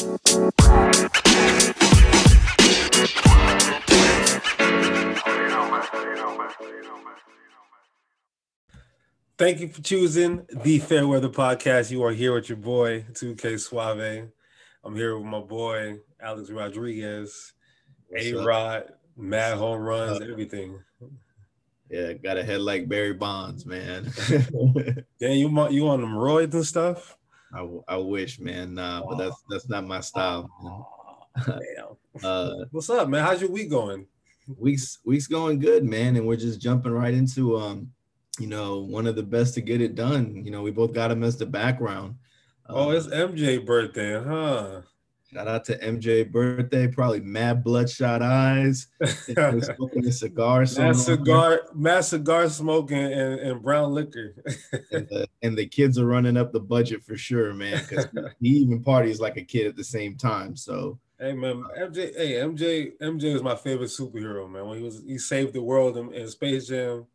Thank 0.00 0.14
you 9.60 9.68
for 9.68 9.82
choosing 9.82 10.46
the 10.50 10.78
Fair 10.78 11.06
Weather 11.06 11.28
Podcast. 11.28 11.90
You 11.90 12.02
are 12.04 12.12
here 12.12 12.32
with 12.32 12.48
your 12.48 12.56
boy, 12.56 13.04
2K 13.12 13.60
Suave. 13.60 14.30
I'm 14.84 14.96
here 14.96 15.18
with 15.18 15.26
my 15.26 15.40
boy, 15.40 15.98
Alex 16.18 16.48
Rodriguez, 16.48 17.52
A 18.16 18.32
Rod, 18.32 18.84
mad 19.18 19.58
home 19.58 19.82
runs, 19.82 20.22
everything. 20.22 20.82
Yeah, 21.90 22.14
got 22.14 22.38
a 22.38 22.42
head 22.42 22.62
like 22.62 22.88
Barry 22.88 23.12
Bonds, 23.12 23.66
man. 23.66 24.10
yeah, 25.18 25.28
you 25.28 25.50
want 25.50 25.74
you 25.74 25.88
on 25.88 26.00
them 26.00 26.14
roids 26.14 26.54
and 26.54 26.64
stuff? 26.64 27.18
I, 27.54 27.68
I 27.88 27.96
wish, 27.96 28.38
man. 28.38 28.74
Nah, 28.74 29.02
but 29.06 29.18
that's 29.18 29.42
that's 29.48 29.68
not 29.68 29.86
my 29.86 30.00
style. 30.00 30.50
Uh, 32.24 32.64
What's 32.72 32.90
up, 32.90 33.08
man? 33.08 33.24
How's 33.24 33.40
your 33.40 33.52
week 33.52 33.70
going? 33.70 34.04
Weeks 34.58 34.98
weeks 35.04 35.28
going 35.28 35.60
good, 35.60 35.84
man, 35.84 36.16
and 36.16 36.26
we're 36.26 36.34
just 36.34 36.60
jumping 36.60 36.90
right 36.90 37.14
into 37.14 37.56
um 37.56 37.92
you 38.40 38.46
know, 38.46 38.78
one 38.78 39.06
of 39.06 39.16
the 39.16 39.22
best 39.22 39.54
to 39.54 39.60
get 39.60 39.80
it 39.80 39.94
done. 39.94 40.42
You 40.44 40.50
know, 40.50 40.62
we 40.62 40.70
both 40.70 40.92
got 40.92 41.10
him 41.10 41.22
as 41.22 41.36
the 41.36 41.46
background. 41.46 42.16
Oh, 42.66 42.90
it's 42.90 43.06
MJ 43.08 43.64
birthday, 43.64 44.14
huh? 44.14 44.82
Shout 45.32 45.46
out 45.46 45.64
to 45.66 45.78
MJ 45.78 46.28
birthday, 46.30 46.88
probably 46.88 47.20
mad 47.20 47.62
bloodshot 47.62 48.20
eyes, 48.20 48.88
smoking 49.04 50.06
a 50.06 50.12
cigar. 50.12 50.66
Mad 50.76 50.96
cigar, 50.96 51.60
mad 51.74 52.00
cigar 52.00 52.48
smoking 52.48 52.98
and, 52.98 53.38
and 53.38 53.62
brown 53.62 53.94
liquor. 53.94 54.34
and, 54.90 55.08
the, 55.08 55.28
and, 55.42 55.56
the, 55.56 55.66
kids 55.66 55.98
are 55.98 56.06
running 56.06 56.36
up 56.36 56.52
the 56.52 56.60
budget 56.60 57.04
for 57.04 57.16
sure, 57.16 57.54
man. 57.54 57.80
Because 57.88 58.08
he 58.40 58.48
even 58.48 58.82
parties 58.82 59.20
like 59.20 59.36
a 59.36 59.44
kid 59.44 59.66
at 59.66 59.76
the 59.76 59.84
same 59.84 60.16
time. 60.16 60.56
So 60.56 60.98
hey 61.18 61.32
man, 61.32 61.62
MJ, 61.78 62.16
hey 62.16 62.32
MJ, 62.32 62.92
MJ 63.00 63.24
is 63.36 63.42
my 63.42 63.54
favorite 63.54 63.90
superhero, 63.90 64.50
man. 64.50 64.66
When 64.66 64.78
he 64.78 64.84
was 64.84 65.02
he 65.06 65.18
saved 65.18 65.52
the 65.52 65.62
world 65.62 65.96
in, 65.96 66.12
in 66.12 66.28
Space 66.28 66.66
Jam 66.66 67.06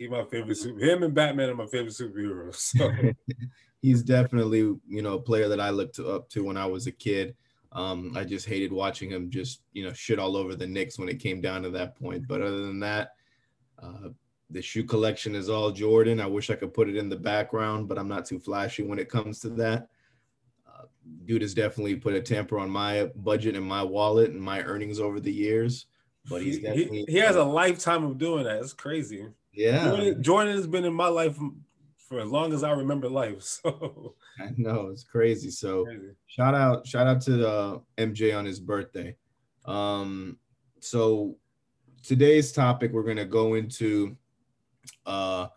He's 0.00 0.08
my 0.08 0.24
favorite 0.24 0.56
super. 0.56 0.80
Him 0.80 1.02
and 1.02 1.12
Batman 1.12 1.50
are 1.50 1.54
my 1.54 1.66
favorite 1.66 1.92
superheroes. 1.92 2.54
So. 2.54 2.90
He's 3.82 4.02
definitely 4.02 4.58
you 4.58 5.02
know 5.02 5.14
a 5.14 5.20
player 5.20 5.46
that 5.48 5.60
I 5.60 5.68
looked 5.68 5.98
up 5.98 6.30
to 6.30 6.42
when 6.42 6.56
I 6.56 6.64
was 6.64 6.86
a 6.86 6.92
kid. 6.92 7.36
Um, 7.72 8.12
I 8.16 8.24
just 8.24 8.46
hated 8.46 8.72
watching 8.72 9.10
him 9.10 9.30
just 9.30 9.62
you 9.72 9.84
know 9.84 9.92
shit 9.92 10.18
all 10.18 10.36
over 10.36 10.54
the 10.54 10.66
Knicks 10.66 10.98
when 10.98 11.08
it 11.08 11.20
came 11.20 11.40
down 11.40 11.62
to 11.62 11.70
that 11.70 11.96
point. 11.96 12.26
But 12.26 12.42
other 12.42 12.66
than 12.66 12.80
that, 12.80 13.14
uh, 13.80 14.08
the 14.50 14.60
shoe 14.60 14.84
collection 14.84 15.34
is 15.34 15.48
all 15.48 15.70
Jordan. 15.70 16.20
I 16.20 16.26
wish 16.26 16.50
I 16.50 16.56
could 16.56 16.74
put 16.74 16.88
it 16.88 16.96
in 16.96 17.08
the 17.08 17.16
background, 17.16 17.88
but 17.88 17.98
I'm 17.98 18.08
not 18.08 18.26
too 18.26 18.40
flashy 18.40 18.82
when 18.82 18.98
it 18.98 19.08
comes 19.08 19.38
to 19.40 19.50
that. 19.50 19.88
Uh, 20.66 20.86
dude 21.24 21.42
has 21.42 21.54
definitely 21.54 21.96
put 21.96 22.14
a 22.14 22.20
tamper 22.20 22.58
on 22.58 22.70
my 22.70 23.10
budget 23.16 23.56
and 23.56 23.64
my 23.64 23.82
wallet 23.82 24.30
and 24.30 24.40
my 24.40 24.62
earnings 24.62 24.98
over 24.98 25.20
the 25.20 25.32
years. 25.32 25.86
But 26.28 26.42
he's 26.42 26.58
definitely 26.58 27.04
he, 27.06 27.12
he 27.12 27.18
has 27.18 27.36
a 27.36 27.44
lifetime 27.44 28.04
of 28.04 28.18
doing 28.18 28.44
that. 28.44 28.58
It's 28.58 28.72
crazy. 28.72 29.26
Yeah. 29.52 29.84
Jordan, 29.84 30.22
Jordan, 30.22 30.54
has 30.54 30.66
been 30.66 30.84
in 30.84 30.92
my 30.92 31.08
life 31.08 31.38
for 32.10 32.18
as 32.18 32.28
long 32.28 32.52
as 32.52 32.64
I 32.64 32.72
remember 32.72 33.08
life. 33.08 33.30
So 33.62 34.14
I 34.38 34.50
know 34.56 34.88
it's 34.88 35.04
crazy. 35.04 35.50
So 35.50 35.84
crazy. 35.84 36.14
shout 36.26 36.54
out, 36.54 36.86
shout 36.86 37.06
out 37.06 37.20
to 37.22 37.48
uh, 37.48 37.78
MJ 37.98 38.36
on 38.36 38.44
his 38.44 38.58
birthday. 38.58 39.16
Um, 39.64 40.38
so 40.80 41.36
today's 42.02 42.52
topic 42.52 42.92
we're 42.92 43.04
gonna 43.04 43.24
go 43.24 43.54
into 43.54 44.16
uh 45.06 45.48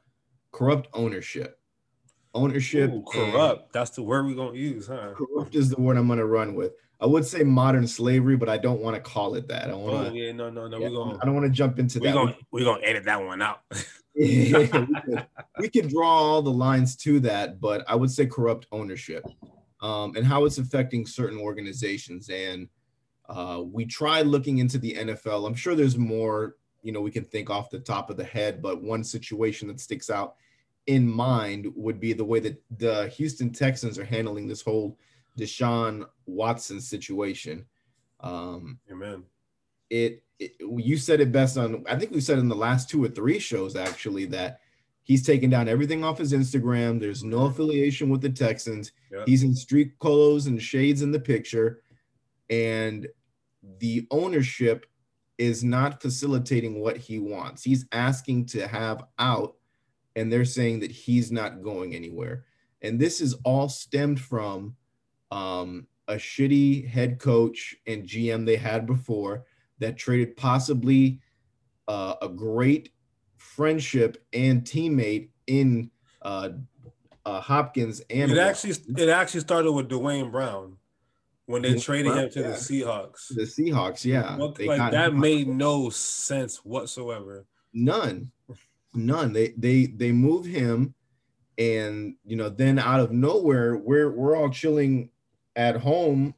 corrupt 0.52 0.90
ownership. 0.94 1.60
Ownership 2.36 2.92
Ooh, 2.92 3.04
corrupt. 3.10 3.74
That's 3.74 3.92
the 3.92 4.04
word 4.04 4.26
we're 4.26 4.36
gonna 4.36 4.58
use, 4.58 4.88
huh? 4.88 5.14
Corrupt 5.16 5.56
is 5.56 5.70
the 5.70 5.82
word 5.82 5.98
I'm 5.98 6.08
gonna 6.08 6.26
run 6.26 6.56
with. 6.56 6.74
I 7.00 7.06
would 7.06 7.26
say 7.26 7.44
modern 7.44 7.88
slavery, 7.88 8.38
but 8.38 8.50
I 8.50 8.58
don't 8.58 8.82
want 8.82 8.96
to 8.96 9.02
call 9.02 9.36
it 9.36 9.48
that. 9.48 9.70
I 9.70 9.74
want 9.74 10.06
to. 10.06 10.12
Oh, 10.12 10.14
yeah, 10.14 10.32
no, 10.32 10.50
no, 10.50 10.68
no. 10.68 10.80
Yeah, 10.80 10.90
we're 10.90 10.96
gonna. 10.96 11.20
I 11.22 11.26
don't 11.26 11.36
want 11.36 11.46
to 11.46 11.52
jump 11.52 11.80
into 11.80 12.00
we're 12.00 12.08
that. 12.08 12.14
Gonna, 12.14 12.38
we're 12.52 12.66
gonna 12.66 12.84
edit 12.84 13.06
that 13.06 13.24
one 13.24 13.42
out. 13.42 13.62
yeah, 14.16 14.60
we, 14.60 14.68
could, 14.68 15.28
we 15.60 15.70
could 15.70 15.90
draw 15.90 16.08
all 16.08 16.42
the 16.42 16.52
lines 16.52 16.96
to 16.98 17.20
that, 17.22 17.60
but 17.60 17.84
I 17.88 17.96
would 17.96 18.12
say 18.12 18.28
corrupt 18.28 18.68
ownership, 18.72 19.26
um, 19.82 20.16
and 20.16 20.26
how 20.26 20.46
it's 20.46 20.60
affecting 20.60 21.08
certain 21.08 21.40
organizations. 21.40 22.30
And 22.30 22.70
uh, 23.28 23.64
we 23.66 23.86
tried 23.86 24.28
looking 24.28 24.60
into 24.60 24.78
the 24.78 24.94
NFL. 24.94 25.48
I'm 25.48 25.56
sure 25.56 25.74
there's 25.74 25.98
more. 25.98 26.58
You 26.84 26.92
know, 26.92 27.02
we 27.02 27.12
can 27.12 27.24
think 27.24 27.50
off 27.50 27.70
the 27.70 27.80
top 27.80 28.10
of 28.10 28.18
the 28.18 28.24
head, 28.24 28.62
but 28.62 28.84
one 28.84 29.04
situation 29.04 29.68
that 29.70 29.80
sticks 29.80 30.10
out 30.10 30.36
in 30.88 31.10
mind 31.10 31.72
would 31.76 32.00
be 32.00 32.14
the 32.14 32.26
way 32.26 32.40
that 32.42 32.62
the 32.78 33.08
Houston 33.08 33.52
Texans 33.52 33.98
are 33.98 34.06
handling 34.06 34.48
this 34.48 34.62
whole 34.62 34.98
Deshaun 35.40 36.06
Watson 36.26 36.82
situation. 36.82 37.66
Um, 38.20 38.80
Amen. 38.92 39.24
It, 39.94 40.24
it, 40.40 40.54
you 40.60 40.98
said 40.98 41.22
it 41.22 41.32
best 41.32 41.56
on. 41.56 41.84
I 41.88 41.96
think 41.98 42.12
we 42.12 42.20
said 42.20 42.40
in 42.40 42.50
the 42.50 42.56
last 42.56 42.90
two 42.90 43.04
or 43.04 43.10
three 43.10 43.38
shows 43.38 43.76
actually 43.76 44.26
that 44.26 44.60
he's 45.04 45.24
taken 45.24 45.52
down 45.52 45.70
everything 45.70 46.04
off 46.04 46.18
his 46.18 46.34
Instagram. 46.34 47.00
There's 47.00 47.24
no 47.24 47.46
affiliation 47.46 48.10
with 48.10 48.22
the 48.22 48.32
Texans. 48.32 48.92
Yeah. 49.12 49.24
He's 49.28 49.44
in 49.44 49.54
street 49.54 50.00
clothes 50.00 50.48
and 50.48 50.60
shades 50.60 51.04
in 51.04 51.12
the 51.12 51.20
picture, 51.20 51.84
and 52.50 53.08
the 53.78 54.08
ownership 54.10 54.88
is 55.38 55.64
not 55.64 56.02
facilitating 56.02 56.80
what 56.80 56.98
he 56.98 57.20
wants. 57.20 57.62
He's 57.62 57.86
asking 57.92 58.48
to 58.48 58.68
have 58.68 59.04
out, 59.20 59.58
and 60.16 60.34
they're 60.34 60.44
saying 60.44 60.80
that 60.80 60.92
he's 60.92 61.32
not 61.32 61.62
going 61.62 61.94
anywhere. 61.94 62.46
And 62.82 63.00
this 63.00 63.22
is 63.22 63.36
all 63.44 63.70
stemmed 63.70 64.20
from 64.20 64.76
um, 65.30 65.86
a 66.08 66.16
shitty 66.16 66.88
head 66.88 67.20
coach 67.20 67.76
and 67.86 68.08
GM 68.08 68.48
they 68.48 68.58
had 68.58 68.88
before 68.88 69.46
that 69.80 69.98
traded 69.98 70.36
possibly 70.38 71.20
uh, 71.88 72.16
a 72.22 72.30
great 72.30 72.90
friendship 73.38 74.24
and 74.34 74.64
teammate 74.64 75.30
in 75.48 75.90
uh, 76.22 76.50
uh, 77.26 77.42
Hopkins 77.42 78.02
and 78.10 78.32
it 78.32 78.38
actually 78.38 78.76
it 78.98 79.10
actually 79.10 79.42
started 79.42 79.72
with 79.72 79.90
Duane 79.90 80.32
Brown 80.32 80.78
when 81.46 81.62
they 81.62 81.70
Duane 81.70 81.82
traded 81.82 82.12
Brown, 82.14 82.24
him 82.26 82.30
to 82.32 82.40
yeah. 82.42 82.48
the 82.48 82.54
Seahawks. 82.54 83.28
The 83.30 83.44
Seahawks, 83.44 84.06
yeah, 84.06 84.36
like 84.36 84.92
that 84.92 85.14
made 85.14 85.48
no 85.48 85.90
sense 85.90 86.58
whatsoever. 86.58 87.46
None, 87.74 88.32
none. 88.94 89.34
They 89.34 89.54
they 89.58 89.88
they 89.88 90.12
move 90.12 90.46
him, 90.46 90.94
and 91.58 92.16
you 92.26 92.36
know 92.36 92.50
then 92.50 92.80
out 92.80 93.00
of 93.00 93.12
nowhere 93.12 93.78
we're 93.78 94.12
we're 94.12 94.36
all 94.36 94.50
chilling 94.50 95.10
at 95.56 95.78
home 95.78 96.34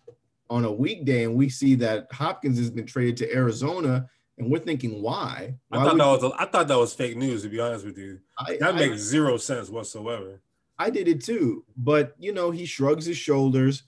on 0.50 0.66
a 0.66 0.72
weekday 0.72 1.24
and 1.24 1.36
we 1.36 1.50
see 1.50 1.76
that 1.76 2.08
Hopkins 2.12 2.58
has 2.58 2.70
been 2.70 2.86
traded 2.86 3.18
to 3.18 3.34
Arizona 3.34 4.08
and 4.38 4.52
we're 4.52 4.60
thinking 4.60 5.02
why? 5.02 5.56
why 5.70 5.80
I 5.80 5.84
thought 5.84 5.98
that 5.98 6.06
was 6.06 6.24
a, 6.24 6.42
I 6.42 6.46
thought 6.46 6.68
that 6.68 6.78
was 6.78 6.94
fake 6.94 7.18
news 7.18 7.44
to 7.44 7.50
be 7.50 7.60
honest 7.60 7.86
with 7.86 7.98
you. 7.98 8.20
I, 8.38 8.58
that 8.60 8.76
makes 8.76 8.96
I, 8.96 8.98
zero 8.98 9.38
sense 9.38 9.70
whatsoever. 9.70 10.42
I 10.78 10.90
did 10.90 11.08
it 11.08 11.24
too, 11.24 11.64
but 11.78 12.16
you 12.20 12.34
know 12.34 12.52
he 12.52 12.66
shrugs 12.66 13.06
his 13.06 13.18
shoulders, 13.18 13.84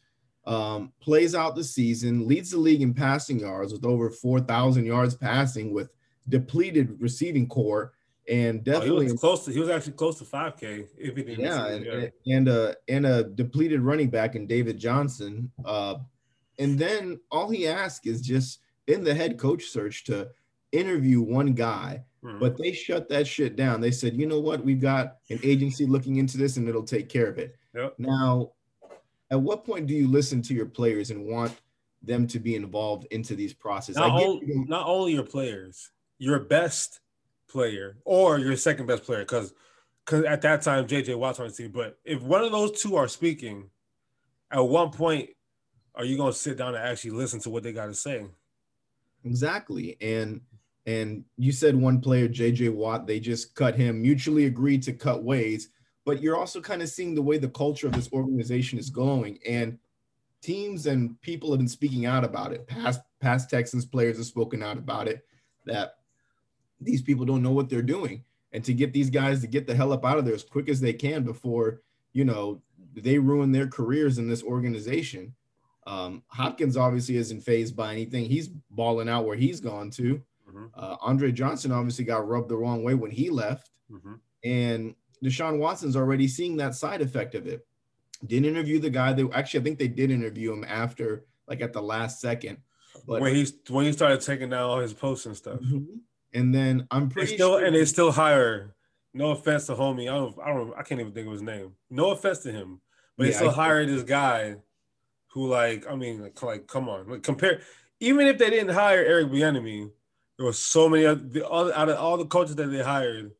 um, 0.45 0.93
plays 1.01 1.35
out 1.35 1.55
the 1.55 1.63
season, 1.63 2.27
leads 2.27 2.51
the 2.51 2.57
league 2.57 2.81
in 2.81 2.93
passing 2.93 3.39
yards 3.39 3.73
with 3.73 3.85
over 3.85 4.09
four 4.09 4.39
thousand 4.39 4.85
yards 4.85 5.15
passing 5.15 5.73
with 5.73 5.91
depleted 6.29 6.95
receiving 7.01 7.47
corps, 7.47 7.91
and 8.29 8.63
definitely 8.63 9.05
oh, 9.05 9.07
he 9.07 9.11
was 9.11 9.19
close 9.19 9.45
to 9.45 9.51
he 9.51 9.59
was 9.59 9.69
actually 9.69 9.93
close 9.93 10.17
to 10.19 10.25
5k 10.25 10.87
if 10.97 11.15
he 11.15 11.41
yeah 11.41 11.67
and, 11.67 11.85
and, 11.85 12.11
and 12.27 12.47
a 12.47 12.75
and 12.87 13.05
a 13.05 13.23
depleted 13.23 13.79
running 13.81 14.09
back 14.09 14.35
in 14.35 14.45
david 14.45 14.77
johnson 14.77 15.51
uh 15.65 15.95
and 16.59 16.77
then 16.77 17.19
all 17.31 17.49
he 17.49 17.67
asked 17.67 18.07
is 18.07 18.21
just 18.21 18.59
in 18.87 19.03
the 19.03 19.13
head 19.13 19.37
coach 19.37 19.65
search 19.65 20.03
to 20.05 20.29
interview 20.71 21.21
one 21.21 21.53
guy 21.53 22.03
mm-hmm. 22.23 22.39
but 22.39 22.57
they 22.57 22.71
shut 22.71 23.07
that 23.09 23.25
shit 23.25 23.55
down 23.55 23.79
they 23.79 23.91
said 23.91 24.15
you 24.15 24.25
know 24.25 24.39
what 24.39 24.63
we've 24.63 24.81
got 24.81 25.17
an 25.29 25.39
agency 25.43 25.85
looking 25.85 26.17
into 26.17 26.37
this 26.37 26.57
and 26.57 26.67
it'll 26.67 26.83
take 26.83 27.09
care 27.09 27.27
of 27.27 27.37
it 27.37 27.55
yep. 27.73 27.93
now 27.97 28.51
at 29.31 29.39
what 29.39 29.65
point 29.65 29.87
do 29.87 29.93
you 29.93 30.07
listen 30.07 30.41
to 30.41 30.53
your 30.53 30.65
players 30.65 31.11
and 31.11 31.25
want 31.25 31.55
them 32.03 32.27
to 32.27 32.39
be 32.39 32.55
involved 32.55 33.07
into 33.11 33.35
these 33.35 33.53
processes 33.53 33.97
not, 33.97 34.11
all, 34.11 34.39
not 34.43 34.87
only 34.87 35.13
your 35.13 35.23
players 35.23 35.91
your 36.19 36.39
best 36.39 36.99
player 37.49 37.97
or 38.05 38.39
your 38.39 38.55
second 38.55 38.85
best 38.85 39.03
player 39.03 39.19
because 39.19 39.53
because 40.05 40.23
at 40.23 40.41
that 40.41 40.61
time 40.61 40.87
JJ 40.87 41.17
Watt's 41.17 41.39
on 41.39 41.47
the 41.47 41.53
team. 41.53 41.71
But 41.71 41.97
if 42.05 42.21
one 42.21 42.43
of 42.43 42.51
those 42.51 42.81
two 42.81 42.95
are 42.95 43.07
speaking, 43.07 43.69
at 44.51 44.61
one 44.61 44.89
point, 44.89 45.29
are 45.97 46.05
you 46.05 46.17
gonna 46.17 46.33
sit 46.33 46.57
down 46.57 46.75
and 46.75 46.83
actually 46.83 47.11
listen 47.11 47.39
to 47.41 47.49
what 47.49 47.63
they 47.63 47.73
got 47.73 47.87
to 47.87 47.93
say? 47.93 48.25
Exactly, 49.25 49.97
and 49.99 50.41
and 50.85 51.25
you 51.37 51.51
said 51.51 51.75
one 51.75 51.99
player, 51.99 52.29
JJ 52.29 52.73
Watt, 52.73 53.07
they 53.07 53.19
just 53.19 53.55
cut 53.55 53.75
him, 53.75 54.01
mutually 54.01 54.45
agreed 54.45 54.83
to 54.83 54.93
cut 54.93 55.23
ways. 55.23 55.69
But 56.05 56.21
you're 56.21 56.37
also 56.37 56.61
kind 56.61 56.81
of 56.81 56.87
seeing 56.87 57.13
the 57.13 57.21
way 57.21 57.37
the 57.37 57.49
culture 57.49 57.87
of 57.87 57.93
this 57.93 58.11
organization 58.13 58.79
is 58.79 58.89
going, 58.89 59.39
and 59.45 59.77
teams 60.41 60.85
and 60.85 61.19
people 61.21 61.51
have 61.51 61.59
been 61.59 61.67
speaking 61.67 62.05
out 62.05 62.23
about 62.23 62.53
it. 62.53 62.67
Past 62.67 63.01
past 63.19 63.49
Texans 63.49 63.85
players 63.85 64.17
have 64.17 64.25
spoken 64.25 64.63
out 64.63 64.77
about 64.77 65.07
it. 65.07 65.25
That 65.65 65.95
these 66.79 67.01
people 67.01 67.25
don't 67.25 67.43
know 67.43 67.51
what 67.51 67.69
they're 67.69 67.81
doing 67.81 68.23
and 68.53 68.63
to 68.63 68.73
get 68.73 68.93
these 68.93 69.09
guys 69.09 69.41
to 69.41 69.47
get 69.47 69.67
the 69.67 69.75
hell 69.75 69.93
up 69.93 70.05
out 70.05 70.17
of 70.17 70.25
there 70.25 70.35
as 70.35 70.43
quick 70.43 70.69
as 70.69 70.79
they 70.79 70.93
can 70.93 71.23
before 71.23 71.81
you 72.13 72.23
know 72.23 72.61
they 72.95 73.17
ruin 73.17 73.51
their 73.51 73.67
careers 73.67 74.17
in 74.17 74.27
this 74.27 74.43
organization 74.43 75.33
Um, 75.87 76.21
Hopkins 76.27 76.75
obviously 76.75 77.15
isn't 77.15 77.41
phased 77.41 77.75
by 77.75 77.93
anything. 77.93 78.25
He's 78.25 78.49
balling 78.69 79.07
out 79.07 79.25
where 79.25 79.37
he's 79.37 79.61
gone 79.61 79.89
to. 79.91 80.21
Mm-hmm. 80.47 80.65
Uh, 80.75 80.97
Andre 81.01 81.31
Johnson 81.31 81.71
obviously 81.71 82.03
got 82.03 82.27
rubbed 82.27 82.49
the 82.49 82.57
wrong 82.57 82.83
way 82.83 82.93
when 82.93 83.09
he 83.09 83.29
left. 83.29 83.71
Mm-hmm. 83.89 84.15
And 84.43 84.95
Deshaun 85.23 85.59
Watson's 85.59 85.95
already 85.95 86.27
seeing 86.27 86.57
that 86.57 86.75
side 86.75 87.01
effect 87.01 87.35
of 87.35 87.47
it. 87.47 87.65
Didn't 88.25 88.49
interview 88.49 88.79
the 88.79 88.89
guy. 88.89 89.13
They 89.13 89.23
actually, 89.33 89.61
I 89.61 89.63
think 89.63 89.79
they 89.79 89.87
did 89.87 90.11
interview 90.11 90.51
him 90.51 90.65
after, 90.67 91.25
like 91.47 91.61
at 91.61 91.71
the 91.71 91.81
last 91.81 92.19
second. 92.19 92.57
But 93.07 93.21
when 93.21 93.33
he's 93.33 93.53
when 93.69 93.85
he 93.85 93.93
started 93.93 94.19
taking 94.21 94.49
down 94.49 94.63
all 94.63 94.79
his 94.79 94.93
posts 94.93 95.25
and 95.25 95.37
stuff. 95.37 95.61
Mm-hmm. 95.61 95.99
And 96.33 96.53
then 96.53 96.87
I'm 96.91 97.09
pretty 97.09 97.35
still 97.35 97.57
sure 97.57 97.65
and 97.65 97.75
they 97.75 97.85
still 97.85 98.11
hire. 98.11 98.75
No 99.13 99.31
offense 99.31 99.67
to 99.67 99.73
homie, 99.73 100.03
I 100.03 100.15
don't, 100.15 100.35
I 100.43 100.53
don't, 100.53 100.73
I 100.77 100.83
can't 100.83 100.99
even 100.99 101.13
think 101.13 101.27
of 101.27 101.33
his 101.33 101.41
name. 101.41 101.71
No 101.89 102.11
offense 102.11 102.39
to 102.39 102.51
him, 102.51 102.81
but 103.17 103.23
yeah, 103.23 103.31
they 103.31 103.35
still 103.37 103.49
I, 103.49 103.53
hired 103.53 103.89
this 103.89 104.03
guy, 104.03 104.57
who 105.37 105.47
like, 105.47 105.85
I 105.87 105.95
mean, 105.95 106.23
like, 106.23 106.41
like 106.41 106.65
come 106.65 106.89
on, 106.89 107.07
like 107.07 107.21
compare. 107.21 107.61
Even 107.99 108.25
if 108.25 108.39
they 108.39 108.49
didn't 108.49 108.73
hire 108.73 109.05
Eric 109.05 109.27
Bieniemy, 109.27 109.91
there 110.35 110.45
was 110.47 110.57
so 110.57 110.89
many 110.89 111.05
other, 111.05 111.21
the, 111.21 111.47
all, 111.47 111.71
out 111.71 111.89
of 111.89 111.97
all 111.97 112.17
the 112.17 112.25
coaches 112.25 112.55
that 112.55 112.71
they 112.71 112.81
hired. 112.81 113.31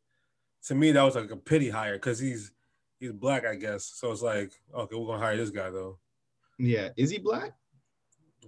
To 0.68 0.76
me, 0.76 0.92
that 0.92 1.02
was 1.02 1.16
like 1.16 1.32
a 1.32 1.36
pity 1.36 1.70
hire 1.70 1.96
because 1.96 2.20
he's 2.20 2.52
he's 3.00 3.14
black, 3.14 3.46
I 3.48 3.56
guess. 3.56 3.86
So 3.96 4.12
it's 4.12 4.22
like, 4.22 4.52
okay, 4.76 4.96
we're 4.96 5.08
gonna 5.08 5.18
hire 5.18 5.38
this 5.38 5.50
guy 5.50 5.72
though. 5.72 5.98
Yeah, 6.60 6.90
is 6.98 7.10
he 7.10 7.18
black? 7.18 7.54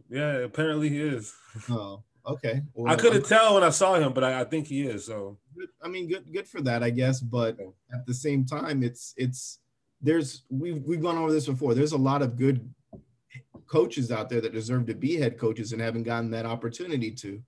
Yeah, 0.10 0.34
apparently 0.38 0.90
he 0.90 1.02
is. 1.02 1.34
Oh, 1.70 2.04
okay. 2.28 2.62
Well, 2.76 2.94
I 2.94 2.98
couldn't 2.98 3.26
tell 3.26 3.56
when 3.56 3.64
I 3.64 3.72
saw 3.72 3.96
him, 3.96 4.14
but 4.14 4.24
I, 4.24 4.42
I, 4.42 4.44
think 4.44 4.68
he 4.68 4.84
is. 4.84 5.06
So 5.06 5.40
I 5.82 5.88
mean, 5.88 6.08
good 6.08 6.32
good 6.32 6.48
for 6.48 6.62
that, 6.62 6.84
I 6.84 6.92
guess. 6.92 7.20
But 7.20 7.58
at 7.92 8.06
the 8.06 8.14
same 8.14 8.46
time, 8.46 8.84
it's 8.84 9.16
it's 9.18 9.60
there's 10.02 10.44
we've 10.50 10.84
we've 10.84 11.02
gone 11.02 11.18
over 11.18 11.32
this 11.32 11.48
before. 11.48 11.74
There's 11.74 11.94
a 11.94 11.98
lot 11.98 12.22
of 12.22 12.38
good 12.38 12.70
coaches 13.70 14.12
out 14.12 14.30
there 14.30 14.42
that 14.42 14.54
deserve 14.54 14.86
to 14.88 14.96
be 14.96 15.16
head 15.16 15.38
coaches 15.38 15.72
and 15.72 15.82
haven't 15.82 16.04
gotten 16.04 16.32
that 16.32 16.46
opportunity 16.46 17.12
to. 17.12 17.42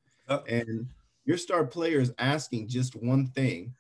And 0.47 0.87
your 1.25 1.37
star 1.37 1.65
player 1.65 1.99
is 1.99 2.13
asking 2.17 2.69
just 2.69 2.95
one 2.95 3.27
thing, 3.27 3.73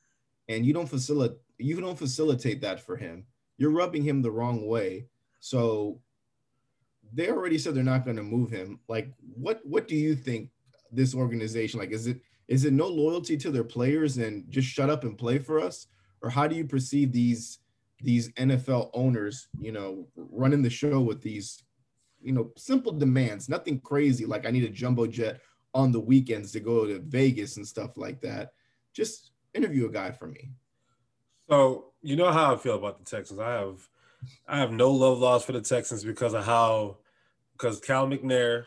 and 0.49 0.65
you 0.65 0.73
don't 0.73 0.89
facilitate 0.89 1.37
you 1.57 1.79
don't 1.79 1.97
facilitate 1.97 2.59
that 2.61 2.83
for 2.83 2.97
him. 2.97 3.23
You're 3.57 3.71
rubbing 3.71 4.03
him 4.03 4.21
the 4.21 4.31
wrong 4.31 4.67
way. 4.67 5.05
So 5.39 5.99
they 7.13 7.29
already 7.29 7.57
said 7.57 7.75
they're 7.75 7.83
not 7.83 8.03
going 8.03 8.17
to 8.17 8.23
move 8.23 8.49
him. 8.49 8.79
Like, 8.87 9.13
what 9.35 9.61
what 9.63 9.87
do 9.87 9.95
you 9.95 10.15
think 10.15 10.49
this 10.91 11.15
organization 11.15 11.79
like? 11.79 11.91
Is 11.91 12.07
it 12.07 12.19
is 12.47 12.65
it 12.65 12.73
no 12.73 12.87
loyalty 12.87 13.37
to 13.37 13.51
their 13.51 13.63
players 13.63 14.17
and 14.17 14.49
just 14.49 14.67
shut 14.67 14.89
up 14.89 15.03
and 15.03 15.17
play 15.17 15.39
for 15.39 15.59
us, 15.59 15.87
or 16.21 16.29
how 16.29 16.47
do 16.47 16.55
you 16.55 16.65
perceive 16.65 17.11
these 17.11 17.59
these 18.01 18.29
NFL 18.33 18.89
owners, 18.93 19.47
you 19.59 19.71
know, 19.71 20.07
running 20.15 20.61
the 20.61 20.69
show 20.69 20.99
with 21.01 21.21
these, 21.21 21.63
you 22.23 22.31
know, 22.31 22.51
simple 22.55 22.91
demands, 22.91 23.49
nothing 23.49 23.79
crazy 23.79 24.25
like 24.25 24.45
I 24.45 24.51
need 24.51 24.63
a 24.63 24.69
jumbo 24.69 25.07
jet 25.07 25.41
on 25.73 25.91
the 25.91 25.99
weekends 25.99 26.51
to 26.51 26.59
go 26.59 26.85
to 26.85 26.99
Vegas 26.99 27.57
and 27.57 27.67
stuff 27.67 27.97
like 27.97 28.21
that. 28.21 28.53
Just 28.93 29.31
interview 29.53 29.87
a 29.87 29.91
guy 29.91 30.11
for 30.11 30.27
me. 30.27 30.51
So 31.49 31.91
you 32.01 32.15
know 32.15 32.31
how 32.31 32.53
I 32.53 32.57
feel 32.57 32.75
about 32.75 32.99
the 32.99 33.05
Texans. 33.05 33.39
I 33.39 33.51
have 33.53 33.87
I 34.47 34.59
have 34.59 34.71
no 34.71 34.91
love 34.91 35.19
lost 35.19 35.45
for 35.45 35.51
the 35.51 35.61
Texans 35.61 36.03
because 36.03 36.33
of 36.33 36.45
how 36.45 36.97
because 37.53 37.79
Cal 37.79 38.07
McNair, 38.07 38.65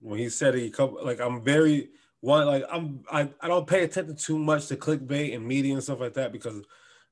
when 0.00 0.18
he 0.18 0.28
said 0.28 0.54
he 0.54 0.70
come 0.70 0.96
like 1.02 1.20
I'm 1.20 1.42
very 1.42 1.90
one 2.20 2.46
like 2.46 2.64
I'm 2.70 3.04
I, 3.10 3.28
I 3.40 3.48
don't 3.48 3.66
pay 3.66 3.84
attention 3.84 4.16
too 4.16 4.38
much 4.38 4.68
to 4.68 4.76
clickbait 4.76 5.34
and 5.34 5.46
media 5.46 5.74
and 5.74 5.82
stuff 5.82 6.00
like 6.00 6.14
that 6.14 6.32
because 6.32 6.62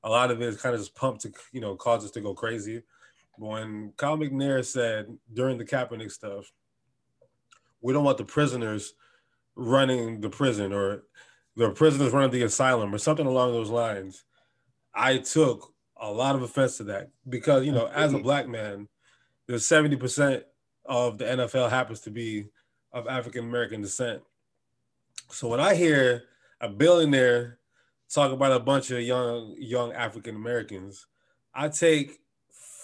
a 0.03 0.09
lot 0.09 0.31
of 0.31 0.41
it 0.41 0.47
is 0.47 0.61
kind 0.61 0.73
of 0.73 0.81
just 0.81 0.95
pumped 0.95 1.21
to 1.21 1.31
you 1.51 1.61
know 1.61 1.75
cause 1.75 2.05
us 2.05 2.11
to 2.11 2.21
go 2.21 2.33
crazy. 2.33 2.81
When 3.41 3.91
Cal 3.97 4.17
McNair 4.17 4.63
said 4.63 5.17
during 5.33 5.57
the 5.57 5.65
Kaepernick 5.65 6.11
stuff, 6.11 6.51
we 7.81 7.91
don't 7.91 8.03
want 8.03 8.19
the 8.19 8.23
prisoners 8.23 8.93
running 9.55 10.21
the 10.21 10.29
prison 10.29 10.71
or 10.71 11.05
the 11.55 11.71
prisoners 11.71 12.13
running 12.13 12.29
the 12.29 12.43
asylum 12.43 12.93
or 12.93 12.99
something 12.99 13.25
along 13.25 13.53
those 13.53 13.71
lines. 13.71 14.25
I 14.93 15.17
took 15.17 15.73
a 15.99 16.11
lot 16.11 16.35
of 16.35 16.43
offense 16.43 16.77
to 16.77 16.83
that 16.83 17.09
because 17.27 17.65
you 17.65 17.71
know, 17.71 17.87
as 17.87 18.13
a 18.13 18.19
black 18.19 18.47
man, 18.47 18.87
there's 19.47 19.67
70% 19.67 20.43
of 20.85 21.17
the 21.17 21.25
NFL 21.25 21.71
happens 21.71 22.01
to 22.01 22.11
be 22.11 22.45
of 22.93 23.07
African 23.07 23.45
American 23.45 23.81
descent. 23.81 24.21
So 25.31 25.47
when 25.47 25.59
I 25.59 25.73
hear 25.73 26.25
a 26.59 26.69
billionaire 26.69 27.57
talk 28.07 28.31
about 28.31 28.51
a 28.51 28.59
bunch 28.59 28.91
of 28.91 29.01
young 29.01 29.55
young 29.57 29.93
African 29.93 30.35
Americans, 30.35 31.07
I 31.55 31.69
take 31.69 32.20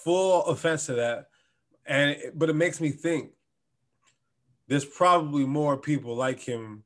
full 0.08 0.42
offense 0.46 0.86
to 0.86 0.94
that. 0.94 1.28
And 1.84 2.16
but 2.34 2.48
it 2.48 2.54
makes 2.54 2.80
me 2.80 2.90
think 2.90 3.32
there's 4.66 4.86
probably 4.86 5.44
more 5.44 5.76
people 5.76 6.16
like 6.16 6.40
him 6.40 6.84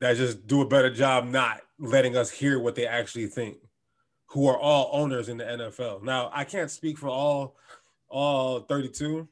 that 0.00 0.18
just 0.18 0.46
do 0.46 0.60
a 0.60 0.68
better 0.68 0.92
job 0.92 1.24
not 1.24 1.62
letting 1.78 2.16
us 2.16 2.30
hear 2.30 2.58
what 2.58 2.74
they 2.74 2.86
actually 2.86 3.28
think, 3.28 3.56
who 4.26 4.46
are 4.46 4.58
all 4.58 4.90
owners 4.92 5.30
in 5.30 5.38
the 5.38 5.44
NFL. 5.44 6.02
Now, 6.02 6.30
I 6.34 6.44
can't 6.44 6.70
speak 6.70 6.98
for 6.98 7.08
all 7.08 7.56
all 8.10 8.60
32, 8.60 9.26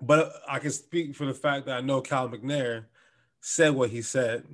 but 0.00 0.32
I 0.48 0.60
can 0.60 0.70
speak 0.70 1.16
for 1.16 1.26
the 1.26 1.34
fact 1.34 1.66
that 1.66 1.78
I 1.78 1.80
know 1.80 2.00
Cal 2.02 2.28
McNair 2.28 2.84
said 3.40 3.70
what 3.70 3.90
he 3.90 4.00
said, 4.00 4.44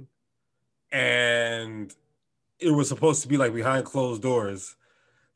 and 0.91 1.95
it 2.59 2.71
was 2.71 2.89
supposed 2.89 3.21
to 3.23 3.29
be 3.29 3.37
like 3.37 3.53
behind 3.53 3.85
closed 3.85 4.23
doors. 4.23 4.75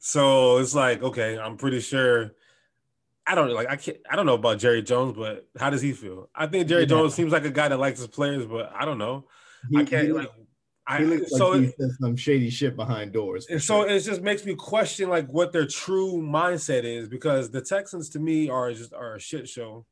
So 0.04 0.58
it's 0.58 0.74
like, 0.74 1.00
okay, 1.00 1.38
I'm 1.38 1.56
pretty 1.56 1.78
sure 1.78 2.32
I 3.24 3.36
don't 3.36 3.54
like 3.54 3.68
I 3.68 3.76
can't 3.76 3.98
I 4.10 4.16
don't 4.16 4.26
know 4.26 4.34
about 4.34 4.58
Jerry 4.58 4.82
Jones, 4.82 5.14
but 5.16 5.46
how 5.56 5.70
does 5.70 5.80
he 5.80 5.92
feel? 5.92 6.28
I 6.34 6.48
think 6.48 6.66
Jerry 6.66 6.82
yeah. 6.82 6.88
Jones 6.88 7.14
seems 7.14 7.30
like 7.30 7.44
a 7.44 7.52
guy 7.52 7.68
that 7.68 7.78
likes 7.78 8.00
his 8.00 8.08
players, 8.08 8.44
but 8.44 8.72
I 8.74 8.84
don't 8.84 8.98
know. 8.98 9.26
He, 9.70 9.78
I 9.78 9.84
can't 9.84 10.08
he, 10.08 10.12
like 10.12 10.28
I 10.88 10.98
like 11.04 11.28
so 11.28 11.52
he 11.52 11.68
says 11.78 11.96
some 12.00 12.16
shady 12.16 12.50
shit 12.50 12.74
behind 12.74 13.12
doors. 13.12 13.46
And 13.48 13.62
so 13.62 13.82
it 13.82 14.00
just 14.00 14.22
makes 14.22 14.44
me 14.44 14.56
question 14.56 15.08
like 15.08 15.28
what 15.28 15.52
their 15.52 15.66
true 15.66 16.14
mindset 16.14 16.82
is 16.82 17.08
because 17.08 17.52
the 17.52 17.60
Texans 17.60 18.08
to 18.10 18.18
me 18.18 18.50
are 18.50 18.72
just 18.72 18.92
are 18.92 19.14
a 19.14 19.20
shit 19.20 19.48
show. 19.48 19.86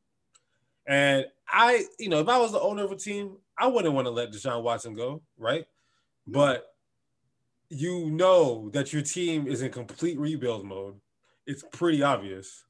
And 0.89 1.25
I, 1.49 1.85
you 2.01 2.09
know, 2.09 2.19
if 2.19 2.29
I 2.29 2.39
was 2.39 2.51
the 2.51 2.61
owner 2.61 2.83
of 2.83 2.91
a 2.91 2.97
team, 2.97 3.37
I 3.57 3.69
wouldn't 3.69 3.95
want 3.95 4.07
to 4.07 4.11
let 4.11 4.33
Deshaun 4.33 4.65
Watson 4.65 4.97
go, 4.97 5.23
right? 5.39 5.67
But 6.27 6.67
you 7.71 8.11
know 8.11 8.69
that 8.71 8.93
your 8.93 9.03
team 9.03 9.47
is 9.47 9.63
in 9.63 9.71
complete 9.71 10.19
rebuild 10.19 10.67
mode. 10.67 10.97
It's 11.47 11.65
pretty 11.73 12.03
obvious. 12.03 12.65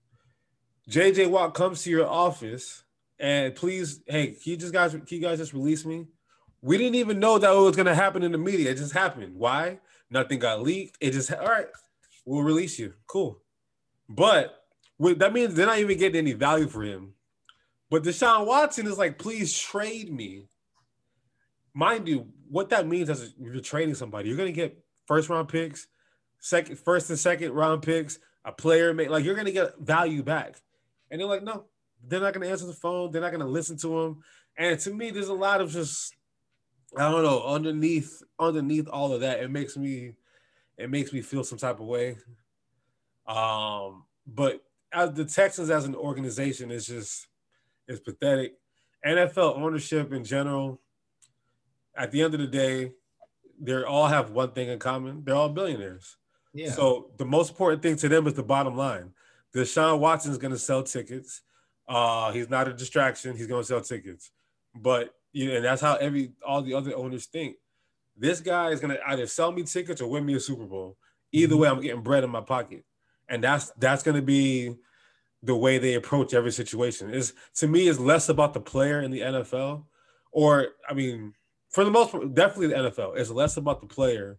JJ 0.89 1.31
Watt 1.31 1.55
comes 1.55 1.83
to 1.83 1.91
your 1.91 2.07
office 2.07 2.85
and 3.19 3.55
please, 3.55 4.03
hey, 4.07 4.29
can 4.29 4.53
you 4.53 4.57
just 4.57 4.73
guys, 4.73 4.93
can 4.93 5.05
you 5.09 5.21
guys 5.21 5.39
just 5.39 5.53
release 5.53 5.85
me? 5.85 6.07
We 6.63 6.77
didn't 6.77 6.97
even 6.97 7.19
know 7.19 7.39
that 7.39 7.51
it 7.51 7.59
was 7.59 7.77
gonna 7.77 7.95
happen 7.95 8.23
in 8.23 8.33
the 8.33 8.39
media. 8.39 8.71
It 8.71 8.77
just 8.77 8.93
happened. 8.93 9.37
Why? 9.37 9.81
Nothing 10.11 10.39
got 10.39 10.63
leaked. 10.63 10.99
It 11.01 11.13
just 11.13 11.33
all 11.33 11.47
right. 11.47 11.69
We'll 12.27 12.43
release 12.43 12.79
you. 12.79 12.95
Cool. 13.07 13.41
But 14.09 14.65
that 14.99 15.33
means 15.33 15.55
they're 15.55 15.67
not 15.67 15.79
even 15.79 15.97
getting 15.97 16.19
any 16.19 16.35
value 16.35 16.69
for 16.69 16.83
him. 16.83 17.15
But 17.89 18.03
Deshaun 18.03 18.47
Watson 18.47 18.87
is 18.87 18.99
like, 18.99 19.19
please 19.19 19.57
trade 19.57 20.13
me. 20.13 20.49
Mind 21.73 22.09
you, 22.09 22.29
what 22.51 22.69
that 22.71 22.87
means 22.87 23.09
is 23.09 23.33
you're 23.41 23.61
trading 23.61 23.95
somebody. 23.95 24.29
You're 24.29 24.37
gonna 24.37 24.53
get 24.53 24.83
first 25.11 25.29
round 25.29 25.49
picks, 25.49 25.89
second, 26.39 26.79
first 26.79 27.11
and 27.11 27.19
second 27.19 27.51
round 27.51 27.83
picks, 27.83 28.21
a 28.45 28.53
player, 28.53 28.95
may 28.95 29.09
like 29.09 29.25
you're 29.25 29.35
gonna 29.35 29.51
get 29.51 29.77
value 29.81 30.23
back. 30.23 30.55
And 31.11 31.21
they're 31.21 31.27
like, 31.27 31.43
no, 31.43 31.65
they're 32.07 32.21
not 32.21 32.33
to 32.33 32.49
answer 32.49 32.67
the 32.67 32.73
phone. 32.73 33.11
They're 33.11 33.21
not 33.21 33.33
to 33.33 33.45
listen 33.45 33.77
to 33.79 34.01
him. 34.03 34.23
And 34.57 34.79
to 34.79 34.95
me, 34.95 35.11
there's 35.11 35.27
a 35.27 35.35
lot 35.35 35.61
of 35.61 35.73
just, 35.73 36.15
I 36.97 37.11
don't 37.11 37.25
know, 37.25 37.43
underneath, 37.43 38.23
underneath 38.39 38.87
all 38.89 39.13
of 39.13 39.23
that, 39.23 39.41
it 39.41 39.51
makes 39.51 39.77
me, 39.77 40.13
it 40.79 40.89
makes 40.89 41.13
me 41.13 41.23
feel 41.23 41.43
some 41.43 41.59
type 41.59 41.81
of 41.81 41.87
way. 41.87 42.17
Um, 43.27 44.05
but 44.29 44.63
as 44.93 45.13
the 45.15 45.25
Texans 45.25 45.71
as 45.71 45.87
an 45.87 45.97
organization 45.97 46.71
is 46.71 46.87
just, 46.87 47.27
it's 47.89 47.99
pathetic. 47.99 48.55
NFL 49.05 49.57
ownership 49.57 50.13
in 50.13 50.23
general, 50.23 50.81
at 51.97 52.13
the 52.13 52.23
end 52.23 52.35
of 52.35 52.41
the 52.41 52.47
day, 52.47 52.93
they 53.61 53.83
all 53.83 54.07
have 54.07 54.31
one 54.31 54.53
thing 54.53 54.69
in 54.69 54.79
common. 54.79 55.23
They're 55.25 55.35
all 55.35 55.49
billionaires. 55.49 56.17
Yeah. 56.55 56.71
So 56.71 57.11
the 57.17 57.25
most 57.25 57.51
important 57.51 57.83
thing 57.83 57.97
to 57.97 58.09
them 58.09 58.27
is 58.27 58.35
the 58.35 58.43
bottom 58.43 58.77
line. 58.77 59.13
Deshaun 59.55 59.99
Watson 59.99 60.33
is 60.33 60.39
going 60.39 60.53
to 60.53 60.59
sell 60.59 60.83
tickets. 60.83 61.43
Uh, 61.89 62.33
he's 62.33 62.49
not 62.49 62.69
a 62.69 62.73
distraction. 62.73 63.37
He's 63.37 63.47
going 63.47 63.63
to 63.63 63.67
sell 63.67 63.81
tickets. 63.81 64.31
But 64.75 65.15
you 65.33 65.49
know, 65.49 65.57
and 65.57 65.65
that's 65.65 65.83
how 65.83 65.95
every 65.97 66.33
all 66.47 66.63
the 66.63 66.75
other 66.75 66.97
owners 66.97 67.27
think. 67.27 67.57
This 68.17 68.41
guy 68.41 68.71
is 68.71 68.81
going 68.81 68.95
to 68.95 69.09
either 69.09 69.27
sell 69.27 69.53
me 69.53 69.63
tickets 69.63 70.01
or 70.01 70.09
win 70.09 70.27
me 70.27 70.35
a 70.35 70.41
Super 70.41 70.67
Bowl. 70.67 70.97
Either 71.33 71.57
way, 71.57 71.69
I'm 71.69 71.81
getting 71.81 72.03
bread 72.03 72.25
in 72.25 72.31
my 72.31 72.41
pocket, 72.41 72.85
and 73.29 73.43
that's 73.43 73.71
that's 73.79 74.03
going 74.03 74.17
to 74.17 74.23
be 74.23 74.75
the 75.43 75.57
way 75.57 75.79
they 75.79 75.95
approach 75.95 76.35
every 76.35 76.53
situation. 76.53 77.11
Is 77.11 77.35
to 77.57 77.69
me 77.69 77.87
is 77.87 77.99
less 77.99 78.29
about 78.29 78.55
the 78.55 78.61
player 78.61 79.01
in 79.01 79.11
the 79.11 79.21
NFL, 79.21 79.85
or 80.33 80.69
I 80.89 80.95
mean, 80.95 81.35
for 81.71 81.85
the 81.85 81.91
most 81.91 82.13
part, 82.13 82.35
definitely 82.35 82.69
the 82.69 82.91
NFL. 82.91 83.17
It's 83.17 83.31
less 83.31 83.57
about 83.57 83.81
the 83.81 83.87
player 83.87 84.39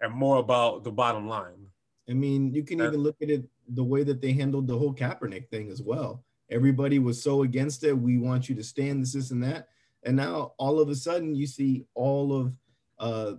and 0.00 0.12
more 0.12 0.38
about 0.38 0.84
the 0.84 0.92
bottom 0.92 1.28
line. 1.28 1.66
I 2.08 2.12
mean, 2.12 2.52
you 2.52 2.62
can 2.62 2.80
even 2.80 2.96
look 2.96 3.16
at 3.22 3.30
it 3.30 3.44
the 3.68 3.84
way 3.84 4.02
that 4.02 4.20
they 4.20 4.32
handled 4.32 4.66
the 4.66 4.76
whole 4.76 4.94
Kaepernick 4.94 5.48
thing 5.48 5.70
as 5.70 5.80
well. 5.80 6.24
Everybody 6.50 6.98
was 6.98 7.22
so 7.22 7.42
against 7.42 7.84
it. 7.84 7.92
We 7.92 8.18
want 8.18 8.48
you 8.48 8.54
to 8.56 8.64
stand 8.64 9.02
this, 9.02 9.12
this, 9.12 9.30
and 9.30 9.42
that. 9.44 9.68
And 10.02 10.16
now 10.16 10.54
all 10.58 10.80
of 10.80 10.88
a 10.88 10.94
sudden 10.94 11.34
you 11.34 11.46
see 11.46 11.84
all 11.94 12.36
of 12.36 12.52
uh, 12.98 13.34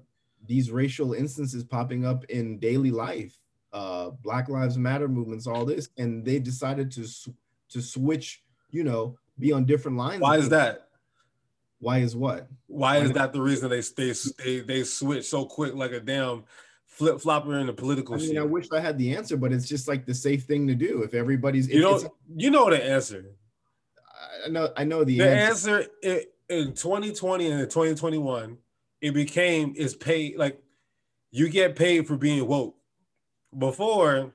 these 0.48 0.72
racial 0.72 1.14
instances 1.14 1.64
popping 1.64 2.06
up 2.06 2.24
in 2.26 2.60
daily 2.60 2.92
life, 2.92 3.38
uh, 3.74 4.12
Black 4.24 4.48
Lives 4.50 4.78
Matter 4.78 5.08
movements, 5.08 5.48
all 5.48 5.66
this, 5.66 5.90
and 5.98 6.24
they 6.26 6.40
decided 6.40 6.92
to 6.92 7.06
to 7.70 7.82
switch, 7.82 8.44
you 8.70 8.84
know, 8.84 9.18
be 9.40 9.52
on 9.52 9.66
different 9.66 9.98
lines. 9.98 10.22
Why 10.22 10.38
is 10.38 10.50
that? 10.50 10.90
Why 11.82 11.98
is 11.98 12.16
what? 12.16 12.48
Why, 12.68 13.00
Why 13.00 13.04
is 13.04 13.12
that 13.14 13.34
the 13.34 13.42
reason 13.42 13.70
they 13.70 13.82
they 13.82 14.14
they 14.38 14.60
they 14.60 14.84
switch 14.84 15.26
so 15.26 15.46
quick 15.46 15.74
like 15.74 15.92
a 15.92 16.00
damn 16.00 16.44
flip 16.86 17.20
flopper 17.20 17.58
in 17.58 17.66
the 17.66 17.74
political 17.74 18.16
I 18.16 18.18
mean, 18.20 18.28
shit? 18.28 18.38
I 18.38 18.44
wish 18.44 18.68
I 18.72 18.80
had 18.80 19.00
the 19.00 19.16
answer, 19.16 19.36
but 19.36 19.52
it's 19.52 19.68
just 19.68 19.88
like 19.88 20.06
the 20.06 20.14
safe 20.14 20.44
thing 20.44 20.68
to 20.68 20.76
do. 20.76 21.02
If 21.02 21.16
everybody's, 21.16 21.68
you 21.68 21.82
know, 21.82 22.00
you 22.36 22.52
know 22.52 22.70
the 22.70 22.84
answer. 22.84 23.26
I 24.46 24.50
know, 24.50 24.70
I 24.78 24.84
know 24.84 25.04
the, 25.04 25.18
the 25.18 25.28
answer. 25.28 25.90
answer 26.04 26.26
in 26.50 26.74
2020 26.74 27.50
and 27.50 27.70
2021, 27.70 28.58
it 29.02 29.12
became 29.12 29.74
is 29.76 29.96
paid 29.96 30.38
like 30.38 30.62
you 31.32 31.50
get 31.50 31.76
paid 31.76 32.08
for 32.08 32.16
being 32.16 32.46
woke. 32.48 32.76
Before, 33.58 34.34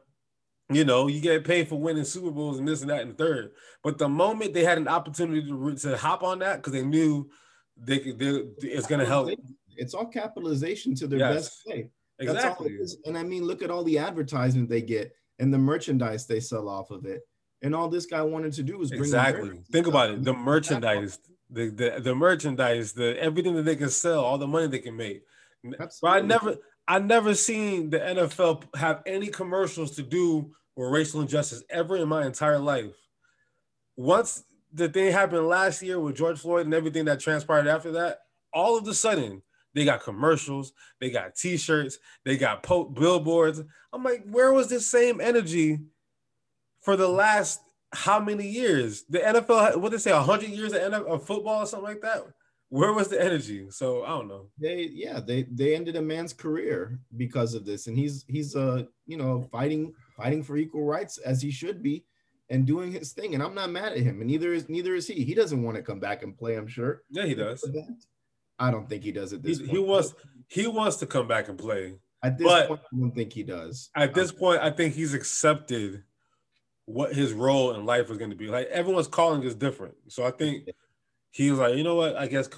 you 0.71 0.85
know, 0.85 1.07
you 1.07 1.21
get 1.21 1.45
paid 1.45 1.69
for 1.69 1.77
winning 1.77 2.05
Super 2.05 2.31
Bowls 2.31 2.59
and 2.59 2.67
this 2.67 2.81
and 2.81 2.91
that 2.91 3.03
and 3.03 3.17
third. 3.17 3.53
But 3.83 3.99
the 3.99 4.09
moment 4.09 4.55
they 4.55 4.65
had 4.65 4.79
an 4.79 4.89
opportunity 4.89 5.47
to, 5.47 5.77
to 5.77 5.97
hop 5.97 6.23
on 6.23 6.41
that 6.41 6.57
because 6.57 6.73
they 6.73 6.85
knew 6.85 7.31
they 7.77 7.99
they, 7.99 8.43
it's 8.63 8.87
going 8.87 9.01
to 9.01 9.07
help. 9.07 9.31
It's 9.77 9.95
all 9.95 10.07
capitalization 10.07 10.95
to 10.97 11.07
their 11.07 11.19
yes. 11.19 11.35
best 11.35 11.65
play. 11.65 11.91
Exactly. 12.19 12.79
And 13.05 13.17
I 13.17 13.23
mean, 13.23 13.45
look 13.45 13.63
at 13.63 13.71
all 13.71 13.85
the 13.85 13.99
advertisement 13.99 14.69
they 14.69 14.81
get 14.81 15.15
and 15.39 15.53
the 15.53 15.59
merchandise 15.59 16.27
they 16.27 16.41
sell 16.41 16.69
off 16.69 16.91
of 16.91 17.05
it. 17.05 17.21
And 17.63 17.75
all 17.75 17.89
this 17.89 18.07
guy 18.07 18.23
wanted 18.23 18.53
to 18.55 18.63
do 18.63 18.79
was 18.79 18.91
bring 18.91 19.01
exactly. 19.03 19.61
Think 19.71 19.87
about 19.87 20.11
it. 20.11 20.25
The 20.25 20.33
merchandise, 20.33 21.19
the, 21.51 21.71
the 21.71 22.01
the 22.01 22.15
merchandise, 22.15 22.93
the 22.93 23.21
everything 23.21 23.55
that 23.57 23.65
they 23.65 23.77
can 23.77 23.91
sell, 23.91 24.25
all 24.25 24.39
the 24.39 24.47
money 24.47 24.67
they 24.67 24.79
can 24.79 24.97
make. 24.97 25.23
Absolutely. 25.65 25.99
But 26.03 26.11
I 26.11 26.21
never, 26.21 26.57
I 26.89 26.99
never 26.99 27.35
seen 27.35 27.91
the 27.91 27.99
NFL 27.99 28.65
have 28.77 29.03
any 29.07 29.29
commercials 29.29 29.97
to 29.97 30.03
do 30.03 30.53
with 30.77 30.91
racial 30.91 31.21
injustice 31.21 31.65
ever 31.69 31.97
in 31.97 32.09
my 32.09 32.25
entire 32.27 32.59
life. 32.59 32.95
Once 33.97 34.45
the 34.73 34.89
thing 34.89 35.11
happened 35.11 35.49
last 35.49 35.83
year 35.83 35.99
with 35.99 36.17
George 36.17 36.39
Floyd 36.39 36.67
and 36.67 36.75
everything 36.75 37.07
that 37.07 37.21
transpired 37.21 37.67
after 37.67 37.93
that, 37.93 38.21
all 38.53 38.79
of 38.79 38.87
a 38.87 38.95
sudden 38.95 39.43
they 39.75 39.85
got 39.85 40.03
commercials, 40.03 40.73
they 41.01 41.11
got 41.11 41.35
T-shirts, 41.35 41.99
they 42.25 42.37
got 42.37 42.63
po- 42.63 42.85
billboards. 42.85 43.63
I'm 43.93 44.05
like, 44.05 44.25
where 44.29 44.53
was 44.53 44.69
this 44.69 44.87
same 44.87 45.21
energy 45.21 45.81
for 46.83 46.97
the 46.97 47.09
last 47.09 47.61
how 47.93 48.21
many 48.21 48.47
years? 48.47 49.05
The 49.09 49.19
NFL, 49.19 49.77
what 49.77 49.91
did 49.91 49.99
they 49.99 50.03
say, 50.03 50.13
hundred 50.13 50.51
years 50.51 50.73
of, 50.73 50.81
NFL, 50.81 51.07
of 51.07 51.27
football 51.27 51.63
or 51.63 51.67
something 51.67 51.89
like 51.89 52.03
that. 52.03 52.23
Where 52.69 52.93
was 52.93 53.09
the 53.09 53.23
energy? 53.23 53.67
So 53.71 54.05
I 54.05 54.09
don't 54.09 54.29
know. 54.29 54.47
They 54.59 54.91
yeah, 54.93 55.21
they 55.21 55.45
they 55.45 55.75
ended 55.77 55.97
a 55.97 56.03
man's 56.03 56.33
career 56.33 56.99
because 57.17 57.55
of 57.55 57.65
this, 57.65 57.87
and 57.87 57.97
he's 57.97 58.25
he's 58.29 58.57
uh 58.57 58.85
you 59.07 59.17
know 59.17 59.47
fighting 59.53 59.95
fighting 60.17 60.43
for 60.43 60.57
equal 60.57 60.85
rights 60.85 61.19
as 61.19 61.41
he 61.41 61.51
should 61.51 61.83
be, 61.83 62.05
and 62.51 62.67
doing 62.67 62.91
his 62.91 63.13
thing. 63.13 63.35
And 63.35 63.43
I'm 63.43 63.55
not 63.55 63.71
mad 63.71 63.93
at 63.93 63.99
him, 63.99 64.21
and 64.21 64.27
neither 64.27 64.53
is 64.53 64.69
neither 64.69 64.95
is 64.95 65.07
he. 65.07 65.25
He 65.25 65.35
doesn't 65.35 65.63
want 65.63 65.77
to 65.77 65.83
come 65.83 66.01
back 66.01 66.23
and 66.23 66.37
play. 66.37 66.57
I'm 66.57 66.67
sure. 66.67 67.03
Yeah, 67.11 67.27
he 67.27 67.35
does. 67.35 67.69
I 68.59 68.71
don't 68.71 68.89
think 68.89 69.05
he 69.05 69.13
does 69.13 69.33
it 69.33 69.43
this. 69.43 69.59
He, 69.59 69.67
he 69.67 69.79
wants 69.79 70.15
he 70.49 70.67
wants 70.67 70.97
to 70.97 71.07
come 71.07 71.29
back 71.29 71.49
and 71.49 71.59
play. 71.59 71.95
At 72.23 72.39
this 72.39 72.47
but 72.47 72.69
point, 72.69 72.81
I 72.93 72.97
don't 72.97 73.15
think 73.15 73.33
he 73.33 73.43
does. 73.43 73.91
At 73.95 74.15
this 74.15 74.33
point, 74.33 74.61
I 74.61 74.71
think 74.71 74.95
he's 74.95 75.15
accepted 75.15 76.03
what 76.87 77.15
his 77.15 77.33
role 77.33 77.75
in 77.75 77.85
life 77.85 78.11
is 78.11 78.19
going 78.19 78.31
to 78.31 78.37
be. 78.37 78.49
Like 78.49 78.67
everyone's 78.69 79.09
calling 79.09 79.43
is 79.43 79.55
different, 79.55 79.95
so 80.09 80.25
I 80.27 80.31
think 80.31 80.69
he 81.37 81.51
was 81.51 81.61
like, 81.61 81.77
you 81.77 81.85
know 81.85 81.97
what? 81.97 82.17
I 82.17 82.27
guess 82.27 82.49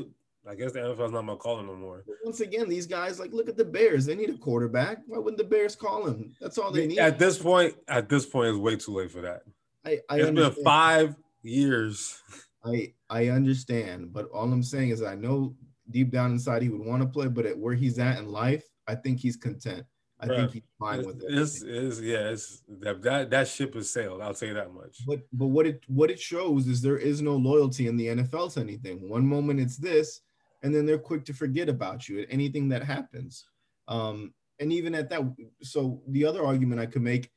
I 0.49 0.55
guess 0.55 0.73
the 0.73 0.79
NFL's 0.79 1.13
not 1.13 1.25
my 1.25 1.35
calling 1.35 1.67
no 1.67 1.75
more. 1.75 2.05
Once 2.25 2.41
again, 2.41 2.69
these 2.69 2.87
guys 2.87 3.19
like 3.19 3.33
look 3.33 3.49
at 3.49 3.57
the 3.57 3.65
Bears. 3.65 4.07
They 4.07 4.15
need 4.15 4.31
a 4.31 4.39
quarterback. 4.39 4.99
Why 5.07 5.19
wouldn't 5.19 5.37
the 5.39 5.45
Bears 5.45 5.75
call 5.75 6.07
him? 6.07 6.33
That's 6.41 6.59
all 6.59 6.71
they 6.71 6.87
need. 6.87 7.01
At 7.01 7.19
this 7.19 7.39
point, 7.39 7.75
at 7.89 8.09
this 8.09 8.25
point, 8.25 8.51
it's 8.51 8.59
way 8.59 8.77
too 8.77 8.95
late 8.95 9.11
for 9.11 9.21
that. 9.23 9.43
I, 9.85 9.99
I 10.09 10.19
it's 10.19 10.29
understand. 10.29 10.55
been 10.55 10.65
five 10.65 11.17
years. 11.43 12.23
I 12.65 12.95
I 13.11 13.29
understand, 13.29 14.13
but 14.13 14.27
all 14.31 14.53
I'm 14.53 14.63
saying 14.63 14.91
is 14.91 15.03
I 15.03 15.17
know 15.17 15.57
deep 15.91 16.11
down 16.13 16.31
inside 16.31 16.63
he 16.63 16.69
would 16.69 16.87
want 16.87 17.03
to 17.03 17.09
play, 17.09 17.27
but 17.27 17.47
at 17.47 17.59
where 17.59 17.75
he's 17.75 17.99
at 17.99 18.19
in 18.19 18.27
life, 18.27 18.65
I 18.87 18.95
think 18.95 19.19
he's 19.19 19.37
content. 19.37 19.85
I 20.21 20.27
Bruh, 20.27 20.37
think 20.37 20.53
he's 20.53 20.63
fine 20.79 21.07
with 21.07 21.23
it. 21.23 21.27
It's, 21.29 21.63
it's 21.63 22.01
yeah, 22.01 22.35
that, 22.81 23.03
that 23.03 23.31
that 23.31 23.49
ship 23.49 23.75
has 23.75 23.91
sailed. 23.91 24.21
I'll 24.21 24.35
say 24.35 24.53
that 24.53 24.75
much. 24.75 25.07
But 25.07 25.21
but 25.33 25.47
what 25.47 25.67
it 25.67 25.83
what 25.87 26.11
it 26.11 26.19
shows 26.19 26.67
is 26.67 26.83
there 26.83 26.99
is 26.99 27.23
no 27.23 27.37
loyalty 27.37 27.87
in 27.87 27.97
the 27.97 28.09
NFL 28.09 28.55
to 28.55 28.61
anything. 28.61 29.09
One 29.09 29.27
moment 29.27 29.61
it's 29.61 29.77
this, 29.77 30.21
and 30.63 30.75
then 30.75 30.87
they're 30.87 30.99
quick 30.99 31.25
to 31.27 31.33
forget 31.33 31.69
about 31.69 32.09
you 32.09 32.21
at 32.21 32.29
anything 32.31 32.69
that 32.71 32.83
happens. 32.83 33.45
Um, 33.87 34.35
and 34.59 34.73
even 34.73 34.95
at 34.95 35.09
that, 35.11 35.23
so 35.63 36.03
the 36.09 36.25
other 36.25 36.45
argument 36.45 36.81
I 36.81 36.87
could 36.87 37.03
make 37.03 37.31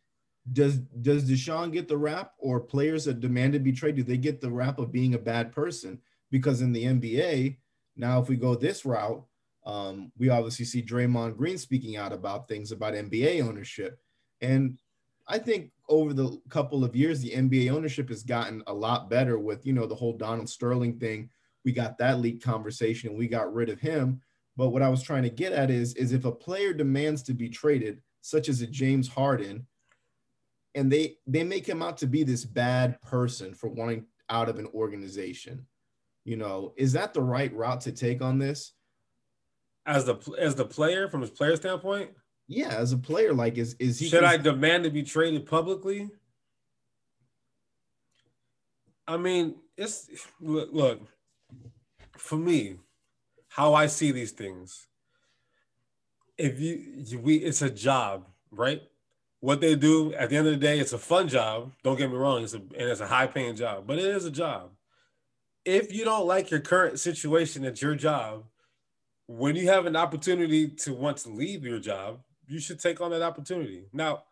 does 0.52 0.78
does 0.78 1.30
Deshaun 1.30 1.72
get 1.72 1.88
the 1.88 1.98
rap 1.98 2.34
or 2.40 2.60
players 2.60 3.06
that 3.06 3.20
demand 3.20 3.54
to 3.54 3.60
be 3.60 3.72
traded, 3.72 4.08
do 4.08 4.12
they 4.12 4.18
get 4.18 4.42
the 4.42 4.50
rap 4.50 4.80
of 4.80 4.92
being 4.92 5.14
a 5.14 5.20
bad 5.20 5.52
person? 5.52 6.00
Because 6.32 6.62
in 6.62 6.72
the 6.72 6.86
NBA, 6.86 7.58
now 7.96 8.20
if 8.20 8.28
we 8.28 8.38
go 8.38 8.56
this 8.56 8.86
route, 8.86 9.24
um, 9.66 10.12
we 10.18 10.30
obviously 10.30 10.66
see 10.66 10.82
Draymond 10.82 11.38
Green 11.38 11.58
speaking 11.58 11.98
out 11.98 12.14
about 12.14 12.48
things 12.48 12.72
about 12.72 12.94
NBA 12.94 13.44
ownership. 13.48 14.00
And 14.42 14.80
I 15.28 15.38
think 15.38 15.72
over 15.88 16.14
the 16.14 16.42
couple 16.50 16.84
of 16.84 16.96
years, 16.96 17.22
the 17.22 17.32
NBA 17.32 17.72
ownership 17.72 18.10
has 18.10 18.24
gotten 18.24 18.64
a 18.68 18.74
lot 18.74 19.10
better 19.10 19.38
with, 19.38 19.66
you 19.66 19.74
know, 19.74 19.86
the 19.86 19.96
whole 19.96 20.18
Donald 20.18 20.50
Sterling 20.50 20.98
thing. 20.98 21.30
We 21.64 21.72
got 21.72 21.98
that 22.00 22.20
leak 22.20 22.42
conversation 22.44 23.10
and 23.10 23.20
we 23.20 23.28
got 23.28 23.54
rid 23.54 23.70
of 23.70 23.80
him. 23.80 24.22
But 24.58 24.70
what 24.70 24.82
I 24.82 24.90
was 24.90 25.04
trying 25.04 25.24
to 25.24 25.30
get 25.30 25.54
at 25.54 25.70
is, 25.70 25.94
is 25.94 26.12
if 26.12 26.26
a 26.26 26.32
player 26.32 26.74
demands 26.74 27.24
to 27.24 27.34
be 27.34 27.50
traded, 27.50 28.02
such 28.22 28.50
as 28.50 28.62
a 28.62 28.68
James 28.68 29.08
Harden, 29.08 29.68
and 30.74 30.92
they 30.92 31.18
they 31.28 31.44
make 31.44 31.68
him 31.68 31.82
out 31.82 31.98
to 31.98 32.08
be 32.08 32.24
this 32.24 32.46
bad 32.46 33.02
person 33.02 33.54
for 33.54 33.70
wanting 33.70 34.06
out 34.30 34.50
of 34.50 34.58
an 34.58 34.68
organization, 34.74 35.66
you 36.24 36.38
know, 36.38 36.74
is 36.78 36.94
that 36.94 37.14
the 37.14 37.22
right 37.22 37.54
route 37.54 37.82
to 37.82 37.92
take 37.92 38.22
on 38.22 38.40
this? 38.40 38.74
As 39.86 40.06
the 40.06 40.18
as 40.40 40.56
the 40.56 40.66
player 40.66 41.08
from 41.08 41.22
his 41.22 41.30
player 41.30 41.56
standpoint? 41.56 42.12
Yeah, 42.48 42.70
as 42.70 42.92
a 42.92 42.98
player, 42.98 43.34
like 43.34 43.58
is 43.58 43.76
is 43.80 44.00
he 44.00 44.10
should 44.10 44.24
I 44.24 44.38
demand 44.38 44.84
to 44.84 44.90
be 44.90 45.04
traded 45.04 45.46
publicly? 45.46 46.10
I 49.08 49.18
mean, 49.18 49.56
it's 49.78 50.10
look, 50.40 50.70
look 50.72 51.02
for 52.18 52.38
me, 52.38 52.78
how 53.50 53.74
I 53.74 53.88
see 53.88 54.12
these 54.12 54.32
things. 54.32 54.88
If 56.38 56.60
you, 56.60 57.20
we, 57.20 57.38
it's 57.38 57.62
a 57.62 57.70
job, 57.70 58.26
right? 58.52 58.82
What 59.40 59.60
they 59.60 59.76
do 59.76 60.14
at 60.14 60.30
the 60.30 60.38
end 60.38 60.48
of 60.48 60.54
the 60.54 60.60
day, 60.60 60.80
it's 60.80 60.94
a 60.94 60.98
fun 60.98 61.28
job. 61.28 61.72
Don't 61.84 61.98
get 61.98 62.10
me 62.10 62.16
wrong, 62.16 62.44
it's 62.44 62.54
a 62.54 62.58
and 62.58 62.74
it's 62.90 63.02
a 63.02 63.08
high 63.08 63.28
paying 63.28 63.56
job, 63.56 63.86
but 63.88 63.98
it 63.98 64.06
is 64.06 64.26
a 64.26 64.32
job. 64.32 64.70
If 65.66 65.94
you 65.94 66.06
don't 66.06 66.26
like 66.26 66.50
your 66.50 66.60
current 66.60 67.00
situation 67.00 67.66
at 67.66 67.82
your 67.82 67.96
job, 67.96 68.46
when 69.38 69.56
you 69.56 69.68
have 69.68 69.86
an 69.86 69.96
opportunity 69.96 70.68
to 70.68 70.94
want 70.94 71.18
to 71.18 71.30
leave 71.30 71.64
your 71.64 71.80
job, 71.80 72.20
you 72.48 72.60
should 72.60 72.80
take 72.80 73.00
on 73.00 73.12
that 73.12 73.22
opportunity. 73.22 73.86
Now, 73.94 74.24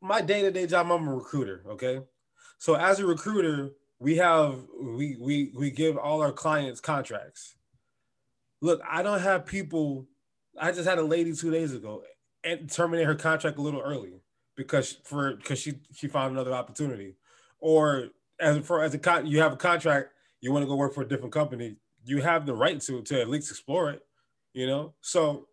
my 0.00 0.22
day-to-day 0.22 0.66
job, 0.68 0.90
I'm 0.90 1.06
a 1.06 1.14
recruiter, 1.14 1.62
okay? 1.68 2.00
So 2.58 2.74
as 2.74 2.98
a 2.98 3.06
recruiter, 3.06 3.72
we 3.98 4.16
have 4.16 4.58
we 4.82 5.16
we 5.20 5.52
we 5.54 5.70
give 5.70 5.96
all 5.96 6.22
our 6.22 6.32
clients 6.32 6.80
contracts. 6.80 7.56
Look, 8.62 8.80
I 8.88 9.02
don't 9.02 9.20
have 9.20 9.46
people. 9.46 10.06
I 10.58 10.72
just 10.72 10.88
had 10.88 10.98
a 10.98 11.02
lady 11.02 11.34
two 11.34 11.50
days 11.50 11.74
ago 11.74 12.02
and 12.44 12.70
terminate 12.70 13.06
her 13.06 13.14
contract 13.14 13.58
a 13.58 13.62
little 13.62 13.80
early 13.80 14.20
because 14.54 14.98
for 15.04 15.36
because 15.36 15.58
she 15.58 15.80
she 15.92 16.08
found 16.08 16.32
another 16.32 16.52
opportunity, 16.52 17.16
or 17.58 18.08
as 18.40 18.58
for 18.66 18.82
as 18.82 18.94
a 18.94 18.98
con 18.98 19.26
you 19.26 19.40
have 19.40 19.52
a 19.52 19.56
contract, 19.56 20.10
you 20.40 20.52
want 20.52 20.62
to 20.62 20.66
go 20.66 20.76
work 20.76 20.94
for 20.94 21.02
a 21.02 21.08
different 21.08 21.32
company, 21.32 21.76
you 22.04 22.22
have 22.22 22.46
the 22.46 22.54
right 22.54 22.80
to 22.82 23.02
to 23.02 23.20
at 23.20 23.28
least 23.28 23.50
explore 23.50 23.90
it 23.90 24.05
you 24.56 24.66
know? 24.66 24.94
So 25.02 25.46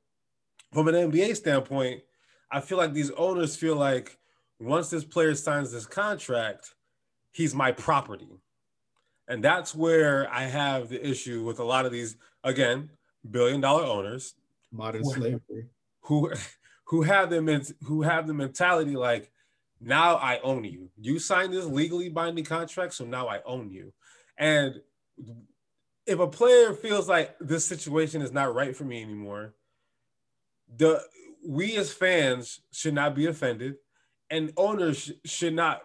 from 0.71 0.87
an 0.87 0.95
NBA 0.95 1.35
standpoint, 1.35 2.01
I 2.49 2.61
feel 2.61 2.77
like 2.77 2.93
these 2.93 3.11
owners 3.11 3.55
feel 3.55 3.75
like 3.75 4.17
once 4.59 4.89
this 4.89 5.03
player 5.03 5.35
signs 5.35 5.71
this 5.71 5.85
contract, 5.85 6.73
he's 7.31 7.53
my 7.53 7.73
property. 7.73 8.29
And 9.27 9.43
that's 9.43 9.75
where 9.75 10.31
I 10.31 10.43
have 10.43 10.89
the 10.89 11.05
issue 11.05 11.43
with 11.43 11.59
a 11.59 11.63
lot 11.63 11.85
of 11.85 11.91
these, 11.91 12.15
again, 12.43 12.89
billion 13.29 13.59
dollar 13.61 13.83
owners. 13.83 14.35
Modern 14.71 15.03
slavery. 15.03 15.67
Who 16.01 16.31
who 16.85 17.01
have 17.03 17.29
them 17.29 17.47
who 17.83 18.03
have 18.03 18.27
the 18.27 18.33
mentality 18.33 18.95
like 18.95 19.31
now 19.81 20.15
I 20.15 20.39
own 20.43 20.63
you. 20.63 20.89
You 20.97 21.19
signed 21.19 21.53
this 21.53 21.65
legally 21.65 22.07
binding 22.07 22.45
contract, 22.45 22.93
so 22.93 23.03
now 23.03 23.27
I 23.27 23.41
own 23.45 23.69
you. 23.69 23.91
And 24.37 24.79
if 26.05 26.19
a 26.19 26.27
player 26.27 26.73
feels 26.73 27.07
like 27.07 27.35
this 27.39 27.65
situation 27.65 28.21
is 28.21 28.31
not 28.31 28.53
right 28.53 28.75
for 28.75 28.83
me 28.83 29.01
anymore, 29.01 29.53
the 30.75 31.01
we 31.45 31.75
as 31.77 31.91
fans 31.91 32.61
should 32.71 32.93
not 32.93 33.15
be 33.15 33.27
offended, 33.27 33.75
and 34.29 34.53
owners 34.57 34.97
sh- 34.97 35.11
should 35.29 35.53
not 35.53 35.81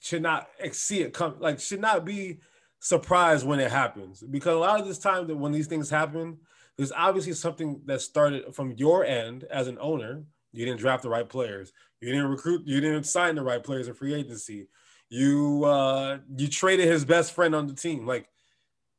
should 0.00 0.22
not 0.22 0.48
see 0.72 1.00
it 1.00 1.12
come 1.12 1.36
like 1.40 1.60
should 1.60 1.80
not 1.80 2.04
be 2.04 2.38
surprised 2.80 3.44
when 3.44 3.58
it 3.58 3.70
happens 3.70 4.22
because 4.30 4.54
a 4.54 4.58
lot 4.58 4.80
of 4.80 4.86
this 4.86 4.98
time 4.98 5.26
that 5.26 5.36
when 5.36 5.50
these 5.50 5.66
things 5.66 5.90
happen, 5.90 6.38
there's 6.76 6.92
obviously 6.92 7.32
something 7.32 7.80
that 7.86 8.00
started 8.00 8.54
from 8.54 8.72
your 8.72 9.04
end 9.04 9.44
as 9.50 9.66
an 9.66 9.78
owner. 9.80 10.22
You 10.52 10.64
didn't 10.64 10.80
draft 10.80 11.02
the 11.02 11.10
right 11.10 11.28
players. 11.28 11.72
You 12.00 12.12
didn't 12.12 12.30
recruit. 12.30 12.62
You 12.66 12.80
didn't 12.80 13.04
sign 13.04 13.34
the 13.34 13.42
right 13.42 13.62
players 13.62 13.88
in 13.88 13.94
free 13.94 14.14
agency. 14.14 14.68
You 15.08 15.64
uh, 15.64 16.18
you 16.36 16.48
traded 16.48 16.86
his 16.86 17.04
best 17.04 17.32
friend 17.32 17.54
on 17.54 17.66
the 17.66 17.74
team. 17.74 18.06
Like 18.06 18.28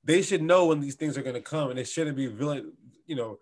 they 0.03 0.21
should 0.21 0.41
know 0.41 0.65
when 0.67 0.79
these 0.79 0.95
things 0.95 1.17
are 1.17 1.23
going 1.23 1.35
to 1.35 1.41
come, 1.41 1.69
and 1.69 1.79
it 1.79 1.87
shouldn't 1.87 2.17
be 2.17 2.27
villain. 2.27 2.73
You 3.05 3.15
know, 3.15 3.39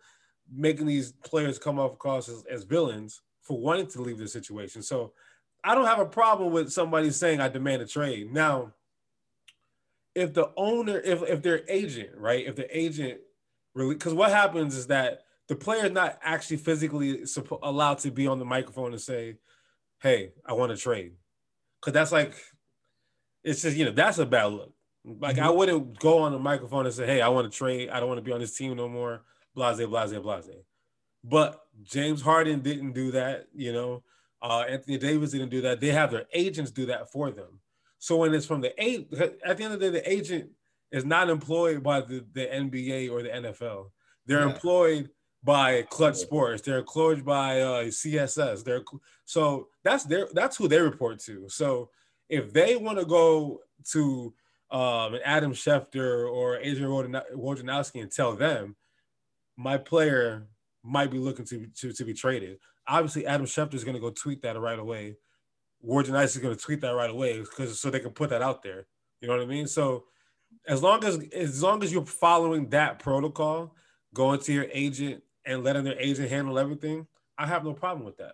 making 0.52 0.88
these 0.88 1.12
players 1.12 1.60
come 1.60 1.80
off 1.80 1.94
across 1.94 2.30
as, 2.30 2.44
as 2.50 2.64
villains 2.64 3.22
for 3.42 3.60
wanting 3.60 3.88
to 3.88 4.02
leave 4.02 4.18
the 4.18 4.28
situation. 4.28 4.82
So 4.82 5.14
I 5.64 5.76
don't 5.76 5.86
have 5.86 6.00
a 6.00 6.06
problem 6.06 6.52
with 6.52 6.72
somebody 6.72 7.12
saying 7.12 7.42
I 7.42 7.50
demand 7.50 7.82
a 7.82 7.88
trade. 7.88 8.32
Now, 8.32 8.74
if 10.16 10.34
the 10.34 10.52
owner, 10.58 11.00
if 11.00 11.22
if 11.24 11.42
their 11.42 11.62
agent, 11.70 12.10
right, 12.16 12.46
if 12.46 12.56
the 12.56 12.78
agent 12.78 13.20
really, 13.74 13.96
because 13.96 14.14
what 14.14 14.32
happens 14.32 14.76
is 14.76 14.88
that 14.88 15.22
the 15.48 15.56
player 15.56 15.86
is 15.86 15.92
not 15.92 16.20
actually 16.24 16.58
physically 16.58 17.24
allowed 17.62 18.00
to 18.00 18.12
be 18.12 18.28
on 18.28 18.40
the 18.40 18.46
microphone 18.46 18.94
and 18.94 19.02
say, 19.02 19.38
"Hey, 20.02 20.32
I 20.46 20.54
want 20.54 20.72
to 20.72 20.78
trade," 20.78 21.14
because 21.80 21.94
that's 21.94 22.12
like, 22.12 22.34
it's 23.44 23.62
just 23.62 23.78
you 23.78 23.86
know 23.86 23.92
that's 23.92 24.18
a 24.18 24.26
bad 24.26 24.46
look. 24.46 24.74
Like 25.20 25.38
mm-hmm. 25.38 25.46
I 25.46 25.50
wouldn't 25.50 26.00
go 26.00 26.20
on 26.20 26.34
the 26.34 26.40
microphone 26.40 26.86
and 26.86 26.94
say, 26.94 27.06
"Hey, 27.06 27.22
I 27.22 27.30
want 27.30 27.52
to 27.52 27.58
trade. 27.58 27.90
I 27.90 28.00
don't 28.00 28.10
want 28.10 28.18
to 28.18 28.24
be 28.24 28.32
on 28.32 28.40
this 28.40 28.58
team 28.58 28.76
no 28.76 28.90
more." 28.90 29.22
Blase, 29.56 29.84
blase, 29.86 30.14
blase. 30.14 30.50
But 31.24 31.64
James 31.84 32.22
Harden 32.22 32.60
didn't 32.60 32.92
do 32.92 33.12
that. 33.12 33.48
You 33.54 33.74
know, 33.74 34.04
uh, 34.42 34.66
Anthony 34.68 34.98
Davis 34.98 35.32
didn't 35.32 35.50
do 35.50 35.62
that. 35.62 35.80
They 35.80 35.90
have 35.90 36.12
their 36.12 36.26
agents 36.34 36.72
do 36.72 36.86
that 36.88 37.12
for 37.12 37.32
them. 37.32 37.60
So 38.00 38.18
when 38.18 38.34
it's 38.34 38.46
from 38.46 38.62
the 38.62 38.74
eight, 38.84 39.12
at 39.14 39.58
the 39.58 39.64
end 39.64 39.74
of 39.74 39.80
the 39.80 39.90
day, 39.92 40.00
the 40.00 40.12
agent 40.12 40.52
is 40.92 41.06
not 41.06 41.30
employed 41.30 41.84
by 41.84 42.02
the, 42.02 42.26
the 42.34 42.46
NBA 42.46 43.12
or 43.12 43.24
the 43.24 43.30
NFL. 43.30 43.92
They're 44.26 44.46
yeah. 44.46 44.54
employed 44.54 45.10
by 45.44 45.84
Clutch 45.84 46.18
Sports. 46.18 46.62
They're 46.62 46.80
employed 46.80 47.24
by 47.26 47.62
uh, 47.62 47.84
CSS. 47.86 48.64
They're 48.64 48.84
so 49.26 49.70
that's 49.84 50.04
their 50.04 50.28
that's 50.34 50.58
who 50.58 50.68
they 50.68 50.80
report 50.80 51.20
to. 51.22 51.48
So 51.50 51.90
if 52.30 52.54
they 52.54 52.76
want 52.76 53.00
to 53.00 53.06
go 53.06 53.62
to 53.92 54.34
um, 54.70 55.14
and 55.14 55.24
Adam 55.24 55.54
Schefter 55.54 56.30
or 56.30 56.58
Adrian 56.58 56.90
Wojnarowski 56.90 58.02
and 58.02 58.12
tell 58.12 58.36
them, 58.36 58.76
my 59.56 59.78
player 59.78 60.48
might 60.84 61.12
be 61.12 61.18
looking 61.18 61.46
to, 61.46 61.68
to, 61.80 61.94
to 61.94 62.04
be 62.04 62.14
traded. 62.14 62.60
Obviously, 62.88 63.26
Adam 63.26 63.46
Schefter 63.46 63.74
is 63.76 63.84
going 63.84 63.96
to 63.96 64.02
go 64.02 64.10
tweet 64.10 64.42
that 64.42 64.60
right 64.60 64.80
away. 64.80 65.18
Wojnarowski 65.86 66.24
is 66.24 66.38
going 66.38 66.56
to 66.56 66.62
tweet 66.62 66.82
that 66.82 66.96
right 66.96 67.10
away 67.10 67.40
because 67.40 67.80
so 67.80 67.90
they 67.90 68.00
can 68.00 68.12
put 68.12 68.30
that 68.30 68.42
out 68.42 68.64
there. 68.64 68.88
You 69.22 69.28
know 69.28 69.36
what 69.36 69.44
I 69.44 69.48
mean? 69.48 69.68
So 69.68 70.06
as 70.68 70.84
long 70.84 71.04
as 71.04 71.18
as 71.34 71.62
long 71.62 71.84
as 71.84 71.92
you're 71.92 72.06
following 72.06 72.70
that 72.70 73.00
protocol, 73.00 73.76
going 74.14 74.40
to 74.42 74.54
your 74.54 74.68
agent 74.72 75.24
and 75.46 75.64
letting 75.64 75.84
their 75.84 76.00
agent 76.00 76.30
handle 76.30 76.60
everything, 76.60 77.08
I 77.38 77.46
have 77.48 77.64
no 77.64 77.74
problem 77.74 78.06
with 78.06 78.18
that. 78.18 78.34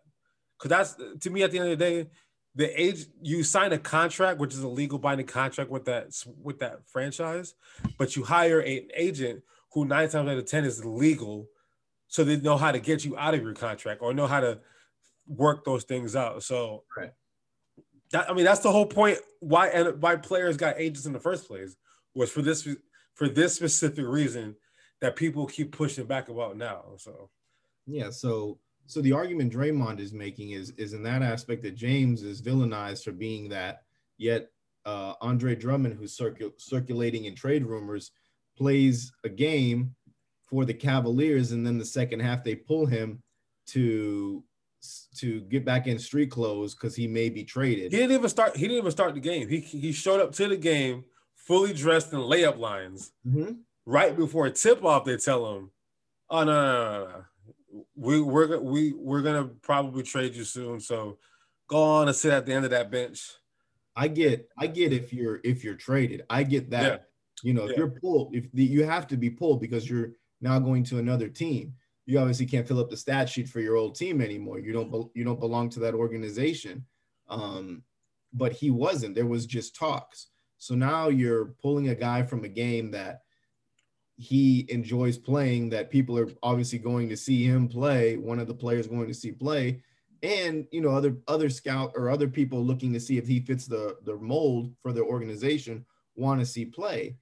Because 0.58 0.70
that's 0.70 1.20
to 1.22 1.30
me 1.30 1.44
at 1.44 1.52
the 1.52 1.60
end 1.60 1.72
of 1.72 1.78
the 1.78 1.86
day, 1.86 2.10
the 2.56 2.82
age 2.82 3.06
you 3.22 3.44
sign 3.44 3.74
a 3.74 3.78
contract, 3.78 4.40
which 4.40 4.54
is 4.54 4.62
a 4.62 4.68
legal 4.68 5.00
binding 5.00 5.26
contract 5.26 5.72
with 5.72 5.86
that 5.86 6.14
with 6.42 6.60
that 6.60 6.88
franchise, 6.88 7.56
but 7.98 8.16
you 8.16 8.24
hire 8.24 8.60
an 8.60 8.88
agent 8.96 9.42
who 9.72 9.86
nine 9.86 10.10
times 10.10 10.30
out 10.30 10.38
of 10.38 10.46
ten 10.46 10.64
is 10.64 10.86
legal, 10.86 11.48
so 12.08 12.24
they 12.24 12.38
know 12.38 12.58
how 12.58 12.72
to 12.72 12.80
get 12.80 13.04
you 13.04 13.18
out 13.18 13.34
of 13.34 13.42
your 13.42 13.54
contract 13.54 14.02
or 14.02 14.14
know 14.14 14.28
how 14.28 14.40
to 14.40 14.60
work 15.28 15.66
those 15.66 15.84
things 15.84 16.16
out. 16.16 16.44
So 16.44 16.84
right. 16.96 17.12
that 18.12 18.30
I 18.30 18.34
mean 18.34 18.46
that's 18.46 18.62
the 18.62 18.72
whole 18.72 18.86
point 18.86 19.18
why 19.40 19.70
and 19.70 20.02
why 20.02 20.16
players 20.16 20.58
got 20.58 20.76
agents 20.78 21.06
in 21.08 21.14
the 21.14 21.20
first 21.20 21.48
place 21.48 21.76
was 22.14 22.32
for 22.32 22.44
this 22.44 22.68
for 23.16 23.28
this 23.28 23.56
specific 23.56 24.06
reason 24.06 24.56
that 25.02 25.16
people 25.16 25.48
keep 25.48 25.72
pushing 25.72 26.06
back 26.06 26.30
about 26.30 26.56
now. 26.56 26.84
So 26.98 27.30
yeah, 27.88 28.12
so 28.12 28.60
so 28.86 29.02
the 29.02 29.14
argument 29.14 29.54
Draymond 29.54 30.00
is 30.00 30.14
making 30.14 30.52
is 30.52 30.72
is 30.78 30.94
in 30.94 31.04
that 31.04 31.22
aspect 31.22 31.64
that 31.64 31.76
James 31.76 32.24
is 32.24 32.42
villainized 32.42 33.04
for 33.04 33.12
being 33.12 33.50
that, 33.50 33.84
yet 34.18 34.50
uh, 34.86 35.14
Andre 35.22 35.56
Drummond, 35.56 35.96
who's 35.96 36.18
circul- 36.18 36.54
circulating 36.58 37.26
in 37.26 37.36
trade 37.36 37.66
rumors, 37.66 38.12
plays 38.58 39.12
a 39.24 39.30
game 39.30 39.96
for 40.46 40.66
the 40.66 40.74
Cavaliers, 40.74 41.52
and 41.52 41.66
then 41.66 41.78
the 41.78 41.86
second 41.86 42.20
half 42.20 42.44
they 42.44 42.56
pull 42.56 42.86
him 42.86 43.22
to 43.68 44.44
to 45.16 45.42
get 45.42 45.64
back 45.64 45.88
in 45.88 45.98
street 45.98 46.30
clothes 46.30 46.76
because 46.76 46.96
he 46.96 47.08
may 47.08 47.30
be 47.30 47.44
traded. 47.44 47.92
He 47.92 47.98
didn't 47.98 48.16
even 48.16 48.30
start. 48.30 48.56
He 48.56 48.64
didn't 48.64 48.78
even 48.78 48.92
start 48.92 49.14
the 49.14 49.22
game. 49.22 49.48
He 49.48 49.60
he 49.60 49.92
showed 49.92 50.20
up 50.20 50.34
to 50.34 50.48
the 50.48 50.58
game 50.58 51.06
fully 51.36 51.74
dressed 51.74 52.14
in 52.14 52.20
layup 52.20 52.58
lines. 52.58 53.12
Mm-hmm. 53.28 53.54
Right 53.86 54.16
before 54.16 54.50
tip 54.50 54.84
off, 54.84 55.06
they 55.06 55.18
tell 55.18 55.56
him, 55.56 55.72
"Oh 56.30 56.44
no, 56.44 56.52
no, 56.54 56.76
no, 56.76 57.06
no. 57.06 57.24
We 57.96 58.22
we're 58.22 58.60
we 58.60 58.94
we're 58.94 59.22
gonna 59.22 59.46
probably 59.62 60.04
trade 60.04 60.36
you 60.36 60.44
soon. 60.44 60.80
So 60.80 61.18
go 61.68 61.82
on 61.82 62.08
and 62.08 62.16
sit 62.16 62.34
at 62.34 62.46
the 62.46 62.54
end 62.54 62.66
of 62.66 62.72
that 62.72 62.92
bench." 62.92 63.22
I 63.96 64.08
get, 64.08 64.50
I 64.58 64.68
get 64.68 64.92
if 64.92 65.14
you're 65.14 65.40
if 65.44 65.64
you're 65.64 65.76
traded. 65.76 66.24
I 66.30 66.44
get 66.44 66.70
that. 66.72 66.84
Yeah. 66.84 66.98
You 67.44 67.54
know, 67.54 67.66
yeah. 67.66 67.72
if 67.72 67.78
you're 67.78 67.90
pulled, 67.90 68.36
if 68.36 68.52
the, 68.52 68.64
you 68.64 68.86
have 68.86 69.08
to 69.08 69.18
be 69.18 69.30
pulled 69.30 69.60
because 69.60 69.90
you're 69.90 70.12
now 70.42 70.60
going 70.60 70.84
to 70.86 71.00
another 71.00 71.28
team. 71.28 71.74
You 72.06 72.20
obviously 72.20 72.46
can't 72.46 72.68
fill 72.68 72.80
up 72.80 72.90
the 72.90 72.98
stat 72.98 73.30
sheet 73.30 73.50
for 73.50 73.60
your 73.60 73.76
old 73.76 73.96
team 73.96 74.22
anymore. 74.22 74.60
You 74.60 74.74
don't 74.74 75.12
you 75.14 75.24
don't 75.24 75.40
belong 75.40 75.70
to 75.72 75.80
that 75.82 75.94
organization. 75.94 76.86
Um, 77.30 77.84
but 78.34 78.52
he 78.52 78.72
wasn't. 78.72 79.16
There 79.16 79.26
was 79.26 79.46
just 79.46 79.76
talks. 79.76 80.28
So 80.58 80.76
now 80.76 81.10
you're 81.10 81.54
pulling 81.62 81.90
a 81.90 81.96
guy 81.96 82.24
from 82.24 82.44
a 82.44 82.50
game 82.50 82.92
that 82.92 83.22
he 84.24 84.66
enjoys 84.70 85.18
playing, 85.18 85.70
that 85.70 85.90
people 85.92 86.18
are 86.18 86.30
obviously 86.42 86.80
going 86.80 87.10
to 87.10 87.18
see 87.18 87.44
him 87.44 87.68
play, 87.68 88.18
one 88.18 88.40
of 88.40 88.48
the 88.48 88.54
players 88.54 88.88
going 88.88 89.08
to 89.08 89.14
see 89.14 89.32
play, 89.32 89.84
and 90.22 90.66
you 90.72 90.82
know, 90.82 90.92
other 90.92 91.18
other 91.28 91.50
scout 91.50 91.92
or 91.96 92.10
other 92.10 92.28
people 92.28 92.64
looking 92.64 92.94
to 92.94 93.00
see 93.00 93.18
if 93.18 93.28
he 93.28 93.42
fits 93.42 93.66
the 93.68 93.98
the 94.06 94.16
mold 94.16 94.74
for 94.82 94.94
their 94.94 95.04
organization 95.04 95.86
want 96.16 96.40
to 96.40 96.46
see 96.46 96.66
play. 96.66 97.16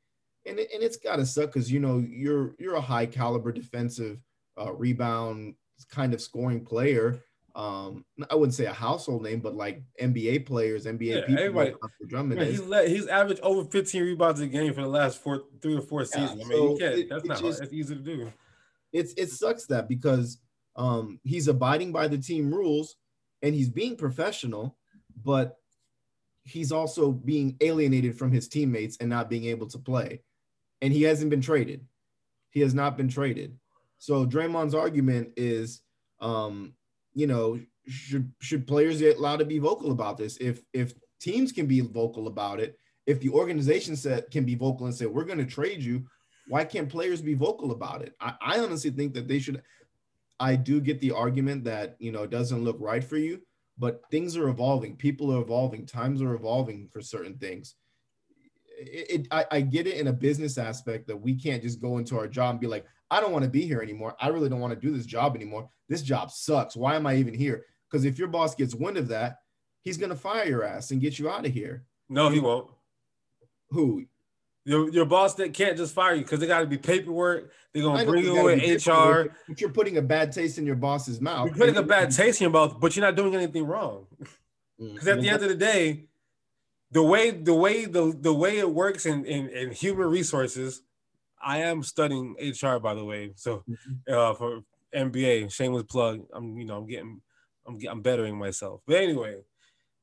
And, 0.45 0.59
and 0.59 0.83
it's 0.83 0.97
gotta 0.97 1.25
suck 1.25 1.53
because 1.53 1.71
you 1.71 1.79
know 1.79 1.97
you're 2.07 2.55
you're 2.59 2.75
a 2.75 2.81
high 2.81 3.07
caliber 3.07 3.51
defensive 3.51 4.19
uh, 4.59 4.71
rebound 4.73 5.55
kind 5.89 6.13
of 6.13 6.21
scoring 6.21 6.63
player 6.63 7.23
um 7.55 8.05
I 8.29 8.35
wouldn't 8.35 8.53
say 8.53 8.65
a 8.65 8.73
household 8.73 9.23
name, 9.23 9.39
but 9.39 9.55
like 9.55 9.83
NBA 10.01 10.45
players, 10.45 10.85
NBA 10.85 11.01
yeah, 11.01 11.21
people. 11.25 11.43
Everybody, 11.43 11.73
Drummond 12.07 12.39
man, 12.39 12.49
he's, 12.49 12.61
let, 12.61 12.87
he's 12.87 13.07
averaged 13.07 13.41
over 13.41 13.65
15 13.69 14.03
rebounds 14.03 14.39
a 14.39 14.47
game 14.47 14.73
for 14.73 14.81
the 14.81 14.87
last 14.87 15.21
four, 15.21 15.43
three 15.61 15.75
or 15.75 15.81
four 15.81 16.05
seasons. 16.05 16.39
Yeah, 16.39 16.45
I 16.45 16.49
mean, 16.49 16.57
so 16.57 16.77
can't, 16.77 16.99
it, 16.99 17.09
that's 17.09 17.25
not 17.25 17.41
just. 17.41 17.59
That's 17.59 17.73
easy 17.73 17.95
to 17.95 18.01
do. 18.01 18.31
It's 18.93 19.13
it 19.13 19.29
sucks 19.29 19.65
that 19.67 19.87
because 19.87 20.39
um 20.75 21.19
he's 21.23 21.47
abiding 21.47 21.91
by 21.91 22.07
the 22.07 22.17
team 22.17 22.53
rules 22.53 22.95
and 23.41 23.53
he's 23.53 23.69
being 23.69 23.97
professional, 23.97 24.77
but 25.23 25.57
he's 26.43 26.71
also 26.71 27.11
being 27.11 27.57
alienated 27.61 28.17
from 28.17 28.31
his 28.31 28.47
teammates 28.47 28.97
and 28.97 29.09
not 29.09 29.29
being 29.29 29.45
able 29.45 29.67
to 29.67 29.77
play. 29.77 30.21
And 30.81 30.91
he 30.91 31.03
hasn't 31.03 31.29
been 31.29 31.41
traded. 31.41 31.85
He 32.49 32.61
has 32.61 32.73
not 32.73 32.97
been 32.97 33.07
traded. 33.07 33.57
So 33.97 34.25
Draymond's 34.25 34.75
argument 34.75 35.33
is 35.37 35.81
um 36.19 36.73
you 37.13 37.27
know, 37.27 37.59
should 37.87 38.31
should 38.39 38.67
players 38.67 38.99
be 38.99 39.11
allowed 39.11 39.37
to 39.37 39.45
be 39.45 39.59
vocal 39.59 39.91
about 39.91 40.17
this? 40.17 40.37
If 40.37 40.61
if 40.73 40.93
teams 41.19 41.51
can 41.51 41.67
be 41.67 41.81
vocal 41.81 42.27
about 42.27 42.59
it, 42.59 42.77
if 43.05 43.19
the 43.19 43.29
organization 43.29 43.95
set 43.95 44.31
can 44.31 44.45
be 44.45 44.55
vocal 44.55 44.85
and 44.85 44.95
say 44.95 45.05
we're 45.05 45.25
going 45.25 45.39
to 45.39 45.45
trade 45.45 45.81
you, 45.81 46.05
why 46.47 46.63
can't 46.63 46.89
players 46.89 47.21
be 47.21 47.33
vocal 47.33 47.71
about 47.71 48.01
it? 48.01 48.13
I, 48.19 48.33
I 48.41 48.59
honestly 48.59 48.91
think 48.91 49.13
that 49.13 49.27
they 49.27 49.39
should. 49.39 49.61
I 50.39 50.55
do 50.55 50.81
get 50.81 50.99
the 50.99 51.11
argument 51.11 51.63
that 51.65 51.95
you 51.99 52.11
know 52.11 52.23
it 52.23 52.29
doesn't 52.29 52.63
look 52.63 52.77
right 52.79 53.03
for 53.03 53.17
you, 53.17 53.41
but 53.77 54.01
things 54.11 54.37
are 54.37 54.49
evolving. 54.49 54.95
People 54.95 55.35
are 55.35 55.41
evolving. 55.41 55.85
Times 55.85 56.21
are 56.21 56.33
evolving 56.33 56.87
for 56.91 57.01
certain 57.01 57.37
things. 57.37 57.75
It, 58.77 59.21
it 59.21 59.27
I, 59.31 59.45
I 59.51 59.61
get 59.61 59.87
it 59.87 59.97
in 59.97 60.07
a 60.07 60.13
business 60.13 60.57
aspect 60.57 61.07
that 61.07 61.17
we 61.17 61.35
can't 61.35 61.61
just 61.61 61.81
go 61.81 61.97
into 61.97 62.17
our 62.17 62.27
job 62.27 62.51
and 62.51 62.59
be 62.59 62.67
like, 62.67 62.85
I 63.11 63.19
don't 63.19 63.33
want 63.33 63.43
to 63.43 63.49
be 63.49 63.61
here 63.63 63.81
anymore. 63.81 64.15
I 64.19 64.29
really 64.29 64.49
don't 64.49 64.61
want 64.61 64.73
to 64.73 64.79
do 64.79 64.95
this 64.95 65.05
job 65.05 65.35
anymore. 65.35 65.69
This 65.89 66.01
job 66.01 66.31
sucks. 66.31 66.75
Why 66.75 66.95
am 66.95 67.05
I 67.05 67.17
even 67.17 67.33
here? 67.33 67.65
Because 67.89 68.05
if 68.05 68.17
your 68.17 68.29
boss 68.29 68.55
gets 68.55 68.73
wind 68.73 68.97
of 68.97 69.09
that, 69.09 69.39
he's 69.81 69.97
going 69.97 70.11
to 70.11 70.15
fire 70.15 70.45
your 70.45 70.63
ass 70.63 70.91
and 70.91 71.01
get 71.01 71.19
you 71.19 71.29
out 71.29 71.45
of 71.45 71.51
here. 71.51 71.83
No, 72.07 72.29
he 72.29 72.39
won't. 72.39 72.71
Who? 73.71 74.05
Your, 74.63 74.89
your 74.91 75.05
boss 75.05 75.35
that 75.35 75.53
can't 75.53 75.75
just 75.75 75.93
fire 75.93 76.13
you 76.13 76.21
because 76.21 76.39
they 76.39 76.47
got 76.47 76.61
to 76.61 76.67
be 76.67 76.77
paperwork. 76.77 77.51
They're 77.73 77.83
gonna 77.83 78.05
bring 78.05 78.25
you 78.25 78.47
in 78.49 78.59
HR. 78.59 79.33
But 79.47 79.59
you're 79.59 79.71
putting 79.71 79.97
a 79.97 80.01
bad 80.01 80.31
taste 80.31 80.57
in 80.57 80.65
your 80.65 80.75
boss's 80.75 81.19
mouth. 81.19 81.47
You're 81.47 81.55
putting 81.55 81.77
a 81.77 81.83
bad 81.83 82.11
taste 82.11 82.41
in 82.41 82.45
your 82.45 82.51
mouth, 82.51 82.79
but 82.79 82.95
you're 82.95 83.05
not 83.05 83.15
doing 83.15 83.33
anything 83.33 83.65
wrong. 83.65 84.07
Because 84.77 85.07
mm. 85.07 85.11
at 85.13 85.21
the 85.21 85.29
end 85.29 85.41
of 85.41 85.49
the 85.49 85.55
day, 85.55 86.05
the 86.91 87.01
way 87.01 87.31
the 87.31 87.53
way 87.53 87.85
the 87.85 88.15
the 88.19 88.33
way 88.33 88.59
it 88.59 88.69
works 88.69 89.05
in, 89.05 89.25
in, 89.25 89.49
in 89.49 89.71
human 89.71 90.07
resources, 90.07 90.81
I 91.43 91.59
am 91.59 91.83
studying 91.83 92.35
HR 92.39 92.77
by 92.77 92.93
the 92.93 93.03
way. 93.03 93.31
So 93.35 93.63
mm-hmm. 93.69 94.13
uh, 94.13 94.33
for 94.33 94.61
MBA, 94.95 95.51
shameless 95.51 95.83
plug. 95.83 96.21
I'm 96.33 96.57
you 96.57 96.65
know 96.65 96.77
I'm 96.77 96.87
getting 96.87 97.21
I'm 97.67 97.77
I'm 97.89 98.01
bettering 98.01 98.37
myself. 98.37 98.81
But 98.85 98.97
anyway, 98.97 99.37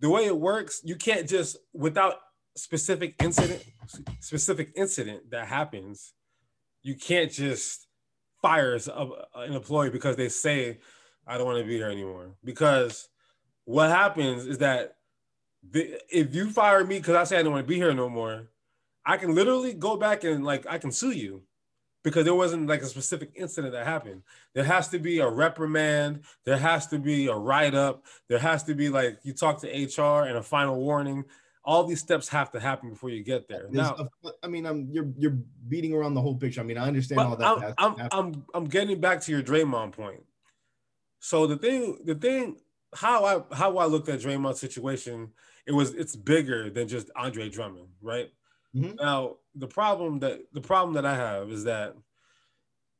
the 0.00 0.10
way 0.10 0.26
it 0.26 0.36
works, 0.36 0.80
you 0.84 0.96
can't 0.96 1.28
just 1.28 1.56
without 1.72 2.14
specific 2.56 3.14
incident, 3.22 3.64
specific 4.20 4.72
incident 4.76 5.30
that 5.30 5.46
happens, 5.46 6.12
you 6.82 6.94
can't 6.94 7.30
just 7.30 7.86
fire 8.42 8.78
an 9.34 9.52
employee 9.52 9.90
because 9.90 10.16
they 10.16 10.28
say 10.28 10.78
I 11.26 11.36
don't 11.36 11.46
want 11.46 11.58
to 11.58 11.64
be 11.64 11.76
here 11.76 11.90
anymore. 11.90 12.34
Because 12.44 13.08
what 13.64 13.90
happens 13.90 14.46
is 14.46 14.58
that 14.58 14.96
the, 15.70 16.00
if 16.10 16.34
you 16.34 16.50
fire 16.50 16.84
me 16.84 16.98
because 16.98 17.16
I 17.16 17.24
say 17.24 17.38
I 17.38 17.42
don't 17.42 17.52
want 17.52 17.66
to 17.66 17.68
be 17.68 17.76
here 17.76 17.92
no 17.92 18.08
more, 18.08 18.48
I 19.04 19.16
can 19.16 19.34
literally 19.34 19.72
go 19.72 19.96
back 19.96 20.24
and 20.24 20.44
like 20.44 20.66
I 20.68 20.78
can 20.78 20.92
sue 20.92 21.12
you 21.12 21.42
because 22.04 22.24
there 22.24 22.34
wasn't 22.34 22.68
like 22.68 22.82
a 22.82 22.86
specific 22.86 23.32
incident 23.34 23.72
that 23.72 23.86
happened. 23.86 24.22
There 24.54 24.64
has 24.64 24.88
to 24.88 24.98
be 24.98 25.18
a 25.18 25.28
reprimand. 25.28 26.24
There 26.44 26.56
has 26.56 26.86
to 26.88 26.98
be 26.98 27.26
a 27.26 27.34
write 27.34 27.74
up. 27.74 28.04
There 28.28 28.38
has 28.38 28.62
to 28.64 28.74
be 28.74 28.88
like 28.88 29.18
you 29.22 29.32
talk 29.32 29.60
to 29.60 29.68
HR 29.68 30.26
and 30.26 30.38
a 30.38 30.42
final 30.42 30.80
warning. 30.80 31.24
All 31.64 31.84
these 31.84 32.00
steps 32.00 32.28
have 32.28 32.50
to 32.52 32.60
happen 32.60 32.90
before 32.90 33.10
you 33.10 33.22
get 33.22 33.46
there. 33.46 33.66
Now, 33.70 34.08
I 34.42 34.46
mean, 34.46 34.64
I'm 34.64 34.88
you're 34.90 35.12
you're 35.18 35.38
beating 35.68 35.92
around 35.92 36.14
the 36.14 36.22
whole 36.22 36.36
picture. 36.36 36.60
I 36.60 36.64
mean, 36.64 36.78
I 36.78 36.86
understand 36.86 37.20
all 37.20 37.36
that. 37.36 37.74
I'm 37.76 37.96
I'm, 37.96 38.08
I'm 38.12 38.44
I'm 38.54 38.64
getting 38.64 39.00
back 39.00 39.20
to 39.22 39.32
your 39.32 39.42
Draymond 39.42 39.92
point. 39.92 40.22
So 41.20 41.46
the 41.46 41.56
thing, 41.56 41.98
the 42.04 42.14
thing, 42.14 42.56
how 42.94 43.24
I 43.24 43.54
how 43.54 43.76
I 43.76 43.86
looked 43.86 44.08
at 44.08 44.20
Draymond's 44.20 44.60
situation, 44.60 45.32
it 45.66 45.72
was 45.72 45.92
it's 45.94 46.16
bigger 46.16 46.70
than 46.70 46.88
just 46.88 47.10
Andre 47.16 47.50
Drummond, 47.50 47.88
right? 48.00 48.30
Mm-hmm. 48.76 48.96
Now 48.96 49.36
the 49.54 49.66
problem 49.66 50.20
that 50.20 50.40
the 50.52 50.60
problem 50.60 50.94
that 50.94 51.06
I 51.06 51.14
have 51.14 51.50
is 51.50 51.64
that, 51.64 51.94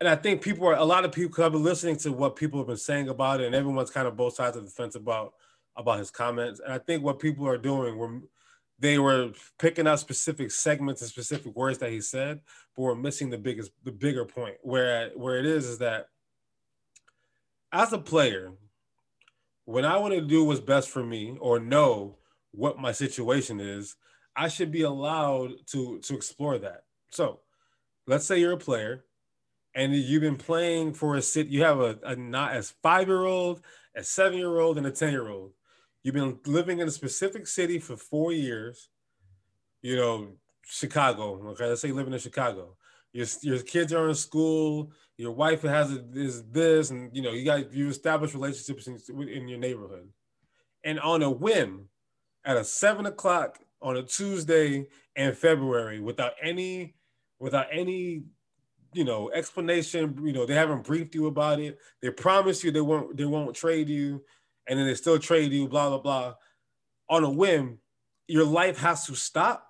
and 0.01 0.09
I 0.09 0.17
think 0.17 0.43
people 0.43 0.67
are 0.67 0.75
a 0.75 0.85
lot 0.85 1.05
of 1.05 1.13
people 1.13 1.43
have 1.43 1.53
been 1.53 1.65
listening 1.65 1.97
to 1.99 2.13
what 2.13 2.37
people 2.37 2.61
have 2.61 2.69
been 2.69 2.77
saying 2.77 3.09
about 3.09 3.41
it, 3.41 3.47
and 3.47 3.55
everyone's 3.55 3.91
kind 3.91 4.09
of 4.09 4.17
both 4.17 4.35
sides 4.35 4.57
of 4.57 4.65
the 4.65 4.71
fence 4.71 4.95
about 4.95 5.35
about 5.77 5.99
his 5.99 6.11
comments. 6.11 6.61
And 6.61 6.73
I 6.73 6.79
think 6.79 7.03
what 7.03 7.19
people 7.21 7.47
are 7.47 7.59
doing 7.59 7.97
were 7.97 8.21
they 8.79 8.99
were 8.99 9.33
picking 9.59 9.87
out 9.89 10.01
specific 10.01 10.51
segments 10.51 11.03
and 11.03 11.11
specific 11.11 11.55
words 11.57 11.79
that 11.79 11.91
he 11.91 12.01
said, 12.01 12.41
but 12.77 12.83
we're 12.83 12.95
missing 12.95 13.29
the 13.29 13.39
biggest 13.39 13.73
the 13.85 13.93
bigger 13.93 14.25
point. 14.25 14.57
Where 14.63 15.11
where 15.15 15.39
it 15.39 15.47
is 15.47 15.67
is 15.67 15.79
that 15.79 16.09
as 17.73 17.93
a 17.93 17.99
player, 17.99 18.53
when 19.65 19.85
I 19.85 19.99
want 19.99 20.15
to 20.15 20.21
do 20.21 20.45
what's 20.45 20.61
best 20.61 20.89
for 20.89 21.05
me 21.05 21.37
or 21.41 21.59
know 21.59 22.17
what 22.53 22.79
my 22.79 22.93
situation 22.93 23.61
is, 23.61 23.97
I 24.39 24.49
should 24.49 24.71
be 24.71 24.83
allowed 24.83 25.53
to 25.73 25.99
to 26.01 26.15
explore 26.15 26.59
that. 26.59 26.85
So, 27.11 27.41
let's 28.07 28.25
say 28.25 28.39
you're 28.39 28.53
a 28.53 28.59
player 28.59 29.05
and 29.75 29.95
you've 29.95 30.23
been 30.23 30.37
playing 30.37 30.95
for 30.95 31.17
a 31.17 31.23
city. 31.23 31.51
You 31.51 31.65
have 31.65 31.81
a, 31.81 31.99
a 32.05 32.17
not 32.17 32.53
as 32.53 32.75
five 32.83 33.09
year 33.09 33.25
old, 33.25 33.63
a 33.97 34.05
seven 34.05 34.39
year 34.39 34.59
old, 34.59 34.79
and 34.79 34.87
a 34.87 34.91
ten 34.91 35.13
year 35.13 35.29
old. 35.29 35.53
You've 36.03 36.15
been 36.15 36.39
living 36.47 36.79
in 36.79 36.89
a 36.89 36.93
specific 36.93 37.47
city 37.47 37.79
for 37.79 37.97
four 37.97 38.33
years. 38.33 38.89
You 39.83 39.97
know, 39.97 40.29
Chicago. 40.65 41.35
Okay, 41.51 41.67
let's 41.67 41.81
say 41.81 41.89
you're 41.89 41.97
living 41.97 42.15
in 42.15 42.21
Chicago. 42.21 42.77
Your 43.13 43.27
your 43.43 43.59
kids 43.61 43.93
are 43.93 44.09
in 44.09 44.15
school 44.15 44.93
your 45.19 45.33
wife 45.33 45.63
has 45.63 45.93
a, 45.93 46.05
is 46.15 46.45
this, 46.45 46.91
and 46.91 47.15
you 47.15 47.23
know, 47.23 47.33
you 47.33 47.45
got 47.45 47.73
you 47.73 47.89
establish 47.89 48.35
relationships 48.35 48.87
in, 48.87 48.99
in 49.29 49.49
your 49.49 49.59
neighborhood, 49.59 50.09
and 50.85 51.01
on 51.01 51.23
a 51.23 51.31
whim, 51.31 51.89
at 52.45 52.57
a 52.57 52.65
seven 52.65 53.05
o'clock 53.05 53.59
on 53.81 53.97
a 53.97 54.03
Tuesday 54.03 54.87
in 55.17 55.35
February, 55.35 56.01
without 56.01 56.33
any, 56.43 56.95
without 57.39 57.67
any, 57.73 58.25
you 58.93 59.05
know, 59.05 59.31
explanation, 59.33 60.19
you 60.25 60.33
know, 60.33 60.47
they 60.47 60.55
haven't 60.55 60.85
briefed 60.85 61.15
you 61.15 61.27
about 61.27 61.61
it. 61.61 61.79
They 62.03 62.11
promise 62.11 62.65
you 62.65 62.71
they 62.71 62.81
won't 62.81 63.17
they 63.17 63.25
won't 63.25 63.55
trade 63.55 63.89
you, 63.89 64.25
and 64.67 64.79
then 64.79 64.87
they 64.87 64.95
still 64.95 65.19
trade 65.19 65.53
you. 65.53 65.69
Blah 65.69 65.91
blah 65.91 65.99
blah. 65.99 66.35
On 67.11 67.25
a 67.25 67.31
whim, 67.31 67.79
your 68.27 68.45
life 68.45 68.79
has 68.79 69.07
to 69.07 69.15
stop 69.15 69.69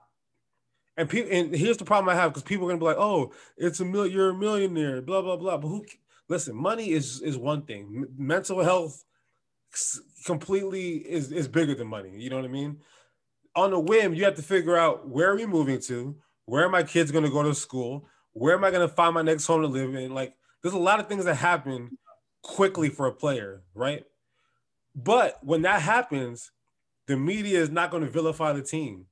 and 0.99 1.09
people, 1.09 1.31
and 1.33 1.55
here's 1.55 1.77
the 1.77 1.85
problem 1.85 2.09
I 2.09 2.21
have 2.21 2.33
because 2.33 2.43
people 2.43 2.67
are 2.67 2.71
gonna 2.71 2.81
be 2.81 2.85
like, 2.87 2.97
"Oh, 2.99 3.33
it's 3.57 3.79
a 3.79 3.85
million, 3.85 4.13
you're 4.13 4.31
a 4.31 4.35
millionaire," 4.35 5.01
blah 5.01 5.23
blah 5.23 5.37
blah. 5.37 5.57
But 5.57 5.69
who? 5.69 5.87
Listen, 6.29 6.57
money 6.57 6.91
is 6.91 7.23
is 7.23 7.39
one 7.39 7.63
thing. 7.63 7.87
M- 8.03 8.15
mental 8.19 8.63
health 8.65 9.05
completely 10.27 10.97
is 10.97 11.31
is 11.31 11.47
bigger 11.47 11.77
than 11.77 11.87
money. 11.87 12.11
You 12.21 12.31
know 12.31 12.37
what 12.37 12.45
I 12.45 12.49
mean? 12.49 12.81
On 13.59 13.73
a 13.73 13.81
whim, 13.81 14.15
you 14.15 14.25
have 14.25 14.37
to 14.37 14.43
figure 14.43 14.77
out 14.77 15.09
where 15.09 15.31
are 15.31 15.37
we 15.37 15.47
moving 15.47 15.81
to? 15.83 16.17
Where 16.47 16.65
are 16.65 16.69
my 16.69 16.83
kids 16.83 17.11
gonna 17.11 17.31
go 17.31 17.43
to 17.43 17.55
school? 17.55 18.07
Where 18.33 18.55
am 18.55 18.65
I 18.65 18.71
gonna 18.71 18.89
find 18.89 19.15
my 19.15 19.23
next 19.23 19.47
home 19.47 19.63
to 19.63 19.69
live 19.69 19.95
in? 19.95 20.15
Like, 20.15 20.35
there's 20.63 20.75
a 20.75 20.79
lot 20.79 21.01
of 21.01 21.09
things 21.09 21.25
that 21.25 21.35
happen 21.35 21.99
quickly 22.43 22.89
for 22.89 23.07
a 23.07 23.13
player, 23.13 23.63
right? 23.75 24.05
But 24.95 25.39
when 25.43 25.63
that 25.63 25.83
happens, 25.83 26.51
the 27.07 27.17
media 27.17 27.61
is 27.61 27.71
not 27.71 27.91
going 27.91 28.03
to 28.03 28.11
vilify 28.11 28.53
the 28.53 28.63
team 28.63 29.07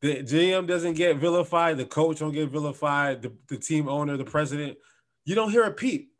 the 0.00 0.22
GM 0.22 0.66
doesn't 0.66 0.94
get 0.94 1.16
vilified, 1.16 1.78
the 1.78 1.84
coach 1.84 2.18
don't 2.18 2.32
get 2.32 2.50
vilified, 2.50 3.22
the, 3.22 3.32
the 3.48 3.56
team 3.56 3.88
owner, 3.88 4.16
the 4.16 4.24
president, 4.24 4.76
you 5.24 5.34
don't 5.34 5.50
hear 5.50 5.64
a 5.64 5.70
peep. 5.72 6.12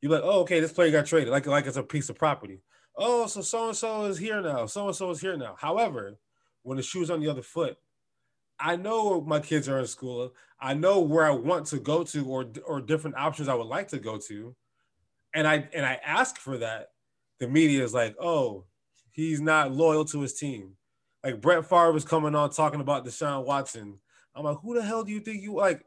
You're 0.00 0.12
like, 0.12 0.22
oh, 0.24 0.40
okay, 0.40 0.60
this 0.60 0.72
player 0.72 0.90
got 0.90 1.06
traded, 1.06 1.30
like, 1.30 1.46
like 1.46 1.66
it's 1.66 1.76
a 1.76 1.82
piece 1.82 2.08
of 2.08 2.16
property. 2.16 2.62
Oh, 2.96 3.26
so 3.26 3.42
so 3.42 3.68
and 3.68 3.76
so 3.76 4.04
is 4.04 4.18
here 4.18 4.40
now. 4.40 4.66
So 4.66 4.86
and 4.86 4.94
so 4.94 5.10
is 5.10 5.20
here 5.20 5.36
now. 5.36 5.56
However, 5.58 6.16
when 6.64 6.76
the 6.76 6.82
shoe's 6.82 7.10
on 7.10 7.20
the 7.20 7.28
other 7.28 7.42
foot, 7.42 7.78
I 8.58 8.74
know 8.76 9.20
my 9.20 9.38
kids 9.38 9.68
are 9.68 9.78
in 9.78 9.86
school. 9.86 10.34
I 10.60 10.74
know 10.74 11.00
where 11.00 11.26
I 11.26 11.30
want 11.30 11.66
to 11.66 11.78
go 11.78 12.02
to, 12.04 12.26
or 12.26 12.46
or 12.64 12.80
different 12.80 13.16
options 13.16 13.48
I 13.48 13.54
would 13.54 13.66
like 13.66 13.88
to 13.88 13.98
go 13.98 14.18
to, 14.18 14.56
and 15.34 15.46
I 15.46 15.68
and 15.72 15.86
I 15.86 16.00
ask 16.04 16.36
for 16.38 16.58
that. 16.58 16.88
The 17.40 17.48
media 17.48 17.82
is 17.82 17.92
like, 17.92 18.14
oh, 18.20 18.64
he's 19.10 19.40
not 19.40 19.72
loyal 19.72 20.04
to 20.06 20.20
his 20.20 20.34
team. 20.34 20.76
Like 21.22 21.40
Brett 21.40 21.68
Favre 21.68 21.92
was 21.92 22.04
coming 22.04 22.34
on 22.34 22.50
talking 22.50 22.80
about 22.80 23.04
Deshaun 23.04 23.44
Watson. 23.44 23.98
I'm 24.34 24.44
like, 24.44 24.58
who 24.62 24.74
the 24.74 24.82
hell 24.82 25.04
do 25.04 25.12
you 25.12 25.20
think 25.20 25.42
you 25.42 25.54
like? 25.54 25.84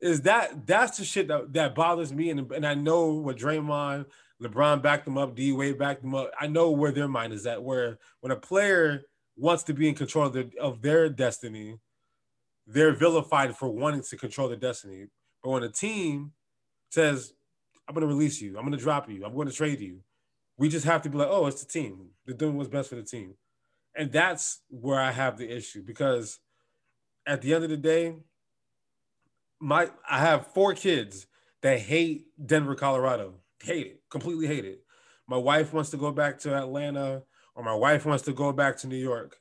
Is 0.00 0.22
that 0.22 0.66
that's 0.66 0.98
the 0.98 1.04
shit 1.04 1.28
that, 1.28 1.52
that 1.52 1.74
bothers 1.74 2.12
me? 2.12 2.30
And, 2.30 2.50
and 2.52 2.66
I 2.66 2.74
know 2.74 3.12
what 3.12 3.36
Draymond, 3.36 4.06
LeBron 4.42 4.82
backed 4.82 5.04
them 5.04 5.18
up, 5.18 5.34
D 5.34 5.52
Wade 5.52 5.78
backed 5.78 6.02
them 6.02 6.14
up. 6.14 6.30
I 6.38 6.46
know 6.46 6.70
where 6.70 6.92
their 6.92 7.08
mind 7.08 7.32
is 7.32 7.46
at. 7.46 7.62
Where 7.62 7.98
when 8.20 8.32
a 8.32 8.36
player 8.36 9.02
wants 9.40 9.62
to 9.64 9.74
be 9.74 9.88
in 9.88 9.94
control 9.94 10.26
of, 10.26 10.32
their 10.32 10.46
of 10.60 10.82
their 10.82 11.08
destiny, 11.08 11.78
they're 12.66 12.92
vilified 12.94 13.56
for 13.56 13.68
wanting 13.68 14.02
to 14.02 14.16
control 14.16 14.48
their 14.48 14.56
destiny. 14.56 15.06
But 15.42 15.50
when 15.50 15.62
a 15.62 15.68
team 15.68 16.32
says, 16.90 17.32
I'm 17.88 17.94
going 17.94 18.06
to 18.06 18.14
release 18.14 18.40
you, 18.40 18.56
I'm 18.56 18.64
going 18.64 18.78
to 18.78 18.84
drop 18.84 19.08
you, 19.08 19.24
I'm 19.24 19.34
going 19.34 19.48
to 19.48 19.54
trade 19.54 19.80
you, 19.80 20.00
we 20.56 20.68
just 20.68 20.84
have 20.84 21.02
to 21.02 21.08
be 21.08 21.18
like, 21.18 21.28
oh, 21.30 21.46
it's 21.46 21.64
the 21.64 21.70
team. 21.70 22.10
They're 22.26 22.36
doing 22.36 22.56
what's 22.56 22.68
best 22.68 22.90
for 22.90 22.96
the 22.96 23.02
team 23.02 23.34
and 23.96 24.12
that's 24.12 24.60
where 24.68 25.00
I 25.00 25.10
have 25.10 25.36
the 25.36 25.50
issue 25.50 25.82
because 25.82 26.38
at 27.26 27.42
the 27.42 27.54
end 27.54 27.64
of 27.64 27.70
the 27.70 27.76
day, 27.76 28.14
my 29.60 29.90
I 30.08 30.18
have 30.18 30.46
four 30.48 30.74
kids 30.74 31.26
that 31.62 31.80
hate 31.80 32.26
Denver, 32.44 32.74
Colorado. 32.74 33.34
Hate 33.62 33.86
it, 33.86 34.02
completely 34.10 34.46
hate 34.46 34.64
it. 34.64 34.82
My 35.28 35.36
wife 35.36 35.72
wants 35.72 35.90
to 35.90 35.98
go 35.98 36.12
back 36.12 36.38
to 36.40 36.54
Atlanta, 36.56 37.22
or 37.60 37.64
my 37.64 37.74
wife 37.74 38.06
wants 38.06 38.24
to 38.24 38.32
go 38.32 38.52
back 38.52 38.78
to 38.78 38.86
New 38.86 38.96
York, 38.96 39.36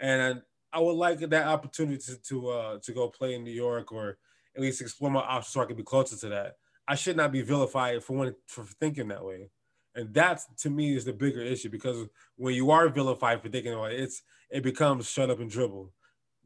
and 0.00 0.42
I 0.72 0.80
would 0.80 0.94
like 0.94 1.20
that 1.20 1.46
opportunity 1.46 1.98
to 1.98 2.16
to, 2.16 2.48
uh, 2.48 2.78
to 2.82 2.92
go 2.92 3.08
play 3.08 3.34
in 3.34 3.44
New 3.44 3.52
York, 3.52 3.92
or 3.92 4.18
at 4.56 4.62
least 4.62 4.80
explore 4.80 5.12
my 5.12 5.20
options 5.20 5.52
so 5.52 5.60
I 5.60 5.66
can 5.66 5.76
be 5.76 5.84
closer 5.84 6.16
to 6.16 6.28
that. 6.30 6.56
I 6.88 6.96
should 6.96 7.16
not 7.16 7.30
be 7.30 7.42
vilified 7.42 8.02
for 8.02 8.16
one 8.16 8.34
for 8.48 8.64
thinking 8.80 9.08
that 9.08 9.24
way. 9.24 9.50
And 9.94 10.12
that 10.14 10.40
to 10.58 10.70
me 10.70 10.96
is 10.96 11.04
the 11.04 11.12
bigger 11.12 11.40
issue 11.40 11.70
because 11.70 12.08
when 12.36 12.54
you 12.54 12.72
are 12.72 12.88
vilified 12.88 13.40
for 13.40 13.48
thinking 13.48 13.74
about 13.74 13.92
it, 13.92 14.00
it's 14.00 14.22
it 14.50 14.64
becomes 14.64 15.08
shut 15.08 15.30
up 15.30 15.38
and 15.38 15.50
dribble, 15.50 15.92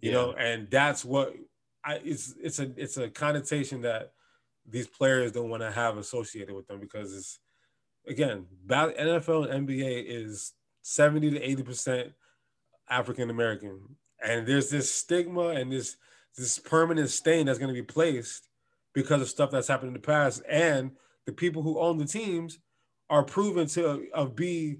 you 0.01 0.11
yeah. 0.11 0.17
know, 0.17 0.33
and 0.33 0.69
that's 0.71 1.03
what 1.03 1.35
I 1.83 2.01
it's 2.05 2.35
it's 2.43 2.59
a 2.59 2.71
it's 2.77 2.99
a 2.99 3.09
connotation 3.09 3.81
that 3.83 4.13
these 4.69 4.87
players 4.87 5.33
don't 5.33 5.49
want 5.49 5.63
to 5.63 5.71
have 5.71 5.97
associated 5.97 6.55
with 6.55 6.67
them 6.67 6.79
because 6.79 7.17
it's 7.17 7.39
again, 8.07 8.47
NFL 8.69 9.51
and 9.51 9.69
NBA 9.69 10.05
is 10.07 10.53
70 10.87 11.31
to 11.31 11.43
80 11.43 11.63
percent 11.65 12.13
African 12.89 13.29
American. 13.29 13.81
And 14.25 14.47
there's 14.47 14.71
this 14.71 14.93
stigma 14.93 15.49
and 15.49 15.73
this 15.73 15.97
this 16.37 16.59
permanent 16.59 17.11
stain 17.11 17.47
that's 17.47 17.59
going 17.59 17.75
to 17.75 17.81
be 17.81 17.87
placed 17.87 18.49
because 18.95 19.21
of 19.21 19.29
stuff 19.29 19.51
that's 19.51 19.69
happened 19.69 19.89
in 19.89 19.95
the 19.95 20.07
past. 20.07 20.43
And 20.49 20.93
the 21.25 21.33
people 21.33 21.63
who 21.63 21.81
own 21.81 21.99
the 21.99 22.05
teams 22.05 22.61
are 23.11 23.25
proven 23.25 23.67
to 23.69 24.07
of 24.15 24.37
be 24.37 24.79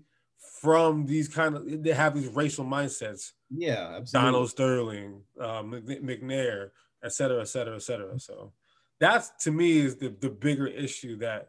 from 0.61 1.07
these 1.07 1.29
kind 1.29 1.57
of 1.57 1.83
they 1.83 1.93
have 1.93 2.15
these 2.15 2.29
racial 2.29 2.65
mindsets. 2.65 3.33
Yeah, 3.51 3.97
absolutely. 3.97 4.27
Donald 4.27 4.51
Sterling, 4.51 5.23
um, 5.41 5.73
McNair, 5.73 6.71
et 7.03 7.13
cetera, 7.13 7.41
et 7.41 7.49
cetera, 7.49 7.75
et 7.75 7.83
cetera. 7.83 8.19
So 8.21 8.53
that's 9.01 9.31
to 9.45 9.51
me 9.51 9.79
is 9.79 9.97
the, 9.97 10.15
the 10.21 10.31
bigger 10.31 10.69
issue 10.69 11.17
that 11.17 11.49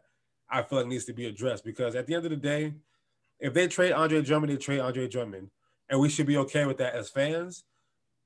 I 0.50 0.62
feel 0.62 0.80
like 0.80 0.88
needs 0.88 1.04
to 1.04 1.12
be 1.12 1.26
addressed 1.26 1.64
because 1.64 1.94
at 1.94 2.06
the 2.06 2.16
end 2.16 2.24
of 2.24 2.30
the 2.30 2.36
day, 2.36 2.74
if 3.40 3.54
they 3.54 3.68
trade 3.68 3.92
Andre 3.92 4.22
Drummond, 4.22 4.52
they 4.52 4.56
trade 4.56 4.80
Andre 4.80 5.08
Drummond, 5.08 5.50
and 5.88 6.00
we 6.00 6.08
should 6.08 6.26
be 6.26 6.36
okay 6.38 6.66
with 6.66 6.78
that 6.78 6.94
as 6.94 7.08
fans. 7.08 7.64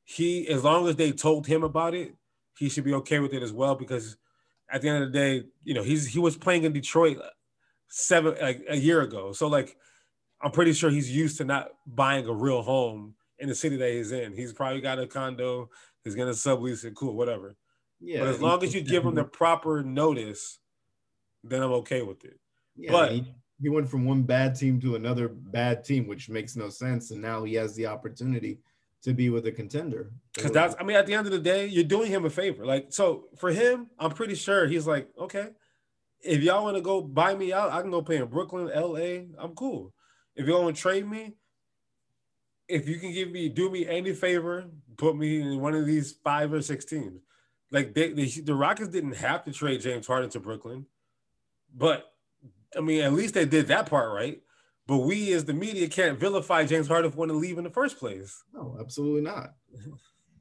He, 0.04 0.48
as 0.48 0.64
long 0.64 0.88
as 0.88 0.96
they 0.96 1.12
told 1.12 1.46
him 1.46 1.62
about 1.62 1.94
it, 1.94 2.14
he 2.58 2.68
should 2.68 2.84
be 2.84 2.94
okay 2.94 3.18
with 3.18 3.32
it 3.32 3.42
as 3.42 3.52
well 3.52 3.74
because 3.74 4.16
at 4.70 4.82
the 4.82 4.88
end 4.88 5.04
of 5.04 5.12
the 5.12 5.18
day, 5.18 5.46
you 5.64 5.74
know, 5.74 5.82
he's 5.82 6.06
he 6.06 6.18
was 6.18 6.36
playing 6.36 6.64
in 6.64 6.72
Detroit 6.72 7.18
seven 7.88 8.34
like 8.40 8.62
a 8.68 8.76
year 8.76 9.02
ago. 9.02 9.32
So 9.32 9.46
like 9.48 9.76
I'm 10.40 10.50
pretty 10.50 10.72
sure 10.72 10.90
he's 10.90 11.10
used 11.10 11.38
to 11.38 11.44
not 11.44 11.68
buying 11.86 12.26
a 12.26 12.32
real 12.32 12.62
home 12.62 13.14
in 13.38 13.48
the 13.48 13.54
city 13.54 13.76
that 13.76 13.90
he's 13.90 14.12
in. 14.12 14.34
He's 14.34 14.52
probably 14.52 14.80
got 14.80 14.98
a 14.98 15.06
condo. 15.06 15.70
He's 16.04 16.14
gonna 16.14 16.32
sublease 16.32 16.84
it. 16.84 16.94
Cool, 16.94 17.14
whatever. 17.14 17.54
Yeah. 18.00 18.20
But 18.20 18.28
as 18.28 18.40
long 18.40 18.62
as 18.64 18.74
you 18.74 18.80
give 18.80 19.04
him 19.04 19.14
the 19.14 19.24
proper 19.24 19.82
notice, 19.82 20.58
then 21.44 21.62
I'm 21.62 21.72
okay 21.72 22.02
with 22.02 22.24
it. 22.24 22.40
Yeah, 22.76 22.90
but 22.90 23.12
he, 23.12 23.34
he 23.62 23.68
went 23.68 23.88
from 23.88 24.04
one 24.04 24.22
bad 24.22 24.56
team 24.56 24.80
to 24.80 24.96
another 24.96 25.28
bad 25.28 25.84
team, 25.84 26.08
which 26.08 26.28
makes 26.28 26.56
no 26.56 26.68
sense. 26.68 27.12
And 27.12 27.22
now 27.22 27.44
he 27.44 27.54
has 27.54 27.76
the 27.76 27.86
opportunity 27.86 28.58
to 29.02 29.12
be 29.12 29.30
with 29.30 29.46
a 29.46 29.52
contender. 29.52 30.10
Because 30.34 30.50
that's, 30.50 30.74
I 30.80 30.82
mean, 30.82 30.96
at 30.96 31.06
the 31.06 31.14
end 31.14 31.26
of 31.26 31.32
the 31.32 31.38
day, 31.38 31.66
you're 31.66 31.84
doing 31.84 32.10
him 32.10 32.24
a 32.24 32.30
favor. 32.30 32.66
Like, 32.66 32.86
so 32.92 33.26
for 33.38 33.52
him, 33.52 33.86
I'm 34.00 34.10
pretty 34.10 34.34
sure 34.34 34.66
he's 34.66 34.86
like, 34.86 35.08
okay, 35.16 35.50
if 36.20 36.42
y'all 36.42 36.64
want 36.64 36.76
to 36.76 36.82
go 36.82 37.00
buy 37.00 37.36
me 37.36 37.52
out, 37.52 37.70
I 37.70 37.80
can 37.82 37.92
go 37.92 38.02
play 38.02 38.16
in 38.16 38.26
Brooklyn, 38.26 38.66
LA. 38.66 39.26
I'm 39.40 39.54
cool. 39.54 39.92
If 40.34 40.46
you 40.46 40.54
want 40.54 40.74
to 40.74 40.82
trade 40.82 41.08
me, 41.08 41.34
if 42.66 42.88
you 42.88 42.98
can 42.98 43.12
give 43.12 43.30
me, 43.30 43.48
do 43.48 43.70
me 43.70 43.86
any 43.86 44.12
favor, 44.12 44.64
put 44.96 45.16
me 45.16 45.40
in 45.40 45.60
one 45.60 45.74
of 45.74 45.86
these 45.86 46.12
five 46.24 46.52
or 46.52 46.62
six 46.62 46.84
teams. 46.84 47.20
Like 47.70 47.94
they, 47.94 48.12
they, 48.12 48.26
the 48.26 48.54
Rockets 48.54 48.88
didn't 48.88 49.16
have 49.16 49.44
to 49.44 49.52
trade 49.52 49.80
James 49.80 50.06
Harden 50.06 50.30
to 50.30 50.40
Brooklyn, 50.40 50.86
but 51.74 52.11
I 52.76 52.80
mean, 52.80 53.02
at 53.02 53.12
least 53.12 53.34
they 53.34 53.44
did 53.44 53.68
that 53.68 53.86
part 53.86 54.14
right. 54.14 54.40
But 54.86 54.98
we, 54.98 55.32
as 55.32 55.44
the 55.44 55.52
media, 55.52 55.88
can't 55.88 56.18
vilify 56.18 56.64
James 56.64 56.88
Harden 56.88 57.10
for 57.10 57.18
wanting 57.18 57.36
to 57.36 57.40
leave 57.40 57.58
in 57.58 57.64
the 57.64 57.70
first 57.70 57.98
place. 57.98 58.42
No, 58.52 58.76
absolutely 58.80 59.22
not. 59.22 59.54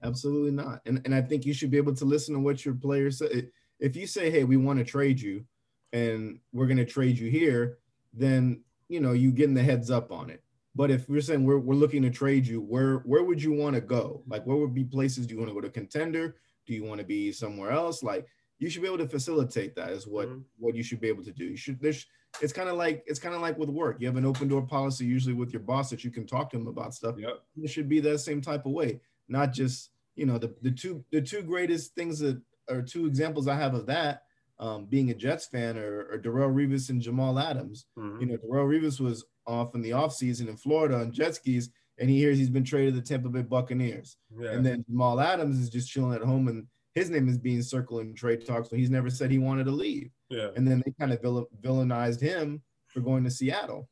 absolutely 0.03 0.51
not. 0.51 0.81
And 0.85 1.01
and 1.05 1.13
I 1.13 1.21
think 1.21 1.45
you 1.45 1.53
should 1.53 1.71
be 1.71 1.77
able 1.77 1.95
to 1.95 2.05
listen 2.05 2.33
to 2.33 2.39
what 2.39 2.65
your 2.65 2.73
players 2.73 3.19
say. 3.19 3.49
If 3.79 3.95
you 3.95 4.07
say, 4.07 4.31
"Hey, 4.31 4.43
we 4.43 4.57
want 4.57 4.79
to 4.79 4.85
trade 4.85 5.19
you," 5.19 5.45
and 5.93 6.39
we're 6.53 6.67
going 6.67 6.77
to 6.77 6.85
trade 6.85 7.17
you 7.17 7.29
here, 7.29 7.77
then 8.13 8.63
you 8.89 8.99
know 8.99 9.13
you 9.13 9.31
getting 9.31 9.53
the 9.53 9.63
heads 9.63 9.91
up 9.91 10.11
on 10.11 10.29
it. 10.29 10.43
But 10.73 10.89
if 10.89 11.09
we're 11.09 11.21
saying 11.21 11.43
we're, 11.43 11.59
we're 11.59 11.75
looking 11.75 12.01
to 12.03 12.09
trade 12.09 12.47
you, 12.47 12.61
where 12.61 12.97
where 12.99 13.23
would 13.23 13.41
you 13.41 13.53
want 13.53 13.75
to 13.75 13.81
go? 13.81 14.23
Like, 14.27 14.45
where 14.45 14.57
would 14.57 14.73
be 14.73 14.83
places? 14.83 15.27
Do 15.27 15.33
you 15.33 15.39
want 15.39 15.49
to 15.49 15.55
go 15.55 15.61
to 15.61 15.69
contender? 15.69 16.37
Do 16.65 16.73
you 16.73 16.83
want 16.83 16.99
to 16.99 17.05
be 17.05 17.31
somewhere 17.31 17.71
else? 17.71 18.03
Like, 18.03 18.25
you 18.57 18.69
should 18.69 18.81
be 18.81 18.87
able 18.87 18.99
to 18.99 19.07
facilitate 19.07 19.75
that. 19.75 19.91
Is 19.91 20.07
what 20.07 20.29
mm-hmm. 20.29 20.41
what 20.57 20.75
you 20.75 20.83
should 20.83 21.01
be 21.01 21.09
able 21.09 21.23
to 21.23 21.31
do. 21.31 21.45
You 21.45 21.57
should. 21.57 21.79
There's. 21.79 22.05
It's 22.41 22.53
kind 22.53 22.69
of 22.69 22.77
like 22.77 23.03
it's 23.07 23.19
kind 23.19 23.35
of 23.35 23.41
like 23.41 23.57
with 23.57 23.69
work. 23.69 23.97
You 23.99 24.07
have 24.07 24.15
an 24.15 24.25
open 24.25 24.47
door 24.47 24.61
policy 24.61 25.05
usually 25.05 25.33
with 25.33 25.51
your 25.51 25.61
boss 25.61 25.89
that 25.89 26.03
you 26.03 26.11
can 26.11 26.25
talk 26.25 26.49
to 26.51 26.57
him 26.57 26.67
about 26.67 26.93
stuff. 26.93 27.15
Yep. 27.17 27.41
It 27.61 27.69
should 27.69 27.89
be 27.89 27.99
that 28.01 28.19
same 28.19 28.41
type 28.41 28.65
of 28.65 28.71
way, 28.71 29.01
not 29.27 29.51
just 29.51 29.89
you 30.15 30.25
know 30.25 30.37
the 30.37 30.55
the 30.61 30.71
two 30.71 31.03
the 31.11 31.21
two 31.21 31.41
greatest 31.41 31.93
things 31.95 32.19
that 32.19 32.41
are 32.69 32.81
two 32.81 33.05
examples 33.05 33.47
I 33.47 33.55
have 33.55 33.73
of 33.73 33.85
that 33.87 34.23
um, 34.61 34.85
being 34.85 35.09
a 35.09 35.15
Jets 35.15 35.47
fan 35.47 35.77
or, 35.77 36.07
or 36.11 36.19
Darrelle 36.19 36.53
Revis 36.53 36.89
and 36.89 37.01
Jamal 37.01 37.39
Adams. 37.39 37.87
Mm-hmm. 37.97 38.21
You 38.21 38.27
know, 38.27 38.37
Darrelle 38.37 38.69
Revis 38.69 38.99
was 38.99 39.25
off 39.47 39.73
in 39.73 39.81
the 39.81 39.89
offseason 39.89 40.47
in 40.47 40.55
Florida 40.55 40.99
on 40.99 41.11
jet 41.11 41.35
skis, 41.35 41.71
and 41.97 42.09
he 42.09 42.17
hears 42.19 42.37
he's 42.37 42.49
been 42.49 42.63
traded 42.63 42.93
to 42.93 43.01
the 43.01 43.05
Tampa 43.05 43.27
Bay 43.27 43.41
Buccaneers. 43.41 44.17
Yeah. 44.39 44.51
And 44.51 44.65
then 44.65 44.85
Jamal 44.87 45.19
Adams 45.19 45.59
is 45.59 45.69
just 45.69 45.89
chilling 45.89 46.13
at 46.13 46.21
home, 46.21 46.47
and 46.47 46.67
his 46.93 47.09
name 47.09 47.27
is 47.29 47.37
being 47.37 47.61
circled 47.61 48.01
in 48.01 48.13
trade 48.13 48.45
talks, 48.45 48.69
so 48.69 48.75
he's 48.75 48.89
never 48.89 49.09
said 49.09 49.31
he 49.31 49.37
wanted 49.37 49.65
to 49.65 49.71
leave. 49.71 50.11
Yeah. 50.29 50.49
And 50.55 50.67
then 50.67 50.81
they 50.85 50.93
kind 50.99 51.13
of 51.13 51.21
vill- 51.21 51.49
villainized 51.61 52.21
him 52.21 52.61
for 52.87 52.99
going 52.99 53.23
to 53.23 53.31
Seattle. 53.31 53.87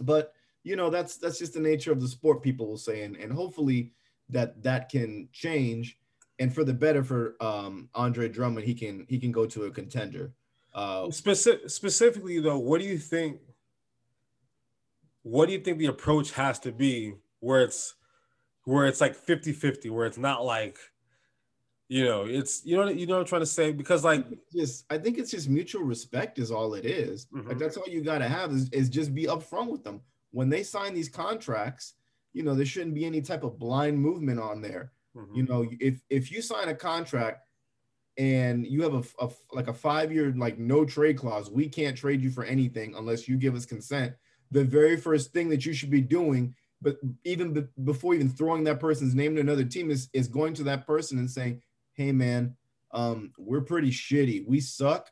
But 0.00 0.32
you 0.62 0.74
know, 0.74 0.90
that's 0.90 1.16
that's 1.16 1.38
just 1.38 1.54
the 1.54 1.60
nature 1.60 1.92
of 1.92 2.00
the 2.00 2.08
sport. 2.08 2.42
People 2.42 2.66
will 2.66 2.76
say, 2.76 3.02
and 3.02 3.16
and 3.16 3.32
hopefully 3.32 3.92
that 4.28 4.62
that 4.62 4.88
can 4.88 5.28
change 5.32 5.98
and 6.38 6.54
for 6.54 6.64
the 6.64 6.74
better 6.74 7.02
for 7.02 7.36
um, 7.40 7.88
Andre 7.94 8.28
Drummond, 8.28 8.66
he 8.66 8.74
can 8.74 9.06
he 9.08 9.18
can 9.18 9.32
go 9.32 9.46
to 9.46 9.64
a 9.64 9.70
contender. 9.70 10.32
Uh, 10.74 11.10
Specific, 11.10 11.70
specifically 11.70 12.38
though, 12.40 12.58
what 12.58 12.80
do 12.80 12.86
you 12.86 12.98
think? 12.98 13.40
What 15.22 15.46
do 15.46 15.52
you 15.52 15.60
think 15.60 15.78
the 15.78 15.86
approach 15.86 16.32
has 16.32 16.58
to 16.60 16.72
be 16.72 17.14
where 17.40 17.62
it's 17.62 17.94
where 18.64 18.86
it's 18.86 19.00
like 19.00 19.16
50-50, 19.16 19.90
where 19.90 20.06
it's 20.06 20.18
not 20.18 20.44
like 20.44 20.78
you 21.88 22.04
know, 22.04 22.24
it's 22.24 22.64
you 22.64 22.76
know 22.76 22.88
you 22.88 23.06
know 23.06 23.14
what 23.14 23.20
I'm 23.20 23.26
trying 23.26 23.42
to 23.42 23.46
say 23.46 23.72
because 23.72 24.02
like 24.02 24.26
just 24.52 24.84
I 24.90 24.98
think 24.98 25.18
it's 25.18 25.30
just 25.30 25.48
mutual 25.48 25.82
respect 25.82 26.38
is 26.38 26.50
all 26.50 26.74
it 26.74 26.84
is. 26.84 27.26
Mm-hmm. 27.26 27.48
Like 27.48 27.58
that's 27.58 27.76
all 27.76 27.86
you 27.86 28.02
got 28.02 28.18
to 28.18 28.28
have 28.28 28.50
is, 28.50 28.68
is 28.70 28.88
just 28.88 29.14
be 29.14 29.24
upfront 29.24 29.68
with 29.68 29.84
them 29.84 30.00
when 30.32 30.48
they 30.48 30.62
sign 30.64 30.94
these 30.94 31.08
contracts. 31.08 31.94
You 32.32 32.42
know, 32.42 32.54
there 32.54 32.66
shouldn't 32.66 32.94
be 32.94 33.04
any 33.04 33.20
type 33.20 33.44
of 33.44 33.58
blind 33.58 34.00
movement 34.00 34.40
on 34.40 34.60
there. 34.60 34.92
Mm-hmm. 35.16 35.34
You 35.34 35.42
know, 35.44 35.66
if 35.78 36.00
if 36.10 36.32
you 36.32 36.42
sign 36.42 36.68
a 36.68 36.74
contract 36.74 37.46
and 38.18 38.66
you 38.66 38.82
have 38.82 38.94
a, 38.94 39.24
a 39.24 39.30
like 39.52 39.68
a 39.68 39.74
five 39.74 40.12
year 40.12 40.34
like 40.36 40.58
no 40.58 40.84
trade 40.84 41.18
clause, 41.18 41.50
we 41.50 41.68
can't 41.68 41.96
trade 41.96 42.20
you 42.20 42.30
for 42.30 42.42
anything 42.42 42.94
unless 42.96 43.28
you 43.28 43.36
give 43.36 43.54
us 43.54 43.64
consent. 43.64 44.12
The 44.50 44.64
very 44.64 44.96
first 44.96 45.32
thing 45.32 45.48
that 45.50 45.64
you 45.64 45.72
should 45.72 45.90
be 45.90 46.00
doing, 46.00 46.54
but 46.82 46.96
even 47.24 47.52
be, 47.52 47.64
before 47.84 48.14
even 48.14 48.28
throwing 48.28 48.64
that 48.64 48.80
person's 48.80 49.14
name 49.14 49.36
to 49.36 49.40
another 49.40 49.64
team, 49.64 49.90
is 49.90 50.08
is 50.12 50.26
going 50.26 50.54
to 50.54 50.64
that 50.64 50.84
person 50.84 51.18
and 51.18 51.30
saying, 51.30 51.62
"Hey, 51.96 52.12
man, 52.12 52.56
um, 52.92 53.32
we're 53.36 53.62
pretty 53.62 53.90
shitty. 53.90 54.46
We 54.46 54.60
suck." 54.60 55.10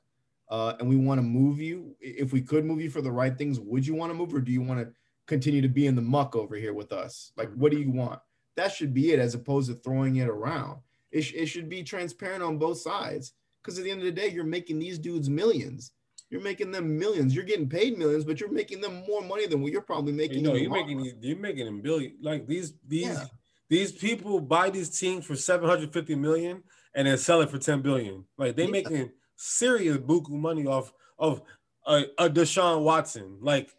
Uh, 0.50 0.74
and 0.78 0.88
we 0.88 0.96
want 0.96 1.18
to 1.18 1.22
move 1.22 1.58
you. 1.58 1.96
If 2.00 2.32
we 2.32 2.42
could 2.42 2.64
move 2.64 2.80
you 2.80 2.90
for 2.90 3.00
the 3.00 3.10
right 3.10 3.36
things, 3.36 3.58
would 3.58 3.86
you 3.86 3.94
want 3.94 4.10
to 4.10 4.14
move 4.14 4.34
or 4.34 4.40
do 4.40 4.52
you 4.52 4.60
want 4.60 4.78
to 4.78 4.92
continue 5.26 5.62
to 5.62 5.68
be 5.68 5.86
in 5.86 5.94
the 5.94 6.02
muck 6.02 6.36
over 6.36 6.54
here 6.54 6.74
with 6.74 6.92
us? 6.92 7.32
Like, 7.36 7.52
what 7.54 7.72
do 7.72 7.78
you 7.78 7.90
want? 7.90 8.20
That 8.56 8.70
should 8.70 8.92
be 8.92 9.12
it, 9.12 9.18
as 9.18 9.34
opposed 9.34 9.68
to 9.70 9.74
throwing 9.76 10.16
it 10.16 10.28
around. 10.28 10.80
It, 11.10 11.22
sh- 11.22 11.34
it 11.34 11.46
should 11.46 11.68
be 11.68 11.82
transparent 11.82 12.42
on 12.42 12.58
both 12.58 12.78
sides. 12.78 13.32
Because 13.62 13.78
at 13.78 13.84
the 13.84 13.90
end 13.90 14.00
of 14.00 14.04
the 14.04 14.12
day, 14.12 14.28
you're 14.28 14.44
making 14.44 14.78
these 14.78 14.98
dudes 14.98 15.30
millions. 15.30 15.92
You're 16.28 16.42
making 16.42 16.70
them 16.70 16.98
millions. 16.98 17.34
You're 17.34 17.44
getting 17.44 17.68
paid 17.68 17.96
millions, 17.96 18.24
but 18.24 18.40
you're 18.40 18.50
making 18.50 18.80
them 18.80 19.04
more 19.08 19.22
money 19.22 19.46
than 19.46 19.62
what 19.62 19.72
you're 19.72 19.80
probably 19.80 20.12
making. 20.12 20.38
You 20.38 20.42
know, 20.42 20.54
you're 20.54 20.70
making 20.70 21.14
you're 21.20 21.38
making 21.38 21.64
them 21.64 21.80
billion. 21.80 22.16
Like 22.20 22.46
these 22.46 22.74
these 22.86 23.06
yeah. 23.06 23.24
These 23.68 23.92
people 23.92 24.40
buy 24.40 24.70
these 24.70 24.98
teams 24.98 25.24
for 25.24 25.36
750 25.36 26.14
million 26.14 26.62
and 26.94 27.06
then 27.08 27.18
sell 27.18 27.40
it 27.40 27.50
for 27.50 27.58
10 27.58 27.82
billion. 27.82 28.24
Like 28.36 28.56
they 28.56 28.64
yeah. 28.64 28.70
making 28.70 29.10
serious 29.36 29.96
buku 29.96 30.30
money 30.30 30.66
off 30.66 30.92
of 31.18 31.42
a, 31.86 32.04
a 32.18 32.28
Deshaun 32.28 32.82
Watson. 32.82 33.38
Like 33.40 33.70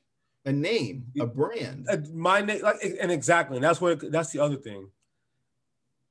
a 0.46 0.52
name, 0.52 1.06
a 1.20 1.26
brand. 1.26 1.88
My 2.14 2.42
name, 2.42 2.62
like, 2.62 2.78
and 3.02 3.12
exactly, 3.12 3.58
and 3.58 3.64
that's 3.64 3.82
where 3.82 3.96
that's 3.96 4.32
the 4.32 4.40
other 4.40 4.58
thing. 4.58 4.90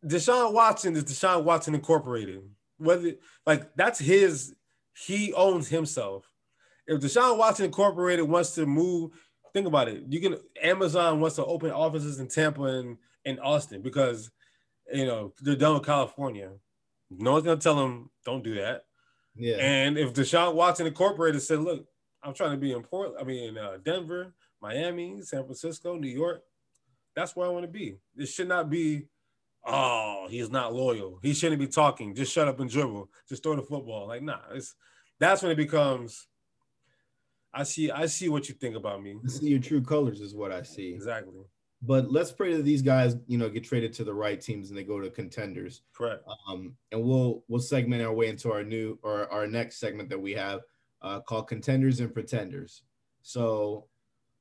Deshaun 0.04 0.52
Watson 0.52 0.96
is 0.96 1.04
Deshaun 1.04 1.44
Watson 1.44 1.74
Incorporated. 1.74 2.42
Whether 2.78 3.12
like 3.46 3.74
that's 3.76 3.98
his, 3.98 4.54
he 5.06 5.32
owns 5.32 5.68
himself. 5.68 6.28
If 6.86 7.00
Deshaun 7.00 7.38
Watson 7.38 7.66
Incorporated 7.66 8.28
wants 8.28 8.54
to 8.56 8.66
move, 8.66 9.12
think 9.52 9.66
about 9.66 9.88
it. 9.88 10.02
You 10.08 10.20
can 10.20 10.36
Amazon 10.60 11.20
wants 11.20 11.36
to 11.36 11.44
open 11.44 11.70
offices 11.70 12.18
in 12.18 12.28
Tampa 12.28 12.64
and 12.64 12.98
in 13.24 13.38
Austin 13.38 13.82
because 13.82 14.30
you 14.92 15.06
know 15.06 15.32
they're 15.40 15.56
done 15.56 15.74
with 15.74 15.86
California. 15.86 16.50
No 17.10 17.32
one's 17.32 17.44
gonna 17.44 17.60
tell 17.60 17.76
them 17.76 18.10
don't 18.24 18.44
do 18.44 18.54
that. 18.56 18.82
Yeah. 19.36 19.56
And 19.56 19.98
if 19.98 20.14
Deshaun 20.14 20.54
Watson 20.54 20.86
Incorporated 20.86 21.42
said, 21.42 21.60
"Look, 21.60 21.86
I'm 22.24 22.34
trying 22.34 22.52
to 22.52 22.56
be 22.56 22.72
in 22.72 22.82
Port. 22.82 23.12
I 23.20 23.24
mean, 23.24 23.50
in 23.50 23.58
uh, 23.58 23.78
Denver, 23.84 24.34
Miami, 24.60 25.20
San 25.20 25.44
Francisco, 25.44 25.96
New 25.96 26.08
York. 26.08 26.42
That's 27.14 27.36
where 27.36 27.46
I 27.46 27.50
want 27.50 27.64
to 27.64 27.70
be. 27.70 27.98
This 28.16 28.34
should 28.34 28.48
not 28.48 28.70
be. 28.70 29.06
Oh, 29.66 30.26
he's 30.28 30.50
not 30.50 30.74
loyal. 30.74 31.18
He 31.22 31.32
shouldn't 31.32 31.60
be 31.60 31.66
talking. 31.66 32.14
Just 32.14 32.32
shut 32.32 32.48
up 32.48 32.60
and 32.60 32.68
dribble. 32.68 33.08
Just 33.28 33.42
throw 33.42 33.56
the 33.56 33.62
football. 33.62 34.08
Like, 34.08 34.22
nah. 34.22 34.40
It's 34.52 34.74
that's 35.20 35.42
when 35.42 35.52
it 35.52 35.56
becomes. 35.56 36.26
I 37.52 37.62
see. 37.62 37.90
I 37.90 38.06
see 38.06 38.28
what 38.28 38.48
you 38.48 38.54
think 38.54 38.74
about 38.74 39.02
me. 39.02 39.16
I 39.22 39.28
see 39.28 39.48
your 39.48 39.60
true 39.60 39.82
colors 39.82 40.20
is 40.20 40.34
what 40.34 40.50
I 40.50 40.62
see. 40.62 40.92
Exactly. 40.92 41.44
But 41.86 42.10
let's 42.10 42.32
pray 42.32 42.54
that 42.54 42.62
these 42.62 42.82
guys, 42.82 43.16
you 43.26 43.36
know, 43.36 43.48
get 43.48 43.64
traded 43.64 43.92
to 43.94 44.04
the 44.04 44.14
right 44.14 44.40
teams 44.40 44.70
and 44.70 44.78
they 44.78 44.84
go 44.84 45.00
to 45.00 45.10
contenders. 45.10 45.82
Correct. 45.92 46.22
Um, 46.48 46.74
and 46.92 47.02
we'll 47.02 47.44
we'll 47.48 47.60
segment 47.60 48.02
our 48.02 48.12
way 48.12 48.28
into 48.28 48.52
our 48.52 48.62
new 48.62 48.98
or 49.02 49.30
our 49.30 49.46
next 49.46 49.78
segment 49.78 50.08
that 50.10 50.20
we 50.20 50.32
have 50.32 50.60
uh, 51.02 51.20
called 51.20 51.48
Contenders 51.48 52.00
and 52.00 52.12
Pretenders. 52.12 52.82
So 53.22 53.86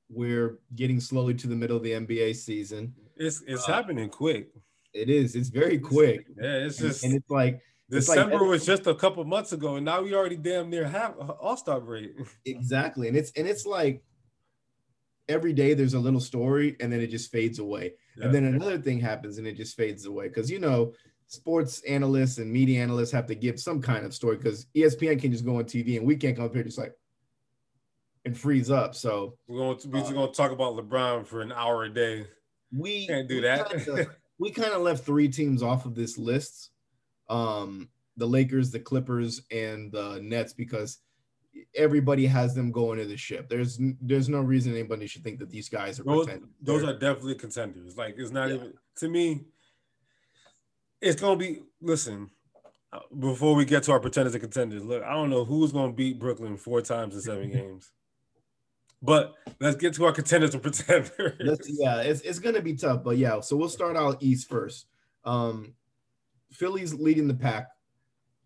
we're 0.09 0.59
getting 0.75 0.99
slowly 0.99 1.33
to 1.33 1.47
the 1.47 1.55
middle 1.55 1.77
of 1.77 1.83
the 1.83 1.91
NBA 1.91 2.35
season. 2.35 2.93
It's 3.17 3.43
it's 3.45 3.67
uh, 3.67 3.73
happening 3.73 4.09
quick. 4.09 4.49
It 4.93 5.09
is. 5.09 5.35
It's 5.35 5.49
very 5.49 5.79
quick. 5.79 6.27
Yeah, 6.39 6.65
it's 6.65 6.77
just 6.77 7.03
and, 7.03 7.13
and 7.13 7.21
it's 7.21 7.29
like 7.29 7.61
December 7.89 8.33
it's 8.33 8.41
like, 8.41 8.49
was 8.49 8.65
just 8.65 8.87
a 8.87 8.95
couple 8.95 9.23
months 9.25 9.51
ago, 9.51 9.75
and 9.75 9.85
now 9.85 10.01
we 10.01 10.13
already 10.13 10.37
damn 10.37 10.69
near 10.69 10.87
half 10.87 11.15
All 11.17 11.57
Star 11.57 11.81
break. 11.81 12.11
Exactly, 12.45 13.07
and 13.07 13.17
it's 13.17 13.31
and 13.35 13.47
it's 13.47 13.65
like 13.65 14.03
every 15.29 15.53
day 15.53 15.73
there's 15.73 15.93
a 15.93 15.99
little 15.99 16.19
story, 16.19 16.75
and 16.79 16.91
then 16.91 17.01
it 17.01 17.07
just 17.07 17.31
fades 17.31 17.59
away, 17.59 17.93
yeah. 18.17 18.25
and 18.25 18.33
then 18.33 18.45
another 18.45 18.77
thing 18.77 18.99
happens, 18.99 19.37
and 19.37 19.47
it 19.47 19.57
just 19.57 19.75
fades 19.75 20.05
away 20.05 20.27
because 20.27 20.49
you 20.49 20.59
know 20.59 20.93
sports 21.27 21.81
analysts 21.87 22.37
and 22.37 22.51
media 22.51 22.81
analysts 22.81 23.11
have 23.11 23.25
to 23.25 23.35
give 23.35 23.59
some 23.59 23.81
kind 23.81 24.05
of 24.05 24.13
story 24.13 24.37
because 24.37 24.67
ESPN 24.75 25.19
can 25.19 25.31
just 25.31 25.45
go 25.45 25.57
on 25.57 25.63
TV 25.63 25.97
and 25.97 26.05
we 26.05 26.15
can't 26.15 26.35
come 26.35 26.45
up 26.45 26.53
here 26.53 26.63
just 26.63 26.77
like 26.77 26.93
and 28.25 28.37
freeze 28.37 28.71
up. 28.71 28.95
So 28.95 29.37
we're 29.47 29.57
going 29.57 29.77
to, 29.79 29.87
we're 29.89 29.99
uh, 29.99 30.11
going 30.11 30.29
to 30.29 30.35
talk 30.35 30.51
about 30.51 30.75
LeBron 30.75 31.25
for 31.25 31.41
an 31.41 31.51
hour 31.51 31.83
a 31.83 31.89
day. 31.89 32.27
We 32.71 33.07
can't 33.07 33.27
do 33.27 33.41
that. 33.41 33.69
Kinda, 33.69 34.07
we 34.39 34.51
kind 34.51 34.73
of 34.73 34.81
left 34.81 35.05
three 35.05 35.27
teams 35.27 35.61
off 35.61 35.85
of 35.85 35.95
this 35.95 36.17
list. 36.17 36.71
Um, 37.29 37.89
the 38.17 38.27
Lakers, 38.27 38.71
the 38.71 38.79
Clippers, 38.79 39.41
and 39.51 39.91
the 39.91 40.19
Nets 40.21 40.53
because 40.53 40.99
everybody 41.75 42.25
has 42.25 42.53
them 42.53 42.71
going 42.71 42.99
to 42.99 43.05
the 43.05 43.17
ship. 43.17 43.49
There's 43.49 43.79
there's 44.01 44.29
no 44.29 44.41
reason 44.41 44.73
anybody 44.73 45.07
should 45.07 45.23
think 45.23 45.39
that 45.39 45.49
these 45.49 45.69
guys 45.69 45.99
are 45.99 46.03
those, 46.03 46.27
those 46.61 46.83
are 46.83 46.93
definitely 46.93 47.35
contenders. 47.35 47.97
Like 47.97 48.15
it's 48.17 48.31
not 48.31 48.49
yeah. 48.49 48.55
even 48.55 48.73
to 48.97 49.09
me, 49.09 49.45
it's 51.01 51.19
gonna 51.19 51.37
be. 51.37 51.61
Listen, 51.81 52.29
before 53.19 53.55
we 53.55 53.65
get 53.65 53.83
to 53.83 53.91
our 53.91 53.99
pretenders 53.99 54.33
and 54.33 54.41
contenders, 54.41 54.83
look, 54.83 55.03
I 55.03 55.13
don't 55.13 55.29
know 55.29 55.45
who's 55.45 55.71
gonna 55.71 55.93
beat 55.93 56.19
Brooklyn 56.19 56.57
four 56.57 56.81
times 56.81 57.15
in 57.15 57.21
seven 57.21 57.51
games. 57.53 57.91
But 59.01 59.33
let's 59.59 59.75
get 59.75 59.93
to 59.95 60.05
our 60.05 60.13
contenders 60.13 60.53
and 60.53 60.63
pretenders. 60.63 61.35
Let's, 61.37 61.69
yeah, 61.69 61.97
it's, 61.97 62.21
it's 62.21 62.39
gonna 62.39 62.61
be 62.61 62.73
tough, 62.73 63.03
but 63.03 63.17
yeah. 63.17 63.41
So 63.41 63.57
we'll 63.57 63.67
start 63.67 63.97
out 63.97 64.23
East 64.23 64.49
first. 64.49 64.87
Um, 65.25 65.73
Philly's 66.51 66.93
leading 66.93 67.27
the 67.27 67.33
pack. 67.33 67.67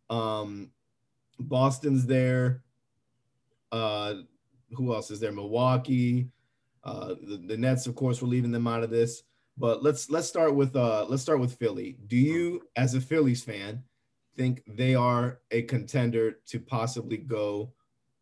Um, 0.09 0.71
Boston's 1.39 2.07
there. 2.07 2.63
Uh, 3.71 4.15
who 4.71 4.93
else 4.93 5.11
is 5.11 5.19
there? 5.19 5.31
Milwaukee. 5.31 6.29
Uh, 6.83 7.15
the, 7.21 7.41
the 7.45 7.57
Nets, 7.57 7.87
of 7.87 7.95
course, 7.95 8.21
we're 8.21 8.27
leaving 8.27 8.51
them 8.51 8.67
out 8.67 8.83
of 8.83 8.89
this. 8.89 9.23
But 9.57 9.83
let's 9.83 10.09
let's 10.09 10.27
start 10.27 10.53
with 10.53 10.75
uh 10.75 11.05
let's 11.09 11.23
start 11.23 11.39
with 11.39 11.55
Philly. 11.55 11.97
Do 12.07 12.15
you, 12.15 12.61
as 12.75 12.93
a 12.93 13.01
Phillies 13.01 13.43
fan, 13.43 13.83
think 14.35 14.61
they 14.67 14.93
are 14.93 15.39
a 15.49 15.63
contender 15.63 16.39
to 16.47 16.59
possibly 16.59 17.17
go 17.17 17.73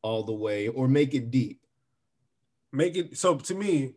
all 0.02 0.24
the 0.24 0.34
way 0.34 0.70
or 0.70 0.88
make 0.88 1.14
it 1.14 1.32
deep? 1.32 1.62
Make 2.72 2.96
it 2.96 3.18
so 3.18 3.36
to 3.36 3.54
me, 3.54 3.96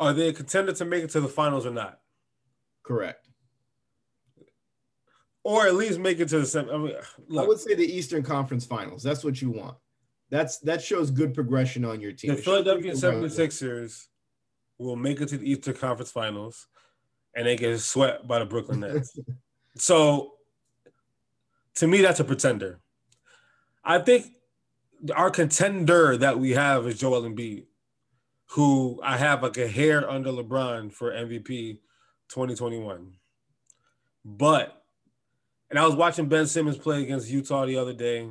are 0.00 0.12
they 0.12 0.28
a 0.28 0.32
contender 0.32 0.72
to 0.72 0.84
make 0.84 1.04
it 1.04 1.10
to 1.10 1.20
the 1.20 1.28
finals 1.28 1.66
or 1.66 1.70
not? 1.70 2.00
Correct. 2.82 3.28
Or 5.44 5.68
at 5.68 5.74
least 5.74 6.00
make 6.00 6.18
it 6.18 6.28
to 6.30 6.40
the. 6.40 6.68
I, 6.72 6.76
mean, 6.76 7.38
I 7.38 7.46
would 7.46 7.60
say 7.60 7.74
the 7.76 7.86
Eastern 7.86 8.24
Conference 8.24 8.66
Finals. 8.66 9.04
That's 9.04 9.22
what 9.22 9.40
you 9.40 9.50
want. 9.50 9.76
That's 10.30 10.58
that 10.60 10.82
shows 10.82 11.10
good 11.10 11.34
progression 11.34 11.84
on 11.84 12.00
your 12.00 12.12
team. 12.12 12.34
The 12.34 12.42
Philadelphia 12.42 12.92
76ers 12.92 14.06
will 14.78 14.96
make 14.96 15.20
it 15.20 15.28
to 15.28 15.38
the 15.38 15.50
Eastern 15.50 15.74
Conference 15.74 16.10
Finals 16.10 16.66
and 17.34 17.46
they 17.46 17.56
get 17.56 17.78
swept 17.78 18.26
by 18.26 18.38
the 18.38 18.46
Brooklyn 18.46 18.80
Nets. 18.80 19.18
so 19.76 20.32
to 21.76 21.86
me, 21.86 22.00
that's 22.00 22.20
a 22.20 22.24
pretender. 22.24 22.80
I 23.84 23.98
think 23.98 24.26
our 25.14 25.30
contender 25.30 26.16
that 26.16 26.38
we 26.38 26.52
have 26.52 26.86
is 26.86 26.98
Joel 26.98 27.22
Embiid, 27.22 27.66
who 28.50 29.00
I 29.04 29.16
have 29.16 29.42
like 29.42 29.58
a 29.58 29.68
hair 29.68 30.08
under 30.10 30.30
LeBron 30.30 30.92
for 30.92 31.12
MVP 31.12 31.78
2021. 32.28 33.12
But, 34.24 34.82
and 35.70 35.78
I 35.78 35.86
was 35.86 35.94
watching 35.94 36.28
Ben 36.28 36.46
Simmons 36.46 36.78
play 36.78 37.02
against 37.02 37.30
Utah 37.30 37.66
the 37.66 37.76
other 37.76 37.92
day. 37.92 38.28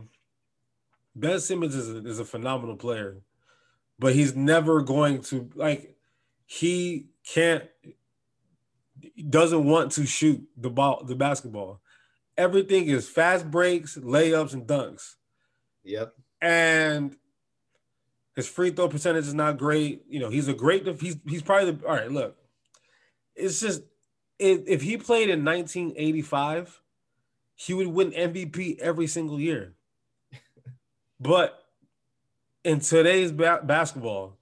Ben 1.16 1.40
Simmons 1.40 1.76
is 1.76 1.90
a, 1.90 2.06
is 2.06 2.20
a 2.20 2.26
phenomenal 2.26 2.76
player, 2.76 3.22
but 3.98 4.14
he's 4.14 4.36
never 4.36 4.82
going 4.82 5.22
to 5.24 5.50
like 5.56 5.96
he 6.46 7.08
can't 7.26 7.64
doesn't 9.30 9.66
want 9.66 9.92
to 9.94 10.06
shoot 10.06 10.44
the 10.58 10.70
ball 10.70 11.04
the 11.06 11.16
basketball. 11.16 11.82
Everything 12.38 12.88
is 12.88 13.08
fast 13.08 13.50
breaks, 13.50 13.98
layups, 13.98 14.54
and 14.54 14.68
dunks. 14.68 15.16
Yep. 15.84 16.14
And 16.42 17.16
his 18.36 18.48
free 18.48 18.72
throw 18.72 18.90
percentage 18.90 19.26
is 19.26 19.34
not 19.34 19.58
great. 19.58 20.04
You 20.10 20.20
know, 20.20 20.30
he's 20.30 20.50
a 20.50 20.54
great. 20.54 20.86
He's 21.00 21.18
he's 21.26 21.42
probably 21.42 21.72
the 21.72 21.88
all 21.88 21.96
right. 21.96 22.12
Look, 22.12 22.36
it's 23.36 23.62
just 23.62 23.84
if, 24.38 24.62
if 24.68 24.82
he 24.82 24.98
played 24.98 25.30
in 25.30 25.46
1985, 25.46 26.82
he 27.56 27.74
would 27.74 27.88
win 27.88 28.12
MVP 28.12 28.80
every 28.80 29.08
single 29.08 29.40
year. 29.40 29.75
But 31.26 31.64
in 32.64 32.80
today's 32.80 33.32
ba- 33.32 33.62
basketball, 33.64 34.38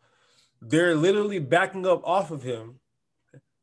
they're 0.62 0.96
literally 0.96 1.40
backing 1.40 1.86
up 1.86 2.02
off 2.06 2.32
of 2.32 2.44
him 2.44 2.80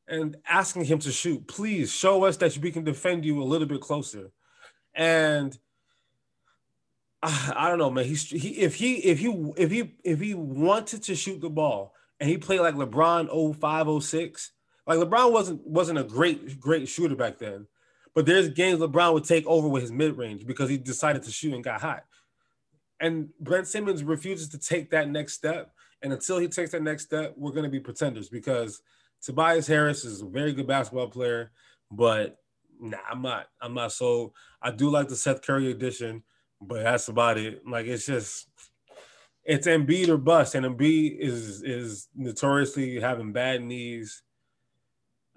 and 0.07 0.37
asking 0.47 0.85
him 0.85 0.99
to 1.01 1.13
shoot. 1.13 1.47
Please 1.47 1.93
show 1.93 2.25
us 2.25 2.37
that 2.39 2.57
we 2.59 2.71
can 2.71 2.85
defend 2.85 3.25
you 3.25 3.43
a 3.43 3.45
little 3.45 3.67
bit 3.67 3.81
closer. 3.81 4.31
And 4.95 5.57
I, 7.23 7.53
I 7.57 7.69
don't 7.69 7.79
know, 7.79 7.91
man. 7.91 8.05
He's 8.05 8.29
he 8.29 8.51
if 8.59 8.75
he 8.75 8.97
if 8.97 9.19
he 9.19 9.53
if 9.57 9.71
he 9.71 9.95
if 10.05 10.21
he 10.21 10.35
wanted 10.35 11.03
to 11.05 11.15
shoot 11.15 11.41
the 11.41 11.51
ball 11.51 11.95
and 12.19 12.29
he 12.29 12.37
played 12.39 12.61
like 12.61 12.75
LeBron 12.75 13.57
05, 13.57 14.03
06, 14.03 14.53
like 14.87 14.99
LeBron 14.99 15.33
wasn't 15.33 15.67
wasn't 15.67 15.99
a 15.99 16.05
great 16.05 16.61
great 16.61 16.89
shooter 16.89 17.17
back 17.17 17.39
then. 17.39 17.67
But 18.15 18.27
there's 18.27 18.49
games 18.49 18.81
LeBron 18.81 19.15
would 19.15 19.25
take 19.25 19.47
over 19.47 19.69
with 19.69 19.83
his 19.83 19.93
mid 19.93 20.19
range 20.19 20.45
because 20.47 20.69
he 20.69 20.77
decided 20.77 21.23
to 21.23 21.31
shoot 21.31 21.55
and 21.55 21.65
got 21.65 21.81
hot. 21.81 22.05
And 23.01 23.31
Ben 23.41 23.65
Simmons 23.65 24.05
refuses 24.05 24.49
to 24.51 24.59
take 24.59 24.91
that 24.91 25.09
next 25.09 25.33
step. 25.35 25.73
And 26.03 26.13
until 26.13 26.39
he 26.39 26.49
takes 26.49 26.73
that 26.73 26.83
next 26.83 27.05
step, 27.05 27.35
we're 27.37 27.53
going 27.53 27.65
to 27.65 27.71
be 27.71 27.81
pretenders 27.81 28.29
because 28.29 28.83
Tobias 29.23 29.67
Harris 29.67 30.05
is 30.05 30.23
a 30.23 30.27
very 30.27 30.53
good 30.53 30.67
basketball 30.67 31.09
player, 31.09 31.51
but 31.91 32.39
nah, 32.81 32.99
I'm 33.11 33.23
not. 33.23 33.47
I'm 33.61 33.75
not 33.75 33.93
so. 33.93 34.33
I 34.63 34.71
do 34.71 34.89
like 34.91 35.09
the 35.09 35.17
Seth 35.17 35.43
Curry 35.43 35.71
edition, 35.71 36.23
but 36.61 36.83
that's 36.83 37.09
about 37.09 37.39
it. 37.39 37.67
Like 37.67 37.87
it's 37.87 38.07
just, 38.07 38.49
it's 39.45 39.67
Embiid 39.67 40.09
or 40.09 40.17
bust, 40.17 40.55
and 40.55 40.65
Embiid 40.65 41.19
is 41.19 41.63
is 41.63 42.09
notoriously 42.15 43.01
having 43.01 43.33
bad 43.33 43.63
knees. 43.63 44.23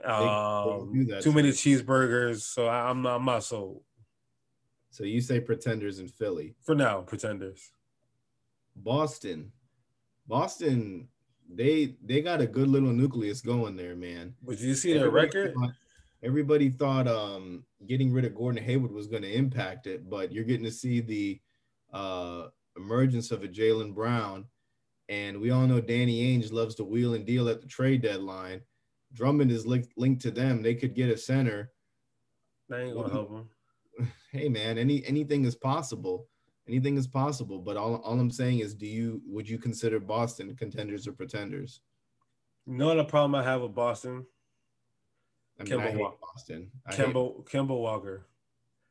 Um, 0.03 1.07
too 1.21 1.31
many 1.31 1.49
cheeseburgers, 1.49 2.41
so 2.41 2.67
I'm 2.69 3.01
not. 3.01 3.17
I'm 3.17 3.25
not 3.25 3.43
sold. 3.43 3.81
So 4.93 5.05
you 5.05 5.21
say 5.21 5.39
pretenders 5.39 5.97
in 5.97 6.07
Philly 6.07 6.53
for 6.61 6.75
now? 6.75 7.01
Pretenders. 7.01 7.71
Boston. 8.75 9.51
Boston, 10.27 11.07
they 11.49 11.95
they 12.05 12.21
got 12.21 12.41
a 12.41 12.45
good 12.45 12.67
little 12.67 12.93
nucleus 12.93 13.41
going 13.41 13.75
there, 13.75 13.95
man. 13.95 14.35
But 14.43 14.59
you 14.59 14.75
see 14.75 14.93
their 14.93 15.09
record? 15.09 15.55
Thought, 15.55 15.71
everybody 16.21 16.69
thought 16.69 17.07
um 17.07 17.65
getting 17.87 18.13
rid 18.13 18.23
of 18.23 18.35
Gordon 18.35 18.63
Hayward 18.63 18.91
was 18.91 19.07
going 19.07 19.23
to 19.23 19.33
impact 19.33 19.87
it, 19.87 20.07
but 20.11 20.31
you're 20.31 20.43
getting 20.43 20.65
to 20.65 20.71
see 20.71 21.01
the 21.01 21.41
uh 21.91 22.49
emergence 22.77 23.31
of 23.31 23.43
a 23.43 23.47
Jaylen 23.47 23.95
Brown. 23.95 24.45
And 25.09 25.41
we 25.41 25.49
all 25.49 25.65
know 25.65 25.81
Danny 25.81 26.37
Ainge 26.37 26.53
loves 26.53 26.75
to 26.75 26.83
wheel 26.83 27.15
and 27.15 27.25
deal 27.25 27.49
at 27.49 27.61
the 27.61 27.67
trade 27.67 28.03
deadline. 28.03 28.61
Drummond 29.11 29.49
is 29.49 29.65
linked, 29.65 29.97
linked 29.97 30.21
to 30.21 30.31
them. 30.31 30.61
They 30.61 30.75
could 30.75 30.93
get 30.93 31.09
a 31.09 31.17
center. 31.17 31.71
That 32.69 32.81
ain't 32.81 32.95
gonna 32.95 33.11
help 33.11 33.31
them. 33.31 33.49
Hey 34.31 34.49
man, 34.49 34.77
any 34.77 35.05
anything 35.05 35.45
is 35.45 35.55
possible 35.55 36.27
anything 36.67 36.97
is 36.97 37.07
possible. 37.07 37.59
But 37.59 37.77
all, 37.77 37.95
all 37.97 38.19
I'm 38.19 38.31
saying 38.31 38.59
is, 38.59 38.73
do 38.73 38.85
you 38.85 39.21
would 39.27 39.47
you 39.47 39.57
consider 39.57 39.99
Boston 39.99 40.55
contenders 40.55 41.07
or 41.07 41.13
pretenders? 41.13 41.81
You 42.65 42.73
know 42.73 42.95
the 42.95 43.03
problem 43.03 43.35
I 43.35 43.43
have 43.43 43.61
with 43.61 43.75
Boston? 43.75 44.25
I 45.59 45.63
mean, 45.63 45.73
Kemba 45.73 45.87
I 45.87 45.91
hate 45.91 46.21
Boston. 46.21 46.71
I 46.85 46.91
Kemba, 46.93 47.35
hate... 47.35 47.45
Kemba 47.45 47.79
Walker. 47.79 48.27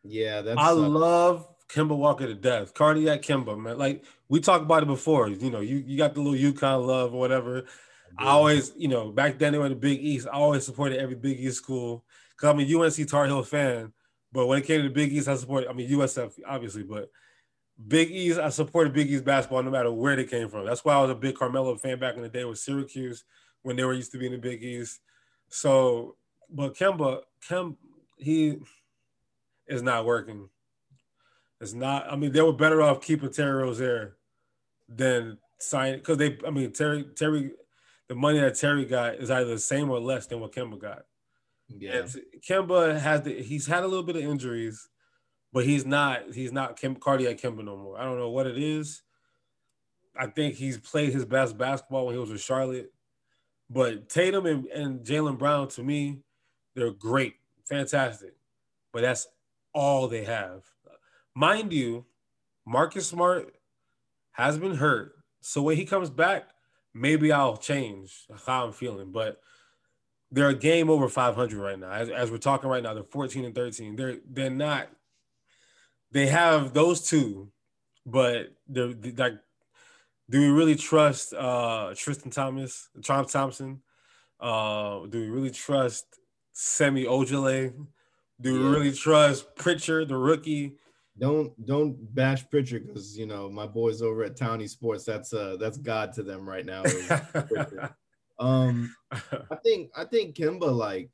Yeah, 0.05 0.43
that's. 0.43 0.61
I 0.61 0.71
uh... 0.71 0.75
love 0.75 1.49
Kemba 1.69 1.97
Walker 1.97 2.27
to 2.27 2.35
death. 2.35 2.75
Cardiac 2.75 3.23
Kemba, 3.23 3.59
man. 3.59 3.79
Like 3.79 4.05
we 4.29 4.41
talked 4.41 4.65
about 4.65 4.83
it 4.83 4.87
before. 4.87 5.29
You 5.29 5.51
know, 5.51 5.61
you, 5.61 5.77
you 5.77 5.97
got 5.97 6.15
the 6.15 6.21
little 6.21 6.53
UConn 6.53 6.87
love 6.87 7.15
or 7.15 7.21
whatever. 7.21 7.65
I, 8.19 8.25
I 8.25 8.29
always, 8.29 8.73
you 8.77 8.89
know, 8.89 9.11
back 9.11 9.39
then 9.39 9.53
they 9.53 9.59
were 9.59 9.67
in 9.67 9.73
the 9.73 9.77
Big 9.77 10.01
East. 10.01 10.29
I 10.31 10.37
always 10.37 10.67
supported 10.67 10.99
every 10.99 11.15
Big 11.15 11.41
East 11.41 11.57
school 11.57 12.05
because 12.37 12.51
I'm 12.51 12.61
a 12.61 12.85
UNC 12.85 13.09
Tar 13.09 13.27
Heel 13.27 13.43
fan. 13.43 13.93
But 14.33 14.47
when 14.47 14.59
it 14.59 14.67
came 14.67 14.79
to 14.83 14.89
the 14.89 14.95
Big 14.95 15.13
East, 15.13 15.29
I 15.29 15.37
supported. 15.37 15.69
I 15.69 15.73
mean 15.73 15.91
USF 15.91 16.33
obviously, 16.47 16.83
but 16.83 17.11
Big 17.89 18.11
East, 18.11 18.39
I 18.39 18.49
supported 18.51 18.93
Big 18.93 19.11
East 19.11 19.25
basketball 19.25 19.63
no 19.63 19.71
matter 19.71 19.93
where 19.93 20.17
they 20.17 20.25
came 20.25 20.49
from. 20.49 20.67
That's 20.67 20.85
why 20.85 20.95
I 20.95 21.03
was 21.03 21.11
a 21.11 21.15
big 21.15 21.37
Carmelo 21.37 21.77
fan 21.77 21.99
back 21.99 22.17
in 22.17 22.23
the 22.23 22.29
day 22.29 22.45
with 22.45 22.59
Syracuse 22.59 23.25
when 23.63 23.77
they 23.77 23.85
were 23.85 23.95
used 23.95 24.13
to 24.13 24.19
be 24.19 24.27
in 24.27 24.33
the 24.33 24.39
Big 24.39 24.63
East. 24.63 25.01
So, 25.49 26.17
but 26.51 26.75
Kemba, 26.75 27.23
Kem, 27.47 27.77
he 28.17 28.59
is 29.67 29.83
not 29.83 30.05
working. 30.05 30.49
It's 31.61 31.75
not. 31.75 32.11
I 32.11 32.17
mean, 32.17 32.33
they 32.33 32.43
were 32.43 32.53
better 32.53 32.83
off 32.83 33.01
keeping 33.01 33.31
Terry 33.31 33.63
Rozier 33.63 34.17
than 34.89 35.39
signing 35.59 35.99
because 35.99 36.19
they. 36.19 36.39
I 36.47 36.51
mean, 36.51 36.73
Terry 36.73 37.05
Terry, 37.17 37.53
the 38.09 38.15
money 38.15 38.41
that 38.41 38.57
Terry 38.57 38.85
got 38.85 39.17
is 39.17 39.31
either 39.31 39.51
the 39.51 39.59
same 39.59 39.91
or 39.91 40.01
less 40.01 40.27
than 40.27 40.41
what 40.41 40.53
Kemba 40.53 40.81
got. 40.81 41.05
Yeah, 41.79 41.99
and 41.99 42.17
Kemba 42.49 42.99
has 42.99 43.23
the, 43.23 43.43
he's 43.43 43.67
had 43.67 43.83
a 43.83 43.89
little 43.89 44.05
bit 44.05 44.17
of 44.17 44.23
injuries 44.23 44.89
but 45.53 45.65
he's 45.65 45.85
not 45.85 46.33
he's 46.35 46.53
not 46.53 46.79
Kim, 46.79 46.97
cardiac 46.97 47.39
Kemba 47.39 47.65
no 47.65 47.77
more. 47.77 48.01
I 48.01 48.05
don't 48.05 48.19
know 48.19 48.31
what 48.31 48.47
it 48.47 48.59
is. 48.59 49.03
I 50.19 50.27
think 50.27 50.55
he's 50.55 50.79
played 50.79 51.13
his 51.13 51.25
best 51.25 51.57
basketball 51.57 52.07
when 52.07 52.15
he 52.15 52.21
was 52.21 52.31
with 52.31 52.41
Charlotte. 52.41 52.93
But 53.71 54.09
Tatum 54.09 54.47
and, 54.47 54.67
and 54.67 55.01
Jaylen 55.01 55.39
Brown, 55.39 55.69
to 55.69 55.83
me, 55.83 56.19
they're 56.75 56.91
great, 56.91 57.35
fantastic. 57.67 58.35
But 58.93 59.03
that's 59.03 59.27
all 59.73 60.09
they 60.09 60.25
have. 60.25 60.65
Mind 61.35 61.73
you, 61.73 62.05
Marcus 62.67 63.07
Smart 63.07 63.55
has 64.33 64.59
been 64.59 64.75
hurt. 64.75 65.13
So 65.41 65.63
when 65.63 65.77
he 65.77 65.87
comes 65.87 66.11
back, 66.11 66.51
maybe 66.93 67.33
I'll 67.33 67.57
change 67.57 68.27
how 68.45 68.67
I'm 68.67 68.73
feeling. 68.73 69.13
But 69.13 69.41
they're 70.33 70.49
a 70.49 70.55
game 70.55 70.89
over 70.89 71.09
500 71.09 71.59
right 71.59 71.79
now. 71.79 71.93
As, 71.93 72.09
as 72.09 72.31
we're 72.31 72.39
talking 72.39 72.71
right 72.71 72.83
now, 72.83 72.95
they're 72.95 73.05
14 73.05 73.45
and 73.45 73.55
13. 73.55 73.95
They're 73.95 74.17
they're 74.29 74.51
not 74.51 74.89
they 76.11 76.27
have 76.27 76.75
those 76.75 77.09
two, 77.09 77.51
but 78.05 78.49
they're, 78.69 78.93
they're 78.93 79.13
like, 79.31 79.39
do 80.31 80.41
we 80.41 80.49
really 80.49 80.75
trust 80.75 81.35
uh, 81.35 81.95
Tristan 81.97 82.31
Thomas, 82.31 82.89
Tom 83.03 83.27
Thompson? 83.27 83.83
Uh, 84.41 85.07
do 85.07 85.21
we 85.21 85.29
really 85.29 85.51
trust 85.51 86.05
Semi 86.53 87.05
Ojeleye? 87.05 87.75
Do 88.41 88.53
we 88.53 88.69
really 88.69 88.93
trust 88.93 89.55
Pritchard, 89.57 90.09
the 90.09 90.17
rookie? 90.17 90.77
Don't 91.19 91.53
don't 91.67 92.15
bash 92.15 92.49
Pritchard 92.49 92.87
because 92.87 93.17
you 93.17 93.27
know 93.27 93.51
my 93.51 93.67
boys 93.67 94.01
over 94.01 94.25
at 94.25 94.37
Townie 94.37 94.69
Sports. 94.69 95.05
That's 95.05 95.33
uh 95.33 95.57
that's 95.61 95.77
God 95.77 96.13
to 96.15 96.23
them 96.23 96.49
right 96.49 96.65
now. 96.65 96.83
um, 98.39 98.95
I 99.13 99.57
think 99.65 99.91
I 99.97 100.05
think 100.05 100.37
Kemba 100.37 100.75
like 100.75 101.11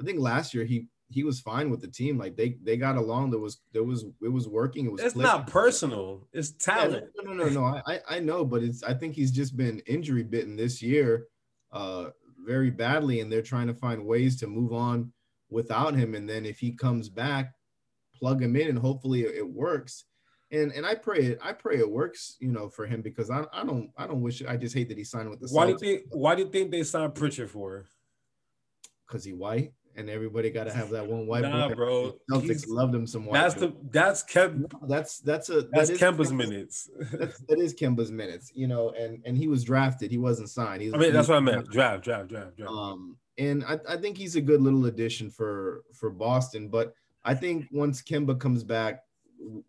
I 0.00 0.04
think 0.04 0.18
last 0.20 0.54
year 0.54 0.64
he 0.64 0.86
he 1.10 1.24
was 1.24 1.40
fine 1.40 1.70
with 1.70 1.80
the 1.80 1.88
team. 1.88 2.16
Like 2.16 2.36
they 2.36 2.56
they 2.62 2.76
got 2.76 2.96
along. 2.96 3.30
There 3.30 3.40
was 3.40 3.60
there 3.72 3.84
was 3.84 4.04
it 4.22 4.28
was 4.28 4.48
working. 4.48 4.86
It 4.86 4.92
was. 4.92 5.00
It's 5.00 5.14
clicking. 5.14 5.30
not 5.30 5.46
personal. 5.48 6.26
It's 6.32 6.52
talent. 6.52 7.06
Yeah, 7.16 7.22
no, 7.24 7.32
no, 7.32 7.44
no, 7.44 7.50
no. 7.50 7.82
I 7.86 8.00
I 8.08 8.20
know, 8.20 8.44
but 8.44 8.62
it's 8.62 8.82
I 8.82 8.94
think 8.94 9.14
he's 9.14 9.32
just 9.32 9.56
been 9.56 9.80
injury 9.86 10.22
bitten 10.22 10.56
this 10.56 10.80
year, 10.80 11.26
uh, 11.72 12.06
very 12.46 12.70
badly, 12.70 13.20
and 13.20 13.30
they're 13.30 13.42
trying 13.42 13.66
to 13.66 13.74
find 13.74 14.06
ways 14.06 14.38
to 14.40 14.46
move 14.46 14.72
on 14.72 15.12
without 15.50 15.94
him. 15.94 16.14
And 16.14 16.28
then 16.28 16.46
if 16.46 16.58
he 16.58 16.72
comes 16.72 17.08
back, 17.08 17.52
plug 18.14 18.40
him 18.40 18.54
in, 18.56 18.68
and 18.68 18.78
hopefully 18.78 19.22
it, 19.22 19.48
works. 19.48 20.04
And 20.52 20.72
and 20.72 20.84
I 20.84 20.94
pray 20.94 21.18
it 21.18 21.38
I 21.42 21.52
pray 21.52 21.78
it 21.78 21.88
works, 21.88 22.36
you 22.40 22.50
know, 22.50 22.68
for 22.68 22.86
him 22.86 23.02
because 23.02 23.30
I, 23.30 23.44
I 23.52 23.64
don't 23.64 23.90
I 23.96 24.06
don't 24.06 24.20
wish 24.20 24.42
I 24.44 24.56
just 24.56 24.74
hate 24.74 24.88
that 24.88 24.98
he 24.98 25.04
signed 25.04 25.30
with 25.30 25.40
the. 25.40 25.48
Why 25.48 25.66
do 25.66 25.72
you 25.72 25.78
think 25.78 26.02
Why 26.10 26.34
do 26.34 26.42
you 26.42 26.48
think 26.48 26.70
they 26.70 26.82
signed 26.82 27.14
Pritchard 27.14 27.50
for? 27.50 27.86
Because 29.06 29.24
he 29.24 29.32
white 29.32 29.72
and 29.96 30.08
everybody 30.08 30.50
got 30.50 30.64
to 30.64 30.72
have 30.72 30.90
that 30.90 31.06
one 31.06 31.26
white 31.26 31.42
nah, 31.42 31.68
boy. 31.68 31.74
bro. 31.74 32.16
Celtics 32.30 32.48
He's, 32.48 32.68
loved 32.68 32.94
him 32.94 33.06
some 33.06 33.26
white. 33.26 33.40
That's 33.40 33.54
the 33.54 33.74
that's 33.90 34.22
Kemp. 34.22 34.72
No, 34.72 34.88
that's 34.88 35.20
that's 35.20 35.50
a 35.50 35.62
that's 35.72 35.90
that 35.90 35.98
Kemba's 35.98 36.32
minutes. 36.32 36.90
that's, 37.12 37.38
that 37.48 37.58
is 37.58 37.74
Kemba's 37.74 38.10
minutes. 38.10 38.50
You 38.54 38.66
know, 38.66 38.90
and 38.90 39.22
and 39.24 39.36
he 39.36 39.48
was 39.48 39.64
drafted. 39.64 40.10
He 40.10 40.18
wasn't 40.18 40.48
signed. 40.48 40.82
He 40.82 40.88
was, 40.88 40.94
I 40.94 40.98
mean, 40.98 41.12
that's 41.12 41.28
what 41.28 41.36
I 41.36 41.40
meant. 41.40 41.70
Draft, 41.70 42.04
draft, 42.04 42.28
draft, 42.28 42.56
draft. 42.56 42.72
Um, 42.72 43.16
and 43.38 43.64
I, 43.64 43.78
I 43.88 43.96
think 43.96 44.16
he's 44.16 44.36
a 44.36 44.40
good 44.40 44.60
little 44.60 44.86
addition 44.86 45.30
for 45.30 45.82
for 45.94 46.10
Boston. 46.10 46.68
But 46.68 46.94
I 47.24 47.34
think 47.34 47.66
once 47.70 48.02
Kemba 48.02 48.38
comes 48.38 48.64
back, 48.64 49.02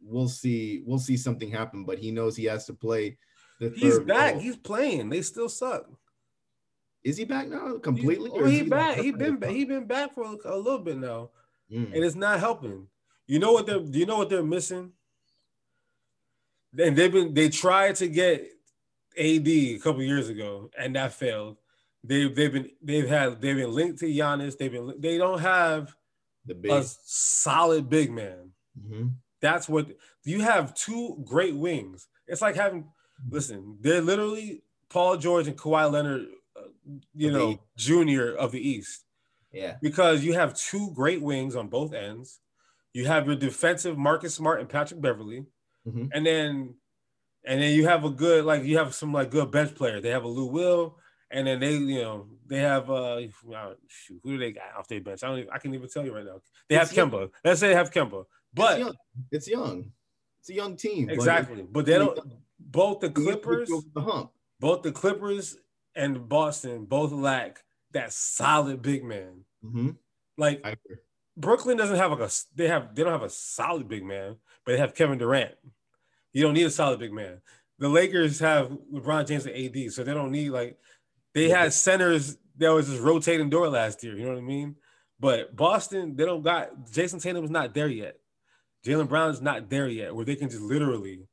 we'll 0.02 0.28
see 0.28 0.84
we'll 0.86 1.00
see 1.00 1.18
something 1.18 1.50
happen. 1.50 1.86
But 1.86 2.00
he 2.00 2.12
knows 2.12 2.36
he 2.36 2.46
has 2.46 2.66
to 2.66 2.74
play. 2.74 3.18
The 3.60 3.72
he's 3.76 4.00
back. 4.00 4.38
He's 4.38 4.58
playing. 4.58 5.10
They 5.10 5.22
still 5.22 5.50
suck. 5.50 5.86
Is 7.04 7.18
he 7.18 7.26
back 7.26 7.48
now 7.48 7.78
completely? 7.78 8.30
He, 8.30 8.40
oh, 8.40 8.46
he, 8.46 8.58
he 8.60 8.64
back. 8.64 8.98
He 8.98 9.12
been 9.12 9.42
he 9.42 9.66
been 9.66 9.86
back 9.86 10.14
for 10.14 10.24
a 10.24 10.56
little 10.58 10.80
bit 10.80 10.98
now, 10.98 11.32
mm. 11.72 11.94
and 11.94 12.04
it's 12.04 12.16
not 12.16 12.40
helping. 12.40 12.88
You 13.28 13.40
know 13.40 13.54
what 13.54 13.66
they're? 13.66 13.80
Do 13.80 13.98
you 13.98 14.06
know 14.06 14.18
what 14.18 14.30
they're 14.30 14.44
missing? 14.44 14.92
And 16.78 16.96
they've 16.96 17.12
been 17.12 17.34
they 17.34 17.50
tried 17.50 17.96
to 17.98 18.08
get 18.08 18.48
AD 19.18 19.48
a 19.48 19.78
couple 19.80 20.04
years 20.04 20.30
ago, 20.30 20.70
and 20.78 20.96
that 20.96 21.14
failed. 21.14 21.58
They've 22.04 22.34
they've 22.36 22.54
been 22.54 22.70
they've 22.82 23.08
had 23.08 23.42
they've 23.42 23.58
been 23.58 23.72
linked 23.72 24.00
to 24.00 24.06
Giannis. 24.06 24.58
They've 24.58 24.72
been 24.72 24.94
they 25.00 25.18
don't 25.18 25.40
have 25.40 25.96
the 26.46 26.56
big. 26.56 26.72
a 26.72 26.84
solid 27.04 27.90
big 27.90 28.12
man. 28.12 28.52
Mm-hmm. 28.80 29.08
That's 29.42 29.68
what 29.68 29.88
you 30.24 30.42
have. 30.42 30.74
Two 30.74 31.22
great 31.26 31.56
wings. 31.56 32.08
It's 32.28 32.42
like 32.42 32.56
having. 32.56 32.86
Listen, 33.30 33.78
they're 33.82 34.02
literally 34.02 34.64
Paul 34.90 35.18
George 35.18 35.48
and 35.48 35.58
Kawhi 35.58 35.92
Leonard 35.92 36.28
you 37.16 37.32
know, 37.32 37.60
junior 37.78 38.34
of 38.36 38.52
the 38.52 38.68
East. 38.68 39.06
Yeah. 39.52 39.76
Because 39.82 40.24
you 40.24 40.34
have 40.34 40.56
two 40.56 40.92
great 40.94 41.22
wings 41.22 41.56
on 41.56 41.68
both 41.68 41.94
ends. 41.94 42.40
You 42.94 43.06
have 43.06 43.28
your 43.28 43.36
defensive 43.36 43.98
Marcus 43.98 44.36
Smart 44.36 44.60
and 44.60 44.70
Patrick 44.70 45.02
Beverley. 45.02 45.46
Mm-hmm. 45.88 46.06
And 46.14 46.26
then 46.26 46.76
and 47.44 47.62
then 47.62 47.74
you 47.74 47.88
have 47.88 48.06
a 48.06 48.10
good 48.10 48.46
like 48.46 48.64
you 48.64 48.78
have 48.78 48.94
some 48.94 49.14
like 49.14 49.32
good 49.32 49.52
bench 49.52 49.76
players. 49.76 50.04
They 50.04 50.10
have 50.10 50.24
a 50.24 50.28
Lou 50.28 50.46
Will, 50.46 50.98
and 51.32 51.48
then 51.48 51.60
they 51.60 51.74
you 51.74 52.02
know 52.02 52.28
they 52.48 52.60
have 52.60 52.90
uh 52.92 53.22
shoot, 53.88 54.20
who 54.24 54.32
do 54.32 54.38
they 54.38 54.52
got 54.52 54.76
off 54.78 54.88
their 54.88 55.02
bench? 55.02 55.24
I 55.24 55.28
don't 55.28 55.40
even, 55.40 55.52
I 55.52 55.58
can 55.58 55.74
even 55.74 55.90
tell 55.90 56.06
you 56.06 56.14
right 56.14 56.26
now. 56.26 56.42
They 56.70 56.76
have 56.76 56.92
Kemba. 56.92 57.32
Let's 57.44 57.60
say 57.60 57.70
they 57.70 57.76
have 57.76 57.92
Kemba, 57.92 58.26
but 58.54 58.74
it's 58.74 58.80
young. 58.80 58.96
It's, 59.32 59.48
young. 59.48 59.92
it's 60.40 60.50
a 60.50 60.54
young 60.54 60.76
team. 60.76 61.10
Exactly, 61.10 61.64
but, 61.64 61.74
but 61.74 61.86
they 61.86 61.98
don't. 61.98 62.20
Both 62.60 63.00
the 63.02 63.10
Clippers, 63.10 63.70
the 63.94 64.02
hump. 64.02 64.32
Both 64.60 64.84
the 64.84 64.92
Clippers 64.92 65.58
and 65.96 66.28
Boston 66.30 66.86
both 66.86 67.12
lack 67.12 67.64
that 67.92 68.14
solid 68.14 68.82
big 68.82 69.04
man. 69.04 69.44
Mm-hmm. 69.66 69.90
Like 70.38 70.64
Brooklyn 71.38 71.78
doesn't 71.78 71.98
have 71.98 72.12
like 72.12 72.30
a 72.30 72.32
they 72.56 72.68
have 72.68 72.96
they 72.96 73.04
don't 73.04 73.12
have 73.12 73.24
a 73.24 73.30
solid 73.30 73.88
big 73.88 74.04
man, 74.04 74.38
but 74.66 74.74
they 74.74 74.78
have 74.78 74.96
Kevin 74.96 75.18
Durant. 75.18 75.56
You 76.34 76.44
don't 76.44 76.54
need 76.54 76.66
a 76.66 76.72
solid 76.72 77.00
big 77.00 77.14
man. 77.14 77.42
The 77.80 77.90
Lakers 77.90 78.40
have 78.40 78.72
LeBron 78.94 79.28
James 79.28 79.46
and 79.46 79.56
AD, 79.56 79.92
so 79.92 80.04
they 80.04 80.14
don't 80.14 80.32
need 80.32 80.50
like 80.50 80.78
they 81.34 81.50
had 81.50 81.74
centers 81.74 82.38
that 82.58 82.70
was 82.70 82.88
just 82.88 83.02
rotating 83.02 83.50
door 83.50 83.70
last 83.70 84.04
year. 84.04 84.16
You 84.16 84.26
know 84.26 84.34
what 84.34 84.38
I 84.38 84.42
mean? 84.42 84.76
But 85.20 85.56
Boston, 85.56 86.16
they 86.16 86.26
don't 86.26 86.42
got 86.44 86.92
Jayson 86.92 87.20
Tatum 87.20 87.44
is 87.44 87.50
not 87.50 87.74
there 87.74 87.88
yet. 87.88 88.18
Jaylen 88.86 89.08
Brown 89.10 89.30
is 89.30 89.42
not 89.42 89.70
there 89.70 89.88
yet, 89.88 90.16
where 90.16 90.26
they 90.26 90.36
can 90.36 90.50
just 90.50 90.62
literally 90.62 91.28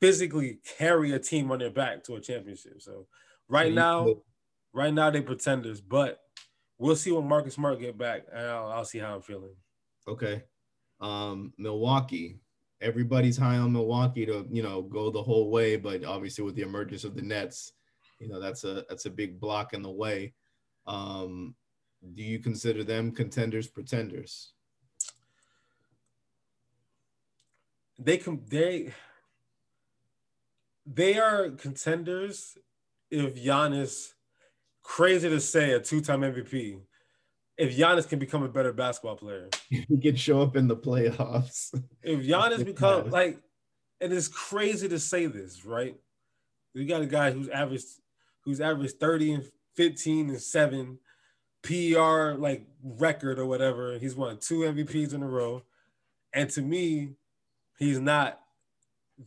physically 0.00 0.60
carry 0.78 1.12
a 1.12 1.18
team 1.18 1.50
on 1.50 1.58
their 1.58 1.70
back 1.70 2.04
to 2.04 2.14
a 2.14 2.20
championship. 2.20 2.80
So 2.80 3.06
Right 3.48 3.72
now, 3.72 4.16
right 4.74 4.92
now 4.92 5.10
they 5.10 5.22
pretenders, 5.22 5.80
but 5.80 6.20
we'll 6.78 6.96
see 6.96 7.10
when 7.10 7.26
Marcus 7.26 7.54
Smart 7.54 7.80
get 7.80 7.96
back, 7.96 8.24
and 8.30 8.46
I'll, 8.46 8.68
I'll 8.68 8.84
see 8.84 8.98
how 8.98 9.14
I'm 9.14 9.22
feeling. 9.22 9.54
Okay, 10.06 10.44
um, 11.00 11.52
Milwaukee. 11.58 12.40
Everybody's 12.80 13.36
high 13.36 13.56
on 13.56 13.72
Milwaukee 13.72 14.24
to 14.26 14.46
you 14.50 14.62
know 14.62 14.82
go 14.82 15.10
the 15.10 15.22
whole 15.22 15.50
way, 15.50 15.76
but 15.76 16.04
obviously 16.04 16.44
with 16.44 16.54
the 16.54 16.62
emergence 16.62 17.04
of 17.04 17.16
the 17.16 17.22
Nets, 17.22 17.72
you 18.20 18.28
know 18.28 18.38
that's 18.38 18.64
a 18.64 18.84
that's 18.88 19.06
a 19.06 19.10
big 19.10 19.40
block 19.40 19.72
in 19.72 19.82
the 19.82 19.90
way. 19.90 20.34
Um, 20.86 21.56
do 22.14 22.22
you 22.22 22.38
consider 22.38 22.84
them 22.84 23.12
contenders, 23.12 23.66
pretenders? 23.66 24.52
They 27.98 28.16
can 28.16 28.42
they 28.48 28.92
they 30.86 31.18
are 31.18 31.50
contenders 31.50 32.56
if 33.10 33.34
Giannis, 33.34 34.12
crazy 34.82 35.28
to 35.28 35.40
say, 35.40 35.72
a 35.72 35.80
two-time 35.80 36.20
MVP, 36.20 36.80
if 37.56 37.76
Giannis 37.76 38.08
can 38.08 38.18
become 38.18 38.42
a 38.42 38.48
better 38.48 38.72
basketball 38.72 39.16
player, 39.16 39.48
he 39.68 39.98
can 40.00 40.16
show 40.16 40.40
up 40.40 40.56
in 40.56 40.68
the 40.68 40.76
playoffs. 40.76 41.74
If 42.02 42.20
Giannis 42.20 42.64
become 42.64 43.10
like, 43.10 43.40
and 44.00 44.12
it's 44.12 44.28
crazy 44.28 44.88
to 44.88 44.98
say 44.98 45.26
this, 45.26 45.64
right? 45.64 45.96
You 46.74 46.86
got 46.86 47.02
a 47.02 47.06
guy 47.06 47.32
who's 47.32 47.48
averaged, 47.48 47.86
who's 48.42 48.60
averaged 48.60 49.00
30 49.00 49.32
and 49.32 49.44
15 49.74 50.30
and 50.30 50.40
7 50.40 50.98
PR 51.62 52.34
like 52.38 52.66
record 52.82 53.38
or 53.38 53.46
whatever. 53.46 53.98
He's 53.98 54.14
won 54.14 54.38
two 54.38 54.60
MVPs 54.60 55.12
in 55.12 55.22
a 55.22 55.28
row. 55.28 55.62
And 56.32 56.48
to 56.50 56.62
me, 56.62 57.14
he's 57.78 57.98
not 57.98 58.40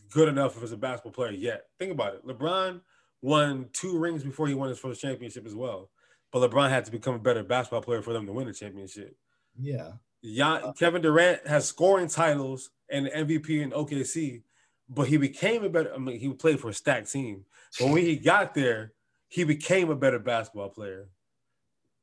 good 0.09 0.27
enough 0.27 0.61
as 0.61 0.71
a 0.71 0.77
basketball 0.77 1.11
player 1.11 1.31
yet. 1.31 1.65
Think 1.79 1.91
about 1.91 2.15
it. 2.15 2.25
LeBron 2.25 2.81
won 3.21 3.69
two 3.73 3.97
rings 3.97 4.23
before 4.23 4.47
he 4.47 4.53
won 4.53 4.69
his 4.69 4.79
first 4.79 5.01
championship 5.01 5.45
as 5.45 5.55
well. 5.55 5.89
But 6.31 6.49
LeBron 6.49 6.69
had 6.69 6.85
to 6.85 6.91
become 6.91 7.15
a 7.15 7.19
better 7.19 7.43
basketball 7.43 7.81
player 7.81 8.01
for 8.01 8.13
them 8.13 8.25
to 8.25 8.33
win 8.33 8.47
the 8.47 8.53
championship. 8.53 9.15
Yeah. 9.59 9.93
Jan- 10.23 10.63
uh, 10.63 10.73
Kevin 10.73 11.01
Durant 11.01 11.45
has 11.47 11.67
scoring 11.67 12.07
titles 12.07 12.69
and 12.89 13.07
MVP 13.07 13.61
in 13.61 13.71
OKC, 13.71 14.43
but 14.87 15.07
he 15.07 15.17
became 15.17 15.63
a 15.63 15.69
better. 15.69 15.93
I 15.93 15.97
mean, 15.97 16.19
he 16.19 16.31
played 16.33 16.59
for 16.59 16.69
a 16.69 16.73
stacked 16.73 17.11
team. 17.11 17.45
But 17.79 17.89
when 17.89 18.03
he 18.03 18.15
got 18.15 18.53
there, 18.53 18.93
he 19.27 19.43
became 19.43 19.89
a 19.89 19.95
better 19.95 20.19
basketball 20.19 20.69
player. 20.69 21.09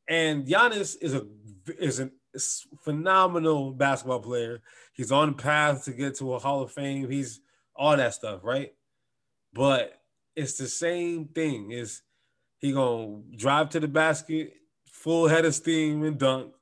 And 0.08 0.46
Giannis 0.46 0.96
is 1.00 1.14
a 1.14 1.26
is 1.78 2.00
a 2.00 2.10
phenomenal 2.82 3.72
basketball 3.72 4.20
player. 4.20 4.60
He's 4.92 5.12
on 5.12 5.28
the 5.28 5.34
path 5.34 5.84
to 5.84 5.92
get 5.92 6.16
to 6.16 6.34
a 6.34 6.38
Hall 6.38 6.62
of 6.62 6.72
Fame. 6.72 7.10
He's 7.10 7.40
all 7.74 7.96
that 7.96 8.14
stuff, 8.14 8.40
right? 8.42 8.72
But 9.52 10.00
it's 10.36 10.56
the 10.56 10.68
same 10.68 11.26
thing. 11.26 11.70
Is 11.70 12.02
he 12.58 12.72
gonna 12.72 13.22
drive 13.36 13.70
to 13.70 13.80
the 13.80 13.88
basket, 13.88 14.52
full 14.86 15.28
head 15.28 15.44
of 15.44 15.54
steam 15.54 16.04
and 16.04 16.18
dunk, 16.18 16.52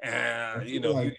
and 0.00 0.68
you 0.68 0.80
know, 0.80 0.92
like, 0.92 1.18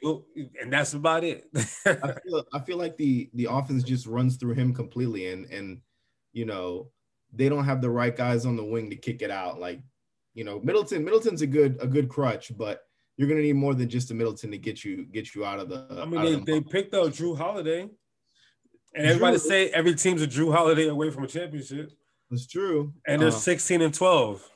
and 0.62 0.72
that's 0.72 0.94
about 0.94 1.24
it. 1.24 1.50
I, 1.86 2.14
feel, 2.24 2.46
I 2.54 2.60
feel 2.60 2.78
like 2.78 2.98
the 2.98 3.30
the 3.34 3.48
offense 3.50 3.84
just 3.84 4.06
runs 4.06 4.38
through 4.38 4.54
him 4.54 4.74
completely, 4.74 5.32
and 5.32 5.46
and 5.52 5.82
you 6.34 6.46
know 6.46 6.90
they 7.34 7.50
don't 7.50 7.66
have 7.66 7.82
the 7.82 7.90
right 7.90 8.16
guys 8.16 8.46
on 8.46 8.56
the 8.56 8.64
wing 8.64 8.90
to 8.90 8.96
kick 8.96 9.22
it 9.22 9.32
out. 9.32 9.60
Like 9.60 9.82
you 10.34 10.44
know, 10.44 10.60
Middleton 10.62 11.04
Middleton's 11.04 11.42
a 11.42 11.48
good 11.48 11.78
a 11.82 11.88
good 11.88 12.10
crutch, 12.10 12.56
but 12.58 12.84
you're 13.20 13.28
gonna 13.28 13.42
need 13.42 13.58
more 13.58 13.74
than 13.74 13.90
just 13.90 14.12
a 14.12 14.14
Middleton 14.14 14.50
to 14.52 14.58
get 14.58 14.86
you 14.86 15.04
get 15.04 15.36
you 15.36 15.44
out 15.44 15.60
of 15.60 15.68
the. 15.68 15.86
I 15.92 16.06
mean, 16.06 16.24
they, 16.24 16.36
the 16.36 16.46
they 16.46 16.62
picked 16.62 16.94
up 16.94 17.08
Jrue 17.08 17.38
Holiday. 17.38 17.90
And 18.96 19.06
everybody 19.06 19.38
true. 19.38 19.50
say 19.50 19.70
every 19.72 19.94
team's 19.94 20.22
a 20.22 20.28
Jrue 20.28 20.56
Holiday 20.56 20.88
away 20.88 21.12
from 21.12 21.26
a 21.26 21.28
championship. 21.28 21.92
That's 22.32 22.48
true. 22.48 22.94
And 23.06 23.22
they're 23.22 23.28
uh, 23.28 23.32
16 23.32 23.82
and 23.82 23.94
12. 23.94 24.50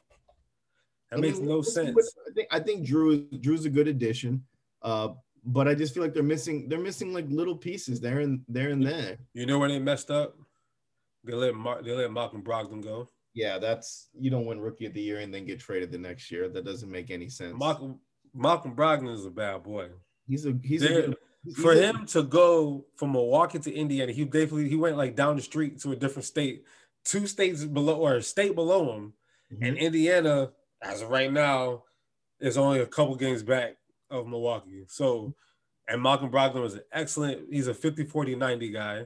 That 1.11 1.18
I 1.18 1.20
makes 1.20 1.39
mean, 1.39 1.49
no 1.49 1.61
sense. 1.61 1.89
I 1.89 2.34
think 2.34 2.47
I 2.51 2.59
think 2.61 2.88
Jrue 2.88 3.30
Jrue's 3.41 3.66
a 3.66 3.70
good 3.70 3.89
addition. 3.89 4.45
Uh, 4.82 5.09
but 5.43 5.68
I 5.68 5.76
just 5.76 5.93
feel 5.93 6.01
like 6.01 6.14
they're 6.14 6.24
missing 6.24 6.70
they're 6.70 6.80
missing 6.80 7.11
like 7.14 7.26
little 7.28 7.57
pieces 7.57 7.99
there 7.99 8.22
and 8.22 8.45
there 8.47 8.70
and 8.70 8.82
there. 8.82 9.18
You 9.34 9.45
know 9.45 9.59
where 9.59 9.68
they 9.68 9.78
messed 9.78 10.09
up? 10.09 10.38
They 11.26 11.34
let 11.34 11.53
Mar- 11.53 11.84
they 11.84 11.91
let 11.91 12.14
Malcolm 12.14 12.41
Brogdon 12.41 12.82
go. 12.82 13.09
Yeah, 13.34 13.57
that's 13.57 14.07
you 14.18 14.32
don't 14.32 14.45
win 14.45 14.61
rookie 14.61 14.86
of 14.86 14.93
the 14.93 15.01
year 15.01 15.20
and 15.20 15.34
then 15.34 15.45
get 15.45 15.59
traded 15.59 15.91
the 15.91 15.97
next 15.97 16.32
year. 16.32 16.47
That 16.47 16.64
doesn't 16.64 16.89
make 16.89 17.11
any 17.11 17.28
sense. 17.28 17.57
Malcolm 17.59 17.99
Malcolm 18.34 18.75
Brogdon 18.75 19.13
is 19.13 19.25
a 19.25 19.29
bad 19.29 19.63
boy. 19.63 19.89
He's 20.27 20.45
a 20.45 20.55
he's 20.63 20.84
a 20.84 20.88
good, 20.88 21.17
he's 21.43 21.57
for 21.57 21.73
a, 21.73 21.75
him 21.75 22.05
to 22.07 22.23
go 22.23 22.86
from 22.95 23.11
Milwaukee 23.11 23.59
to 23.59 23.73
Indiana. 23.73 24.11
He 24.11 24.25
definitely 24.25 24.69
he 24.69 24.75
went 24.75 24.97
like 24.97 25.15
down 25.15 25.36
the 25.36 25.41
street 25.41 25.79
to 25.81 25.91
a 25.91 25.95
different 25.95 26.25
state, 26.25 26.63
two 27.03 27.27
states 27.27 27.63
below 27.63 27.95
or 27.95 28.15
a 28.15 28.21
state 28.21 28.55
below 28.55 28.93
him, 28.93 29.13
mm-hmm. 29.53 29.63
and 29.63 29.77
Indiana 29.77 30.51
as 30.81 31.01
of 31.01 31.09
right 31.09 31.31
now 31.31 31.84
is 32.39 32.57
only 32.57 32.79
a 32.79 32.86
couple 32.86 33.15
games 33.15 33.43
back 33.43 33.77
of 34.09 34.27
Milwaukee. 34.27 34.86
So, 34.88 35.34
and 35.88 36.01
Malcolm 36.01 36.29
Brogdon 36.29 36.61
was 36.61 36.75
an 36.75 36.84
excellent. 36.91 37.47
He's 37.49 37.67
a 37.67 37.73
50, 37.73 38.05
40, 38.05 38.36
90 38.36 38.69
guy. 38.69 39.05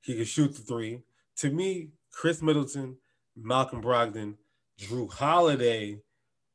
He 0.00 0.16
can 0.16 0.24
shoot 0.24 0.54
the 0.54 0.62
three. 0.62 1.00
To 1.36 1.50
me, 1.50 1.90
Khris 2.10 2.42
Middleton, 2.42 2.96
Malcolm 3.36 3.82
Brogdon, 3.82 4.34
Jrue 4.78 5.12
Holiday, 5.12 6.00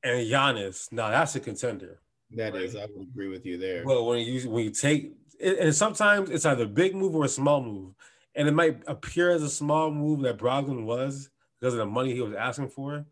and 0.03 0.27
Giannis. 0.27 0.91
Now 0.91 1.09
that's 1.09 1.35
a 1.35 1.39
contender. 1.39 1.99
That 2.31 2.53
right? 2.53 2.63
is, 2.63 2.75
I 2.75 2.85
would 2.93 3.07
agree 3.07 3.29
with 3.29 3.45
you 3.45 3.57
there. 3.57 3.83
Well, 3.85 4.05
when 4.05 4.19
you 4.19 4.49
when 4.49 4.65
you 4.65 4.71
take 4.71 5.13
and 5.41 5.73
sometimes 5.73 6.29
it's 6.29 6.45
either 6.45 6.63
a 6.63 6.67
big 6.67 6.95
move 6.95 7.15
or 7.15 7.25
a 7.25 7.29
small 7.29 7.61
move, 7.61 7.93
and 8.35 8.47
it 8.47 8.53
might 8.53 8.81
appear 8.87 9.31
as 9.31 9.43
a 9.43 9.49
small 9.49 9.91
move 9.91 10.21
that 10.21 10.37
Brogdon 10.37 10.85
was 10.85 11.29
because 11.59 11.73
of 11.73 11.79
the 11.79 11.85
money 11.85 12.13
he 12.13 12.21
was 12.21 12.33
asking 12.33 12.69
for, 12.69 13.05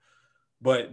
but 0.62 0.92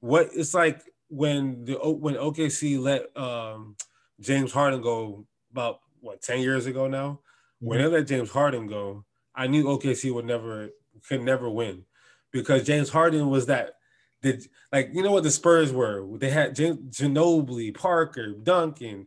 what 0.00 0.30
it's 0.34 0.54
like 0.54 0.82
when 1.08 1.64
the 1.64 1.74
when 1.74 2.14
OKC 2.14 2.80
let 2.80 3.14
um, 3.20 3.76
James 4.20 4.52
Harden 4.52 4.80
go 4.80 5.26
about 5.50 5.80
what 6.00 6.22
ten 6.22 6.40
years 6.40 6.66
ago 6.66 6.86
now. 6.86 7.20
Mm-hmm. 7.62 7.66
When 7.66 7.78
they 7.78 7.86
let 7.86 8.06
James 8.06 8.30
Harden 8.30 8.66
go, 8.66 9.04
I 9.34 9.46
knew 9.46 9.64
OKC 9.64 10.12
would 10.12 10.24
never 10.24 10.70
could 11.06 11.22
never 11.22 11.48
win 11.48 11.84
because 12.32 12.64
James 12.64 12.88
Harden 12.88 13.28
was 13.28 13.46
that 13.46 13.74
did 14.22 14.46
like 14.72 14.90
you 14.92 15.02
know 15.02 15.12
what 15.12 15.22
the 15.22 15.30
Spurs 15.30 15.72
were? 15.72 16.06
They 16.18 16.30
had 16.30 16.54
James, 16.54 16.98
Ginobili, 16.98 17.74
Parker, 17.74 18.32
Duncan, 18.32 19.06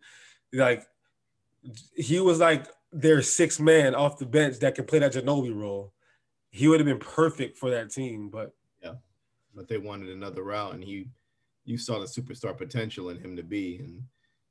like 0.51 0.85
he 1.95 2.19
was 2.19 2.39
like 2.39 2.67
their 2.91 3.21
six 3.21 3.59
man 3.59 3.95
off 3.95 4.19
the 4.19 4.25
bench 4.25 4.59
that 4.59 4.75
can 4.75 4.85
play 4.85 4.99
that 4.99 5.13
Ginobili 5.13 5.55
role. 5.55 5.93
He 6.51 6.67
would 6.67 6.79
have 6.79 6.87
been 6.87 6.99
perfect 6.99 7.57
for 7.57 7.71
that 7.71 7.91
team, 7.91 8.29
but 8.29 8.53
yeah, 8.81 8.93
but 9.55 9.67
they 9.67 9.77
wanted 9.77 10.09
another 10.09 10.43
route, 10.43 10.75
and 10.75 10.83
he, 10.83 11.07
you 11.65 11.77
saw 11.77 11.99
the 11.99 12.05
superstar 12.05 12.55
potential 12.55 13.09
in 13.09 13.17
him 13.17 13.35
to 13.35 13.43
be, 13.43 13.77
and 13.77 14.03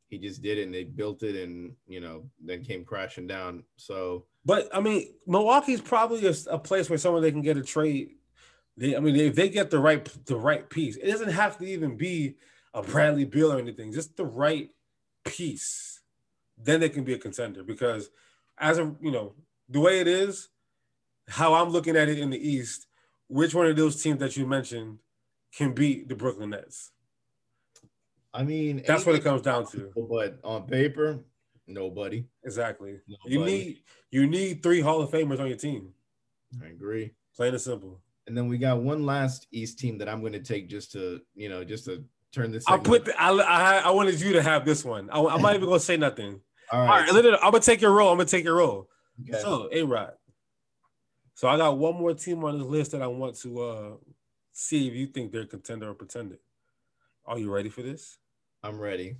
he 0.08 0.18
just 0.18 0.42
did 0.42 0.58
it, 0.58 0.64
and 0.64 0.74
they 0.74 0.82
built 0.82 1.22
it, 1.22 1.36
and 1.36 1.72
you 1.86 2.00
know, 2.00 2.24
then 2.44 2.64
came 2.64 2.84
crashing 2.84 3.28
down. 3.28 3.62
So, 3.76 4.26
but 4.44 4.68
I 4.74 4.80
mean, 4.80 5.14
Milwaukee's 5.26 5.80
probably 5.80 6.26
a, 6.26 6.34
a 6.50 6.58
place 6.58 6.90
where 6.90 6.98
someone 6.98 7.22
they 7.22 7.30
can 7.30 7.42
get 7.42 7.56
a 7.56 7.62
trade 7.62 8.16
they, 8.76 8.96
I 8.96 9.00
mean, 9.00 9.16
if 9.16 9.34
they 9.34 9.48
get 9.48 9.70
the 9.70 9.78
right 9.78 10.04
the 10.26 10.36
right 10.36 10.68
piece, 10.68 10.96
it 10.96 11.10
doesn't 11.10 11.30
have 11.30 11.58
to 11.58 11.64
even 11.64 11.96
be 11.96 12.36
a 12.74 12.82
Bradley 12.82 13.24
Beal 13.24 13.52
or 13.52 13.58
anything. 13.58 13.92
Just 13.92 14.16
the 14.16 14.24
right 14.24 14.70
piece, 15.24 16.00
then 16.56 16.80
they 16.80 16.88
can 16.88 17.04
be 17.04 17.12
a 17.12 17.18
contender. 17.18 17.62
Because 17.62 18.10
as 18.58 18.78
a 18.78 18.94
you 19.00 19.10
know 19.10 19.34
the 19.68 19.80
way 19.80 20.00
it 20.00 20.08
is, 20.08 20.48
how 21.28 21.54
I'm 21.54 21.70
looking 21.70 21.96
at 21.96 22.08
it 22.08 22.18
in 22.18 22.30
the 22.30 22.48
East, 22.48 22.86
which 23.28 23.54
one 23.54 23.66
of 23.66 23.76
those 23.76 24.02
teams 24.02 24.20
that 24.20 24.36
you 24.36 24.46
mentioned 24.46 24.98
can 25.54 25.74
beat 25.74 26.08
the 26.08 26.14
Brooklyn 26.14 26.50
Nets? 26.50 26.90
I 28.34 28.42
mean, 28.44 28.82
that's 28.86 29.04
what 29.04 29.14
it 29.14 29.24
comes 29.24 29.42
down 29.42 29.66
to. 29.72 29.92
But 30.08 30.38
on 30.42 30.66
paper, 30.66 31.18
nobody. 31.66 32.24
Exactly. 32.44 33.00
Nobody. 33.06 33.34
You 33.34 33.44
need 33.44 33.82
you 34.10 34.26
need 34.26 34.62
three 34.62 34.80
Hall 34.80 35.02
of 35.02 35.10
Famers 35.10 35.40
on 35.40 35.48
your 35.48 35.58
team. 35.58 35.92
I 36.62 36.68
agree. 36.68 37.12
Plain 37.36 37.52
and 37.52 37.60
simple. 37.60 38.00
And 38.26 38.36
then 38.36 38.48
we 38.48 38.58
got 38.58 38.80
one 38.80 39.04
last 39.04 39.46
East 39.50 39.78
team 39.78 39.98
that 39.98 40.08
I'm 40.08 40.20
going 40.20 40.32
to 40.32 40.40
take 40.40 40.68
just 40.68 40.92
to, 40.92 41.20
you 41.34 41.48
know, 41.48 41.64
just 41.64 41.86
to 41.86 42.04
turn 42.32 42.52
this. 42.52 42.64
I'll 42.68 42.78
put. 42.78 43.04
The, 43.04 43.20
I, 43.20 43.30
I 43.30 43.78
I 43.78 43.90
wanted 43.90 44.20
you 44.20 44.32
to 44.34 44.42
have 44.42 44.64
this 44.64 44.84
one. 44.84 45.10
I, 45.10 45.18
am 45.18 45.42
not 45.42 45.54
even 45.54 45.66
going 45.66 45.80
to 45.80 45.84
say 45.84 45.96
nothing. 45.96 46.40
All 46.72 46.80
right. 46.80 47.08
All 47.08 47.22
right. 47.22 47.38
I'm 47.42 47.50
gonna 47.50 47.60
take 47.60 47.82
your 47.82 47.92
role. 47.92 48.10
I'm 48.10 48.16
gonna 48.16 48.28
take 48.28 48.44
your 48.44 48.56
role. 48.56 48.88
Okay. 49.28 49.40
So, 49.40 49.68
A 49.70 49.82
Rod. 49.82 50.12
So 51.34 51.48
I 51.48 51.56
got 51.56 51.76
one 51.76 51.96
more 51.96 52.14
team 52.14 52.44
on 52.44 52.58
this 52.58 52.66
list 52.66 52.92
that 52.92 53.02
I 53.02 53.06
want 53.06 53.36
to 53.40 53.60
uh 53.60 53.90
see 54.52 54.88
if 54.88 54.94
you 54.94 55.06
think 55.06 55.32
they're 55.32 55.44
contender 55.44 55.90
or 55.90 55.94
pretender. 55.94 56.38
Are 57.26 57.38
you 57.38 57.52
ready 57.52 57.68
for 57.68 57.82
this? 57.82 58.18
I'm 58.62 58.78
ready. 58.78 59.16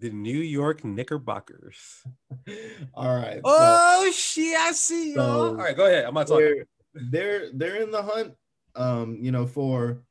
The 0.00 0.10
New 0.10 0.38
York 0.38 0.84
Knickerbockers. 0.84 2.04
All 2.94 3.16
right. 3.16 3.40
Oh 3.44 4.04
so, 4.06 4.12
shit! 4.12 4.56
I 4.56 4.72
see 4.72 5.10
you. 5.10 5.14
So 5.14 5.22
All 5.22 5.54
right, 5.54 5.76
go 5.76 5.86
ahead. 5.86 6.04
I'm 6.04 6.14
not 6.14 6.26
talking. 6.26 6.64
They're 6.94 7.50
they're 7.52 7.76
in 7.76 7.90
the 7.90 8.02
hunt 8.02 8.34
um, 8.76 9.18
you 9.20 9.32
know, 9.32 9.46
for 9.46 10.02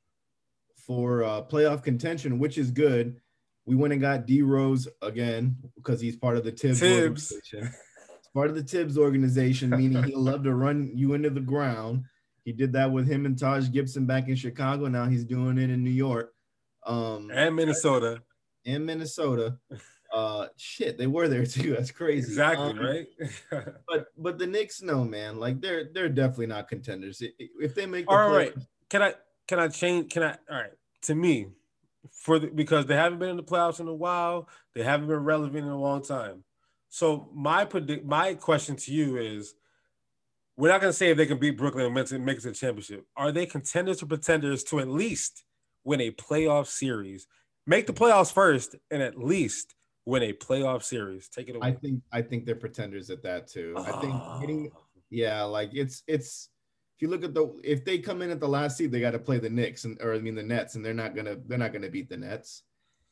for 0.75 1.23
uh, 1.23 1.41
playoff 1.41 1.83
contention, 1.83 2.39
which 2.39 2.57
is 2.57 2.71
good. 2.71 3.19
We 3.65 3.75
went 3.75 3.93
and 3.93 4.01
got 4.01 4.25
D 4.25 4.41
Rose 4.41 4.87
again 5.01 5.57
because 5.75 5.99
he's 5.99 6.15
part 6.15 6.37
of 6.37 6.43
the 6.43 6.51
Thibs, 6.51 6.79
Thibs. 6.79 7.31
organization. 7.31 7.73
It's 8.19 8.27
part 8.33 8.49
of 8.49 8.55
the 8.55 8.63
Thibs 8.63 8.97
organization, 8.97 9.71
meaning 9.71 10.03
he'll 10.03 10.19
love 10.21 10.43
to 10.43 10.53
run 10.53 10.91
you 10.93 11.13
into 11.13 11.29
the 11.29 11.41
ground. 11.41 12.03
He 12.43 12.51
did 12.51 12.73
that 12.73 12.91
with 12.91 13.07
him 13.07 13.25
and 13.25 13.37
Taj 13.37 13.71
Gibson 13.71 14.05
back 14.05 14.27
in 14.27 14.35
Chicago. 14.35 14.87
Now 14.87 15.05
he's 15.05 15.25
doing 15.25 15.57
it 15.57 15.71
in 15.71 15.83
New 15.83 15.89
York. 15.89 16.31
Um, 16.85 17.31
and 17.33 17.55
Minnesota. 17.55 18.21
And 18.65 18.85
Minnesota. 18.85 19.57
Uh, 20.15 20.47
shit, 20.55 20.97
they 20.97 21.07
were 21.07 21.27
there 21.27 21.45
too. 21.45 21.75
That's 21.75 21.91
crazy. 21.91 22.31
Exactly 22.31 22.69
um, 22.69 22.79
right. 22.79 23.07
but 23.87 24.07
but 24.17 24.39
the 24.39 24.47
Knicks, 24.47 24.81
no 24.81 25.03
man, 25.03 25.37
like 25.39 25.59
they're 25.59 25.89
they're 25.93 26.07
definitely 26.07 26.47
not 26.47 26.69
contenders. 26.69 27.21
If 27.21 27.75
they 27.75 27.85
make 27.85 28.05
the 28.05 28.11
all 28.11 28.29
right, 28.29 28.53
can 28.89 29.01
I 29.01 29.15
can 29.45 29.59
I 29.59 29.67
change? 29.67 30.13
Can 30.13 30.23
I? 30.23 30.37
All 30.49 30.57
right, 30.57 30.71
to 31.03 31.15
me, 31.15 31.47
for 32.13 32.39
the, 32.39 32.47
because 32.47 32.85
they 32.85 32.95
haven't 32.95 33.19
been 33.19 33.29
in 33.29 33.35
the 33.35 33.43
playoffs 33.43 33.81
in 33.81 33.89
a 33.89 33.93
while, 33.93 34.47
they 34.73 34.83
haven't 34.83 35.07
been 35.07 35.23
relevant 35.25 35.65
in 35.65 35.71
a 35.71 35.79
long 35.79 36.01
time. 36.01 36.45
So 36.87 37.29
my 37.33 37.65
predict 37.65 38.05
my 38.05 38.35
question 38.35 38.77
to 38.77 38.93
you 38.93 39.17
is, 39.17 39.53
we're 40.55 40.69
not 40.69 40.79
going 40.79 40.93
to 40.93 40.97
say 40.97 41.09
if 41.09 41.17
they 41.17 41.25
can 41.25 41.39
beat 41.39 41.57
Brooklyn 41.57 41.87
and 41.87 41.93
make 41.93 42.37
it 42.37 42.41
to 42.41 42.47
the 42.47 42.53
championship. 42.53 43.05
Are 43.17 43.33
they 43.33 43.45
contenders 43.45 44.01
or 44.01 44.05
pretenders 44.05 44.63
to 44.65 44.79
at 44.79 44.87
least 44.87 45.43
win 45.83 45.99
a 45.99 46.11
playoff 46.11 46.67
series? 46.67 47.27
Make 47.67 47.85
the 47.85 47.93
playoffs 47.93 48.31
first, 48.31 48.75
and 48.89 49.01
at 49.01 49.17
least 49.17 49.75
win 50.05 50.23
a 50.23 50.33
playoff 50.33 50.83
series. 50.83 51.27
Take 51.27 51.49
it 51.49 51.55
away. 51.55 51.67
I 51.67 51.71
think 51.71 52.01
I 52.11 52.21
think 52.21 52.45
they're 52.45 52.55
pretenders 52.55 53.09
at 53.09 53.23
that 53.23 53.47
too. 53.47 53.73
Oh. 53.75 53.83
I 53.83 54.01
think 54.01 54.41
getting 54.41 54.71
ah. 54.75 54.79
yeah, 55.09 55.43
like 55.43 55.71
it's 55.73 56.03
it's 56.07 56.49
if 56.95 57.01
you 57.01 57.09
look 57.09 57.23
at 57.23 57.33
the 57.33 57.53
if 57.63 57.83
they 57.83 57.99
come 57.99 58.21
in 58.21 58.31
at 58.31 58.39
the 58.39 58.47
last 58.47 58.77
seed, 58.77 58.91
they 58.91 59.01
got 59.01 59.11
to 59.11 59.19
play 59.19 59.39
the 59.39 59.49
Knicks 59.49 59.83
and 59.85 60.01
or 60.01 60.13
I 60.13 60.19
mean 60.19 60.35
the 60.35 60.43
Nets, 60.43 60.75
and 60.75 60.85
they're 60.85 60.93
not 60.93 61.15
gonna 61.15 61.37
they're 61.47 61.57
not 61.57 61.73
gonna 61.73 61.89
beat 61.89 62.09
the 62.09 62.17
Nets. 62.17 62.63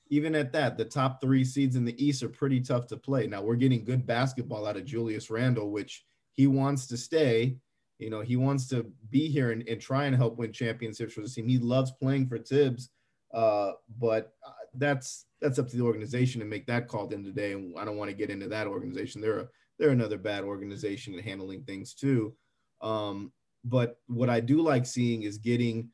Even 0.10 0.36
at 0.36 0.54
that, 0.54 0.78
the 0.78 0.86
top 0.86 1.20
three 1.20 1.44
seeds 1.44 1.76
in 1.76 1.86
the 1.86 2.04
East 2.04 2.24
are 2.24 2.30
pretty 2.30 2.62
tough 2.62 2.88
to 2.88 2.98
play. 2.98 3.26
Now 3.26 3.42
we're 3.42 3.56
getting 3.56 3.84
good 3.84 4.06
basketball 4.06 4.68
out 4.68 4.78
of 4.78 4.86
Julius 4.86 5.30
Randle, 5.30 5.72
which 5.72 6.06
he 6.34 6.48
wants 6.48 6.88
to 6.88 6.98
stay. 6.98 7.58
You 8.00 8.10
know, 8.10 8.22
he 8.22 8.36
wants 8.36 8.68
to 8.70 8.86
be 9.10 9.30
here 9.30 9.52
and, 9.52 9.68
and 9.68 9.80
try 9.80 10.06
and 10.06 10.16
help 10.16 10.38
win 10.38 10.52
championships 10.52 11.14
for 11.14 11.22
the 11.22 11.30
team. 11.30 11.48
He 11.48 11.58
loves 11.58 11.92
playing 11.92 12.28
for 12.28 12.38
Thibs, 12.38 12.90
uh, 13.34 13.72
but 14.00 14.34
uh, 14.46 14.52
that's 14.76 15.26
that's 15.42 15.60
up 15.60 15.68
to 15.70 15.78
the 15.78 15.84
organization 15.84 16.40
to 16.40 16.48
make 16.48 16.66
that 16.68 16.88
call 16.88 17.04
at 17.04 17.10
the 17.10 17.16
end 17.16 17.28
of 17.28 17.36
the 17.36 17.42
day. 17.42 17.54
And 17.54 17.78
I 17.78 17.86
don't 17.86 17.98
want 17.98 18.10
to 18.10 18.16
get 18.16 18.30
into 18.30 18.48
that 18.50 18.68
organization. 18.68 19.22
They're 19.22 19.40
a, 19.42 19.48
they're 19.78 19.90
another 19.90 20.18
bad 20.18 20.44
organization 20.44 21.14
at 21.16 21.24
handling 21.24 21.64
things 21.64 21.94
too. 21.94 22.34
Um, 22.82 23.32
but 23.66 24.00
what 24.08 24.30
I 24.30 24.40
do 24.40 24.62
like 24.62 24.86
seeing 24.86 25.24
is 25.24 25.38
getting 25.38 25.90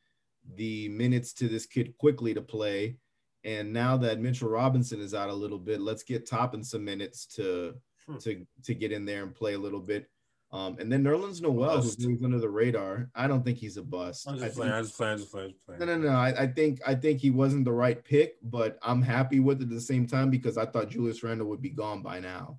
the 0.56 0.88
minutes 0.88 1.32
to 1.34 1.48
this 1.48 1.66
kid 1.66 1.96
quickly 1.98 2.34
to 2.34 2.42
play. 2.42 2.96
And 3.44 3.72
now 3.72 3.96
that 3.98 4.20
Mitchell 4.20 4.48
Robinson 4.50 5.00
is 5.00 5.14
out 5.14 5.30
a 5.30 5.34
little 5.34 5.58
bit, 5.58 5.80
let's 5.80 6.02
get 6.02 6.28
Toppin 6.28 6.62
some 6.62 6.84
minutes 6.84 7.26
to 7.36 7.74
hmm. 8.06 8.18
to 8.18 8.46
to 8.64 8.74
get 8.74 8.92
in 8.92 9.04
there 9.04 9.22
and 9.22 9.34
play 9.34 9.54
a 9.54 9.58
little 9.58 9.80
bit. 9.80 10.08
Um, 10.52 10.76
and 10.80 10.90
then 10.90 11.04
Nerlens 11.04 11.40
Noel, 11.40 11.80
who's 11.80 12.24
under 12.24 12.40
the 12.40 12.48
radar, 12.48 13.08
I 13.14 13.28
don't 13.28 13.44
think 13.44 13.58
he's 13.58 13.76
a 13.76 13.82
bust. 13.82 14.28
I'm 14.28 14.36
just 14.36 14.56
playing. 14.56 14.72
I'm 14.72 14.82
just 14.82 14.96
playing. 14.96 15.18
just 15.18 15.30
playing. 15.30 15.50
Just 15.50 15.64
playing. 15.64 15.78
No, 15.78 15.86
no, 15.86 15.96
no. 15.96 16.08
I, 16.08 16.42
I, 16.42 16.46
think 16.48 16.80
I 16.84 16.94
think 16.96 17.20
he 17.20 17.30
wasn't 17.30 17.64
the 17.64 17.72
right 17.72 18.02
pick, 18.02 18.36
but 18.42 18.76
I'm 18.82 19.00
happy 19.00 19.38
with 19.38 19.60
it 19.60 19.64
at 19.64 19.70
the 19.70 19.80
same 19.80 20.08
time 20.08 20.28
because 20.28 20.58
I 20.58 20.66
thought 20.66 20.90
Julius 20.90 21.22
Randle 21.22 21.46
would 21.48 21.62
be 21.62 21.70
gone 21.70 22.02
by 22.02 22.18
now. 22.18 22.58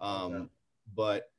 Um, 0.00 0.32
okay. 0.32 0.44
But 0.94 1.30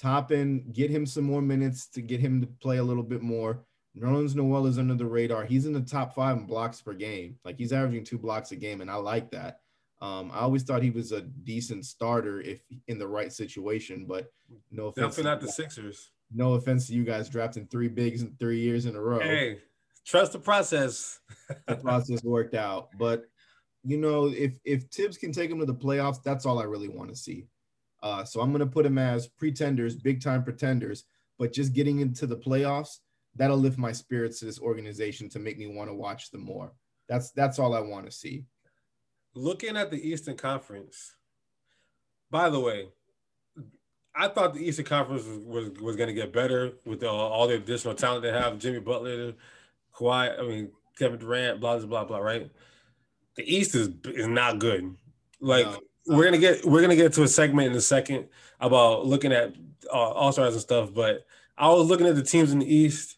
Toppin, 0.00 0.64
get 0.72 0.90
him 0.90 1.06
some 1.06 1.24
more 1.24 1.42
minutes 1.42 1.86
to 1.88 2.02
get 2.02 2.18
him 2.18 2.40
to 2.40 2.46
play 2.46 2.78
a 2.78 2.84
little 2.84 3.04
bit 3.04 3.22
more. 3.22 3.64
Nerlens 3.96 4.34
Noel 4.34 4.66
is 4.66 4.78
under 4.78 4.94
the 4.94 5.06
radar. 5.06 5.44
He's 5.44 5.66
in 5.66 5.72
the 5.72 5.80
top 5.80 6.14
five 6.14 6.36
in 6.36 6.46
blocks 6.46 6.82
per 6.82 6.94
game. 6.94 7.36
Like 7.44 7.58
he's 7.58 7.72
averaging 7.72 8.04
two 8.04 8.18
blocks 8.18 8.50
a 8.50 8.56
game, 8.56 8.80
and 8.80 8.90
I 8.90 8.96
like 8.96 9.30
that. 9.32 9.60
Um, 10.00 10.30
I 10.32 10.40
always 10.40 10.62
thought 10.62 10.82
he 10.82 10.90
was 10.90 11.12
a 11.12 11.22
decent 11.22 11.84
starter 11.84 12.40
if 12.40 12.60
in 12.86 12.98
the 12.98 13.08
right 13.08 13.32
situation, 13.32 14.06
but 14.06 14.32
no 14.70 14.86
offense. 14.86 15.16
Definitely 15.16 15.30
not 15.30 15.40
the 15.40 15.52
Sixers. 15.52 16.10
No 16.32 16.54
offense 16.54 16.86
to 16.86 16.94
you 16.94 17.04
guys 17.04 17.28
drafting 17.28 17.66
three 17.66 17.88
bigs 17.88 18.22
in 18.22 18.36
three 18.38 18.60
years 18.60 18.86
in 18.86 18.94
a 18.94 19.00
row. 19.00 19.18
Hey, 19.18 19.58
trust 20.04 20.32
the 20.32 20.38
process. 20.38 21.18
the 21.66 21.76
process 21.76 22.22
worked 22.22 22.54
out, 22.54 22.90
but 22.98 23.24
you 23.84 23.96
know, 23.96 24.26
if 24.26 24.58
if 24.64 24.84
Thibs 24.84 25.16
can 25.16 25.32
take 25.32 25.50
him 25.50 25.58
to 25.58 25.66
the 25.66 25.74
playoffs, 25.74 26.22
that's 26.22 26.46
all 26.46 26.58
I 26.58 26.64
really 26.64 26.88
want 26.88 27.10
to 27.10 27.16
see. 27.16 27.46
Uh, 28.02 28.24
so 28.24 28.40
I'm 28.40 28.50
going 28.50 28.60
to 28.60 28.66
put 28.66 28.86
him 28.86 28.98
as 28.98 29.26
pretenders, 29.26 29.96
big 29.96 30.22
time 30.22 30.44
pretenders, 30.44 31.04
but 31.38 31.52
just 31.52 31.72
getting 31.72 31.98
into 32.00 32.26
the 32.26 32.36
playoffs 32.36 32.98
that'll 33.34 33.56
lift 33.56 33.78
my 33.78 33.92
spirits 33.92 34.40
to 34.40 34.44
this 34.44 34.60
organization 34.60 35.28
to 35.30 35.38
make 35.38 35.58
me 35.58 35.66
want 35.66 35.88
to 35.88 35.94
watch 35.94 36.30
them 36.30 36.44
more. 36.44 36.72
That's 37.08 37.30
that's 37.32 37.58
all 37.58 37.74
I 37.74 37.80
want 37.80 38.06
to 38.06 38.12
see. 38.12 38.44
Looking 39.34 39.76
at 39.76 39.90
the 39.90 39.96
Eastern 39.96 40.36
Conference. 40.36 41.14
By 42.30 42.50
the 42.50 42.60
way, 42.60 42.88
I 44.14 44.28
thought 44.28 44.54
the 44.54 44.60
Eastern 44.60 44.84
Conference 44.84 45.24
was 45.24 45.38
was, 45.38 45.80
was 45.80 45.96
going 45.96 46.08
to 46.08 46.14
get 46.14 46.32
better 46.32 46.72
with 46.84 47.00
the, 47.00 47.08
all 47.08 47.46
the 47.46 47.54
additional 47.54 47.94
talent 47.94 48.22
they 48.22 48.32
have. 48.32 48.58
Jimmy 48.58 48.80
Butler, 48.80 49.34
Kawhi, 49.94 50.38
I 50.38 50.42
mean 50.42 50.70
Kevin 50.98 51.18
Durant, 51.18 51.60
blah 51.60 51.78
blah 51.78 51.86
blah 51.86 52.04
blah. 52.04 52.18
Right. 52.18 52.50
The 53.36 53.44
East 53.44 53.74
is 53.74 53.90
is 54.04 54.26
not 54.26 54.58
good. 54.58 54.96
Like 55.40 55.66
no. 55.66 55.80
we're 56.06 56.24
gonna 56.24 56.38
get 56.38 56.64
we're 56.64 56.80
gonna 56.80 56.96
get 56.96 57.12
to 57.14 57.22
a 57.22 57.28
segment 57.28 57.70
in 57.70 57.76
a 57.76 57.80
second 57.80 58.28
about 58.60 59.06
looking 59.06 59.32
at 59.32 59.54
uh, 59.92 59.96
All 59.96 60.32
Stars 60.32 60.54
and 60.54 60.62
stuff, 60.62 60.92
but 60.92 61.24
I 61.56 61.68
was 61.68 61.86
looking 61.88 62.06
at 62.06 62.16
the 62.16 62.22
teams 62.22 62.52
in 62.52 62.58
the 62.58 62.74
East. 62.74 63.16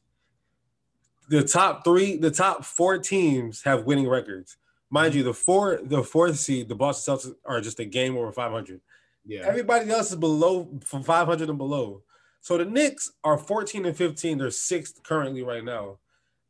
The 1.28 1.44
top 1.44 1.84
three, 1.84 2.16
the 2.16 2.30
top 2.30 2.64
four 2.64 2.98
teams 2.98 3.62
have 3.62 3.84
winning 3.84 4.08
records. 4.08 4.56
Mind 4.90 5.14
you, 5.14 5.22
the 5.22 5.34
four, 5.34 5.80
the 5.82 6.02
fourth 6.02 6.38
seed, 6.38 6.68
the 6.68 6.74
Boston 6.74 7.14
Celtics 7.14 7.34
are 7.44 7.60
just 7.60 7.78
a 7.78 7.84
game 7.84 8.16
over 8.16 8.32
500. 8.32 8.80
Yeah. 9.24 9.42
Everybody 9.44 9.90
else 9.90 10.10
is 10.10 10.16
below 10.16 10.68
from 10.84 11.04
500 11.04 11.48
and 11.48 11.58
below. 11.58 12.02
So 12.40 12.58
the 12.58 12.64
Knicks 12.64 13.12
are 13.22 13.38
14 13.38 13.84
and 13.84 13.96
15. 13.96 14.38
They're 14.38 14.50
sixth 14.50 15.02
currently 15.02 15.42
right 15.42 15.64
now. 15.64 15.98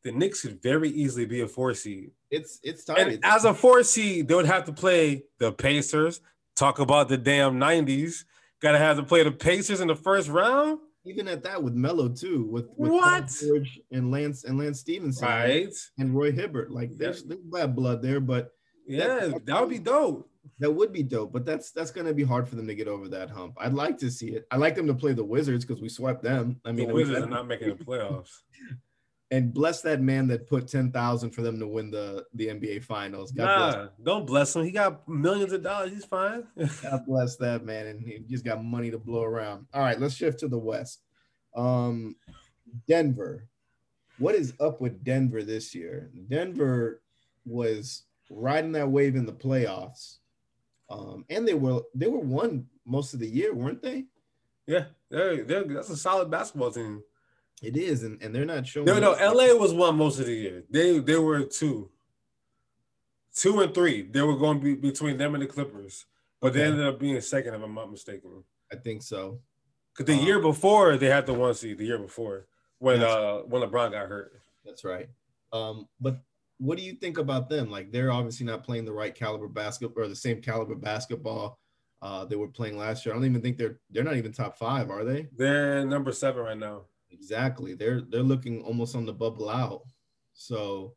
The 0.03 0.13
Knicks 0.13 0.43
could 0.43 0.63
very 0.63 0.89
easily 0.89 1.27
be 1.27 1.43
a 1.43 1.47
four 1.47 1.75
seed. 1.75 2.13
It's 2.31 2.59
it's 2.63 2.85
time. 2.85 2.97
And 2.97 3.19
as 3.23 3.45
a 3.45 3.53
four 3.53 3.83
seed, 3.83 4.29
they 4.29 4.35
would 4.35 4.47
have 4.47 4.65
to 4.65 4.73
play 4.73 5.25
the 5.39 5.53
Pacers. 5.53 6.21
Talk 6.57 6.79
about 6.79 7.09
the 7.09 7.19
damn 7.19 7.59
90s. 7.61 8.25
Gotta 8.63 8.79
have 8.79 8.97
to 8.97 9.03
play 9.03 9.23
the 9.25 9.33
Pacers 9.33 9.81
in 9.81 9.89
the 9.89 9.97
first 9.97 10.29
round. 10.29 10.79
Even 11.05 11.29
at 11.29 11.43
that 11.45 11.63
with 11.63 11.75
Melo 11.75 12.09
too, 12.09 12.47
with, 12.51 12.69
with 12.77 12.91
what 12.91 13.33
George 13.41 13.81
and 13.91 14.11
Lance 14.11 14.45
and 14.45 14.59
Lance 14.59 14.81
Stephenson, 14.81 15.27
right? 15.27 15.75
And 15.99 16.15
Roy 16.15 16.31
Hibbert. 16.31 16.71
Like 16.71 16.91
there's, 16.97 17.25
there's 17.25 17.41
bad 17.41 17.75
blood 17.75 18.03
there, 18.03 18.21
but 18.21 18.51
yeah, 18.87 19.29
that, 19.29 19.47
that 19.47 19.61
would 19.61 19.71
be 19.71 19.79
dope. 19.79 20.29
That 20.59 20.71
would 20.71 20.93
be 20.93 21.03
dope, 21.03 21.33
but 21.33 21.47
that's 21.47 21.71
that's 21.71 21.91
gonna 21.91 22.13
be 22.13 22.25
hard 22.25 22.49
for 22.49 22.57
them 22.57 22.67
to 22.67 22.75
get 22.75 22.89
over 22.89 23.09
that 23.09 23.31
hump. 23.31 23.55
I'd 23.59 23.73
like 23.73 23.97
to 23.99 24.11
see 24.11 24.31
it. 24.31 24.47
I 24.51 24.57
like 24.57 24.75
them 24.75 24.87
to 24.89 24.95
play 24.95 25.13
the 25.13 25.25
Wizards 25.25 25.65
because 25.65 25.81
we 25.81 25.89
swept 25.89 26.23
them. 26.23 26.61
I 26.65 26.73
mean, 26.73 26.89
the 26.89 26.95
Wizards 26.95 27.21
are 27.21 27.27
not 27.27 27.47
making 27.47 27.69
the 27.69 27.85
playoffs. 27.85 28.31
and 29.31 29.55
bless 29.55 29.81
that 29.83 30.01
man 30.01 30.27
that 30.29 30.49
put 30.49 30.67
ten 30.67 30.91
thousand 30.91 31.31
for 31.31 31.43
them 31.43 31.59
to 31.61 31.67
win 31.67 31.91
the 31.91 32.25
the 32.35 32.49
NBA 32.49 32.83
Finals. 32.85 33.33
God 33.33 33.45
nah, 33.45 33.73
bless. 33.73 33.89
don't 34.03 34.27
bless 34.27 34.57
him. 34.57 34.65
He 34.65 34.71
got 34.71 35.09
millions 35.09 35.53
of 35.53 35.63
dollars. 35.63 35.93
He's 35.93 36.05
fine. 36.05 36.47
God 36.83 37.07
bless 37.07 37.37
that 37.37 37.65
man, 37.65 37.87
and 37.87 38.01
he 38.01 38.25
just 38.29 38.45
got 38.45 38.65
money 38.65 38.91
to 38.91 38.99
blow 38.99 39.23
around. 39.23 39.67
All 39.73 39.83
right, 39.83 40.01
let's 40.01 40.15
shift 40.15 40.41
to 40.41 40.49
the 40.49 40.59
West. 40.59 41.03
Um, 41.55 42.17
Denver. 42.89 43.47
What 44.19 44.35
is 44.35 44.53
up 44.61 44.83
with 44.83 45.03
Denver 45.03 45.43
this 45.43 45.75
year? 45.75 46.11
Denver 46.29 47.01
was 47.47 48.03
riding 48.29 48.73
that 48.73 48.91
wave 48.91 49.17
in 49.17 49.25
the 49.25 49.33
playoffs, 49.33 50.19
um, 50.91 51.25
and 51.31 51.49
they 51.49 51.55
were 51.55 51.83
they 51.95 52.07
were 52.07 52.21
one 52.21 52.67
most 52.85 53.15
of 53.15 53.21
the 53.21 53.29
year, 53.29 53.55
weren't 53.55 53.83
they? 53.83 54.07
Yeah, 54.67 54.85
they're, 55.11 55.43
they're, 55.45 55.65
that's 55.65 55.91
a 55.91 55.97
solid 55.97 56.31
basketball 56.31 56.71
team. 56.71 57.03
It 57.63 57.77
is, 57.77 58.05
and, 58.05 58.21
and 58.23 58.35
they're 58.35 58.47
not 58.47 58.67
showing. 58.67 58.87
No, 58.87 58.99
no, 58.99 59.13
LA 59.13 59.55
was 59.55 59.75
one 59.75 59.97
most 59.97 60.19
of 60.19 60.27
the 60.27 60.35
year. 60.35 60.65
They 60.71 60.99
they 60.99 61.19
were 61.19 61.45
two, 61.45 61.91
two 63.35 63.61
and 63.61 63.75
three. 63.75 64.03
They 64.03 64.23
were 64.23 64.37
going 64.37 64.59
to 64.59 64.65
be 64.65 64.75
between 64.75 65.19
them 65.19 65.35
and 65.35 65.43
the 65.43 65.47
Clippers, 65.47 66.07
but 66.41 66.55
they 66.55 66.65
ended 66.65 66.87
up 66.87 66.99
being 66.99 67.21
second, 67.21 67.55
if 67.55 67.63
I'm 67.63 67.75
not 67.75 67.91
mistaken. 67.91 68.45
I 68.73 68.77
think 68.77 69.03
so. 69.03 69.41
Because 69.93 70.15
the 70.15 70.21
um, 70.21 70.27
year 70.27 70.41
before 70.41 70.97
they 70.97 71.09
had 71.09 71.27
the 71.27 71.35
one 71.35 71.53
seed. 71.53 71.79
The 71.79 71.85
year 71.85 71.99
before 71.99 72.47
when 72.79 73.03
uh 73.03 73.39
when 73.41 73.63
LeBron 73.63 73.93
got 73.93 74.09
hurt. 74.09 74.41
That's 74.65 74.85
right. 74.85 75.09
Um, 75.53 75.87
but 76.01 76.21
what 76.59 76.79
do 76.79 76.85
you 76.85 76.95
think 76.95 77.19
about 77.19 77.51
them? 77.51 77.71
Like 77.71 77.93
they're 77.93 78.13
obviously 78.13 78.47
not 78.47 78.65
playing 78.65 78.87
the 78.87 78.93
right 78.93 79.15
caliber 79.15 79.49
basketball 79.49 80.05
or 80.05 80.09
the 80.09 80.17
same 80.17 80.41
caliber 80.41 80.75
basketball 80.75 81.59
uh, 82.03 82.25
they 82.25 82.37
were 82.37 82.49
playing 82.49 82.79
last 82.79 83.05
year. 83.05 83.15
I 83.15 83.19
don't 83.19 83.27
even 83.27 83.43
think 83.43 83.59
they're 83.59 83.79
they're 83.91 84.05
not 84.05 84.17
even 84.17 84.33
top 84.33 84.57
five, 84.57 84.91
are 84.91 85.05
they? 85.05 85.29
They're 85.37 85.85
number 85.85 86.13
seven 86.13 86.43
right 86.43 86.59
now. 86.59 86.83
Exactly. 87.11 87.75
They're 87.75 88.01
they're 88.01 88.23
looking 88.23 88.63
almost 88.63 88.95
on 88.95 89.05
the 89.05 89.13
bubble 89.13 89.49
out. 89.49 89.83
So 90.33 90.95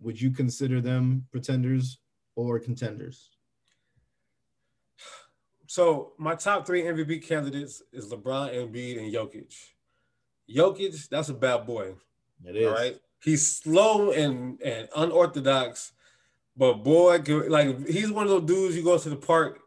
would 0.00 0.20
you 0.20 0.30
consider 0.30 0.80
them 0.80 1.26
pretenders 1.30 1.98
or 2.34 2.58
contenders? 2.58 3.30
So 5.66 6.14
my 6.18 6.34
top 6.34 6.66
three 6.66 6.82
MVP 6.82 7.26
candidates 7.28 7.80
is 7.92 8.12
LeBron, 8.12 8.52
Embiid, 8.54 8.98
and 8.98 9.14
Jokic. 9.14 9.54
Jokic, 10.52 11.08
that's 11.08 11.28
a 11.28 11.34
bad 11.34 11.64
boy. 11.64 11.94
It 12.44 12.56
is. 12.56 12.66
All 12.66 12.72
right. 12.72 12.96
He's 13.22 13.46
slow 13.46 14.10
and, 14.10 14.60
and 14.62 14.88
unorthodox, 14.96 15.92
but 16.56 16.82
boy, 16.82 17.20
like 17.48 17.86
he's 17.86 18.10
one 18.10 18.24
of 18.24 18.30
those 18.30 18.46
dudes 18.46 18.76
you 18.76 18.82
go 18.82 18.98
to 18.98 19.10
the 19.10 19.14
park 19.14 19.60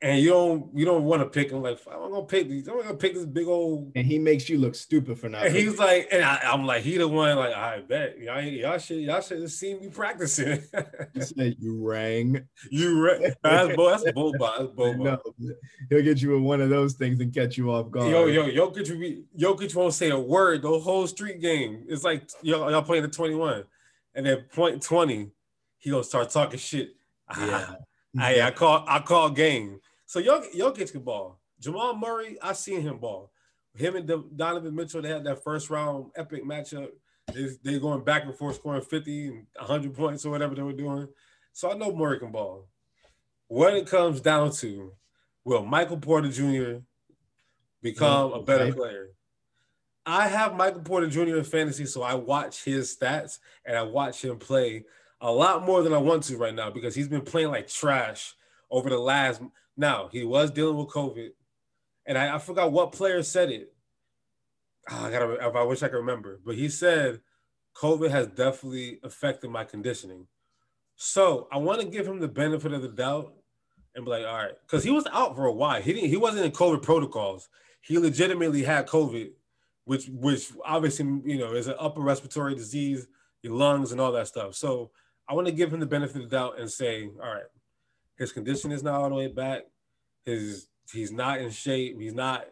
and 0.00 0.20
you 0.20 0.30
don't 0.30 0.70
you 0.74 0.84
don't 0.84 1.02
want 1.02 1.22
to 1.22 1.28
pick 1.28 1.50
him 1.50 1.62
like 1.62 1.80
I'm 1.90 2.12
gonna 2.12 2.22
pick 2.22 2.48
these. 2.48 2.68
I'm 2.68 2.80
gonna 2.80 2.94
pick 2.94 3.14
this 3.14 3.26
big 3.26 3.48
old. 3.48 3.90
And 3.96 4.06
he 4.06 4.18
makes 4.18 4.48
you 4.48 4.58
look 4.58 4.76
stupid 4.76 5.18
for 5.18 5.28
not. 5.28 5.46
And 5.46 5.56
he's 5.56 5.76
like, 5.76 6.08
and 6.12 6.24
I, 6.24 6.38
am 6.44 6.64
like, 6.64 6.82
he 6.82 6.98
the 6.98 7.08
one. 7.08 7.36
Like 7.36 7.52
I 7.52 7.80
bet 7.80 8.16
y'all, 8.18 8.40
y'all 8.40 8.78
should 8.78 8.98
y'all 8.98 9.20
should 9.20 9.40
have 9.40 9.50
seen 9.50 9.80
me 9.80 9.88
practicing. 9.88 10.62
you 11.14 11.22
said 11.22 11.56
you 11.58 11.84
rang. 11.84 12.46
You 12.70 13.02
rang. 13.02 13.32
That's 13.42 13.74
boy. 13.74 13.90
That's 13.90 14.04
boba. 14.04 14.38
That's 14.38 14.70
boba. 14.76 14.98
No, 14.98 15.54
he'll 15.90 16.02
get 16.02 16.22
you 16.22 16.30
with 16.30 16.42
one 16.42 16.60
of 16.60 16.70
those 16.70 16.94
things 16.94 17.18
and 17.18 17.34
catch 17.34 17.58
you 17.58 17.72
off 17.72 17.90
guard. 17.90 18.08
Yo, 18.08 18.26
yo, 18.26 18.44
Jokic, 18.50 18.90
would 18.90 19.00
be 19.00 19.24
Jokic 19.36 19.74
won't 19.74 19.94
say 19.94 20.10
a 20.10 20.18
word 20.18 20.62
the 20.62 20.78
whole 20.78 21.08
street 21.08 21.40
game. 21.40 21.84
It's 21.88 22.04
like 22.04 22.30
y'all, 22.42 22.70
y'all 22.70 22.82
playing 22.82 23.02
the 23.02 23.08
21, 23.08 23.64
and 24.14 24.26
then 24.26 24.44
point 24.52 24.80
20, 24.80 25.28
he 25.78 25.90
gonna 25.90 26.04
start 26.04 26.30
talking 26.30 26.60
shit. 26.60 26.90
Ah, 27.28 27.76
yeah. 28.14 28.22
I, 28.22 28.40
I 28.42 28.50
call 28.52 28.84
I 28.86 29.00
call 29.00 29.30
game. 29.30 29.80
So 30.08 30.22
Jokic 30.22 30.90
can 30.90 31.02
ball. 31.02 31.38
Jamal 31.60 31.94
Murray, 31.94 32.38
I 32.42 32.54
seen 32.54 32.80
him 32.80 32.96
ball. 32.96 33.30
Him 33.76 33.94
and 33.94 34.10
Donovan 34.34 34.74
Mitchell, 34.74 35.02
they 35.02 35.10
had 35.10 35.24
that 35.24 35.44
first 35.44 35.68
round 35.68 36.12
epic 36.16 36.46
matchup. 36.46 36.88
They, 37.34 37.50
they 37.62 37.78
going 37.78 38.04
back 38.04 38.24
and 38.24 38.34
forth, 38.34 38.56
scoring 38.56 38.80
50 38.80 39.26
and 39.26 39.46
100 39.56 39.94
points 39.94 40.24
or 40.24 40.30
whatever 40.30 40.54
they 40.54 40.62
were 40.62 40.72
doing. 40.72 41.08
So 41.52 41.70
I 41.70 41.74
know 41.74 41.94
Murray 41.94 42.18
can 42.18 42.32
ball. 42.32 42.68
What 43.48 43.74
it 43.74 43.86
comes 43.86 44.22
down 44.22 44.52
to, 44.52 44.94
will 45.44 45.62
Michael 45.62 45.98
Porter 45.98 46.30
Jr. 46.30 46.78
become 47.82 48.32
a 48.32 48.42
better 48.42 48.72
player? 48.72 49.10
I 50.06 50.26
have 50.26 50.56
Michael 50.56 50.80
Porter 50.80 51.08
Jr. 51.08 51.36
in 51.36 51.44
fantasy, 51.44 51.84
so 51.84 52.02
I 52.02 52.14
watch 52.14 52.64
his 52.64 52.96
stats 52.96 53.40
and 53.66 53.76
I 53.76 53.82
watch 53.82 54.24
him 54.24 54.38
play 54.38 54.86
a 55.20 55.30
lot 55.30 55.66
more 55.66 55.82
than 55.82 55.92
I 55.92 55.98
want 55.98 56.22
to 56.24 56.38
right 56.38 56.54
now 56.54 56.70
because 56.70 56.94
he's 56.94 57.08
been 57.08 57.20
playing 57.20 57.50
like 57.50 57.68
trash 57.68 58.34
over 58.70 58.88
the 58.88 58.98
last 58.98 59.42
now 59.78 60.08
he 60.12 60.24
was 60.24 60.50
dealing 60.50 60.76
with 60.76 60.88
COVID, 60.88 61.30
and 62.06 62.18
I, 62.18 62.34
I 62.34 62.38
forgot 62.38 62.72
what 62.72 62.92
player 62.92 63.22
said 63.22 63.50
it. 63.50 63.72
Oh, 64.90 65.06
I 65.06 65.10
gotta. 65.10 65.40
I 65.40 65.62
wish 65.62 65.82
I 65.82 65.88
could 65.88 65.98
remember, 65.98 66.40
but 66.44 66.56
he 66.56 66.68
said 66.68 67.20
COVID 67.76 68.10
has 68.10 68.26
definitely 68.26 68.98
affected 69.04 69.50
my 69.50 69.64
conditioning. 69.64 70.26
So 70.96 71.46
I 71.52 71.58
want 71.58 71.80
to 71.80 71.86
give 71.86 72.06
him 72.06 72.18
the 72.18 72.28
benefit 72.28 72.72
of 72.72 72.82
the 72.82 72.88
doubt 72.88 73.32
and 73.94 74.04
be 74.04 74.10
like, 74.10 74.26
all 74.26 74.34
right, 74.34 74.54
because 74.66 74.82
he 74.82 74.90
was 74.90 75.06
out 75.12 75.36
for 75.36 75.46
a 75.46 75.52
while. 75.52 75.80
He 75.80 75.92
didn't. 75.92 76.10
He 76.10 76.16
wasn't 76.16 76.44
in 76.44 76.52
COVID 76.52 76.82
protocols. 76.82 77.48
He 77.80 77.98
legitimately 77.98 78.64
had 78.64 78.88
COVID, 78.88 79.30
which 79.84 80.08
which 80.08 80.50
obviously 80.64 81.06
you 81.24 81.38
know 81.38 81.52
is 81.52 81.68
an 81.68 81.76
upper 81.78 82.00
respiratory 82.00 82.56
disease, 82.56 83.06
your 83.42 83.54
lungs 83.54 83.92
and 83.92 84.00
all 84.00 84.12
that 84.12 84.26
stuff. 84.26 84.56
So 84.56 84.90
I 85.28 85.34
want 85.34 85.46
to 85.46 85.52
give 85.52 85.72
him 85.72 85.80
the 85.80 85.86
benefit 85.86 86.16
of 86.16 86.22
the 86.22 86.36
doubt 86.36 86.58
and 86.58 86.70
say, 86.70 87.10
all 87.22 87.34
right, 87.34 87.44
his 88.18 88.32
condition 88.32 88.72
is 88.72 88.82
not 88.82 88.94
all 88.94 89.08
the 89.08 89.14
way 89.14 89.28
back. 89.28 89.62
His 90.24 90.68
he's 90.92 91.12
not 91.12 91.40
in 91.40 91.50
shape. 91.50 92.00
He's 92.00 92.14
not. 92.14 92.46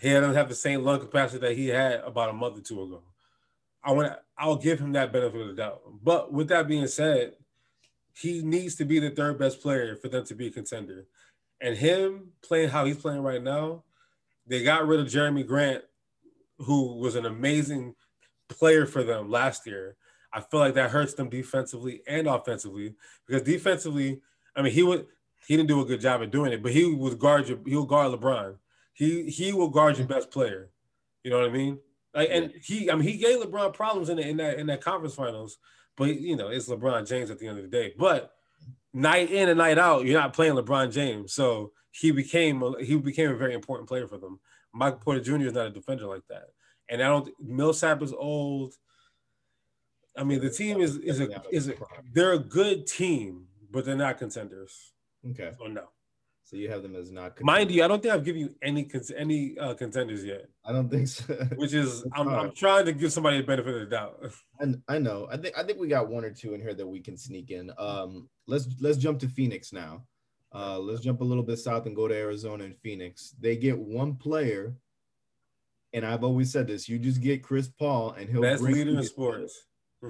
He 0.00 0.10
doesn't 0.10 0.34
have 0.34 0.48
the 0.48 0.54
same 0.54 0.84
lung 0.84 1.00
capacity 1.00 1.38
that 1.40 1.56
he 1.56 1.68
had 1.68 2.00
about 2.00 2.30
a 2.30 2.32
month 2.32 2.58
or 2.58 2.62
two 2.62 2.82
ago. 2.82 3.02
I 3.84 3.92
want. 3.92 4.12
I'll 4.38 4.56
give 4.56 4.78
him 4.78 4.92
that 4.92 5.12
benefit 5.12 5.40
of 5.40 5.48
the 5.48 5.54
doubt. 5.54 5.82
But 6.02 6.32
with 6.32 6.48
that 6.48 6.68
being 6.68 6.86
said, 6.86 7.34
he 8.14 8.42
needs 8.42 8.76
to 8.76 8.84
be 8.84 8.98
the 8.98 9.10
third 9.10 9.38
best 9.38 9.60
player 9.60 9.96
for 9.96 10.08
them 10.08 10.24
to 10.26 10.34
be 10.34 10.46
a 10.46 10.50
contender. 10.50 11.06
And 11.60 11.76
him 11.76 12.32
playing 12.42 12.70
how 12.70 12.84
he's 12.84 12.96
playing 12.96 13.22
right 13.22 13.42
now, 13.42 13.84
they 14.46 14.62
got 14.62 14.86
rid 14.86 15.00
of 15.00 15.06
Jerami 15.06 15.46
Grant, 15.46 15.84
who 16.58 16.94
was 16.94 17.14
an 17.14 17.26
amazing 17.26 17.94
player 18.48 18.86
for 18.86 19.02
them 19.02 19.30
last 19.30 19.66
year. 19.66 19.96
I 20.32 20.40
feel 20.40 20.60
like 20.60 20.74
that 20.74 20.90
hurts 20.90 21.14
them 21.14 21.28
defensively 21.28 22.02
and 22.06 22.26
offensively 22.26 22.94
because 23.26 23.42
defensively 23.42 24.22
I 24.54 24.62
mean, 24.62 24.72
he 24.72 24.82
would 24.82 25.06
he 25.46 25.56
didn't 25.56 25.68
do 25.68 25.80
a 25.80 25.84
good 25.84 26.00
job 26.00 26.22
of 26.22 26.30
doing 26.30 26.52
it, 26.52 26.62
but 26.62 26.72
he 26.72 26.86
would 26.86 27.18
guard 27.18 27.48
your 27.48 27.58
he 27.66 27.76
will 27.76 27.86
guard 27.86 28.12
LeBron. 28.12 28.56
He 28.92 29.24
he 29.30 29.52
will 29.52 29.68
guard 29.68 29.98
your 29.98 30.06
best 30.06 30.30
player. 30.30 30.70
You 31.24 31.30
know 31.30 31.40
what 31.40 31.48
I 31.48 31.52
mean? 31.52 31.78
Like, 32.14 32.28
and 32.30 32.52
he 32.62 32.90
I 32.90 32.94
mean 32.94 33.06
he 33.06 33.16
gave 33.16 33.40
LeBron 33.40 33.74
problems 33.74 34.08
in, 34.08 34.16
the, 34.16 34.28
in 34.28 34.36
that 34.38 34.58
in 34.58 34.66
that 34.66 34.82
conference 34.82 35.14
finals, 35.14 35.58
but 35.96 36.20
you 36.20 36.36
know 36.36 36.48
it's 36.48 36.68
LeBron 36.68 37.08
James 37.08 37.30
at 37.30 37.38
the 37.38 37.48
end 37.48 37.58
of 37.58 37.64
the 37.64 37.70
day. 37.70 37.94
But 37.98 38.32
night 38.92 39.30
in 39.30 39.48
and 39.48 39.58
night 39.58 39.78
out, 39.78 40.04
you're 40.04 40.20
not 40.20 40.34
playing 40.34 40.54
LeBron 40.54 40.92
James, 40.92 41.32
so 41.32 41.72
he 41.90 42.10
became 42.10 42.62
a, 42.62 42.82
he 42.82 42.96
became 42.96 43.30
a 43.30 43.36
very 43.36 43.54
important 43.54 43.88
player 43.88 44.06
for 44.06 44.18
them. 44.18 44.40
Michael 44.72 44.98
Porter 44.98 45.20
Jr. 45.20 45.46
is 45.46 45.52
not 45.52 45.66
a 45.66 45.70
defender 45.70 46.06
like 46.06 46.26
that, 46.28 46.48
and 46.88 47.02
I 47.02 47.06
don't. 47.06 47.28
Millsap 47.40 48.02
is 48.02 48.12
old. 48.12 48.74
I 50.16 50.24
mean, 50.24 50.40
the 50.40 50.50
team 50.50 50.80
is 50.80 50.96
is 50.98 51.20
a 51.20 51.28
is 51.50 51.68
a 51.68 51.74
they're 52.12 52.32
a 52.32 52.38
good 52.38 52.86
team, 52.86 53.46
but 53.72 53.84
they're 53.84 53.96
not 53.96 54.18
contenders. 54.18 54.92
Okay. 55.30 55.50
So 55.58 55.66
no. 55.66 55.88
So 56.44 56.56
you 56.56 56.68
have 56.68 56.82
them 56.82 56.94
as 56.96 57.10
not. 57.10 57.36
Contenders. 57.36 57.44
Mind 57.46 57.70
you, 57.70 57.84
I 57.84 57.88
don't 57.88 58.02
think 58.02 58.12
I've 58.12 58.24
given 58.24 58.42
you 58.42 58.54
any 58.62 58.88
any 59.16 59.56
uh, 59.58 59.74
contenders 59.74 60.24
yet. 60.24 60.48
I 60.64 60.72
don't 60.72 60.90
think 60.90 61.08
so. 61.08 61.32
Which 61.56 61.72
is, 61.72 62.04
I'm, 62.12 62.28
I'm 62.28 62.52
trying 62.52 62.84
to 62.84 62.92
give 62.92 63.12
somebody 63.12 63.38
a 63.38 63.42
benefit 63.42 63.74
of 63.74 63.80
the 63.80 63.86
doubt. 63.86 64.20
And 64.60 64.80
I 64.86 64.98
know. 64.98 65.26
I 65.28 65.38
think 65.38 65.58
I 65.58 65.64
think 65.64 65.80
we 65.80 65.88
got 65.88 66.08
one 66.08 66.24
or 66.24 66.30
two 66.30 66.54
in 66.54 66.60
here 66.60 66.72
that 66.72 66.86
we 66.86 67.00
can 67.00 67.16
sneak 67.16 67.50
in. 67.50 67.72
Um, 67.78 68.28
let's 68.46 68.68
let's 68.80 68.96
jump 68.96 69.18
to 69.20 69.28
Phoenix 69.28 69.72
now. 69.72 70.04
Uh, 70.54 70.78
let's 70.78 71.00
jump 71.00 71.20
a 71.20 71.24
little 71.24 71.42
bit 71.42 71.58
south 71.58 71.86
and 71.86 71.96
go 71.96 72.06
to 72.06 72.14
Arizona 72.14 72.62
and 72.62 72.76
Phoenix. 72.78 73.34
They 73.40 73.56
get 73.56 73.76
one 73.76 74.14
player, 74.14 74.76
and 75.92 76.06
I've 76.06 76.22
always 76.22 76.52
said 76.52 76.68
this: 76.68 76.88
you 76.88 77.00
just 77.00 77.20
get 77.20 77.42
Chris 77.42 77.66
Paul, 77.66 78.12
and 78.12 78.28
he'll 78.28 78.42
best 78.42 78.62
leader 78.62 78.90
in 78.90 79.02
sports. 79.02 79.66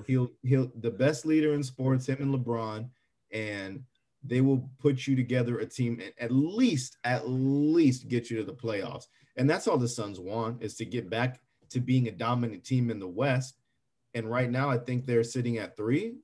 He'll 0.07 0.31
he'll 0.43 0.71
the 0.81 0.91
best 0.91 1.25
leader 1.25 1.55
in 1.55 1.63
sports. 1.63 2.09
Him 2.09 2.19
and 2.21 2.35
LeBron, 2.35 2.89
and 3.33 3.83
they 4.25 4.41
will 4.41 4.71
put 4.79 5.07
you 5.07 5.17
together 5.17 5.59
a 5.59 5.67
team 5.67 6.01
and 6.01 6.13
at 6.19 6.31
least 6.31 6.99
at 7.05 7.29
least 7.29 8.09
get 8.09 8.31
you 8.31 8.37
to 8.37 8.45
the 8.45 8.53
playoffs. 8.53 9.07
And 9.37 9.49
that's 9.49 9.67
all 9.67 9.79
the 9.79 9.89
Suns 9.89 10.21
want 10.21 10.63
is 10.63 10.77
to 10.77 10.85
get 10.85 11.11
back 11.11 11.41
to 11.71 11.81
being 11.81 12.09
a 12.09 12.13
dominant 12.13 12.65
team 12.65 12.91
in 12.91 12.99
the 12.99 13.09
West. 13.09 13.57
And 14.15 14.31
right 14.31 14.51
now, 14.51 14.69
I 14.69 14.79
think 14.79 15.07
they're 15.07 15.25
sitting 15.25 15.59
at 15.59 15.77
three. 15.77 16.17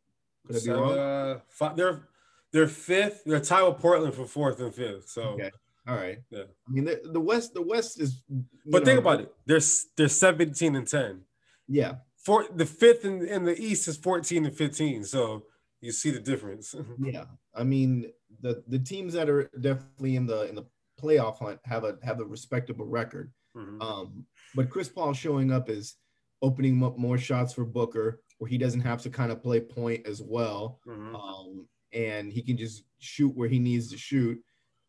Could 0.46 0.56
I 0.56 0.58
be 0.58 0.64
so, 0.64 0.80
wrong? 0.80 0.98
Uh, 0.98 1.38
five, 1.48 1.76
they're 1.76 2.08
they're 2.52 2.68
fifth. 2.68 3.22
They're 3.24 3.40
tied 3.40 3.62
with 3.62 3.78
Portland 3.78 4.14
for 4.14 4.26
fourth 4.26 4.60
and 4.60 4.74
fifth. 4.74 5.08
So 5.08 5.22
okay. 5.22 5.50
All 5.86 5.96
right. 5.96 6.18
Yeah. 6.30 6.42
I 6.42 6.70
mean, 6.70 6.84
the, 6.84 7.00
the 7.12 7.20
West, 7.20 7.54
the 7.54 7.62
West 7.62 7.98
is. 8.00 8.22
But 8.66 8.80
know, 8.80 8.84
think 8.84 8.98
about 8.98 9.20
it. 9.20 9.34
They're 9.46 9.60
they're 9.96 10.08
seventeen 10.08 10.76
and 10.76 10.86
ten. 10.86 11.22
Yeah. 11.66 11.94
For 12.16 12.46
the 12.54 12.66
fifth 12.66 13.06
in, 13.06 13.26
in 13.26 13.44
the 13.44 13.58
East 13.58 13.88
is 13.88 13.96
fourteen 13.96 14.44
and 14.44 14.54
fifteen. 14.54 15.02
So 15.04 15.44
you 15.80 15.92
see 15.92 16.10
the 16.10 16.20
difference. 16.20 16.74
yeah. 16.98 17.24
I 17.54 17.64
mean, 17.64 18.10
the 18.40 18.62
the 18.68 18.78
teams 18.78 19.12
that 19.14 19.28
are 19.28 19.50
definitely 19.60 20.16
in 20.16 20.26
the 20.26 20.48
in 20.48 20.54
the 20.54 20.64
playoff 21.00 21.38
hunt 21.38 21.60
have 21.64 21.84
a 21.84 21.98
have 22.02 22.20
a 22.20 22.24
respectable 22.24 22.86
record. 22.86 23.32
Mm-hmm. 23.56 23.80
Um, 23.80 24.26
but 24.54 24.70
Chris 24.70 24.88
Paul 24.88 25.12
showing 25.12 25.52
up 25.52 25.68
is 25.68 25.96
opening 26.42 26.82
up 26.82 26.98
more 26.98 27.18
shots 27.18 27.52
for 27.52 27.64
Booker, 27.64 28.20
where 28.38 28.48
he 28.48 28.58
doesn't 28.58 28.80
have 28.80 29.02
to 29.02 29.10
kind 29.10 29.32
of 29.32 29.42
play 29.42 29.60
point 29.60 30.06
as 30.06 30.22
well, 30.22 30.80
mm-hmm. 30.86 31.14
um, 31.14 31.66
and 31.92 32.32
he 32.32 32.42
can 32.42 32.56
just 32.56 32.84
shoot 32.98 33.34
where 33.36 33.48
he 33.48 33.58
needs 33.58 33.90
to 33.90 33.98
shoot, 33.98 34.38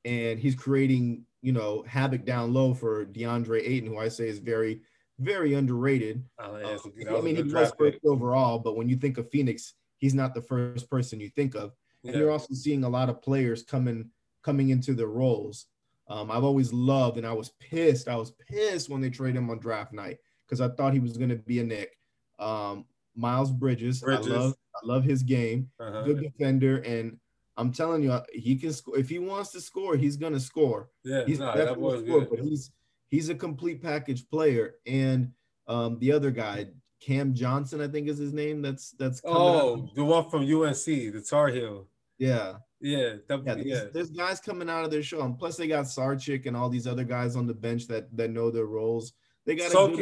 and 0.06 0.40
he's 0.40 0.56
creating 0.56 1.26
you 1.42 1.52
know 1.52 1.84
havoc 1.88 2.26
down 2.26 2.54
low 2.54 2.74
for 2.74 3.06
DeAndre 3.06 3.62
Ayton, 3.68 3.90
who 3.90 3.98
I 3.98 4.10
say 4.10 4.28
is 4.28 4.40
very 4.40 4.82
very 5.20 5.54
underrated. 5.54 6.24
Oh, 6.40 6.58
yeah, 6.58 7.12
uh, 7.12 7.18
I 7.18 7.22
mean, 7.22 7.36
he 7.36 7.44
was 7.44 7.74
first 7.78 7.98
overall, 8.06 8.60
but 8.60 8.78
when 8.78 8.88
you 8.88 8.96
think 8.96 9.18
of 9.18 9.30
Phoenix, 9.30 9.74
he's 10.00 10.14
not 10.14 10.34
the 10.34 10.41
first 10.41 10.89
person 10.89 11.20
you 11.20 11.30
think 11.30 11.56
of. 11.56 11.74
And 12.04 12.14
yeah. 12.14 12.20
you're 12.20 12.32
also 12.32 12.54
seeing 12.54 12.84
a 12.84 12.89
lot 12.89 13.10
of 13.10 13.22
players 13.22 13.64
coming 13.64 14.10
coming 14.43 14.70
into 14.70 14.93
their 14.93 15.08
roles. 15.08 15.68
Um, 16.08 16.32
I've 16.32 16.43
always 16.43 16.74
loved, 16.74 17.18
and 17.18 17.28
I 17.28 17.34
was 17.34 17.52
pissed. 17.60 18.08
I 18.08 18.16
was 18.16 18.32
pissed 18.32 18.89
when 18.89 19.02
they 19.02 19.10
traded 19.12 19.38
him 19.38 19.50
on 19.50 19.60
draft 19.60 19.93
night 19.93 20.18
because 20.45 20.60
I 20.60 20.70
thought 20.70 20.93
he 20.93 21.00
was 21.00 21.18
going 21.18 21.30
to 21.30 21.36
be 21.36 21.60
a 21.60 21.64
Nick. 21.64 21.97
Um, 22.39 22.86
Miles 23.16 23.52
Bridges, 23.52 24.02
Bridges, 24.02 24.28
I 24.28 24.32
love, 24.32 24.54
I 24.76 24.88
love 24.88 25.04
his 25.04 25.22
game. 25.22 25.70
Uh-huh. 25.80 26.04
Good 26.04 26.22
defender, 26.22 26.78
and 26.80 27.20
I'm 27.58 27.72
telling 27.72 28.02
you, 28.02 28.18
he 28.34 28.56
can 28.56 28.72
score 28.72 28.97
if 28.97 29.10
he 29.10 29.20
wants 29.20 29.52
to 29.52 29.62
score. 29.62 29.97
He's 29.97 30.16
going 30.16 30.34
to 30.34 30.39
score. 30.39 30.89
Yeah, 31.04 31.26
he's 31.26 31.39
no, 31.39 31.54
definitely 31.54 32.08
score, 32.08 32.22
but 32.22 32.39
he's 32.39 32.72
he's 33.10 33.30
a 33.30 33.36
complete 33.36 33.84
package 33.84 34.28
player. 34.30 34.76
And 34.88 35.34
um, 35.68 36.00
the 36.00 36.14
other 36.14 36.32
guy, 36.32 36.68
Cam 37.00 37.34
Johnson, 37.34 37.82
I 37.82 37.88
think 37.88 38.08
is 38.08 38.18
his 38.18 38.34
name. 38.34 38.62
That's 38.62 38.91
that's 38.91 39.22
oh 39.24 39.84
out. 39.84 39.95
the 39.95 40.04
one 40.04 40.30
from 40.30 40.41
UNC, 40.41 40.86
the 40.86 41.26
Tar 41.28 41.47
Heel. 41.47 41.88
Yeah. 42.18 42.56
Yeah, 42.82 43.16
that, 43.28 43.43
yeah, 43.45 43.54
there's, 43.56 43.66
yeah. 43.66 43.84
There's 43.91 44.10
guys 44.10 44.39
coming 44.39 44.70
out 44.70 44.86
of 44.86 44.91
their 44.91 45.04
show, 45.04 45.22
and 45.22 45.38
plus 45.38 45.58
they 45.58 45.68
got 45.68 45.84
Sarchik 45.84 46.45
and 46.45 46.56
all 46.56 46.70
these 46.70 46.88
other 46.88 47.04
guys 47.04 47.36
on 47.36 47.45
the 47.45 47.54
bench 47.54 47.88
that 47.88 48.16
that 48.16 48.32
know 48.32 48.50
their 48.52 48.68
roles. 48.68 49.12
They 49.45 49.56
got 49.56 49.70
so, 49.70 49.93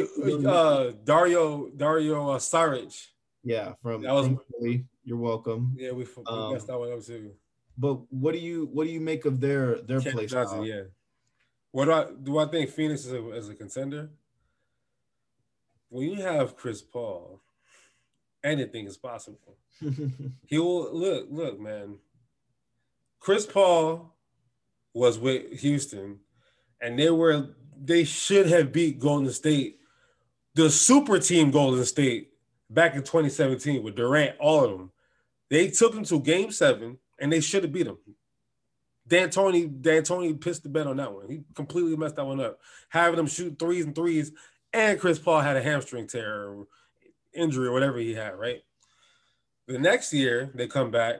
uh, 0.46 0.92
Dario 1.04 1.70
Dario 1.70 2.30
uh, 2.30 2.38
Saric. 2.38 3.06
Yeah, 3.42 3.72
from 3.82 4.02
that 4.02 4.12
was 4.12 4.28
Philly. 4.52 4.84
You're 5.04 5.18
welcome. 5.18 5.74
Yeah, 5.76 5.90
we, 5.90 6.04
we 6.04 6.24
um, 6.26 6.52
messed 6.52 6.68
that 6.68 6.78
one 6.78 6.92
up 6.92 7.04
too. 7.04 7.32
But 7.76 7.94
what 8.12 8.32
do 8.32 8.38
you 8.38 8.68
what 8.72 8.84
do 8.86 8.92
you 8.92 9.00
make 9.00 9.24
of 9.24 9.40
their 9.40 9.80
their 9.82 10.00
place, 10.00 10.30
style? 10.30 10.64
Yeah. 10.64 10.82
What 11.72 11.86
do 11.86 11.92
I 11.92 12.06
do? 12.22 12.38
I 12.38 12.46
think 12.46 12.70
Phoenix 12.70 13.06
is 13.06 13.12
a, 13.12 13.22
as 13.34 13.48
a 13.48 13.54
contender 13.54 14.10
when 15.88 16.10
you 16.10 16.22
have 16.22 16.56
Chris 16.56 16.82
Paul, 16.82 17.40
anything 18.44 18.86
is 18.86 18.96
possible. 18.96 19.56
he 20.46 20.58
will 20.58 20.94
look, 20.94 21.26
look, 21.30 21.60
man. 21.60 21.96
Chris 23.20 23.46
Paul 23.46 24.14
was 24.94 25.18
with 25.18 25.60
Houston, 25.60 26.20
and 26.80 26.98
they 26.98 27.10
were 27.10 27.48
they 27.80 28.04
should 28.04 28.46
have 28.48 28.72
beat 28.72 28.98
Golden 28.98 29.32
State, 29.32 29.78
the 30.54 30.70
super 30.70 31.18
team 31.18 31.50
Golden 31.50 31.84
State, 31.84 32.30
back 32.70 32.94
in 32.94 33.02
2017 33.02 33.82
with 33.82 33.96
Durant, 33.96 34.36
all 34.38 34.64
of 34.64 34.70
them. 34.70 34.90
They 35.50 35.68
took 35.68 35.94
them 35.94 36.04
to 36.04 36.20
game 36.20 36.50
seven, 36.50 36.98
and 37.18 37.32
they 37.32 37.40
should 37.40 37.62
have 37.62 37.72
beat 37.72 37.86
them. 37.86 37.98
D'Antoni, 39.06 39.80
D'Antoni 39.80 40.38
pissed 40.38 40.62
the 40.62 40.68
bet 40.68 40.86
on 40.86 40.98
that 40.98 41.12
one. 41.12 41.30
He 41.30 41.42
completely 41.54 41.96
messed 41.96 42.16
that 42.16 42.26
one 42.26 42.40
up. 42.40 42.58
Having 42.90 43.16
them 43.16 43.26
shoot 43.26 43.58
threes 43.58 43.86
and 43.86 43.94
threes 43.94 44.32
and 44.72 45.00
Chris 45.00 45.18
Paul 45.18 45.40
had 45.40 45.56
a 45.56 45.62
hamstring 45.62 46.06
tear 46.06 46.48
or 46.48 46.66
injury 47.34 47.68
or 47.68 47.72
whatever 47.72 47.98
he 47.98 48.14
had, 48.14 48.38
right? 48.38 48.62
The 49.66 49.78
next 49.78 50.12
year 50.12 50.50
they 50.54 50.66
come 50.66 50.90
back, 50.90 51.16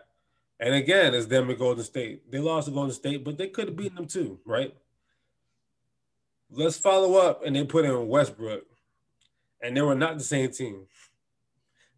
and 0.61 0.75
again 0.75 1.15
it's 1.15 1.27
them 1.27 1.51
at 1.51 1.59
Golden 1.59 1.85
State. 1.85 2.31
They 2.31 2.39
lost 2.39 2.67
to 2.67 2.73
Golden 2.73 2.95
State, 2.95 3.25
but 3.25 3.39
they 3.39 3.49
could 3.49 3.69
have 3.69 3.77
beaten 3.77 3.97
them 3.97 4.07
too, 4.07 4.41
right? 4.45 4.75
Let's 6.51 6.79
follow 6.79 7.17
up, 7.17 7.45
and 7.45 7.55
they 7.55 7.65
put 7.65 7.85
in 7.85 8.09
Westbrook, 8.09 8.65
and 9.63 9.77
they 9.77 9.83
were 9.83 9.95
not 9.95 10.17
the 10.17 10.25
same 10.25 10.51
team. 10.51 10.87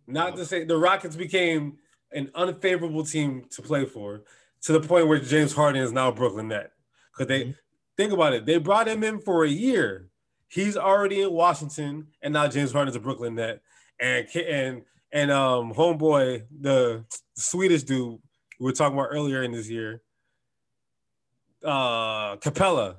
Not 0.08 0.34
the 0.34 0.44
same. 0.44 0.66
The 0.66 0.76
Rockets 0.76 1.14
became 1.14 1.78
an 2.12 2.30
unfavorable 2.34 3.04
team 3.04 3.44
to 3.50 3.62
play 3.62 3.84
for, 3.84 4.22
to 4.62 4.72
the 4.72 4.80
point 4.80 5.06
where 5.06 5.20
James 5.20 5.52
Harden 5.52 5.80
is 5.80 5.92
now 5.92 6.10
Brooklyn 6.10 6.48
net. 6.48 6.72
Because 7.12 7.28
they 7.28 7.42
mm-hmm. 7.42 7.52
think 7.96 8.12
about 8.12 8.32
it, 8.32 8.44
they 8.44 8.58
brought 8.58 8.88
him 8.88 9.04
in 9.04 9.20
for 9.20 9.44
a 9.44 9.48
year 9.48 10.09
he's 10.50 10.76
already 10.76 11.22
in 11.22 11.32
Washington, 11.32 12.08
and 12.20 12.34
now 12.34 12.48
James 12.48 12.72
Harden's 12.72 12.96
a 12.96 13.00
Brooklyn 13.00 13.36
net, 13.36 13.60
and 13.98 14.26
and 14.36 14.82
and 15.12 15.30
um 15.30 15.72
homeboy, 15.72 16.44
the 16.60 17.04
Swedish 17.34 17.84
dude 17.84 18.18
we 18.58 18.64
were 18.66 18.72
talking 18.72 18.98
about 18.98 19.08
earlier 19.10 19.42
in 19.42 19.52
this 19.52 19.70
year, 19.70 20.02
uh 21.64 22.36
Capela. 22.36 22.96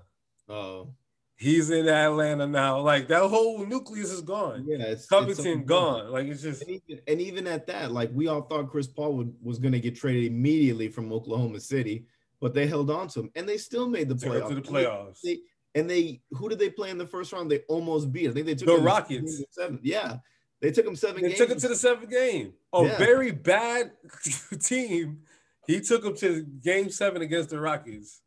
Oh. 0.50 0.94
He's 1.36 1.72
in 1.72 1.90
Atlanta 1.90 2.46
now. 2.46 2.82
Like 2.82 3.08
that 3.08 3.24
whole 3.24 3.66
nucleus 3.66 4.12
is 4.12 4.22
gone. 4.22 4.64
Yeah, 4.68 4.86
it's 4.86 5.08
Covington 5.08 5.62
it's 5.62 5.68
gone. 5.68 6.12
Like 6.12 6.28
it's 6.28 6.44
just 6.44 6.62
and 6.62 6.70
even, 6.70 7.02
and 7.08 7.20
even, 7.20 7.48
at 7.48 7.66
that, 7.66 7.92
like 7.92 8.12
we 8.14 8.28
all 8.28 8.44
thought 8.44 8.70
Chris 8.70 8.86
Paul 8.86 9.14
would, 9.18 9.34
was 9.42 9.58
going 9.58 9.72
to 9.72 9.80
get 9.80 9.96
traded 9.96 10.26
immediately 10.26 10.88
from 10.88 11.12
Oklahoma 11.12 11.60
City, 11.60 12.06
but 12.40 12.54
they 12.54 12.68
held 12.68 12.92
on 12.92 13.08
to 13.08 13.22
him 13.22 13.32
and 13.34 13.50
they 13.50 13.58
still 13.58 13.90
made 13.90 14.08
the 14.08 14.14
playoffs. 14.14 14.50
To 14.50 14.56
the 14.56 14.62
playoffs. 14.62 15.22
They, 15.24 15.40
and 15.76 15.90
they 15.90 16.22
who 16.32 16.50
did 16.50 16.60
they 16.60 16.70
play 16.70 16.90
in 16.90 16.98
the 16.98 17.08
first 17.08 17.32
round? 17.32 17.50
They 17.50 17.60
almost 17.68 18.12
beat. 18.12 18.30
I 18.30 18.34
think 18.34 18.46
they 18.46 18.56
took 18.56 18.68
the 18.68 18.78
Rockets. 18.78 19.42
Seven. 19.52 19.80
Yeah, 19.82 20.18
they 20.62 20.72
took 20.72 20.86
them 20.86 20.96
seven. 20.96 21.22
They 21.22 21.30
games. 21.30 21.40
took 21.40 21.50
it 21.50 21.60
to 21.60 21.68
the 21.68 21.76
seventh 21.76 22.10
game. 22.10 22.54
A 22.74 22.84
yeah. 22.84 22.98
very 22.98 23.32
bad 23.32 23.92
team. 24.62 25.22
He 25.68 25.80
took 25.80 26.04
them 26.04 26.16
to 26.18 26.44
game 26.44 26.90
seven 26.90 27.22
against 27.22 27.50
the 27.50 27.60
Rockets. 27.60 28.22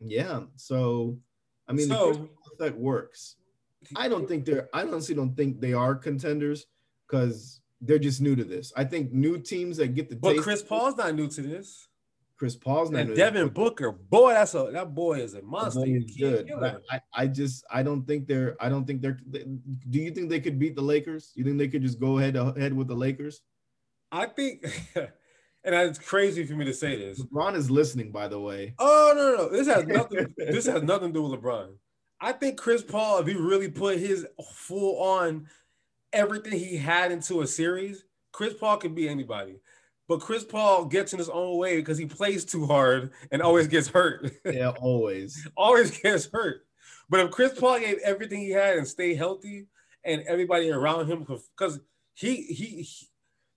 Yeah. 0.00 0.42
So, 0.56 1.18
I 1.68 1.72
mean, 1.72 1.88
so, 1.88 2.28
effect 2.52 2.76
works. 2.76 3.36
I 3.96 4.08
don't 4.08 4.28
think 4.28 4.44
they're. 4.44 4.68
I 4.72 4.82
honestly 4.82 5.14
don't 5.14 5.36
think 5.36 5.60
they 5.60 5.72
are 5.72 5.94
contenders 5.94 6.66
because 7.06 7.60
they're 7.80 7.98
just 7.98 8.20
new 8.20 8.36
to 8.36 8.44
this. 8.44 8.72
I 8.76 8.84
think 8.84 9.12
new 9.12 9.38
teams 9.38 9.76
that 9.78 9.94
get 9.94 10.08
the. 10.08 10.16
But 10.16 10.38
Chris 10.38 10.62
Paul's 10.62 10.96
not 10.96 11.14
new 11.14 11.28
to 11.28 11.42
this. 11.42 11.88
Chris 12.44 12.56
Paul's 12.56 12.90
not. 12.90 13.00
And 13.00 13.16
Devin 13.16 13.48
Booker, 13.48 13.90
boy, 13.90 14.34
that's 14.34 14.54
a 14.54 14.68
that 14.70 14.94
boy 14.94 15.14
is 15.14 15.32
a 15.32 15.40
monster. 15.40 15.82
He's 15.86 16.14
good. 16.14 16.52
I, 16.90 17.00
I 17.14 17.26
just 17.26 17.64
I 17.70 17.82
don't 17.82 18.06
think 18.06 18.26
they're 18.26 18.54
I 18.60 18.68
don't 18.68 18.86
think 18.86 19.00
they're. 19.00 19.18
Do 19.30 19.98
you 19.98 20.10
think 20.10 20.28
they 20.28 20.40
could 20.40 20.58
beat 20.58 20.76
the 20.76 20.82
Lakers? 20.82 21.32
You 21.34 21.42
think 21.42 21.56
they 21.56 21.68
could 21.68 21.80
just 21.80 21.98
go 21.98 22.18
head 22.18 22.34
to 22.34 22.52
head 22.52 22.74
with 22.74 22.86
the 22.88 22.94
Lakers? 22.94 23.40
I 24.12 24.26
think, 24.26 24.62
and 24.94 25.08
it's 25.64 25.98
crazy 25.98 26.44
for 26.44 26.52
me 26.52 26.66
to 26.66 26.74
say 26.74 26.96
this. 26.96 27.18
LeBron 27.22 27.56
is 27.56 27.70
listening, 27.70 28.12
by 28.12 28.28
the 28.28 28.38
way. 28.38 28.74
Oh 28.78 29.14
no, 29.16 29.30
no, 29.30 29.36
no. 29.44 29.48
this 29.48 29.66
has 29.66 29.86
nothing. 29.86 30.34
this 30.36 30.66
has 30.66 30.82
nothing 30.82 31.14
to 31.14 31.20
do 31.20 31.22
with 31.22 31.40
LeBron. 31.40 31.70
I 32.20 32.32
think 32.32 32.58
Chris 32.58 32.82
Paul, 32.82 33.20
if 33.20 33.26
he 33.26 33.32
really 33.32 33.70
put 33.70 33.96
his 33.96 34.26
full 34.52 35.02
on 35.02 35.46
everything 36.12 36.52
he 36.58 36.76
had 36.76 37.10
into 37.10 37.40
a 37.40 37.46
series, 37.46 38.04
Chris 38.32 38.52
Paul 38.52 38.76
could 38.76 38.94
be 38.94 39.08
anybody. 39.08 39.60
But 40.08 40.20
Chris 40.20 40.44
Paul 40.44 40.84
gets 40.84 41.12
in 41.12 41.18
his 41.18 41.30
own 41.30 41.56
way 41.56 41.76
because 41.76 41.96
he 41.96 42.06
plays 42.06 42.44
too 42.44 42.66
hard 42.66 43.12
and 43.30 43.40
always 43.40 43.68
gets 43.68 43.88
hurt. 43.88 44.30
Yeah, 44.44 44.70
always. 44.80 45.48
always 45.56 45.98
gets 45.98 46.26
hurt. 46.26 46.66
But 47.08 47.20
if 47.20 47.30
Chris 47.30 47.58
Paul 47.58 47.80
gave 47.80 47.98
everything 48.04 48.40
he 48.40 48.50
had 48.50 48.76
and 48.76 48.86
stayed 48.86 49.16
healthy 49.16 49.66
and 50.04 50.22
everybody 50.22 50.70
around 50.70 51.06
him, 51.06 51.20
because 51.20 51.80
he, 52.14 52.42
he 52.42 52.86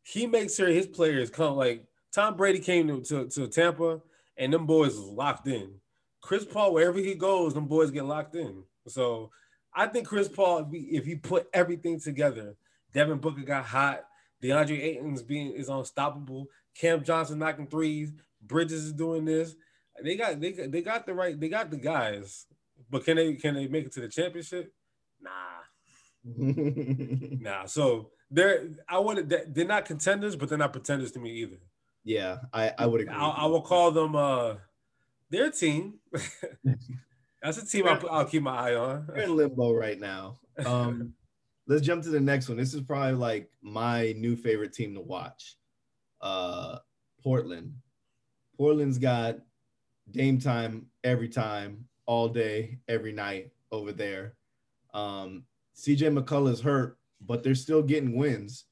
he 0.04 0.26
makes 0.26 0.56
sure 0.56 0.70
his 0.70 0.88
players 0.88 1.30
come 1.30 1.58
like 1.58 1.86
Tom 2.14 2.38
Brady 2.38 2.60
came 2.60 2.88
to, 2.88 3.02
to, 3.04 3.28
to 3.28 3.48
Tampa, 3.48 4.02
and 4.38 4.54
them 4.54 4.66
boys 4.66 4.96
was 4.96 5.10
locked 5.10 5.48
in. 5.48 5.76
Chris 6.22 6.46
Paul, 6.46 6.74
wherever 6.74 6.98
he 6.98 7.14
goes, 7.14 7.54
them 7.54 7.68
boys 7.68 7.92
get 7.92 8.06
locked 8.06 8.36
in. 8.36 8.64
So 8.88 9.32
I 9.74 9.88
think 9.88 10.08
Chris 10.08 10.30
Paul, 10.30 10.70
if 10.72 11.06
he 11.06 11.16
put 11.16 11.48
everything 11.54 12.00
together, 12.00 12.56
Devin 12.94 13.20
Booker 13.20 13.42
got 13.42 13.66
hot. 13.66 14.07
DeAndre 14.44 14.82
Ayton's 14.82 15.24
being 15.24 15.54
is 15.54 15.70
unstoppable. 15.70 16.48
Cam 16.76 17.04
Johnson 17.04 17.40
knocking 17.40 17.68
threes. 17.68 18.12
Bridges 18.42 18.86
is 18.86 18.94
doing 18.94 19.26
this. 19.26 19.56
They 20.04 20.16
got 20.16 20.40
they 20.40 20.52
they 20.52 20.82
got 20.82 21.06
the 21.06 21.14
right 21.14 21.40
they 21.40 21.50
got 21.50 21.72
the 21.72 21.78
guys, 21.78 22.46
but 22.90 23.04
can 23.04 23.18
they 23.18 23.34
can 23.34 23.56
they 23.56 23.68
make 23.68 23.86
it 23.86 23.92
to 23.94 24.02
the 24.02 24.08
championship? 24.08 24.72
Nah, 25.20 25.32
nah. 26.38 27.66
So 27.66 28.12
they're 28.30 28.70
I 28.88 29.00
would 29.00 29.28
they're 29.28 29.66
not 29.66 29.86
contenders, 29.86 30.36
but 30.36 30.50
they're 30.50 30.58
not 30.58 30.72
pretenders 30.72 31.12
to 31.14 31.20
me 31.20 31.32
either. 31.32 31.58
Yeah, 32.04 32.38
I 32.54 32.74
I 32.78 32.86
would 32.86 33.02
agree. 33.02 33.16
I, 33.16 33.28
I 33.28 33.46
will 33.48 33.62
call 33.62 33.92
them 33.92 34.16
uh 34.16 34.56
their 35.30 35.50
team. 35.50 35.96
That's 37.42 37.58
a 37.58 37.66
team 37.66 37.88
I'll, 37.88 38.10
I'll, 38.10 38.26
keep 38.26 38.42
my 38.42 38.72
eye 38.72 38.76
on. 38.76 39.08
They're 39.08 39.24
in 39.24 39.36
limbo 39.36 39.72
right 39.72 40.00
now. 40.00 40.40
Um, 40.66 41.14
let's 41.68 41.86
jump 41.86 42.04
to 42.04 42.10
the 42.10 42.20
next 42.20 42.48
one. 42.48 42.58
This 42.58 42.74
is 42.74 42.82
probably 42.82 43.14
like 43.14 43.50
my 43.62 44.14
new 44.18 44.36
favorite 44.36 44.74
team 44.74 44.94
to 44.96 45.02
watch. 45.02 45.58
Uh, 46.22 46.80
Portland. 47.22 47.74
Portland's 48.58 48.98
got 48.98 49.38
Dame 50.10 50.40
time 50.40 50.88
every 51.04 51.28
time, 51.28 51.86
all 52.06 52.30
day, 52.30 52.80
every 52.88 53.12
night 53.12 53.52
over 53.72 53.92
there. 53.92 54.36
Um, 54.94 55.44
CJ 55.76 56.18
McCollum 56.18 56.54
is 56.54 56.62
hurt, 56.62 56.98
but 57.22 57.44
they're 57.44 57.56
still 57.56 57.84
getting 57.84 58.16
wins. 58.16 58.66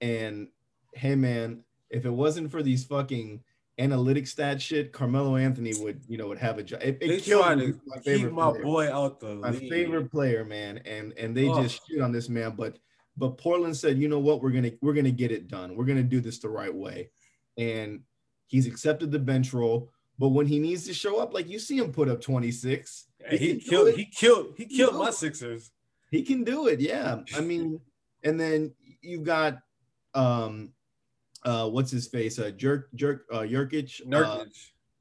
And 0.00 0.48
hey, 0.94 1.14
man, 1.14 1.62
if 1.90 2.06
it 2.06 2.10
wasn't 2.10 2.50
for 2.50 2.62
these 2.62 2.84
fucking 2.84 3.40
analytic 3.78 4.26
stat 4.26 4.60
shit, 4.60 4.92
Carmelo 4.92 5.36
Anthony 5.36 5.72
would, 5.80 6.02
you 6.08 6.16
know, 6.16 6.28
would 6.28 6.38
have 6.38 6.58
a 6.58 6.62
job. 6.62 6.80
It, 6.82 6.98
it 7.00 7.22
killed 7.22 7.58
me. 7.58 7.72
My 7.86 7.98
keep 7.98 8.30
my 8.30 8.50
player. 8.50 8.62
boy 8.62 8.92
out 8.92 9.20
the 9.20 9.34
my 9.36 9.50
league. 9.50 9.70
favorite 9.70 10.10
player, 10.10 10.44
man. 10.44 10.78
And 10.84 11.12
and 11.18 11.36
they 11.36 11.48
oh. 11.48 11.62
just 11.62 11.80
shit 11.88 12.00
on 12.00 12.12
this 12.12 12.28
man. 12.28 12.54
But 12.56 12.78
but 13.16 13.38
Portland 13.38 13.76
said, 13.76 13.98
you 13.98 14.08
know 14.08 14.18
what, 14.18 14.42
we're 14.42 14.50
gonna 14.50 14.72
we're 14.80 14.94
gonna 14.94 15.10
get 15.10 15.32
it 15.32 15.48
done. 15.48 15.76
We're 15.76 15.84
gonna 15.84 16.02
do 16.02 16.20
this 16.20 16.38
the 16.38 16.48
right 16.48 16.74
way. 16.74 17.10
And 17.56 18.00
he's 18.46 18.66
accepted 18.66 19.10
the 19.10 19.18
bench 19.18 19.52
role. 19.52 19.90
But 20.18 20.28
when 20.28 20.46
he 20.46 20.58
needs 20.58 20.86
to 20.86 20.94
show 20.94 21.18
up, 21.18 21.34
like 21.34 21.48
you 21.48 21.58
see 21.58 21.78
him 21.78 21.92
put 21.92 22.08
up 22.08 22.20
26. 22.20 23.06
He, 23.30 23.36
he 23.36 23.60
killed, 23.60 23.94
he 23.94 24.04
killed, 24.04 24.54
he 24.56 24.66
killed 24.66 24.94
my 24.94 25.10
Sixers. 25.10 25.70
He 26.10 26.22
can 26.22 26.44
do 26.44 26.68
it, 26.68 26.78
yeah. 26.78 27.20
I 27.34 27.40
mean, 27.40 27.80
and 28.22 28.38
then 28.38 28.72
you've 29.00 29.24
got 29.24 29.58
um 30.14 30.73
uh 31.44 31.68
what's 31.68 31.90
his 31.90 32.06
face? 32.06 32.38
Uh 32.38 32.50
Jerk 32.50 32.88
Jerk 32.94 33.26
uh 33.32 33.40
Jurkic. 33.40 34.06
Nurkic. 34.06 34.40
Uh, 34.40 34.44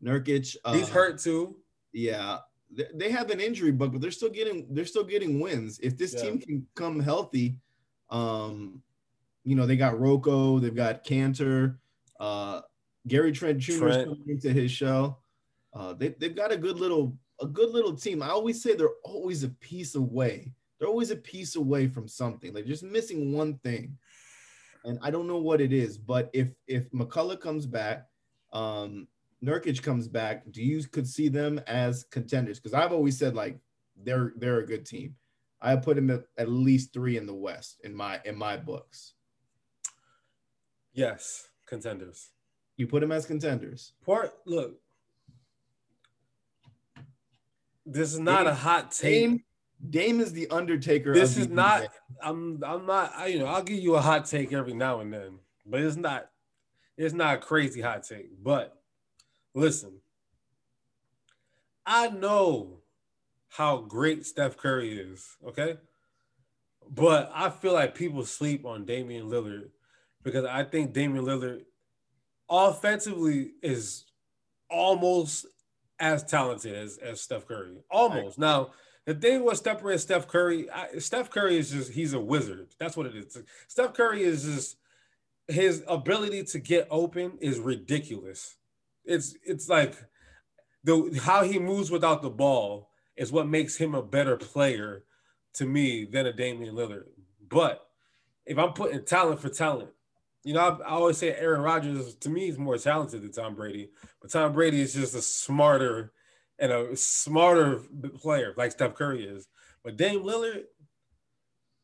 Nurkic. 0.04 0.56
Uh, 0.66 0.74
He's 0.74 0.90
hurt 0.90 1.20
too. 1.20 1.58
Yeah. 1.94 2.40
They, 2.76 2.86
they 2.96 3.12
have 3.12 3.30
an 3.30 3.40
injury 3.40 3.72
bug, 3.72 3.92
but 3.92 4.02
they're 4.02 4.12
still 4.12 4.30
getting 4.30 4.68
they're 4.72 4.86
still 4.86 5.04
getting 5.04 5.40
wins. 5.40 5.80
If 5.82 5.98
this 5.98 6.14
yeah. 6.14 6.22
team 6.22 6.40
can 6.40 6.68
come 6.76 7.00
healthy, 7.00 7.58
um, 8.10 8.82
you 9.44 9.56
know, 9.56 9.66
they 9.66 9.76
got 9.76 10.00
Rocco, 10.00 10.60
they've 10.60 10.76
got 10.76 11.06
Kanter, 11.06 11.78
uh 12.20 12.62
Gary 13.08 13.32
Trent 13.32 13.60
Jr. 13.60 13.78
Trent. 13.78 14.10
coming 14.10 14.30
into 14.30 14.52
his 14.52 14.72
show. 14.72 15.18
Uh, 15.74 15.94
they, 15.94 16.10
they've 16.20 16.36
got 16.36 16.52
a 16.52 16.58
good 16.58 16.80
little 16.80 17.18
a 17.42 17.48
good 17.48 17.70
little 17.72 17.96
team. 17.96 18.22
I 18.22 18.30
always 18.30 18.62
say 18.62 18.76
they're 18.76 18.90
always 19.04 19.44
a 19.44 19.50
piece 19.50 19.96
away. 19.96 20.54
They're 20.80 20.88
always 20.88 21.12
a 21.12 21.16
piece 21.16 21.56
away 21.56 21.88
from 21.88 22.08
something. 22.08 22.54
They're 22.54 22.64
just 22.64 22.84
missing 22.84 23.34
one 23.34 23.58
thing, 23.60 23.98
and 24.84 25.00
I 25.02 25.12
don't 25.12 25.28
know 25.28 25.38
what 25.38 25.62
it 25.62 25.74
is. 25.74 25.98
But 25.98 26.30
if 26.34 26.50
if 26.68 26.92
McCollum 26.92 27.40
comes 27.40 27.66
back, 27.66 28.08
um, 28.52 29.08
Nurkic 29.44 29.82
comes 29.82 30.08
back, 30.08 30.50
do 30.52 30.64
you 30.64 30.84
could 30.84 31.08
see 31.08 31.28
them 31.28 31.60
as 31.68 32.06
contenders? 32.06 32.60
Because 32.60 32.74
I've 32.74 32.94
always 32.94 33.18
said 33.18 33.36
like 33.36 33.58
they're 34.04 34.34
they're 34.38 34.60
a 34.60 34.66
good 34.66 34.86
team. 34.86 35.16
I 35.62 35.76
put 35.78 35.96
them 35.96 36.10
at, 36.10 36.24
at 36.38 36.50
least 36.50 36.94
three 36.94 37.18
in 37.18 37.26
the 37.26 37.34
West 37.34 37.82
in 37.84 37.96
my 37.96 38.20
in 38.26 38.38
my 38.38 38.58
books. 38.58 39.14
Yes, 40.94 41.48
contenders. 41.66 42.30
You 42.78 42.88
put 42.88 43.02
them 43.02 43.12
as 43.12 43.26
contenders. 43.26 43.94
Part 44.06 44.34
look, 44.46 44.80
this 47.86 48.14
is 48.14 48.20
not 48.20 48.48
a 48.48 48.54
hot 48.54 48.92
take. 48.92 49.44
Dame, 49.90 50.20
is 50.22 50.34
the 50.34 50.48
Undertaker. 50.50 51.14
This 51.14 51.38
is 51.38 51.50
not. 51.50 51.88
I'm. 52.22 52.62
I'm 52.66 52.86
not. 52.86 53.12
I, 53.16 53.28
you 53.28 53.40
know, 53.40 53.46
I'll 53.46 53.64
give 53.64 53.80
you 53.80 53.96
a 53.96 54.02
hot 54.02 54.26
take 54.26 54.54
every 54.54 54.74
now 54.74 55.02
and 55.02 55.14
then, 55.14 55.40
but 55.66 55.82
it's 55.82 55.96
not. 55.96 56.30
It's 56.98 57.14
not 57.14 57.36
a 57.36 57.40
crazy 57.40 57.82
hot 57.82 58.04
take. 58.04 58.30
But 58.42 58.78
listen, 59.54 60.00
I 61.86 62.10
know 62.10 62.80
how 63.50 63.78
great 63.78 64.26
Steph 64.26 64.58
Curry 64.58 64.98
is. 64.98 65.38
Okay, 65.46 65.76
but 66.90 67.32
I 67.34 67.50
feel 67.50 67.74
like 67.74 67.96
people 67.96 68.26
sleep 68.26 68.66
on 68.66 68.86
Damian 68.86 69.30
Lillard 69.30 69.70
because 70.24 70.46
I 70.46 70.64
think 70.64 70.94
Damian 70.94 71.26
Lillard 71.26 71.62
offensively 72.50 73.52
is 73.62 74.06
almost 74.70 75.46
as 76.00 76.24
talented 76.24 76.76
as, 76.76 76.98
as 76.98 77.22
Steph 77.22 77.48
Curry. 77.48 77.78
Almost. 77.90 78.38
Now, 78.38 78.72
the 79.06 79.14
thing 79.14 79.44
with 79.44 79.58
Steph 79.58 79.82
Curry, 79.82 79.98
Steph 79.98 80.28
Curry, 80.28 80.70
I, 80.70 80.98
Steph 81.00 81.30
Curry 81.30 81.58
is 81.58 81.72
just 81.72 81.92
he's 81.92 82.14
a 82.14 82.20
wizard. 82.20 82.70
That's 82.80 82.96
what 82.96 83.06
it 83.06 83.16
is. 83.16 83.38
Steph 83.68 83.94
Curry 83.94 84.24
is 84.24 84.44
just 84.44 84.78
his 85.48 85.84
ability 85.88 86.44
to 86.44 86.60
get 86.60 86.88
open 86.90 87.38
is 87.42 87.60
ridiculous. 87.60 88.56
It's 89.06 89.36
it's 89.44 89.68
like 89.68 89.96
the 90.84 91.20
how 91.22 91.44
he 91.44 91.60
moves 91.60 91.92
without 91.92 92.22
the 92.22 92.30
ball 92.30 92.90
is 93.18 93.32
what 93.32 93.48
makes 93.48 93.76
him 93.76 93.94
a 93.94 94.02
better 94.02 94.38
player 94.38 95.04
to 95.54 95.66
me 95.66 96.06
than 96.06 96.26
a 96.26 96.34
Damian 96.34 96.76
Lillard. 96.76 97.08
But 97.50 97.88
if 98.46 98.58
I'm 98.58 98.74
putting 98.74 99.04
talent 99.04 99.40
for 99.40 99.50
talent, 99.50 99.92
you 100.44 100.54
know, 100.54 100.60
I, 100.60 100.90
I, 100.90 100.92
always 100.92 101.18
say 101.18 101.36
Aaron 101.36 101.62
Rodgers 101.62 102.16
to 102.16 102.30
me 102.30 102.50
is 102.50 102.58
more 102.58 102.78
talented 102.78 103.22
than 103.22 103.32
Tom 103.32 103.56
Brady, 103.56 103.92
but 104.22 104.32
Tom 104.32 104.52
Brady 104.54 104.82
is 104.82 104.94
just 104.94 105.16
a 105.16 105.22
smarter 105.22 106.12
and 106.64 106.72
a 106.72 106.96
smarter 106.96 107.82
player 108.22 108.54
like 108.56 108.72
Steph 108.72 108.96
Curry 108.96 109.26
is. 109.26 109.50
But 109.84 109.98
Dame 109.98 110.24
Lillard, 110.24 110.64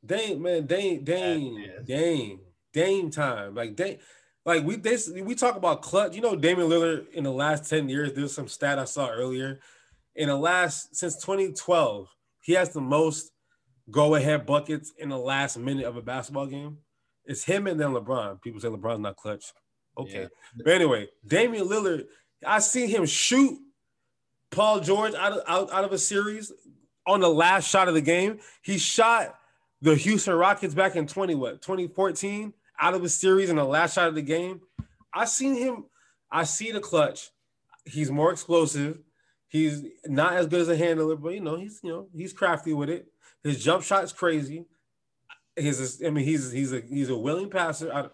Dame 0.06 0.42
man, 0.42 0.66
Dame, 0.68 1.04
Dame, 1.04 1.66
Dame, 1.84 2.40
Dame 2.72 3.12
time, 3.12 3.56
like 3.56 3.76
Dame. 3.76 3.98
Like 4.46 4.64
we 4.64 4.78
this 4.78 5.12
we 5.14 5.36
talk 5.36 5.58
about 5.58 5.82
clutch. 5.82 6.16
You 6.16 6.22
know, 6.22 6.34
Damian 6.34 6.70
Lillard 6.70 7.12
in 7.12 7.26
the 7.26 7.32
last 7.32 7.70
10 7.70 7.90
years, 7.90 8.14
there's 8.14 8.34
some 8.34 8.48
stat 8.48 8.80
I 8.80 8.86
saw 8.86 9.10
earlier. 9.10 9.60
In 10.16 10.30
the 10.30 10.38
last 10.38 10.96
since 10.96 11.18
2012, 11.18 12.08
he 12.40 12.54
has 12.54 12.72
the 12.72 12.80
most 12.80 13.32
go-ahead 13.92 14.46
buckets 14.46 14.94
in 14.98 15.10
the 15.10 15.18
last 15.18 15.58
minute 15.58 15.86
of 15.86 15.98
a 15.98 16.02
basketball 16.02 16.48
game. 16.48 16.78
It's 17.26 17.44
him 17.44 17.68
and 17.68 17.78
then 17.78 17.90
LeBron. 17.90 18.42
People 18.42 18.62
say 18.62 18.70
LeBron's 18.70 19.02
not 19.02 19.18
clutch. 19.18 19.52
Okay. 19.98 20.22
Yeah. 20.22 20.28
But 20.64 20.74
anyway, 20.74 21.10
Damian 21.28 21.68
Lillard, 21.68 22.06
I 22.48 22.60
see 22.60 22.88
him 22.88 23.06
shoot 23.06 23.60
Paul 24.52 24.80
George 24.80 25.14
out 25.14 25.34
of, 25.34 25.41
out, 25.47 25.72
out 25.72 25.84
of 25.84 25.91
a 25.91 25.97
series 25.97 26.52
on 27.06 27.22
the 27.22 27.30
last 27.30 27.70
shot 27.70 27.88
of 27.88 27.93
the 27.93 28.02
game. 28.02 28.39
He 28.62 28.78
shot 28.78 29.36
the 29.82 29.95
Houston 29.95 30.36
Rockets 30.36 30.74
back 30.74 30.95
in 30.95 31.08
20 31.08 31.36
what 31.36 31.62
2014 31.62 32.54
out 32.80 32.93
of 32.93 33.04
a 33.04 33.10
series 33.10 33.50
in 33.50 33.58
the 33.58 33.66
last 33.66 33.95
shot 33.95 34.08
of 34.08 34.16
the 34.16 34.22
game. 34.22 34.62
I 35.14 35.26
seen 35.26 35.56
him. 35.56 35.86
I 36.32 36.43
see 36.43 36.72
the 36.72 36.80
clutch. 36.80 37.30
He's 37.86 38.12
more 38.12 38.32
explosive. 38.32 39.00
He's 39.47 39.84
not 40.06 40.34
as 40.34 40.45
good 40.45 40.62
as 40.62 40.70
a 40.70 40.78
handler, 40.78 41.16
but 41.16 41.34
you 41.34 41.41
know 41.41 41.58
he's 41.58 41.80
you 41.84 41.89
know 41.89 42.08
he's 42.16 42.34
crafty 42.34 42.74
with 42.74 42.89
it. 42.89 43.08
His 43.43 43.64
jump 43.64 43.84
shot 43.84 44.04
is 44.04 44.14
crazy. 44.14 44.66
He's, 45.56 46.02
a, 46.02 46.08
I 46.08 46.10
mean, 46.12 46.24
he's 46.24 46.52
he's 46.52 46.72
a 46.72 46.82
he's 46.82 47.10
a 47.10 47.18
willing 47.18 47.50
passer. 47.50 47.91
I, 47.91 48.10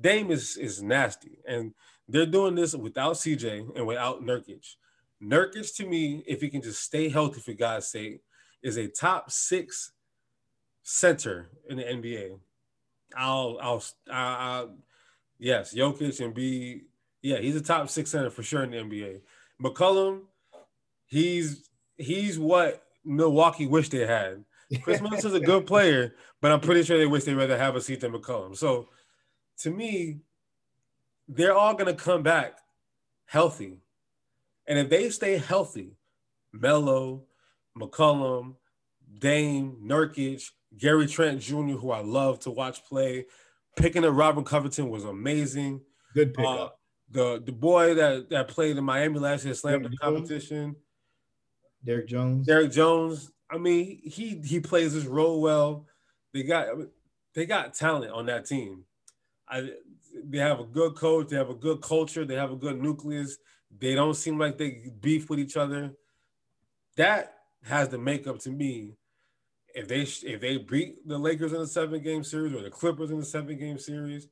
Dame 0.00 0.30
is 0.30 0.56
is 0.56 0.82
nasty, 0.82 1.38
and 1.46 1.74
they're 2.08 2.26
doing 2.26 2.54
this 2.54 2.74
without 2.74 3.16
CJ 3.16 3.76
and 3.76 3.86
without 3.86 4.22
Nurkic. 4.22 4.74
Nurkic, 5.24 5.74
to 5.76 5.86
me, 5.86 6.22
if 6.26 6.40
he 6.40 6.48
can 6.48 6.62
just 6.62 6.82
stay 6.82 7.08
healthy 7.08 7.40
for 7.40 7.52
God's 7.52 7.86
sake, 7.86 8.20
is 8.62 8.76
a 8.76 8.88
top 8.88 9.30
six 9.30 9.92
center 10.82 11.50
in 11.68 11.76
the 11.76 11.84
NBA. 11.84 12.38
I'll 13.16 13.58
I'll, 13.60 13.84
I'll, 14.10 14.76
yes, 15.38 15.74
Jokic 15.74 16.24
and 16.24 16.34
be 16.34 16.82
yeah, 17.22 17.38
he's 17.38 17.56
a 17.56 17.60
top 17.60 17.88
six 17.88 18.10
center 18.10 18.30
for 18.30 18.42
sure 18.42 18.62
in 18.62 18.70
the 18.70 18.76
NBA. 18.76 19.20
McCollum, 19.62 20.22
he's 21.06 21.68
he's 21.96 22.38
what 22.38 22.82
Milwaukee 23.04 23.66
wish 23.66 23.88
they 23.88 24.06
had. 24.06 24.44
Khris 24.82 25.00
Middleton's 25.00 25.34
a 25.34 25.40
good 25.40 25.66
player, 25.66 26.14
but 26.40 26.50
I'm 26.50 26.60
pretty 26.60 26.82
sure 26.82 26.98
they 26.98 27.06
wish 27.06 27.24
they'd 27.24 27.34
rather 27.34 27.58
have 27.58 27.76
a 27.76 27.80
seat 27.80 28.00
than 28.00 28.12
McCollum. 28.12 28.56
So 28.56 28.88
to 29.58 29.70
me, 29.70 30.20
they're 31.28 31.54
all 31.54 31.74
gonna 31.74 31.94
come 31.94 32.22
back 32.22 32.58
healthy. 33.26 33.78
And 34.66 34.78
if 34.78 34.88
they 34.88 35.10
stay 35.10 35.38
healthy, 35.38 35.96
Melo, 36.52 37.24
McCollum, 37.78 38.54
Dame, 39.18 39.76
Nurkic, 39.82 40.50
Gary 40.76 41.06
Trent 41.06 41.40
Jr., 41.40 41.74
who 41.74 41.90
I 41.90 42.00
love 42.00 42.40
to 42.40 42.50
watch 42.50 42.84
play, 42.84 43.26
picking 43.76 44.04
up 44.04 44.14
Robert 44.14 44.46
Covington 44.46 44.88
was 44.88 45.04
amazing. 45.04 45.80
Good 46.14 46.34
pickup. 46.34 46.58
Uh, 46.60 46.68
the 47.10 47.42
the 47.44 47.52
boy 47.52 47.94
that 47.94 48.30
that 48.30 48.48
played 48.48 48.76
in 48.76 48.84
Miami 48.84 49.18
last 49.18 49.44
year, 49.44 49.54
slammed 49.54 49.84
the 49.84 49.96
competition. 49.96 50.76
Derrick 51.84 52.08
Jones. 52.08 52.46
Derrick 52.46 52.72
Jones. 52.72 53.30
I 53.50 53.58
mean, 53.58 54.00
he 54.02 54.40
he 54.44 54.60
plays 54.60 54.92
his 54.92 55.06
role 55.06 55.40
well. 55.40 55.86
They 56.32 56.42
got 56.42 56.68
they 57.34 57.46
got 57.46 57.74
talent 57.74 58.12
on 58.12 58.26
that 58.26 58.46
team. 58.46 58.84
I 59.48 59.70
they 60.24 60.38
have 60.38 60.60
a 60.60 60.64
good 60.64 60.94
coach. 60.94 61.28
They 61.28 61.36
have 61.36 61.50
a 61.50 61.54
good 61.54 61.82
culture. 61.82 62.24
They 62.24 62.36
have 62.36 62.52
a 62.52 62.56
good 62.56 62.80
nucleus. 62.80 63.38
They 63.84 63.94
don't 63.94 64.14
seem 64.14 64.38
like 64.38 64.56
they 64.56 64.90
beef 65.02 65.28
with 65.28 65.38
each 65.38 65.58
other. 65.58 65.92
That 66.96 67.34
has 67.64 67.90
the 67.90 67.98
makeup 67.98 68.38
to 68.40 68.50
me. 68.50 68.96
If 69.74 69.88
they 69.88 70.00
if 70.00 70.40
they 70.40 70.56
beat 70.56 71.06
the 71.06 71.18
Lakers 71.18 71.52
in 71.52 71.60
a 71.60 71.66
seven 71.66 72.02
game 72.02 72.24
series 72.24 72.54
or 72.54 72.62
the 72.62 72.70
Clippers 72.70 73.10
in 73.10 73.18
a 73.18 73.24
seven 73.24 73.58
game 73.58 73.78
series, 73.78 74.26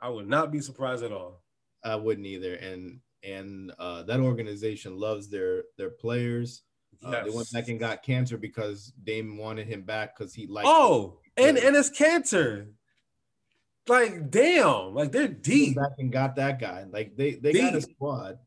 I 0.00 0.08
would 0.08 0.26
not 0.26 0.50
be 0.50 0.58
surprised 0.58 1.04
at 1.04 1.12
all. 1.12 1.44
I 1.84 1.94
wouldn't 1.94 2.26
either. 2.26 2.54
And 2.54 2.98
and 3.22 3.70
uh, 3.78 4.02
that 4.04 4.18
organization 4.18 4.98
loves 4.98 5.28
their 5.28 5.62
their 5.78 5.90
players. 5.90 6.62
Yes. 7.00 7.14
Uh, 7.14 7.24
they 7.24 7.30
went 7.30 7.52
back 7.52 7.68
and 7.68 7.78
got 7.78 8.04
Kanter 8.04 8.40
because 8.40 8.92
Dame 9.04 9.38
wanted 9.38 9.68
him 9.68 9.82
back 9.82 10.18
because 10.18 10.34
he 10.34 10.48
liked. 10.48 10.66
Oh, 10.68 11.20
and 11.36 11.56
and 11.58 11.76
it's 11.76 11.96
Kanter. 11.96 12.72
Like 13.86 14.32
damn, 14.32 14.94
like 14.94 15.12
they're 15.12 15.28
deep. 15.28 15.76
Back 15.76 15.92
and 15.98 16.10
got 16.10 16.34
that 16.36 16.58
guy. 16.58 16.86
Like 16.90 17.16
they 17.16 17.36
they 17.36 17.52
deep. 17.52 17.62
got 17.62 17.74
a 17.76 17.82
squad. 17.82 18.38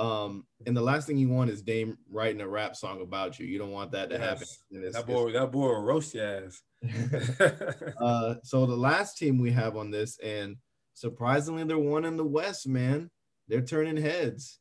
Um, 0.00 0.46
and 0.66 0.74
the 0.74 0.80
last 0.80 1.06
thing 1.06 1.18
you 1.18 1.28
want 1.28 1.50
is 1.50 1.60
Dame 1.60 1.98
writing 2.10 2.40
a 2.40 2.48
rap 2.48 2.74
song 2.74 3.02
about 3.02 3.38
you. 3.38 3.46
You 3.46 3.58
don't 3.58 3.70
want 3.70 3.92
that 3.92 4.08
to 4.08 4.16
yes. 4.16 4.24
happen. 4.24 4.46
It's, 4.70 4.96
that 4.96 5.06
boy, 5.06 5.30
that 5.32 5.52
boy 5.52 5.68
will 5.68 5.82
roast 5.82 6.14
your 6.14 6.24
ass. 6.24 6.62
uh, 8.00 8.36
so 8.42 8.64
the 8.64 8.74
last 8.74 9.18
team 9.18 9.38
we 9.38 9.50
have 9.50 9.76
on 9.76 9.90
this, 9.90 10.18
and 10.20 10.56
surprisingly, 10.94 11.64
they're 11.64 11.78
one 11.78 12.06
in 12.06 12.16
the 12.16 12.24
West, 12.24 12.66
man. 12.66 13.10
They're 13.46 13.60
turning 13.60 13.98
heads. 13.98 14.58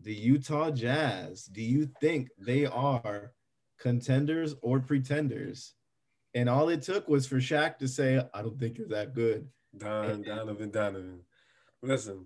The 0.00 0.14
Utah 0.14 0.70
Jazz. 0.70 1.44
Do 1.44 1.60
you 1.60 1.90
think 2.00 2.30
they 2.38 2.64
are 2.64 3.32
contenders 3.78 4.54
or 4.62 4.80
pretenders? 4.80 5.74
And 6.32 6.48
all 6.48 6.70
it 6.70 6.80
took 6.80 7.06
was 7.06 7.26
for 7.26 7.36
Shaq 7.36 7.76
to 7.78 7.86
say, 7.86 8.24
I 8.32 8.40
don't 8.40 8.58
think 8.58 8.78
you're 8.78 8.88
that 8.88 9.14
good. 9.14 9.46
Don, 9.76 10.06
and, 10.06 10.24
Donovan, 10.24 10.70
Donovan. 10.70 11.20
Listen, 11.82 12.24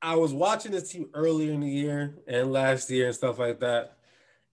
I 0.00 0.14
was 0.16 0.32
watching 0.32 0.72
this 0.72 0.90
team 0.90 1.10
earlier 1.14 1.52
in 1.52 1.60
the 1.60 1.68
year 1.68 2.14
and 2.26 2.52
last 2.52 2.88
year 2.90 3.06
and 3.06 3.14
stuff 3.14 3.38
like 3.38 3.60
that. 3.60 3.96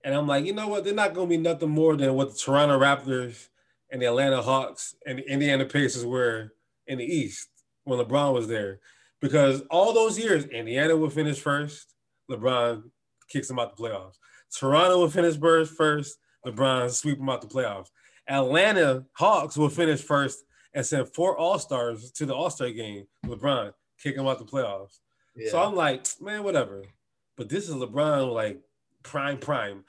And 0.04 0.16
I'm 0.16 0.28
like, 0.28 0.46
you 0.46 0.54
know 0.54 0.68
what? 0.68 0.84
They're 0.84 0.94
not 0.94 1.14
going 1.14 1.28
to 1.28 1.38
be 1.38 1.42
nothing 1.42 1.70
more 1.70 1.96
than 1.96 2.14
what 2.14 2.32
the 2.32 2.38
Toronto 2.38 2.80
Raptors 2.80 3.50
and 3.92 4.02
the 4.02 4.08
Atlanta 4.08 4.42
Hawks 4.42 4.96
and 5.06 5.20
the 5.20 5.32
Indiana 5.32 5.66
Pacers 5.66 6.06
were 6.06 6.54
in 6.88 6.98
the 6.98 7.06
East 7.06 7.50
when 7.84 8.00
LeBron 8.00 8.34
was 8.34 8.48
there. 8.48 8.80
Because 9.22 9.62
all 9.72 9.94
those 9.94 10.20
years, 10.20 10.46
Indiana 10.46 10.96
would 10.96 11.14
finish 11.14 11.40
first, 11.40 11.96
LeBron 12.30 12.84
kicks 13.30 13.48
them 13.48 13.60
out 13.60 13.76
the 13.76 13.82
playoffs. 13.84 14.18
Toronto 14.56 15.02
would 15.02 15.14
finish 15.14 15.38
first, 15.38 16.18
LeBron 16.46 16.92
sweep 16.92 17.18
them 17.18 17.30
out 17.30 17.42
the 17.42 17.48
playoffs. 17.48 17.90
Atlanta 18.28 19.06
Hawks 19.14 19.58
will 19.58 19.70
finish 19.70 20.02
first 20.02 20.44
and 20.74 20.86
send 20.86 21.14
four 21.14 21.38
All 21.38 21.60
Stars 21.60 22.12
to 22.12 22.26
the 22.26 22.34
All 22.34 22.50
Star 22.50 22.70
game. 22.70 23.06
LeBron 23.26 23.74
kick 24.02 24.16
them 24.16 24.28
out 24.28 24.40
the 24.40 24.46
playoffs. 24.46 25.00
Yeah. 25.36 25.52
So 25.52 25.62
I'm 25.62 25.76
like, 25.76 26.06
man, 26.22 26.44
whatever. 26.44 26.84
But 27.36 27.50
this 27.50 27.68
is 27.68 27.76
LeBron, 27.76 28.34
like 28.34 28.62
prime, 29.04 29.38
prime, 29.38 29.84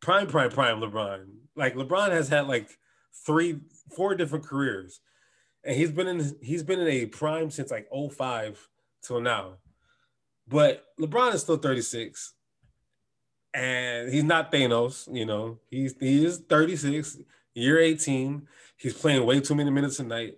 prime, 0.00 0.26
prime, 0.26 0.50
prime 0.50 0.80
LeBron. 0.80 1.26
Like 1.56 1.74
LeBron 1.74 2.10
has 2.10 2.28
had 2.28 2.46
like 2.46 2.78
three, 3.26 3.60
four 3.94 4.14
different 4.14 4.46
careers, 4.46 5.00
and 5.64 5.76
he's 5.76 5.90
been 5.90 6.08
in 6.08 6.36
he's 6.40 6.62
been 6.62 6.80
in 6.80 6.88
a 6.88 7.06
prime 7.06 7.50
since 7.50 7.70
like 7.70 7.88
05 7.92 8.68
till 9.02 9.20
now. 9.20 9.58
But 10.48 10.84
LeBron 11.00 11.34
is 11.34 11.42
still 11.42 11.56
36 11.56 12.34
and 13.54 14.12
he's 14.12 14.24
not 14.24 14.50
Thanos. 14.52 15.12
You 15.12 15.26
know, 15.26 15.58
he's 15.70 15.94
he 15.98 16.24
is 16.24 16.38
36, 16.38 17.18
year 17.54 17.78
18. 17.78 18.46
He's 18.76 18.94
playing 18.94 19.24
way 19.24 19.40
too 19.40 19.54
many 19.54 19.70
minutes 19.70 20.00
a 20.00 20.04
night, 20.04 20.34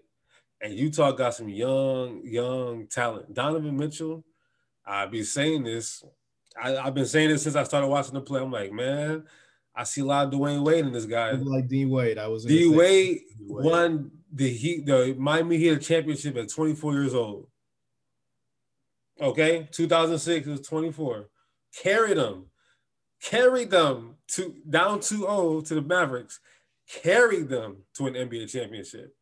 and 0.61 0.75
Utah 0.75 1.13
got 1.13 1.35
some 1.35 1.49
young, 1.49 2.21
young 2.25 2.87
talent. 2.89 3.33
Donovan 3.33 3.77
Mitchell, 3.77 4.25
I've 4.87 5.11
been 5.11 5.25
saying 5.25 5.65
this. 5.65 6.05
I, 6.61 6.71
have 6.85 6.95
been 6.95 7.07
saying 7.07 7.31
this 7.31 7.43
since 7.43 7.57
I 7.57 7.65
started 7.65 7.89
watching 7.89 8.15
the 8.15 8.21
play. 8.21 8.41
I'm 8.41 8.53
like, 8.53 8.73
man, 8.73 9.25
I 9.75 9.85
see 9.85 10.03
a 10.03 10.05
lot 10.05 10.27
of 10.27 10.33
Dwyane 10.33 10.65
Wade 10.65 10.85
in 10.85 10.93
this 10.93 11.07
guy. 11.07 11.33
Like 11.33 11.69
D 11.69 11.85
Wade, 11.85 12.19
I 12.19 12.29
was. 12.29 12.45
D 12.45 12.69
Wade 12.69 13.23
won 13.41 14.11
the 14.33 14.49
Heat, 14.49 14.87
the 14.87 15.15
Miami 15.19 15.59
Heat 15.59 15.81
championship 15.81 16.37
at 16.37 16.49
24 16.49 16.93
years 16.95 17.15
old. 17.15 17.49
Okay, 19.21 19.69
2006 19.73 20.47
was 20.47 20.61
24. 20.61 21.29
Carried 21.83 22.19
them 22.19 22.47
carried 23.25 23.71
them 23.71 24.17
to 24.29 24.55
down 24.69 24.99
2-0 24.99 25.67
to 25.67 25.75
the 25.75 25.83
Mavericks, 25.83 26.41
carried 26.89 27.49
them 27.49 27.79
to 27.95 28.07
an 28.07 28.15
NBA 28.15 28.51
championship. 28.51 29.15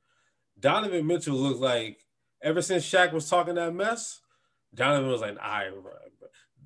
Donovan 0.59 1.07
Mitchell 1.07 1.37
looks 1.37 1.61
like 1.61 2.01
ever 2.43 2.61
since 2.61 2.85
Shaq 2.85 3.13
was 3.13 3.31
talking 3.31 3.55
that 3.55 3.75
mess, 3.75 4.21
Donovan 4.75 5.11
was 5.11 5.21
like, 5.21 5.39
I 5.39 5.69
right. 5.69 6.03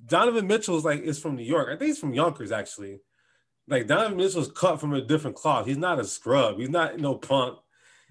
Donovan 0.05 0.47
Mitchell 0.47 0.77
is 0.77 0.85
like 0.85 1.01
is 1.01 1.19
from 1.19 1.35
New 1.35 1.43
York. 1.43 1.67
I 1.67 1.75
think 1.75 1.87
he's 1.89 1.99
from 1.99 2.13
Yonkers 2.13 2.51
actually. 2.51 3.01
Like 3.67 3.87
Donovan 3.87 4.17
Mitchell's 4.17 4.51
cut 4.51 4.79
from 4.79 4.93
a 4.93 5.01
different 5.01 5.35
cloth. 5.35 5.65
He's 5.65 5.77
not 5.77 5.99
a 5.99 6.05
scrub. 6.05 6.59
He's 6.59 6.69
not 6.69 6.97
no 6.97 7.15
punk. 7.15 7.59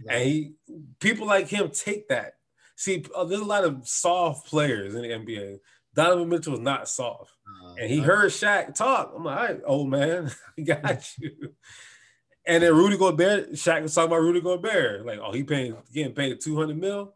And 0.08 0.22
he 0.22 0.52
people 1.00 1.26
like 1.26 1.48
him 1.48 1.70
take 1.70 2.08
that. 2.08 2.34
See, 2.76 3.04
uh, 3.14 3.24
there's 3.24 3.40
a 3.40 3.44
lot 3.44 3.64
of 3.64 3.88
soft 3.88 4.46
players 4.46 4.94
in 4.94 5.02
the 5.02 5.08
NBA. 5.08 5.58
Donovan 5.94 6.28
Mitchell 6.28 6.52
was 6.52 6.60
not 6.60 6.88
soft. 6.88 7.32
Uh, 7.64 7.74
and 7.80 7.90
he 7.90 8.00
heard 8.00 8.30
Shaq 8.30 8.74
talk. 8.74 9.14
I'm 9.16 9.24
like, 9.24 9.38
all 9.38 9.44
right, 9.46 9.60
old 9.64 9.88
man, 9.88 10.30
I 10.58 10.62
got 10.62 11.18
you. 11.18 11.54
And 12.46 12.62
then 12.62 12.74
Rudy 12.74 12.98
Gobert, 12.98 13.52
Shaq 13.52 13.82
was 13.82 13.94
talking 13.94 14.12
about 14.12 14.20
Rudy 14.20 14.42
Gobert. 14.42 15.06
Like, 15.06 15.18
oh, 15.20 15.32
he 15.32 15.42
paying 15.42 15.74
getting 15.92 16.12
paid 16.12 16.38
200 16.40 16.76
mil. 16.76 17.14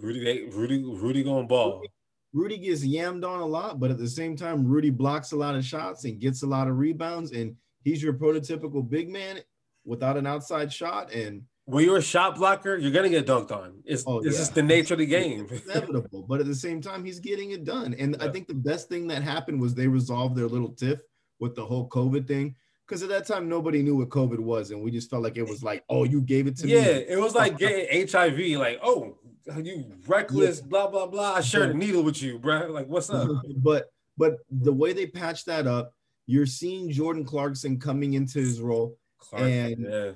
Rudy, 0.00 0.48
Rudy, 0.50 0.84
Rudy 0.84 1.22
going 1.22 1.46
ball. 1.46 1.78
Rudy, 1.78 1.92
Rudy 2.32 2.58
gets 2.58 2.84
yammed 2.84 3.24
on 3.24 3.40
a 3.40 3.46
lot, 3.46 3.78
but 3.78 3.90
at 3.90 3.98
the 3.98 4.08
same 4.08 4.36
time, 4.36 4.66
Rudy 4.66 4.90
blocks 4.90 5.32
a 5.32 5.36
lot 5.36 5.54
of 5.54 5.64
shots 5.64 6.04
and 6.04 6.20
gets 6.20 6.42
a 6.42 6.46
lot 6.46 6.68
of 6.68 6.78
rebounds. 6.78 7.32
And 7.32 7.56
he's 7.84 8.02
your 8.02 8.14
prototypical 8.14 8.88
big 8.88 9.08
man 9.08 9.40
without 9.84 10.16
an 10.16 10.26
outside 10.26 10.72
shot. 10.72 11.12
And 11.12 11.42
when 11.66 11.84
you're 11.84 11.98
a 11.98 12.02
shot 12.02 12.36
blocker, 12.36 12.76
you're 12.76 12.90
gonna 12.90 13.08
get 13.08 13.26
dunked 13.26 13.52
on. 13.52 13.80
It's, 13.84 14.04
oh, 14.06 14.18
it's 14.18 14.32
yeah. 14.32 14.38
just 14.38 14.54
the 14.54 14.62
nature 14.62 14.94
of 14.94 14.98
the 14.98 15.06
game. 15.06 15.46
It's 15.50 15.64
inevitable, 15.70 16.26
but 16.28 16.40
at 16.40 16.46
the 16.46 16.54
same 16.54 16.80
time, 16.80 17.04
he's 17.04 17.20
getting 17.20 17.52
it 17.52 17.64
done. 17.64 17.94
And 17.98 18.16
yeah. 18.18 18.26
I 18.26 18.32
think 18.32 18.48
the 18.48 18.54
best 18.54 18.88
thing 18.88 19.06
that 19.08 19.22
happened 19.22 19.60
was 19.60 19.74
they 19.74 19.88
resolved 19.88 20.36
their 20.36 20.48
little 20.48 20.72
tiff 20.72 21.00
with 21.38 21.54
the 21.54 21.64
whole 21.64 21.88
COVID 21.88 22.26
thing. 22.26 22.56
Because 22.86 23.02
at 23.02 23.08
that 23.08 23.26
time, 23.26 23.48
nobody 23.48 23.82
knew 23.82 23.96
what 23.96 24.10
COVID 24.10 24.38
was, 24.38 24.70
and 24.70 24.82
we 24.82 24.90
just 24.90 25.08
felt 25.08 25.22
like 25.22 25.38
it 25.38 25.48
was 25.48 25.62
like, 25.62 25.82
"Oh, 25.88 26.04
you 26.04 26.20
gave 26.20 26.46
it 26.46 26.58
to 26.58 26.68
yeah, 26.68 26.80
me." 26.80 26.86
Yeah, 26.86 26.96
it 27.14 27.18
was 27.18 27.34
like 27.34 27.56
getting 27.58 28.06
HIV. 28.06 28.60
Like, 28.60 28.78
oh, 28.82 29.16
you 29.62 29.84
reckless, 30.06 30.60
yeah. 30.60 30.66
blah 30.68 30.88
blah 30.88 31.06
blah. 31.06 31.34
I 31.34 31.40
shared 31.40 31.70
a 31.70 31.74
needle 31.74 32.02
with 32.02 32.22
you, 32.22 32.38
bro. 32.38 32.66
Like, 32.68 32.88
what's 32.88 33.10
up? 33.10 33.28
but 33.56 33.86
but 34.16 34.38
the 34.50 34.72
way 34.72 34.92
they 34.92 35.06
patched 35.06 35.46
that 35.46 35.66
up, 35.66 35.92
you're 36.26 36.46
seeing 36.46 36.90
Jordan 36.90 37.24
Clarkson 37.24 37.78
coming 37.78 38.14
into 38.14 38.38
his 38.38 38.60
role, 38.60 38.96
Clark, 39.18 39.44
and 39.44 39.86
yeah 39.88 40.10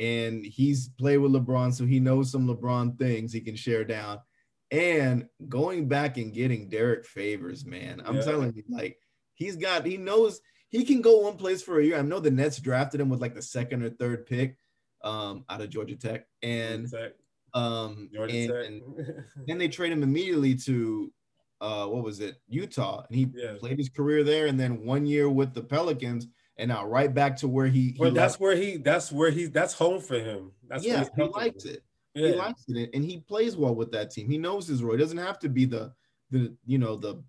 and 0.00 0.44
he's 0.44 0.88
played 0.88 1.18
with 1.18 1.32
LeBron, 1.32 1.74
so 1.74 1.84
he 1.84 2.00
knows 2.00 2.32
some 2.32 2.48
LeBron 2.48 2.98
things 2.98 3.32
he 3.32 3.40
can 3.42 3.54
share 3.54 3.84
down. 3.84 4.18
And 4.70 5.28
going 5.48 5.88
back 5.88 6.16
and 6.16 6.32
getting 6.32 6.70
Derrick 6.70 7.04
Favors, 7.04 7.66
man, 7.66 8.02
I'm 8.04 8.16
yeah. 8.16 8.22
telling 8.22 8.54
you, 8.54 8.62
like 8.68 8.96
he's 9.34 9.56
got, 9.56 9.84
he 9.84 9.98
knows 9.98 10.40
he 10.70 10.84
can 10.84 11.02
go 11.02 11.18
one 11.18 11.36
place 11.36 11.62
for 11.62 11.78
a 11.78 11.84
year. 11.84 11.98
I 11.98 12.02
know 12.02 12.18
the 12.18 12.30
Nets 12.30 12.58
drafted 12.58 13.00
him 13.00 13.10
with 13.10 13.20
like 13.20 13.34
the 13.34 13.42
second 13.42 13.82
or 13.82 13.90
third 13.90 14.24
pick 14.26 14.56
um, 15.04 15.44
out 15.50 15.60
of 15.60 15.68
Georgia 15.68 15.96
Tech, 15.96 16.24
and 16.42 16.90
Tech. 16.90 17.12
Um, 17.54 18.08
and, 18.18 18.50
and 18.50 18.82
then 19.46 19.58
they 19.58 19.68
trade 19.68 19.92
him 19.92 20.02
immediately 20.02 20.54
to 20.54 21.12
uh, 21.60 21.86
what 21.86 22.04
was 22.04 22.20
it, 22.20 22.36
Utah, 22.48 23.04
and 23.08 23.16
he 23.16 23.28
yeah. 23.34 23.54
played 23.58 23.78
his 23.78 23.88
career 23.88 24.24
there, 24.24 24.46
and 24.46 24.58
then 24.58 24.84
one 24.84 25.06
year 25.06 25.28
with 25.28 25.54
the 25.54 25.62
Pelicans 25.62 26.26
and 26.60 26.68
now 26.68 26.86
right 26.86 27.12
back 27.12 27.36
to 27.38 27.48
where 27.48 27.66
he. 27.66 27.92
he 27.92 27.96
well, 27.98 28.10
that's 28.12 28.38
where 28.38 28.54
he. 28.54 28.76
That's 28.76 29.10
where 29.10 29.30
he. 29.30 29.46
That's 29.46 29.74
home 29.74 30.00
for 30.00 30.18
him. 30.18 30.52
That's 30.68 30.84
yeah. 30.84 31.04
He 31.16 31.22
likes 31.22 31.64
it. 31.64 31.82
Yeah. 32.14 32.28
He 32.28 32.34
likes 32.34 32.64
it, 32.68 32.90
and 32.92 33.04
he 33.04 33.20
plays 33.20 33.56
well 33.56 33.74
with 33.74 33.90
that 33.92 34.10
team. 34.10 34.28
He 34.28 34.38
knows 34.38 34.66
his 34.68 34.82
role. 34.82 34.92
He 34.92 34.98
doesn't 34.98 35.18
have 35.18 35.38
to 35.40 35.48
be 35.48 35.64
the 35.64 35.92
the 36.30 36.54
you 36.66 36.78
know 36.78 36.96
the 36.96 37.22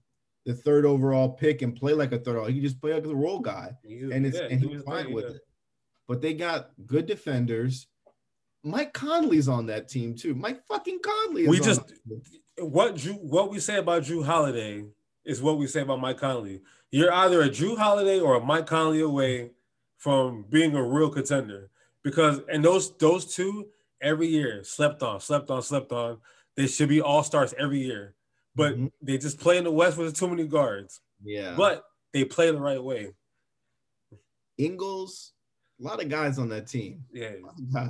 the 0.45 0.53
third 0.53 0.85
overall 0.85 1.29
pick 1.29 1.61
and 1.61 1.75
play 1.75 1.93
like 1.93 2.11
a 2.11 2.19
third. 2.19 2.49
He 2.51 2.59
just 2.61 2.81
play 2.81 2.93
like 2.93 3.05
a 3.05 3.15
role 3.15 3.39
guy, 3.39 3.71
and 3.83 4.25
it's 4.25 4.37
yeah, 4.37 4.47
and 4.49 4.61
he's 4.61 4.83
fine 4.83 5.13
with 5.13 5.25
it. 5.25 5.41
But 6.07 6.21
they 6.21 6.33
got 6.33 6.71
good 6.85 7.05
defenders. 7.05 7.87
Mike 8.63 8.93
Conley's 8.93 9.47
on 9.47 9.65
that 9.67 9.87
team 9.87 10.15
too. 10.15 10.35
Mike 10.35 10.61
fucking 10.67 10.99
Conley. 11.03 11.47
we 11.47 11.59
just 11.59 11.81
what 12.59 12.95
Jrue 12.95 13.19
what 13.21 13.49
we 13.49 13.59
say 13.59 13.77
about 13.77 14.03
Jrue 14.03 14.25
Holiday 14.25 14.85
is 15.25 15.41
what 15.41 15.57
we 15.57 15.67
say 15.67 15.81
about 15.81 15.99
Mike 15.99 16.17
Conley. 16.17 16.61
You're 16.91 17.13
either 17.13 17.41
a 17.41 17.49
Jrue 17.49 17.77
Holiday 17.77 18.19
or 18.19 18.35
a 18.35 18.41
Mike 18.43 18.67
Conley 18.67 19.01
away 19.01 19.51
from 19.97 20.45
being 20.49 20.75
a 20.75 20.83
real 20.83 21.09
contender. 21.09 21.69
Because 22.03 22.41
and 22.51 22.63
those 22.63 22.95
those 22.97 23.33
two 23.33 23.67
every 24.01 24.27
year 24.27 24.63
slept 24.63 25.03
on, 25.03 25.19
slept 25.19 25.49
on, 25.49 25.61
slept 25.61 25.91
on. 25.91 26.17
They 26.55 26.67
should 26.67 26.89
be 26.89 27.01
all 27.01 27.23
stars 27.23 27.53
every 27.57 27.79
year. 27.79 28.15
but 28.55 28.73
mm-hmm. 28.73 28.87
they 29.01 29.17
just 29.17 29.39
play 29.39 29.57
in 29.57 29.63
the 29.63 29.71
West 29.71 29.97
with 29.97 30.15
too 30.15 30.27
many 30.27 30.45
guards. 30.45 30.99
Yeah. 31.23 31.53
But 31.55 31.85
they 32.13 32.25
play 32.25 32.51
the 32.51 32.59
right 32.59 32.83
way. 32.83 33.13
Ingles, 34.57 35.31
a 35.81 35.87
lot 35.87 36.01
of 36.01 36.09
guys 36.09 36.37
on 36.37 36.49
that 36.49 36.67
team. 36.67 37.03
Yeah. 37.11 37.31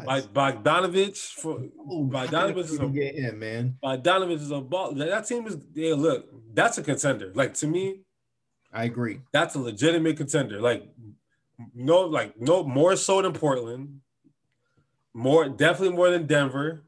Like 0.05 0.33
Bogdanovich 0.33 1.33
for 1.33 1.63
oh, 1.89 2.05
Bogdanovich 2.05 2.65
is 2.65 2.79
a 2.79 2.87
get 2.87 3.15
him, 3.15 3.39
man. 3.39 3.77
Bogdanovich 3.83 4.41
is 4.41 4.51
a 4.51 4.61
ball. 4.61 4.93
That 4.93 5.27
team 5.27 5.47
is 5.47 5.57
yeah, 5.73 5.95
look, 5.95 6.27
that's 6.53 6.77
a 6.77 6.83
contender. 6.83 7.31
Like 7.33 7.53
to 7.55 7.67
me, 7.67 8.01
I 8.73 8.85
agree. 8.85 9.21
That's 9.31 9.55
a 9.55 9.59
legitimate 9.59 10.17
contender. 10.17 10.61
Like 10.61 10.87
no, 11.75 12.01
like 12.01 12.39
no 12.39 12.63
more 12.63 12.95
so 12.95 13.21
than 13.21 13.33
Portland. 13.33 14.01
More 15.13 15.49
definitely 15.49 15.95
more 15.95 16.09
than 16.09 16.25
Denver. 16.25 16.83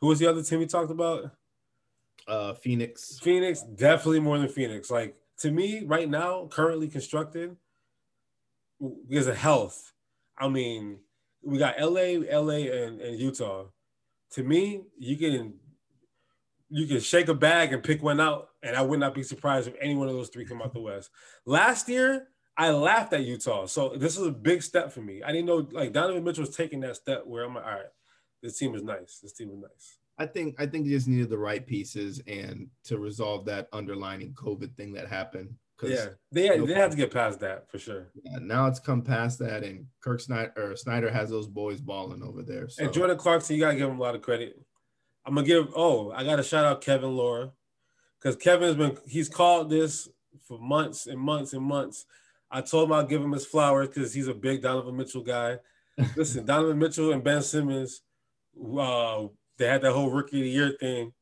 Who 0.00 0.06
was 0.06 0.18
the 0.18 0.26
other 0.26 0.42
team 0.42 0.60
we 0.60 0.66
talked 0.66 0.90
about? 0.90 1.32
Uh 2.26 2.54
Phoenix. 2.54 3.18
Phoenix, 3.22 3.62
definitely 3.62 4.20
more 4.20 4.38
than 4.38 4.48
Phoenix. 4.48 4.90
Like 4.90 5.16
to 5.40 5.50
me, 5.50 5.84
right 5.84 6.08
now, 6.08 6.46
currently 6.50 6.88
constructed, 6.88 7.56
because 9.08 9.26
of 9.26 9.36
health. 9.36 9.92
I 10.40 10.48
mean, 10.48 10.98
we 11.42 11.58
got 11.58 11.78
LA, 11.78 12.18
LA, 12.32 12.70
and, 12.72 13.00
and 13.00 13.18
Utah. 13.18 13.66
To 14.32 14.42
me, 14.42 14.82
you 14.98 15.16
can 15.16 15.54
you 16.70 16.86
can 16.86 17.00
shake 17.00 17.28
a 17.28 17.34
bag 17.34 17.72
and 17.72 17.82
pick 17.82 18.02
one 18.02 18.20
out, 18.20 18.48
and 18.62 18.76
I 18.76 18.82
would 18.82 19.00
not 19.00 19.14
be 19.14 19.22
surprised 19.22 19.68
if 19.68 19.74
any 19.80 19.96
one 19.96 20.08
of 20.08 20.14
those 20.14 20.28
three 20.28 20.46
come 20.46 20.62
out 20.62 20.72
the 20.72 20.80
West. 20.80 21.10
Last 21.44 21.88
year, 21.88 22.28
I 22.56 22.70
laughed 22.70 23.12
at 23.12 23.24
Utah, 23.24 23.66
so 23.66 23.96
this 23.96 24.16
is 24.16 24.26
a 24.26 24.30
big 24.30 24.62
step 24.62 24.92
for 24.92 25.00
me. 25.00 25.22
I 25.22 25.32
didn't 25.32 25.46
know 25.46 25.68
like 25.72 25.92
Donovan 25.92 26.22
Mitchell 26.22 26.42
was 26.42 26.56
taking 26.56 26.80
that 26.80 26.96
step 26.96 27.26
where 27.26 27.44
I'm 27.44 27.54
like, 27.54 27.64
all 27.64 27.70
right, 27.70 27.86
this 28.42 28.56
team 28.56 28.74
is 28.74 28.82
nice. 28.82 29.18
This 29.22 29.32
team 29.32 29.50
is 29.50 29.58
nice. 29.58 29.98
I 30.18 30.26
think 30.26 30.56
I 30.58 30.66
think 30.66 30.84
they 30.84 30.92
just 30.92 31.08
needed 31.08 31.30
the 31.30 31.38
right 31.38 31.66
pieces 31.66 32.20
and 32.26 32.68
to 32.84 32.98
resolve 32.98 33.46
that 33.46 33.68
underlining 33.72 34.34
COVID 34.34 34.76
thing 34.76 34.92
that 34.92 35.08
happened. 35.08 35.54
Yeah, 35.82 36.06
they 36.32 36.46
had, 36.46 36.66
they 36.66 36.74
had 36.74 36.90
to 36.90 36.96
get 36.96 37.12
past 37.12 37.40
that 37.40 37.70
for 37.70 37.78
sure. 37.78 38.08
Yeah, 38.22 38.38
now 38.40 38.66
it's 38.66 38.80
come 38.80 39.02
past 39.02 39.38
that, 39.38 39.62
and 39.62 39.86
Kirk 40.00 40.20
Snyder 40.20 40.52
or 40.56 40.76
Snyder 40.76 41.10
has 41.10 41.30
those 41.30 41.46
boys 41.46 41.80
balling 41.80 42.22
over 42.22 42.42
there. 42.42 42.68
So. 42.68 42.84
And 42.84 42.92
Jordan 42.92 43.16
Clarkson, 43.16 43.56
you 43.56 43.62
gotta 43.62 43.76
give 43.76 43.88
him 43.88 43.98
a 43.98 44.02
lot 44.02 44.14
of 44.14 44.22
credit. 44.22 44.60
I'm 45.24 45.34
gonna 45.34 45.46
give. 45.46 45.72
Oh, 45.74 46.10
I 46.12 46.24
gotta 46.24 46.42
shout 46.42 46.64
out 46.64 46.80
Kevin 46.80 47.16
Laura 47.16 47.52
because 48.20 48.36
Kevin's 48.36 48.76
been 48.76 48.96
he's 49.06 49.28
called 49.28 49.70
this 49.70 50.08
for 50.46 50.58
months 50.58 51.06
and 51.06 51.18
months 51.18 51.52
and 51.52 51.62
months. 51.64 52.06
I 52.50 52.60
told 52.60 52.88
him 52.88 52.92
I'd 52.92 53.08
give 53.08 53.22
him 53.22 53.32
his 53.32 53.46
flowers 53.46 53.88
because 53.88 54.12
he's 54.12 54.28
a 54.28 54.34
big 54.34 54.62
Donovan 54.62 54.96
Mitchell 54.96 55.22
guy. 55.22 55.58
Listen, 56.16 56.44
Donovan 56.44 56.78
Mitchell 56.78 57.12
and 57.12 57.22
Ben 57.22 57.42
Simmons, 57.42 58.02
uh, 58.76 59.26
they 59.56 59.66
had 59.66 59.82
that 59.82 59.92
whole 59.92 60.10
rookie 60.10 60.38
of 60.38 60.44
the 60.44 60.50
year 60.50 60.76
thing. 60.80 61.12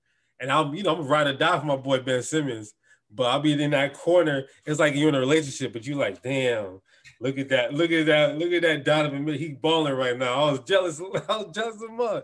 And 0.41 0.51
I'm, 0.51 0.73
you 0.75 0.83
know, 0.85 0.97
I'm 0.97 1.07
ride 1.07 1.27
or 1.27 1.35
die 1.35 1.59
for 1.59 1.67
my 1.67 1.77
boy 1.77 2.01
Ben 2.01 2.23
Simmons. 2.23 2.75
But 3.11 3.25
I'll 3.25 3.41
be 3.41 3.61
in 3.61 3.71
that 3.71 3.95
corner. 3.95 4.45
It's 4.67 4.79
like 4.79 4.95
you're 4.95 5.09
in 5.09 5.15
a 5.15 5.21
relationship, 5.21 5.73
but 5.73 5.87
you 5.87 5.95
like, 5.95 6.23
damn, 6.23 6.81
look 7.21 7.39
at 7.39 7.49
that, 7.49 7.73
look 7.73 7.91
at 7.91 8.07
that, 8.07 8.39
look 8.39 8.53
at 8.53 8.63
that 8.63 8.85
Donovan. 8.85 9.27
He 9.29 9.49
balling 9.49 9.95
right 9.95 10.17
now. 10.17 10.45
I 10.45 10.51
was 10.53 10.61
jealous. 10.61 11.01
I 11.29 11.37
was 11.37 11.55
jealous 11.55 11.83
of 11.83 11.91
him. 11.91 12.23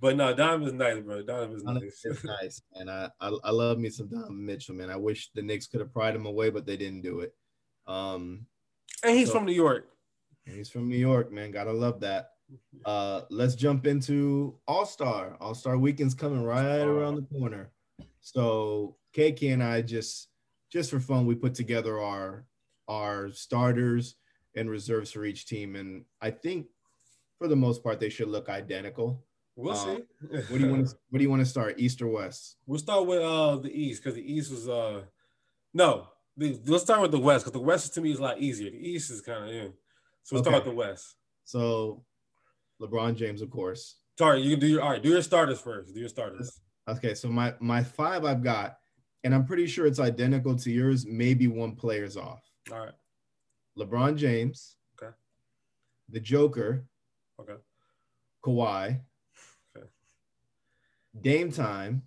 But 0.00 0.16
no, 0.16 0.32
Donovan's 0.34 0.72
nice, 0.72 0.98
bro. 1.00 1.22
Donovan's 1.22 1.62
nice. 1.62 2.02
It's 2.04 2.24
nice, 2.24 2.62
and 2.74 2.90
I, 2.90 3.10
I, 3.20 3.36
I 3.44 3.50
love 3.50 3.78
me 3.78 3.90
some 3.90 4.08
Donovan 4.08 4.46
Mitchell, 4.46 4.74
man. 4.74 4.88
I 4.88 4.96
wish 4.96 5.30
the 5.34 5.42
Knicks 5.42 5.66
could 5.66 5.80
have 5.80 5.92
pried 5.92 6.16
him 6.16 6.24
away, 6.24 6.48
but 6.48 6.64
they 6.64 6.76
didn't 6.76 7.02
do 7.02 7.20
it. 7.20 7.34
Um, 7.86 8.46
and 9.04 9.16
he's 9.16 9.28
so, 9.28 9.34
from 9.34 9.44
New 9.44 9.52
York. 9.52 9.90
He's 10.46 10.70
from 10.70 10.88
New 10.88 10.96
York, 10.96 11.30
man. 11.30 11.50
Gotta 11.50 11.72
love 11.72 12.00
that. 12.00 12.30
Uh, 12.84 13.20
let's 13.30 13.54
jump 13.54 13.86
into 13.86 14.58
All 14.66 14.84
Star. 14.84 15.36
All 15.40 15.54
Star 15.54 15.78
Weekend's 15.78 16.14
coming 16.14 16.42
right 16.42 16.80
around 16.80 17.14
the 17.14 17.38
corner. 17.38 17.70
So 18.22 18.96
KK 19.16 19.52
and 19.52 19.62
I 19.62 19.82
just 19.82 20.28
just 20.70 20.90
for 20.90 21.00
fun, 21.00 21.26
we 21.26 21.34
put 21.34 21.54
together 21.54 22.00
our 22.00 22.44
our 22.88 23.30
starters 23.32 24.16
and 24.56 24.68
reserves 24.68 25.12
for 25.12 25.24
each 25.24 25.46
team, 25.46 25.76
and 25.76 26.04
I 26.20 26.30
think 26.30 26.66
for 27.38 27.48
the 27.48 27.56
most 27.56 27.82
part 27.82 28.00
they 28.00 28.08
should 28.08 28.28
look 28.28 28.48
identical. 28.48 29.24
We'll 29.56 29.76
um, 29.76 30.02
see. 30.22 30.36
what 30.36 30.48
do 30.48 30.58
you 30.58 30.70
want? 30.70 30.88
To, 30.88 30.96
what 31.10 31.18
do 31.18 31.24
you 31.24 31.30
want 31.30 31.40
to 31.40 31.46
start? 31.46 31.78
East 31.78 32.00
or 32.02 32.08
West? 32.08 32.56
We'll 32.66 32.78
start 32.78 33.06
with 33.06 33.20
uh 33.20 33.56
the 33.56 33.72
East 33.72 34.02
because 34.02 34.14
the 34.16 34.32
East 34.32 34.50
was 34.50 34.68
uh 34.68 35.02
no. 35.74 36.08
The, 36.36 36.58
let's 36.66 36.84
start 36.84 37.02
with 37.02 37.10
the 37.10 37.18
West 37.18 37.44
because 37.44 37.52
the 37.52 37.64
West 37.64 37.92
to 37.94 38.00
me 38.00 38.12
is 38.12 38.18
a 38.18 38.22
lot 38.22 38.40
easier. 38.40 38.70
The 38.70 38.78
East 38.78 39.10
is 39.10 39.20
kind 39.20 39.44
of 39.44 39.50
in. 39.50 39.72
So 40.22 40.34
we'll 40.36 40.40
okay. 40.40 40.50
start 40.50 40.64
with 40.64 40.72
the 40.72 40.78
West. 40.78 41.16
So 41.44 42.04
LeBron 42.80 43.16
James, 43.16 43.42
of 43.42 43.50
course. 43.50 43.96
Sorry, 44.18 44.40
you 44.40 44.50
can 44.50 44.60
do 44.60 44.66
your 44.66 44.82
all 44.82 44.90
right. 44.90 45.02
Do 45.02 45.10
your 45.10 45.22
starters 45.22 45.60
first. 45.60 45.92
Do 45.92 46.00
your 46.00 46.08
starters. 46.08 46.60
Okay, 46.88 47.14
so 47.14 47.28
my 47.28 47.54
my 47.60 47.82
five 47.82 48.24
I've 48.24 48.42
got, 48.42 48.78
and 49.24 49.34
I'm 49.34 49.44
pretty 49.44 49.66
sure 49.66 49.86
it's 49.86 50.00
identical 50.00 50.56
to 50.56 50.70
yours. 50.70 51.06
Maybe 51.06 51.46
one 51.46 51.76
player's 51.76 52.16
off. 52.16 52.42
All 52.72 52.78
right. 52.78 52.92
LeBron 53.78 54.16
James. 54.16 54.76
Okay. 55.00 55.12
The 56.08 56.20
Joker. 56.20 56.84
Okay. 57.40 57.56
Kawhi. 58.44 59.00
Okay. 59.76 59.86
Dame 61.20 61.52
time. 61.52 62.02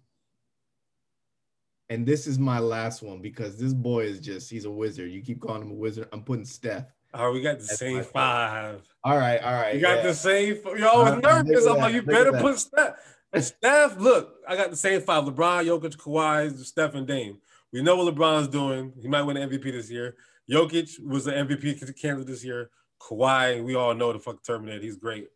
And 1.90 2.06
this 2.06 2.26
is 2.26 2.40
my 2.40 2.60
last 2.60 3.04
one 3.04 3.22
because 3.22 3.58
this 3.60 3.74
boy 3.74 4.06
is 4.06 4.20
just, 4.20 4.50
he's 4.50 4.66
a 4.66 4.72
wizard. 4.72 5.12
You 5.12 5.22
keep 5.22 5.42
calling 5.42 5.62
him 5.62 5.72
a 5.72 5.76
wizard. 5.76 6.08
I'm 6.12 6.24
putting 6.24 6.46
Steph. 6.46 6.86
Oh, 7.14 7.32
we 7.32 7.42
got 7.42 7.60
the 7.60 7.66
That's 7.66 7.78
same 7.78 8.04
five. 8.04 8.82
All 9.04 9.18
right, 9.18 9.40
all 9.44 9.54
right. 9.54 9.76
You 9.76 9.82
got 9.82 9.98
yeah. 9.98 10.04
the 10.04 10.14
same. 10.16 10.60
Yo, 10.66 10.88
I 10.88 11.12
was 11.12 11.22
nervous. 11.22 11.68
I'm 11.68 11.78
like, 11.78 11.94
you 11.94 12.02
better 12.02 12.32
put 12.32 12.58
Steph. 12.58 12.96
Steph, 13.40 14.00
look, 14.00 14.36
I 14.48 14.56
got 14.56 14.70
the 14.70 14.78
same 14.78 15.02
five: 15.02 15.24
LeBron, 15.24 15.66
Jokic, 15.66 15.98
Kawhi, 15.98 16.58
Steph, 16.64 16.96
and 16.96 17.08
Dame. 17.08 17.38
We 17.72 17.82
know 17.82 17.96
what 17.96 18.14
LeBron's 18.14 18.48
doing. 18.48 18.94
He 19.02 19.08
might 19.08 19.24
win 19.24 19.38
an 19.38 19.50
MVP 19.50 19.64
this 19.72 19.90
year. 19.90 20.16
Jokic 20.50 21.04
was 21.06 21.26
the 21.26 21.32
MVP 21.32 22.00
candidate 22.00 22.28
this 22.28 22.44
year. 22.44 22.70
Kawhi, 23.02 23.64
we 23.64 23.76
all 23.76 23.94
know 23.94 24.14
the 24.14 24.20
fuck 24.20 24.44
Terminator. 24.44 24.82
He's 24.82 24.98
great. 24.98 25.30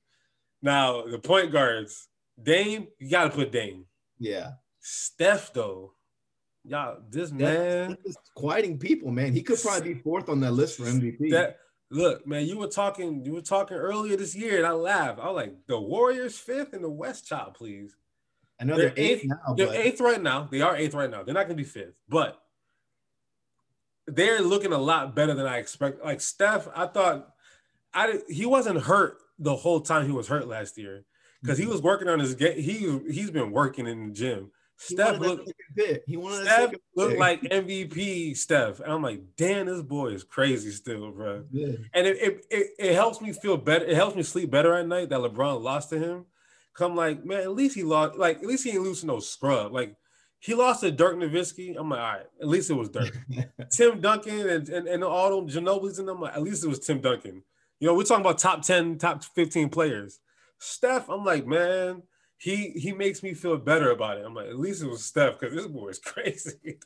Now 0.62 1.04
the 1.06 1.20
point 1.20 1.52
guards, 1.52 2.08
Dame, 2.42 2.88
you 3.00 3.10
got 3.10 3.26
to 3.26 3.30
put 3.30 3.52
Dame. 3.52 3.86
Yeah. 4.20 4.52
Steph 4.80 5.54
though, 5.54 5.94
y'all, 6.64 7.00
this 7.10 7.32
man 7.32 7.98
is 8.06 8.18
quieting 8.36 8.78
people, 8.78 9.12
man. 9.12 9.34
He 9.34 9.42
could 9.42 9.60
probably 9.62 9.94
be 9.94 10.00
fourth 10.00 10.30
on 10.30 10.40
that 10.42 10.52
list 10.52 10.78
for 10.78 10.84
MVP. 10.84 11.32
That, 11.32 11.58
Look, 11.90 12.28
man, 12.28 12.46
you 12.46 12.58
were 12.58 12.68
talking, 12.68 13.24
you 13.24 13.34
were 13.34 13.42
talking 13.42 13.78
earlier 13.78 14.18
this 14.18 14.36
year, 14.36 14.58
and 14.58 14.68
I 14.68 14.72
laughed. 14.72 15.20
I 15.20 15.28
was 15.28 15.36
like, 15.36 15.56
the 15.68 15.80
Warriors 15.80 16.38
fifth 16.38 16.74
and 16.74 16.84
the 16.84 16.90
West 16.90 17.28
chop, 17.28 17.56
please. 17.56 17.96
I 18.60 18.66
know 18.66 18.76
they're, 18.76 18.90
they're 18.90 19.00
eighth, 19.06 19.22
eighth 19.22 19.30
now. 19.30 19.54
They're 19.56 19.68
but... 19.68 19.76
eighth 19.76 20.02
right 20.02 20.22
now. 20.22 20.48
They 20.52 20.62
are 20.62 20.76
eighth 20.76 20.94
right 20.94 21.10
now. 21.10 21.24
They're 21.24 21.34
not 21.34 21.44
gonna 21.44 21.56
be 21.56 21.64
fifth, 21.64 21.94
but 22.10 22.42
they're 24.08 24.42
looking 24.42 24.74
a 24.74 24.78
lot 24.78 25.16
better 25.16 25.34
than 25.34 25.46
I 25.46 25.58
expect. 25.58 26.04
Like 26.04 26.22
Steph, 26.22 26.68
I 26.76 26.88
thought 26.88 27.30
I 27.94 28.20
he 28.30 28.46
wasn't 28.46 28.82
hurt 28.82 29.18
the 29.40 29.56
whole 29.56 29.82
time 29.82 30.06
he 30.06 30.12
was 30.12 30.28
hurt 30.28 30.48
last 30.48 30.78
year 30.78 31.06
because 31.42 31.58
mm-hmm. 31.58 31.68
he 31.68 31.72
was 31.72 31.82
working 31.82 32.08
on 32.08 32.20
his 32.20 32.34
game. 32.36 32.60
He 32.60 33.00
he's 33.12 33.32
been 33.32 33.52
working 33.52 33.88
in 33.88 34.08
the 34.08 34.14
gym. 34.14 34.52
Steph 34.78 35.20
looked, 35.20 35.52
he 36.06 36.18
wanted 36.18 36.46
Steph 36.46 36.74
looked 36.96 37.18
like 37.18 37.42
MVP 37.42 38.38
Steph. 38.38 38.80
And 38.80 38.92
I'm 38.92 39.02
like, 39.02 39.22
damn, 39.36 39.66
this 39.66 39.82
boy 39.82 40.10
is 40.10 40.24
crazy 40.24 40.70
still, 40.72 41.12
bro. 41.12 41.46
Yeah. 41.52 41.74
And 41.94 42.06
it, 42.06 42.18
it, 42.22 42.46
it, 42.52 42.68
it, 42.78 42.94
helps 42.94 43.20
me 43.20 43.34
feel 43.34 43.58
better. 43.58 43.86
It 43.86 43.96
helps 43.96 44.16
me 44.16 44.22
sleep 44.22 44.52
better 44.52 44.76
at 44.76 44.88
night 44.88 45.10
that 45.10 45.20
LeBron 45.20 45.62
lost 45.62 45.90
to 45.90 46.00
him. 46.00 46.26
Come 46.76 46.96
like, 46.96 47.26
man, 47.26 47.42
at 47.42 47.54
least 47.54 47.76
he 47.76 47.82
lost, 47.82 48.18
like, 48.18 48.38
at 48.38 48.46
least 48.46 48.64
he 48.64 48.70
ain't 48.72 48.84
losing 48.84 49.08
no 49.08 49.20
scrub. 49.20 49.74
Like, 49.74 49.96
he 50.40 50.54
lost 50.54 50.82
to 50.82 50.92
Dirk 50.92 51.16
Nowitzki. 51.16 51.76
I'm 51.76 51.90
like, 51.90 52.00
all 52.00 52.06
right, 52.06 52.26
at 52.40 52.48
least 52.48 52.70
it 52.70 52.76
was 52.76 52.90
Dirk. 52.90 53.18
Tim 53.72 54.00
Duncan 54.00 54.48
and, 54.48 54.70
and, 54.70 54.88
and 54.88 55.04
all 55.04 55.42
them 55.42 55.50
Ginobili's 55.50 55.98
and 55.98 56.08
them, 56.08 56.22
like, 56.22 56.36
at 56.36 56.44
least 56.44 56.64
it 56.64 56.68
was 56.68 56.80
Tim 56.80 57.02
Duncan. 57.02 57.42
You 57.80 57.88
know, 57.88 57.96
we're 57.96 58.04
talking 58.04 58.24
about 58.24 58.38
top 58.38 58.62
10, 58.62 59.00
top 59.00 59.24
15 59.24 59.70
players. 59.70 60.20
Steph, 60.60 61.10
I'm 61.10 61.26
like, 61.26 61.48
man, 61.48 62.04
he 62.38 62.70
he 62.72 62.92
makes 62.92 63.24
me 63.24 63.34
feel 63.34 63.58
better 63.58 63.92
about 63.92 64.18
it. 64.18 64.26
I'm 64.26 64.34
like, 64.34 64.48
at 64.48 64.60
least 64.60 64.84
it 64.84 64.88
was 64.88 65.04
Steph 65.04 65.40
because 65.40 65.56
this 65.56 65.68
boy 65.68 65.90
is 65.90 66.00
crazy. 66.06 66.78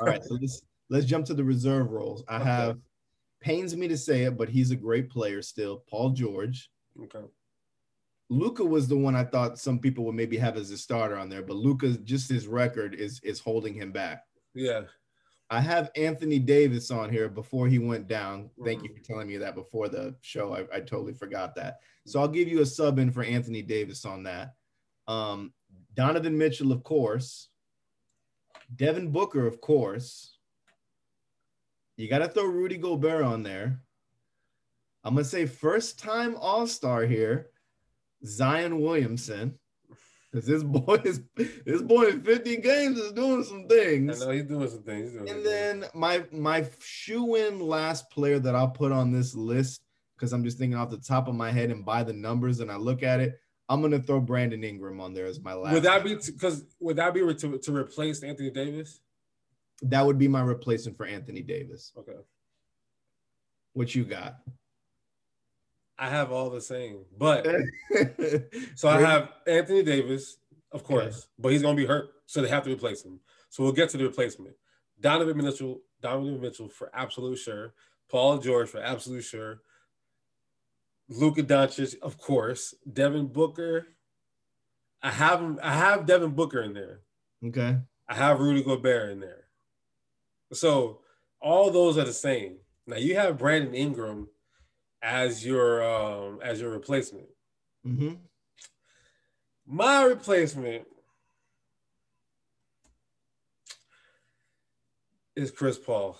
All 0.00 0.06
right, 0.06 0.22
so 0.24 0.34
let's 0.40 0.62
let's 0.88 1.06
jump 1.06 1.26
to 1.26 1.34
the 1.34 1.44
reserve 1.44 1.90
roles. 1.90 2.24
I 2.28 2.36
okay. 2.36 2.44
have 2.44 2.78
pains 3.40 3.76
me 3.76 3.88
to 3.88 3.96
say 3.96 4.22
it, 4.24 4.36
but 4.36 4.48
he's 4.48 4.70
a 4.70 4.76
great 4.76 5.10
player 5.10 5.42
still. 5.42 5.84
Paul 5.88 6.10
George. 6.10 6.70
Okay. 7.02 7.26
Luka 8.30 8.64
was 8.64 8.86
the 8.86 8.96
one 8.96 9.16
I 9.16 9.24
thought 9.24 9.58
some 9.58 9.80
people 9.80 10.04
would 10.04 10.14
maybe 10.14 10.36
have 10.36 10.56
as 10.56 10.70
a 10.70 10.78
starter 10.78 11.16
on 11.16 11.28
there, 11.28 11.42
but 11.42 11.56
Luka 11.56 11.98
just 11.98 12.30
his 12.30 12.46
record 12.46 12.94
is 12.94 13.20
is 13.22 13.40
holding 13.40 13.74
him 13.74 13.92
back. 13.92 14.24
Yeah. 14.54 14.82
I 15.52 15.60
have 15.60 15.90
Anthony 15.96 16.38
Davis 16.38 16.92
on 16.92 17.10
here 17.10 17.28
before 17.28 17.66
he 17.66 17.80
went 17.80 18.06
down. 18.06 18.50
Thank 18.64 18.84
you 18.84 18.94
for 18.94 19.02
telling 19.02 19.26
me 19.26 19.36
that 19.38 19.56
before 19.56 19.88
the 19.88 20.14
show. 20.20 20.54
I, 20.54 20.60
I 20.76 20.80
totally 20.80 21.12
forgot 21.12 21.56
that. 21.56 21.80
So 22.06 22.20
I'll 22.20 22.28
give 22.28 22.46
you 22.46 22.60
a 22.60 22.66
sub 22.66 23.00
in 23.00 23.10
for 23.10 23.24
Anthony 23.24 23.60
Davis 23.60 24.04
on 24.04 24.22
that. 24.22 24.54
Um, 25.08 25.52
Donovan 25.94 26.38
Mitchell, 26.38 26.70
of 26.70 26.84
course. 26.84 27.48
Devin 28.76 29.10
Booker, 29.10 29.44
of 29.44 29.60
course. 29.60 30.36
You 31.96 32.08
got 32.08 32.18
to 32.18 32.28
throw 32.28 32.44
Rudy 32.44 32.76
Gobert 32.76 33.24
on 33.24 33.42
there. 33.42 33.80
I'm 35.02 35.14
going 35.14 35.24
to 35.24 35.30
say 35.30 35.46
first 35.46 35.98
time 35.98 36.36
All 36.36 36.68
Star 36.68 37.04
here, 37.04 37.50
Zion 38.24 38.80
Williamson. 38.80 39.58
Because 40.30 40.46
this 40.46 40.62
boy 40.64 41.00
is 41.04 41.20
this 41.36 41.82
boy 41.82 42.08
in 42.08 42.22
50 42.22 42.56
games 42.58 42.98
is 42.98 43.12
doing 43.12 43.44
some 43.44 43.66
things. 43.66 44.22
I 44.22 44.26
know 44.26 44.30
he's 44.32 44.44
doing 44.44 44.68
some 44.68 44.82
things. 44.82 45.12
Doing 45.12 45.28
and 45.28 45.44
then 45.44 45.80
things. 45.82 45.94
my 45.94 46.24
my 46.32 46.68
shoe 46.80 47.34
in 47.34 47.60
last 47.60 48.10
player 48.10 48.38
that 48.38 48.54
I'll 48.54 48.68
put 48.68 48.92
on 48.92 49.12
this 49.12 49.34
list 49.34 49.82
because 50.16 50.32
I'm 50.32 50.44
just 50.44 50.58
thinking 50.58 50.78
off 50.78 50.90
the 50.90 50.98
top 50.98 51.28
of 51.28 51.34
my 51.34 51.50
head 51.50 51.70
and 51.70 51.84
by 51.84 52.02
the 52.02 52.12
numbers 52.12 52.60
and 52.60 52.70
I 52.70 52.76
look 52.76 53.02
at 53.02 53.20
it. 53.20 53.38
I'm 53.68 53.80
gonna 53.80 54.00
throw 54.00 54.20
Brandon 54.20 54.64
Ingram 54.64 55.00
on 55.00 55.14
there 55.14 55.26
as 55.26 55.40
my 55.40 55.54
last. 55.54 55.74
Would 55.74 55.84
that 55.84 56.02
be 56.04 56.16
because 56.16 56.64
would 56.80 56.96
that 56.96 57.14
be 57.14 57.20
to, 57.20 57.58
to 57.58 57.76
replace 57.76 58.22
Anthony 58.22 58.50
Davis? 58.50 59.00
That 59.82 60.04
would 60.04 60.18
be 60.18 60.28
my 60.28 60.42
replacement 60.42 60.96
for 60.96 61.06
Anthony 61.06 61.42
Davis. 61.42 61.92
Okay. 61.96 62.18
What 63.72 63.94
you 63.94 64.04
got? 64.04 64.36
I 66.00 66.08
have 66.08 66.32
all 66.32 66.48
the 66.48 66.62
same, 66.62 67.04
but 67.18 67.46
so 68.74 68.88
I 68.88 69.00
have 69.00 69.28
Anthony 69.46 69.82
Davis, 69.82 70.38
of 70.72 70.82
course, 70.82 71.28
but 71.38 71.52
he's 71.52 71.60
gonna 71.60 71.76
be 71.76 71.84
hurt, 71.84 72.08
so 72.24 72.40
they 72.40 72.48
have 72.48 72.64
to 72.64 72.72
replace 72.72 73.04
him. 73.04 73.20
So 73.50 73.62
we'll 73.62 73.72
get 73.72 73.90
to 73.90 73.98
the 73.98 74.04
replacement. 74.04 74.54
Donovan 74.98 75.36
Mitchell, 75.36 75.82
Donovan 76.00 76.40
Mitchell 76.40 76.70
for 76.70 76.90
absolute 76.94 77.36
sure. 77.36 77.74
Paul 78.08 78.38
George 78.38 78.70
for 78.70 78.82
absolute 78.82 79.22
sure. 79.22 79.60
Luka 81.10 81.42
Doncic, 81.42 81.98
of 82.00 82.16
course. 82.16 82.74
Devin 82.90 83.26
Booker. 83.26 83.88
I 85.02 85.10
have 85.10 85.58
I 85.62 85.74
have 85.74 86.06
Devin 86.06 86.30
Booker 86.30 86.62
in 86.62 86.72
there. 86.72 87.00
Okay. 87.44 87.76
I 88.08 88.14
have 88.14 88.40
Rudy 88.40 88.62
Gobert 88.62 89.10
in 89.10 89.20
there. 89.20 89.44
So 90.52 91.00
all 91.40 91.70
those 91.70 91.98
are 91.98 92.04
the 92.04 92.12
same. 92.12 92.56
Now 92.86 92.96
you 92.96 93.16
have 93.16 93.38
Brandon 93.38 93.74
Ingram 93.74 94.28
as 95.02 95.44
your 95.44 95.82
um 95.82 96.40
as 96.42 96.60
your 96.60 96.70
replacement. 96.70 97.26
Mm-hmm. 97.86 98.14
My 99.66 100.04
replacement 100.04 100.86
is 105.36 105.50
Chris 105.50 105.78
Paul. 105.78 106.18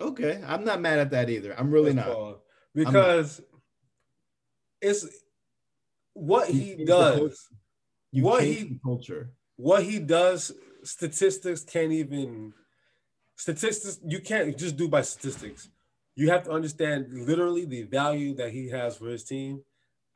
Okay, 0.00 0.42
I'm 0.46 0.64
not 0.64 0.80
mad 0.80 0.98
at 0.98 1.10
that 1.10 1.30
either. 1.30 1.58
I'm 1.58 1.70
really 1.70 1.92
Chris 1.92 2.04
not 2.06 2.14
Paul. 2.14 2.42
because 2.74 3.40
not. 3.40 3.48
it's 4.82 5.06
what 6.12 6.48
he 6.48 6.84
does. 6.84 7.48
what 8.12 8.44
he 8.44 8.78
culture. 8.84 9.30
What 9.56 9.82
he 9.82 9.98
does. 9.98 10.52
Statistics 10.82 11.64
can't 11.64 11.92
even 11.92 12.52
statistics. 13.36 13.98
You 14.06 14.20
can't 14.20 14.56
just 14.58 14.76
do 14.76 14.88
by 14.88 15.00
statistics 15.02 15.70
you 16.16 16.30
have 16.30 16.44
to 16.44 16.50
understand 16.50 17.06
literally 17.10 17.64
the 17.64 17.82
value 17.82 18.34
that 18.36 18.52
he 18.52 18.68
has 18.68 18.96
for 18.96 19.06
his 19.06 19.24
team. 19.24 19.62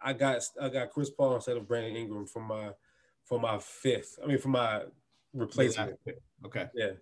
I 0.01 0.13
got 0.13 0.43
I 0.61 0.69
got 0.69 0.91
Chris 0.91 1.11
Paul 1.11 1.35
instead 1.35 1.57
of 1.57 1.67
Brandon 1.67 1.97
Ingram 1.97 2.27
for 2.27 2.41
my 2.41 2.71
for 3.25 3.41
my 3.41 3.59
fifth. 3.59 4.19
I 4.23 4.27
mean 4.27 4.39
for 4.39 4.49
my 4.49 4.83
replacement. 5.35 5.99
Okay. 6.47 6.67
Yeah. 6.75 6.93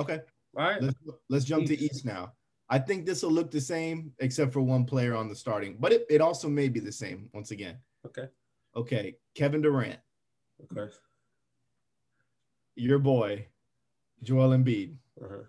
Okay. 0.00 0.20
All 0.56 0.64
right. 0.64 0.82
Let's, 0.82 0.96
let's 1.28 1.44
jump 1.44 1.66
to 1.66 1.78
East 1.78 2.04
now. 2.04 2.32
I 2.70 2.78
think 2.78 3.06
this 3.06 3.22
will 3.22 3.32
look 3.32 3.50
the 3.50 3.60
same 3.60 4.12
except 4.18 4.52
for 4.52 4.60
one 4.60 4.84
player 4.84 5.14
on 5.14 5.28
the 5.28 5.36
starting, 5.36 5.76
but 5.78 5.92
it, 5.92 6.06
it 6.10 6.20
also 6.20 6.48
may 6.48 6.68
be 6.68 6.80
the 6.80 6.92
same 6.92 7.30
once 7.32 7.50
again. 7.50 7.78
Okay. 8.06 8.28
Okay. 8.76 9.16
Kevin 9.34 9.62
Durant. 9.62 9.98
Of 10.62 10.68
course. 10.68 10.98
Your 12.76 12.98
boy, 12.98 13.46
Joel 14.22 14.50
Embiid. 14.50 14.96
Uh-huh. 15.22 15.42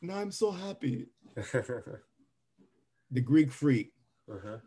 Now 0.00 0.18
I'm 0.18 0.30
so 0.30 0.50
happy. 0.50 1.06
the 3.10 3.20
Greek 3.20 3.50
freak. 3.50 3.92
Uh-huh. 4.30 4.58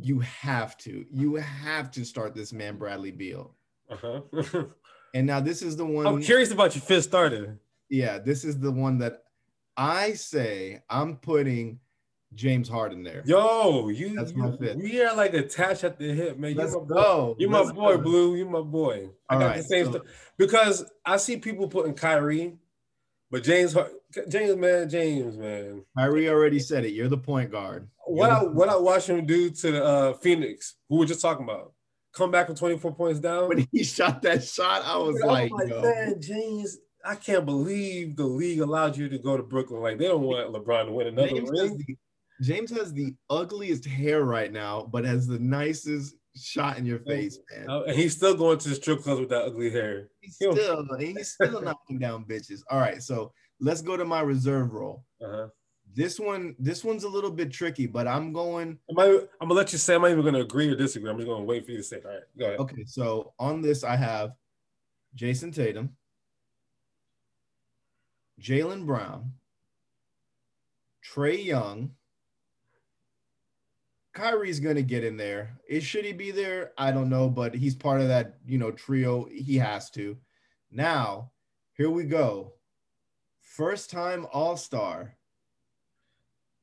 You 0.00 0.20
have 0.20 0.76
to, 0.78 1.04
you 1.10 1.34
have 1.36 1.90
to 1.92 2.04
start 2.04 2.34
this 2.34 2.52
man 2.52 2.76
Bradley 2.76 3.10
Beal. 3.10 3.54
Uh-huh. 3.90 4.64
and 5.14 5.26
now 5.26 5.40
this 5.40 5.62
is 5.62 5.76
the 5.76 5.86
one. 5.86 6.06
I'm 6.06 6.22
curious 6.22 6.50
about 6.50 6.74
your 6.74 6.82
fifth 6.82 7.04
starter. 7.04 7.58
Yeah, 7.90 8.18
this 8.18 8.44
is 8.44 8.58
the 8.58 8.70
one 8.70 8.98
that 8.98 9.22
I 9.76 10.12
say 10.12 10.82
I'm 10.90 11.16
putting 11.16 11.80
James 12.34 12.68
Harden 12.68 13.02
there. 13.02 13.22
Yo, 13.24 13.88
you, 13.88 14.14
That's 14.14 14.34
my 14.34 14.54
fifth. 14.56 14.76
we 14.76 15.02
are 15.02 15.14
like 15.16 15.32
attached 15.34 15.84
at 15.84 15.98
the 15.98 16.12
hip, 16.12 16.38
man. 16.38 16.54
Let's 16.54 16.72
you 16.72 16.80
my 16.80 16.94
go. 16.94 17.36
You 17.38 17.48
my 17.48 17.72
boy, 17.72 17.96
go. 17.96 18.02
Blue. 18.02 18.36
You 18.36 18.44
my 18.44 18.60
boy. 18.60 19.08
I 19.28 19.34
All 19.34 19.40
got 19.40 19.46
right, 19.46 19.56
the 19.58 19.62
same 19.62 19.86
so, 19.86 19.90
stuff 19.92 20.02
because 20.36 20.84
I 21.04 21.16
see 21.16 21.38
people 21.38 21.68
putting 21.68 21.94
Kyrie, 21.94 22.58
but 23.30 23.42
James 23.42 23.74
James, 24.28 24.56
man, 24.56 24.88
James, 24.88 25.36
man. 25.36 25.84
Kyrie 25.96 26.28
already 26.28 26.58
said 26.58 26.84
it. 26.84 26.92
You're 26.92 27.08
the 27.08 27.18
point 27.18 27.50
guard. 27.50 27.88
what 28.06 28.30
I 28.30 28.42
what 28.42 28.68
I 28.68 28.76
watched 28.76 29.08
him 29.08 29.26
do 29.26 29.50
to 29.50 29.70
the 29.70 29.84
uh, 29.84 30.12
Phoenix, 30.14 30.76
who 30.88 30.96
we 30.96 31.04
are 31.04 31.08
just 31.08 31.20
talking 31.20 31.44
about, 31.44 31.72
come 32.12 32.30
back 32.30 32.46
from 32.46 32.56
24 32.56 32.94
points 32.94 33.20
down. 33.20 33.48
When 33.48 33.66
he 33.70 33.84
shot 33.84 34.22
that 34.22 34.44
shot, 34.44 34.82
I 34.84 34.96
was 34.96 35.20
like, 35.22 35.50
like 35.52 35.68
man, 35.68 36.20
James, 36.20 36.78
I 37.04 37.16
can't 37.16 37.44
believe 37.44 38.16
the 38.16 38.24
league 38.24 38.60
allowed 38.60 38.96
you 38.96 39.08
to 39.08 39.18
go 39.18 39.36
to 39.36 39.42
Brooklyn. 39.42 39.82
Like 39.82 39.98
they 39.98 40.06
don't 40.06 40.22
want 40.22 40.52
LeBron 40.52 40.86
to 40.86 40.92
win 40.92 41.08
another 41.08 41.28
James 41.28 41.50
ring. 41.50 41.68
Has 41.68 41.76
the, 41.78 41.96
James 42.40 42.70
has 42.70 42.92
the 42.92 43.14
ugliest 43.28 43.84
hair 43.84 44.24
right 44.24 44.52
now, 44.52 44.88
but 44.90 45.04
has 45.04 45.26
the 45.26 45.38
nicest 45.38 46.14
shot 46.36 46.78
in 46.78 46.86
your 46.86 47.00
face, 47.00 47.38
man. 47.50 47.68
and 47.88 47.96
he's 47.96 48.16
still 48.16 48.34
going 48.34 48.58
to 48.58 48.68
the 48.68 48.74
strip 48.74 49.02
clubs 49.02 49.20
with 49.20 49.28
that 49.30 49.44
ugly 49.44 49.70
hair. 49.70 50.08
He's 50.20 50.36
still, 50.36 50.54
he's 50.98 51.32
still 51.32 51.60
knocking 51.60 51.98
down 51.98 52.24
bitches. 52.24 52.60
All 52.70 52.78
right, 52.78 53.02
so 53.02 53.32
let's 53.60 53.82
go 53.82 53.96
to 53.96 54.04
my 54.04 54.20
reserve 54.20 54.72
role. 54.72 55.04
Uh-huh. 55.22 55.48
This 55.94 56.20
one, 56.20 56.54
this 56.58 56.84
one's 56.84 57.04
a 57.04 57.08
little 57.08 57.30
bit 57.30 57.50
tricky, 57.50 57.86
but 57.86 58.06
I'm 58.06 58.32
going. 58.32 58.78
Am 58.90 58.98
I, 58.98 59.06
I'm 59.40 59.48
gonna 59.48 59.54
let 59.54 59.72
you 59.72 59.78
say. 59.78 59.94
I'm 59.94 60.02
not 60.02 60.10
even 60.10 60.24
gonna 60.24 60.40
agree 60.40 60.68
or 60.68 60.76
disagree. 60.76 61.10
I'm 61.10 61.16
just 61.16 61.28
gonna 61.28 61.44
wait 61.44 61.64
for 61.64 61.72
you 61.72 61.78
to 61.78 61.82
say. 61.82 61.96
It. 61.96 62.04
All 62.04 62.12
right, 62.12 62.20
go 62.38 62.44
ahead. 62.44 62.60
Okay, 62.60 62.84
so 62.86 63.32
on 63.38 63.62
this, 63.62 63.82
I 63.82 63.96
have 63.96 64.32
Jayson 65.16 65.52
Tatum, 65.52 65.96
Jaylen 68.40 68.86
Brown, 68.86 69.32
Trae 71.04 71.44
Young. 71.44 71.92
Kyrie's 74.12 74.60
gonna 74.60 74.82
get 74.82 75.04
in 75.04 75.16
there. 75.16 75.58
Is 75.68 75.84
should 75.84 76.04
he 76.04 76.12
be 76.12 76.30
there? 76.30 76.72
I 76.76 76.92
don't 76.92 77.08
know, 77.08 77.28
but 77.28 77.54
he's 77.54 77.74
part 77.74 78.00
of 78.00 78.08
that, 78.08 78.36
you 78.46 78.58
know, 78.58 78.70
trio. 78.70 79.26
He 79.32 79.56
has 79.56 79.90
to. 79.90 80.16
Now, 80.70 81.30
here 81.76 81.90
we 81.90 82.04
go 82.04 82.52
first 83.58 83.90
time 83.90 84.24
All 84.32 84.56
Star, 84.56 85.16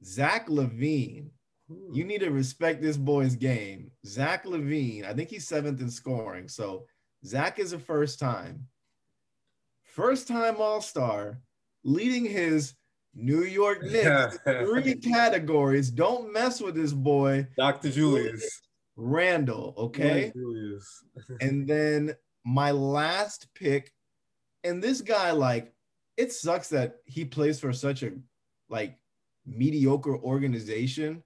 Zach 0.03 0.47
LaVine. 0.47 1.29
You 1.67 2.03
hmm. 2.03 2.07
need 2.07 2.21
to 2.21 2.29
respect 2.29 2.81
this 2.81 2.95
boy's 2.95 3.35
game. 3.35 3.91
Zach 4.05 4.45
LaVine, 4.45 5.05
I 5.05 5.13
think 5.13 5.29
he's 5.29 5.47
seventh 5.47 5.81
in 5.81 5.89
scoring. 5.89 6.47
So 6.47 6.85
Zach 7.25 7.59
is 7.59 7.73
a 7.73 7.79
first 7.79 8.17
time. 8.17 8.67
First 9.83 10.27
time 10.27 10.55
All 10.59 10.79
Star, 10.79 11.41
leading 11.83 12.23
his 12.23 12.73
New 13.13 13.43
York 13.43 13.83
Knicks 13.83 14.37
three 14.45 14.95
categories. 14.95 15.91
Don't 15.91 16.31
mess 16.31 16.61
with 16.61 16.75
this 16.75 16.93
boy. 16.93 17.45
Dr. 17.57 17.91
Julius. 17.91 18.61
Randle. 18.95 19.73
okay? 19.77 20.31
Julius. 20.33 21.03
and 21.41 21.67
then 21.67 22.15
my 22.45 22.71
last 22.71 23.47
pick, 23.53 23.91
and 24.63 24.81
this 24.81 25.01
guy, 25.01 25.31
like, 25.31 25.74
it 26.17 26.31
sucks 26.31 26.69
that 26.69 26.97
he 27.05 27.25
plays 27.25 27.59
for 27.59 27.73
such 27.73 28.03
a 28.03 28.11
like 28.69 28.97
mediocre 29.45 30.17
organization 30.17 31.23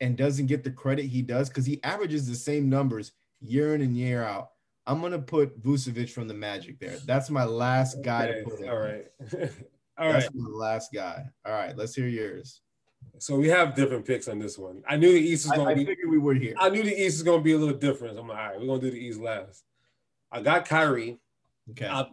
and 0.00 0.16
doesn't 0.16 0.46
get 0.46 0.64
the 0.64 0.70
credit 0.70 1.04
he 1.04 1.22
does 1.22 1.48
because 1.48 1.66
he 1.66 1.82
averages 1.84 2.26
the 2.26 2.34
same 2.34 2.68
numbers 2.68 3.12
year 3.40 3.74
in 3.74 3.82
and 3.82 3.96
year 3.96 4.22
out. 4.22 4.50
I'm 4.86 5.00
gonna 5.00 5.18
put 5.18 5.62
Vucevic 5.62 6.10
from 6.10 6.26
the 6.26 6.34
Magic 6.34 6.78
there. 6.80 6.96
That's 7.06 7.30
my 7.30 7.44
last 7.44 8.02
guy 8.02 8.28
okay. 8.28 8.38
to 8.38 8.44
put 8.44 8.60
in. 8.60 8.68
All 8.68 8.78
right. 8.78 9.06
All 9.98 10.12
That's 10.12 10.26
right. 10.26 10.34
my 10.34 10.48
last 10.50 10.92
guy. 10.92 11.24
All 11.44 11.52
right, 11.52 11.76
let's 11.76 11.94
hear 11.94 12.08
yours. 12.08 12.62
So 13.18 13.36
we 13.36 13.48
have 13.48 13.74
different 13.74 14.04
picks 14.04 14.26
on 14.26 14.38
this 14.38 14.58
one. 14.58 14.82
I 14.88 14.96
knew 14.96 15.12
the 15.12 15.20
East 15.20 15.46
was 15.46 15.56
gonna 15.56 15.68
I, 15.68 15.72
I 15.72 15.74
be. 15.74 15.82
I 15.82 15.86
figured 15.86 16.10
we 16.10 16.18
would 16.18 16.38
here. 16.38 16.54
I 16.58 16.70
knew 16.70 16.82
the 16.82 17.00
East 17.00 17.18
was 17.18 17.22
gonna 17.22 17.42
be 17.42 17.52
a 17.52 17.58
little 17.58 17.76
different. 17.76 18.18
I'm 18.18 18.26
like, 18.26 18.38
all 18.38 18.44
right, 18.44 18.60
we're 18.60 18.66
gonna 18.66 18.80
do 18.80 18.90
the 18.90 18.98
East 18.98 19.20
last. 19.20 19.64
I 20.30 20.40
got 20.40 20.66
Kyrie. 20.66 21.18
Okay. 21.70 21.86
I, 21.86 22.06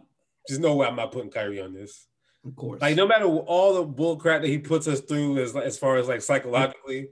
there's 0.48 0.60
no 0.60 0.74
way 0.76 0.86
I'm 0.86 0.96
not 0.96 1.12
putting 1.12 1.30
Kyrie 1.30 1.60
on 1.60 1.74
this. 1.74 2.06
Of 2.44 2.56
course. 2.56 2.80
Like 2.80 2.96
no 2.96 3.06
matter 3.06 3.26
all 3.26 3.74
the 3.74 3.82
bull 3.82 4.16
crap 4.16 4.42
that 4.42 4.48
he 4.48 4.58
puts 4.58 4.88
us 4.88 5.00
through 5.00 5.38
as 5.38 5.54
as 5.56 5.78
far 5.78 5.96
as 5.96 6.08
like 6.08 6.22
psychologically, 6.22 7.08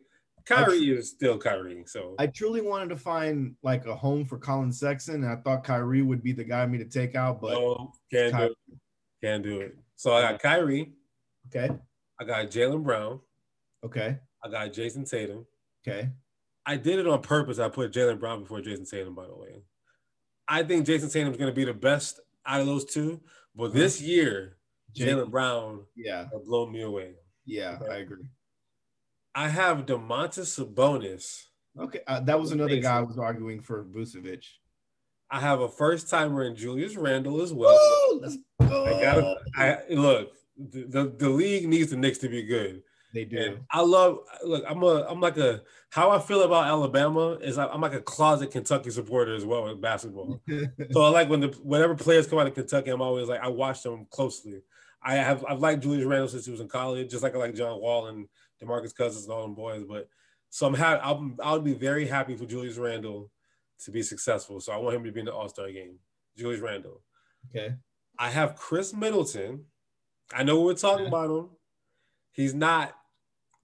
Kyrie 0.46 0.86
tr- 0.86 0.94
is 0.94 1.10
still 1.10 1.36
Kyrie. 1.36 1.84
So 1.86 2.14
I 2.18 2.28
truly 2.28 2.62
wanted 2.62 2.88
to 2.90 2.96
find 2.96 3.54
like 3.62 3.86
a 3.86 3.94
home 3.94 4.24
for 4.24 4.38
Collin 4.38 4.72
Sexton, 4.72 5.22
and 5.22 5.26
I 5.26 5.36
thought 5.36 5.64
Kyrie 5.64 6.02
would 6.02 6.22
be 6.22 6.32
the 6.32 6.44
guy 6.44 6.64
me 6.66 6.78
to 6.78 6.86
take 6.86 7.14
out, 7.14 7.40
but 7.40 7.52
no, 7.52 7.92
can't 8.10 8.34
do 8.34 8.44
it. 8.44 8.78
Can't 9.22 9.42
do 9.42 9.60
it. 9.60 9.76
So 9.96 10.14
I 10.14 10.22
got 10.22 10.40
Kyrie. 10.40 10.92
Okay. 11.48 11.74
I 12.20 12.24
got 12.24 12.46
Jaylen 12.46 12.82
Brown. 12.82 13.20
Okay. 13.84 14.18
I 14.44 14.48
got 14.48 14.72
Jayson 14.72 15.04
Tatum. 15.08 15.46
Okay. 15.86 16.08
I 16.64 16.76
did 16.76 16.98
it 16.98 17.06
on 17.06 17.22
purpose. 17.22 17.58
I 17.58 17.68
put 17.68 17.92
Jaylen 17.92 18.20
Brown 18.20 18.42
before 18.42 18.60
Jayson 18.60 18.88
Tatum, 18.88 19.14
by 19.14 19.26
the 19.26 19.36
way. 19.36 19.62
I 20.46 20.62
think 20.62 20.86
Jayson 20.86 21.10
Tatum 21.10 21.32
is 21.32 21.38
going 21.38 21.50
to 21.50 21.54
be 21.54 21.64
the 21.64 21.74
best 21.74 22.20
out 22.48 22.60
of 22.60 22.66
those 22.66 22.84
two. 22.84 23.20
But 23.54 23.72
this 23.72 24.00
year, 24.00 24.56
Jaylen 24.96 25.30
Brown 25.30 25.84
yeah 25.94 26.24
have 26.32 26.44
blown 26.44 26.72
me 26.72 26.82
away. 26.82 27.12
Yeah, 27.44 27.78
okay. 27.80 27.92
I 27.92 27.96
agree. 27.98 28.26
I 29.34 29.48
have 29.48 29.86
Domantas 29.86 30.58
Sabonis. 30.58 31.44
Okay, 31.78 32.00
uh, 32.08 32.20
that 32.20 32.40
was 32.40 32.50
another 32.50 32.80
guy 32.80 32.98
I 32.98 33.02
was 33.02 33.18
arguing 33.18 33.60
for 33.60 33.84
Vucevic. 33.84 34.44
I 35.30 35.40
have 35.40 35.60
a 35.60 35.68
first 35.68 36.08
timer 36.08 36.44
in 36.44 36.56
Julius 36.56 36.96
Randle 36.96 37.42
as 37.42 37.52
well. 37.52 37.74
Ooh, 37.74 38.20
let's 38.20 38.38
go. 38.60 38.84
I 38.86 39.02
gotta 39.02 39.36
I 39.54 39.78
look, 39.90 40.32
the, 40.56 40.84
the, 40.88 41.14
the 41.16 41.28
league 41.28 41.68
needs 41.68 41.90
the 41.90 41.96
Knicks 41.96 42.18
to 42.18 42.28
be 42.28 42.42
good. 42.42 42.82
They 43.14 43.24
do. 43.24 43.38
And 43.38 43.58
I 43.70 43.80
love 43.80 44.18
look, 44.44 44.64
I'm 44.68 44.82
a 44.82 45.06
I'm 45.08 45.20
like 45.20 45.38
a 45.38 45.62
how 45.90 46.10
I 46.10 46.18
feel 46.18 46.42
about 46.42 46.66
Alabama 46.66 47.38
is 47.40 47.56
I'm 47.56 47.80
like 47.80 47.94
a 47.94 48.00
closet 48.00 48.50
Kentucky 48.50 48.90
supporter 48.90 49.34
as 49.34 49.44
well 49.44 49.64
with 49.64 49.80
basketball. 49.80 50.42
so 50.90 51.02
I 51.02 51.08
like 51.08 51.28
when 51.30 51.40
the 51.40 51.48
whenever 51.62 51.94
players 51.94 52.26
come 52.26 52.38
out 52.38 52.46
of 52.46 52.54
Kentucky, 52.54 52.90
I'm 52.90 53.00
always 53.00 53.28
like 53.28 53.40
I 53.40 53.48
watch 53.48 53.82
them 53.82 54.06
closely. 54.10 54.60
I 55.02 55.14
have 55.14 55.44
I've 55.48 55.60
liked 55.60 55.82
Julius 55.82 56.04
Randle 56.04 56.28
since 56.28 56.44
he 56.44 56.50
was 56.50 56.60
in 56.60 56.68
college, 56.68 57.10
just 57.10 57.22
like 57.22 57.34
I 57.34 57.38
like 57.38 57.54
John 57.54 57.80
Wall 57.80 58.08
and 58.08 58.28
DeMarcus 58.62 58.94
Cousins 58.94 59.24
and 59.24 59.32
all 59.32 59.42
them 59.42 59.54
boys. 59.54 59.84
But 59.88 60.08
so 60.50 60.66
I'm 60.66 60.74
happy. 60.74 61.00
I'll, 61.02 61.30
I'll 61.42 61.60
be 61.60 61.74
very 61.74 62.06
happy 62.06 62.36
for 62.36 62.46
Julius 62.46 62.76
Randle 62.76 63.30
to 63.84 63.90
be 63.90 64.02
successful. 64.02 64.60
So 64.60 64.72
I 64.72 64.76
want 64.76 64.96
him 64.96 65.04
to 65.04 65.12
be 65.12 65.20
in 65.20 65.26
the 65.26 65.34
All 65.34 65.48
Star 65.48 65.70
game. 65.70 65.98
Julius 66.36 66.60
Randle. 66.60 67.02
Okay. 67.50 67.74
I 68.18 68.30
have 68.30 68.56
Khris 68.56 68.92
Middleton. 68.92 69.64
I 70.32 70.42
know 70.42 70.60
we're 70.60 70.74
talking 70.74 71.04
yeah. 71.04 71.08
about 71.08 71.30
him. 71.30 71.48
He's 72.32 72.54
not, 72.54 72.94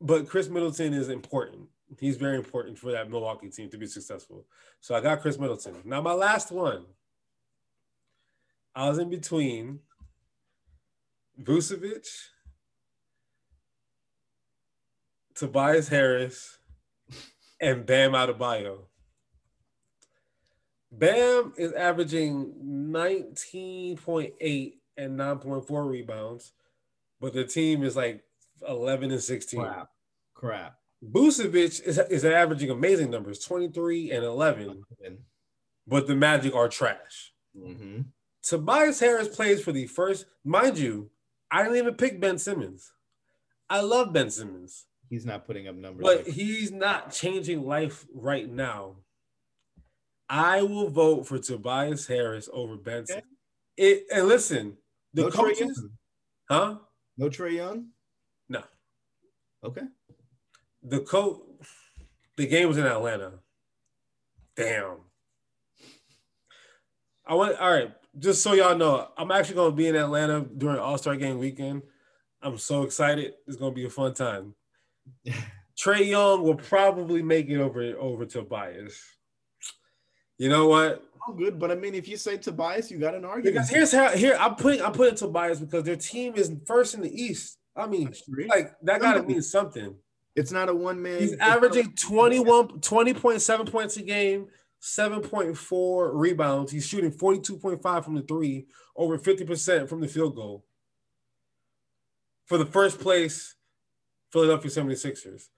but 0.05 0.29
Khris 0.29 0.49
Middleton 0.51 0.93
is 0.93 1.09
important. 1.09 1.71
He's 1.99 2.17
very 2.17 2.37
important 2.37 2.79
for 2.79 2.93
that 2.93 3.11
Milwaukee 3.11 3.49
team 3.49 3.71
to 3.71 3.79
be 3.79 3.87
successful. 3.87 4.45
So 4.81 4.95
I 4.95 5.01
got 5.01 5.23
Khris 5.23 5.39
Middleton. 5.39 5.77
Now 5.85 6.03
my 6.03 6.13
last 6.13 6.53
one. 6.53 6.85
I 8.75 8.89
was 8.89 8.99
in 8.99 9.09
between 9.09 9.79
Vucevic, 11.41 12.07
Tobias 15.35 15.89
Harris, 15.89 16.59
and 17.61 17.87
Bam 17.87 18.13
Adebayo. 18.13 18.79
Bam 20.91 21.53
is 21.57 21.73
averaging 21.73 22.53
19.8 22.63 24.73
and 24.97 25.19
9.4 25.19 25.89
rebounds, 25.89 26.53
but 27.21 27.33
the 27.33 27.45
team 27.45 27.85
is 27.85 27.97
like 27.97 28.25
11 28.69 29.13
and 29.13 29.23
16. 29.23 29.61
Crap. 29.61 29.94
Crap. 30.45 30.77
Vucevic 31.03 31.83
is, 31.83 31.99
is 31.99 32.25
averaging 32.25 32.69
amazing 32.71 33.11
numbers 33.11 33.39
23 33.39 34.11
and 34.11 34.25
11, 34.25 34.83
but 35.87 36.07
the 36.07 36.15
Magic 36.15 36.55
are 36.55 36.69
trash. 36.69 37.33
Mm-hmm. 37.59 38.03
Tobias 38.43 39.01
Harris 39.01 39.29
plays 39.29 39.63
for 39.63 39.73
the 39.73 39.87
first, 39.87 40.27
mind 40.45 40.77
you, 40.77 41.11
I 41.51 41.63
didn't 41.63 41.79
even 41.79 41.95
pick 41.95 42.21
Ben 42.21 42.39
Simmons. 42.39 42.93
I 43.71 43.81
love 43.81 44.13
Ben 44.13 44.31
Simmons. 44.31 44.85
He's 45.09 45.25
not 45.25 45.47
putting 45.47 45.67
up 45.67 45.77
numbers. 45.77 46.03
But 46.03 46.27
like 46.27 46.35
he's 46.35 46.71
not 46.71 47.11
changing 47.11 47.65
life 47.65 48.05
right 48.15 48.51
now. 48.51 48.97
I 50.29 50.63
will 50.63 50.91
vote 50.91 51.27
for 51.27 51.39
Tobias 51.39 52.07
Harris 52.07 52.49
over 52.53 52.77
Benson. 52.77 53.19
Okay. 53.19 53.27
It 53.77 54.05
and 54.13 54.29
listen, 54.29 54.77
the 55.15 55.23
no 55.23 55.31
coaches, 55.31 55.83
huh? 56.51 56.77
No 57.17 57.29
Trae 57.29 57.55
Young. 57.55 57.89
No. 58.49 58.63
Okay. 59.63 59.83
The 60.85 61.01
coach. 61.01 61.41
The 62.37 62.47
game 62.47 62.69
was 62.69 62.79
in 62.79 62.87
Atlanta. 62.87 63.33
Damn. 64.57 64.97
I 67.27 67.35
want. 67.35 67.59
All 67.59 67.71
right. 67.71 67.93
Just 68.19 68.43
so 68.43 68.53
y'all 68.53 68.77
know, 68.77 69.09
I'm 69.17 69.33
actually 69.33 69.57
going 69.57 69.73
to 69.73 69.77
be 69.77 69.89
in 69.89 69.97
Atlanta 69.97 70.41
during 70.41 70.79
All 70.79 70.99
Star 70.99 71.17
Game 71.17 71.39
weekend. 71.39 71.83
I'm 72.43 72.59
so 72.59 72.83
excited. 72.83 73.33
It's 73.47 73.57
going 73.57 73.73
to 73.73 73.75
be 73.75 73.87
a 73.87 73.91
fun 73.91 74.15
time. 74.15 74.55
Trae 75.77 76.07
Young 76.07 76.43
will 76.43 76.55
probably 76.55 77.23
make 77.23 77.49
it 77.49 77.61
over 77.61 77.83
over 77.99 78.25
Tobias. 78.25 79.01
You 80.39 80.49
know 80.49 80.69
what? 80.69 81.05
All 81.27 81.35
good, 81.35 81.59
but 81.59 81.71
I 81.71 81.75
mean, 81.75 81.95
if 81.95 82.07
you 82.07 82.17
say 82.17 82.37
Tobias, 82.37 82.91
you 82.91 82.99
got 82.99 83.15
an 83.15 83.25
argument. 83.25 83.55
Because 83.55 83.71
here's 83.71 83.93
how 83.93 84.11
here 84.11 84.37
I'm 84.39 84.55
putting 84.55 84.83
I'm 84.83 84.93
putting 84.93 85.17
Tobias 85.17 85.59
because 85.59 85.85
their 85.85 85.97
team 85.97 86.35
is 86.37 86.53
first 86.67 86.95
in 86.95 87.01
the 87.01 87.11
East. 87.11 87.59
I 87.77 87.87
mean, 87.87 88.13
like 88.49 88.75
that 88.83 89.01
gotta 89.01 89.23
mean 89.23 89.43
something. 89.43 89.97
It's 90.37 90.53
not 90.53 90.69
a 90.69 90.75
one 90.75 91.01
man. 91.01 91.21
He's 91.21 91.37
averaging 91.39 91.95
21, 91.95 92.81
20.7 92.81 93.71
points 93.71 93.97
a 93.97 94.03
game, 94.03 94.49
7.4 94.83 96.11
rebounds. 96.13 96.73
He's 96.73 96.87
shooting 96.87 97.13
42.5 97.13 98.05
from 98.05 98.15
the 98.15 98.23
three, 98.23 98.67
over 98.97 99.19
50% 99.19 99.89
from 99.89 100.01
the 100.01 100.09
field 100.09 100.35
goal. 100.35 100.65
For 102.47 102.59
the 102.59 102.67
first 102.67 103.01
place 103.01 103.55
Philadelphia 104.31 104.71
76ers. 104.71 105.49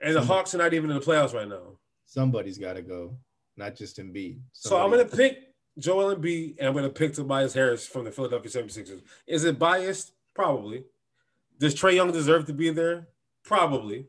And 0.00 0.14
the 0.14 0.22
Hawks 0.22 0.54
are 0.54 0.58
not 0.58 0.74
even 0.74 0.90
in 0.90 0.98
the 0.98 1.04
playoffs 1.04 1.34
right 1.34 1.48
now. 1.48 1.78
Somebody's 2.04 2.58
got 2.58 2.74
to 2.74 2.82
go 2.82 3.16
not 3.58 3.74
just 3.74 3.98
Embiid. 3.98 4.38
Somebody. 4.52 4.52
So 4.52 4.80
I'm 4.80 4.90
going 4.90 5.06
to 5.06 5.16
pick 5.16 5.54
Joel 5.78 6.14
Embiid 6.14 6.56
and 6.58 6.68
I'm 6.68 6.72
going 6.72 6.84
to 6.84 6.90
pick 6.90 7.12
Tobias 7.12 7.52
Harris 7.52 7.86
from 7.86 8.04
the 8.04 8.12
Philadelphia 8.12 8.50
76ers. 8.50 9.02
Is 9.26 9.44
it 9.44 9.58
biased? 9.58 10.12
Probably. 10.34 10.84
Does 11.58 11.74
Trae 11.74 11.96
Young 11.96 12.12
deserve 12.12 12.46
to 12.46 12.52
be 12.52 12.70
there? 12.70 13.08
Probably. 13.42 14.06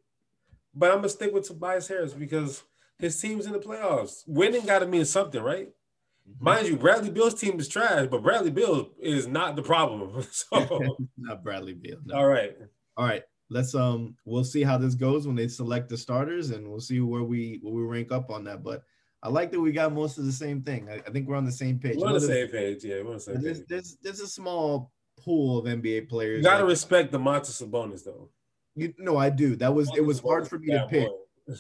But 0.80 0.92
I'm 0.92 1.00
going 1.00 1.04
to 1.04 1.10
stick 1.10 1.34
with 1.34 1.46
Tobias 1.46 1.90
Harris 1.90 2.14
because 2.14 2.64
his 3.00 3.20
team's 3.20 3.46
in 3.46 3.52
the 3.52 3.60
playoffs. 3.60 4.24
Winning 4.26 4.66
got 4.66 4.80
to 4.80 4.88
mean 4.88 5.04
something, 5.04 5.42
right? 5.44 5.68
Mm-hmm. 5.68 6.44
Mind 6.44 6.68
you, 6.68 6.78
Bradley 6.78 7.10
Beal's 7.10 7.34
team 7.34 7.60
is 7.60 7.68
trash, 7.68 8.08
but 8.10 8.24
Bradley 8.24 8.50
Beal 8.50 8.90
is 8.98 9.28
not 9.28 9.58
the 9.58 9.62
problem. 9.62 10.26
so 10.32 10.98
not 11.18 11.44
Bradley 11.44 11.74
Beal. 11.74 11.98
No. 12.06 12.16
All 12.16 12.28
right. 12.28 12.56
All 12.96 13.06
right. 13.06 13.24
Let's 13.50 13.76
um 13.76 14.16
we'll 14.26 14.44
see 14.44 14.62
how 14.62 14.78
this 14.78 14.94
goes 14.94 15.26
when 15.26 15.36
they 15.36 15.48
select 15.48 15.90
the 15.90 15.98
starters 15.98 16.52
and 16.52 16.70
we'll 16.70 16.80
see 16.80 17.00
where 17.00 17.24
we 17.24 17.60
where 17.64 17.74
we 17.74 17.82
rank 17.82 18.12
up 18.12 18.30
on 18.30 18.44
that. 18.46 18.64
But 18.64 18.84
I 19.24 19.30
like 19.30 19.52
that 19.52 19.60
we 19.60 19.72
got 19.72 19.92
most 19.92 20.18
of 20.18 20.26
the 20.26 20.32
same 20.32 20.62
thing. 20.62 20.88
I, 20.88 21.02
I 21.06 21.10
think 21.12 21.28
we're 21.28 21.36
on 21.36 21.46
the 21.46 21.52
same 21.52 21.80
page. 21.80 21.98
We're 21.98 22.08
on 22.08 22.14
the 22.14 22.22
same 22.22 22.48
page, 22.48 22.86
yeah. 22.86 23.02
We're 23.02 23.08
on 23.08 23.14
the 23.16 23.20
same 23.20 23.42
there's, 23.42 23.60
page. 23.60 23.68
There's, 23.68 23.98
there's 24.04 24.20
a 24.22 24.28
small 24.28 24.92
pool 25.20 25.58
of 25.58 25.66
NBA 25.66 26.08
players. 26.10 26.38
You 26.38 26.44
gotta 26.44 26.64
like, 26.64 26.70
respect 26.70 27.12
the 27.12 27.18
Domantas 27.18 27.62
Sabonis 27.62 28.04
though. 28.06 28.30
You 28.80 28.94
no, 28.98 29.18
I 29.18 29.30
do. 29.30 29.56
That 29.56 29.74
was 29.74 29.92
it 29.96 30.02
was 30.02 30.20
hard 30.20 30.48
for 30.48 30.60
me 30.60 30.68
to 30.72 30.88
pick. 30.90 31.10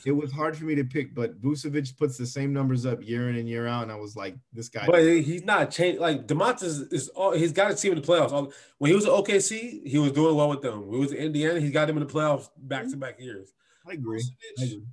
It 0.05 0.11
was 0.11 0.31
hard 0.31 0.55
for 0.55 0.65
me 0.65 0.75
to 0.75 0.83
pick, 0.83 1.15
but 1.15 1.41
Vucevic 1.41 1.97
puts 1.97 2.15
the 2.15 2.25
same 2.25 2.53
numbers 2.53 2.85
up 2.85 3.01
year 3.01 3.27
in 3.29 3.37
and 3.37 3.49
year 3.49 3.65
out, 3.65 3.81
and 3.81 3.91
I 3.91 3.95
was 3.95 4.15
like, 4.15 4.35
this 4.53 4.69
guy. 4.69 4.85
But 4.85 5.01
he's 5.01 5.43
not 5.43 5.71
changed. 5.71 5.99
Like 5.99 6.27
Domantas 6.27 6.93
is 6.93 7.09
all 7.09 7.31
he's 7.31 7.51
got 7.51 7.71
a 7.71 7.75
team 7.75 7.93
in 7.93 8.01
the 8.01 8.07
playoffs. 8.07 8.31
All, 8.31 8.53
when 8.77 8.89
he 8.89 8.95
was 8.95 9.05
at 9.05 9.11
OKC, 9.11 9.87
he 9.87 9.97
was 9.97 10.11
doing 10.11 10.35
well 10.35 10.49
with 10.49 10.61
them. 10.61 10.87
When 10.87 10.93
he 10.93 10.99
was 10.99 11.11
in 11.11 11.17
Indiana, 11.17 11.59
he 11.59 11.71
got 11.71 11.89
him 11.89 11.97
in 11.97 12.05
the 12.05 12.13
playoffs 12.13 12.49
back 12.55 12.87
to 12.89 12.97
back 12.97 13.19
years. 13.19 13.51
I 13.87 13.93
agree. 13.93 14.19
Vucevic, 14.19 14.61
I 14.61 14.63
agree 14.65 14.85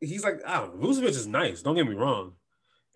he's 0.00 0.24
like, 0.24 0.40
I 0.46 0.58
don't 0.58 0.80
know. 0.80 0.88
Vucevic 0.88 1.08
is 1.08 1.26
nice. 1.26 1.62
Don't 1.62 1.76
get 1.76 1.86
me 1.86 1.94
wrong. 1.94 2.32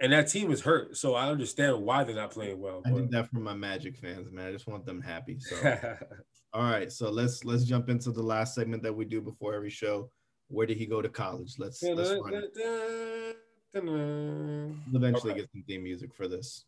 And 0.01 0.13
that 0.13 0.29
team 0.29 0.51
is 0.51 0.61
hurt, 0.61 0.97
so 0.97 1.15
I 1.15 1.29
understand 1.29 1.81
why 1.81 2.03
they're 2.03 2.17
not 2.17 2.33
playing 2.33 2.61
well. 2.61 2.83
I 2.85 2.91
did 2.91 3.13
that 3.13 3.31
for 3.31 3.39
my 3.39 3.55
Magic 3.55 3.97
fans, 3.97 4.31
man. 4.33 4.49
I 4.49 4.53
just 4.53 4.67
want 4.67 4.85
them 4.85 5.01
happy. 5.01 5.39
So, 5.39 5.57
all 6.55 6.63
right, 6.63 6.91
so 6.93 7.11
let's 7.11 7.45
let's 7.45 7.65
jump 7.65 7.89
into 7.89 8.13
the 8.13 8.23
last 8.23 8.55
segment 8.55 8.85
that 8.85 8.93
we 8.93 9.05
do 9.05 9.21
before 9.21 9.55
every 9.55 9.71
show. 9.71 10.09
Where 10.47 10.67
did 10.67 10.77
he 10.77 10.87
go 10.87 11.03
to 11.03 11.09
college? 11.09 11.55
Let's, 11.59 11.83
let's 11.83 12.11
run 12.11 12.35
it. 12.35 13.37
We'll 13.75 14.77
eventually 14.95 15.33
right. 15.33 15.41
get 15.41 15.51
some 15.51 15.65
theme 15.67 15.83
music 15.83 16.15
for 16.15 16.29
this. 16.29 16.65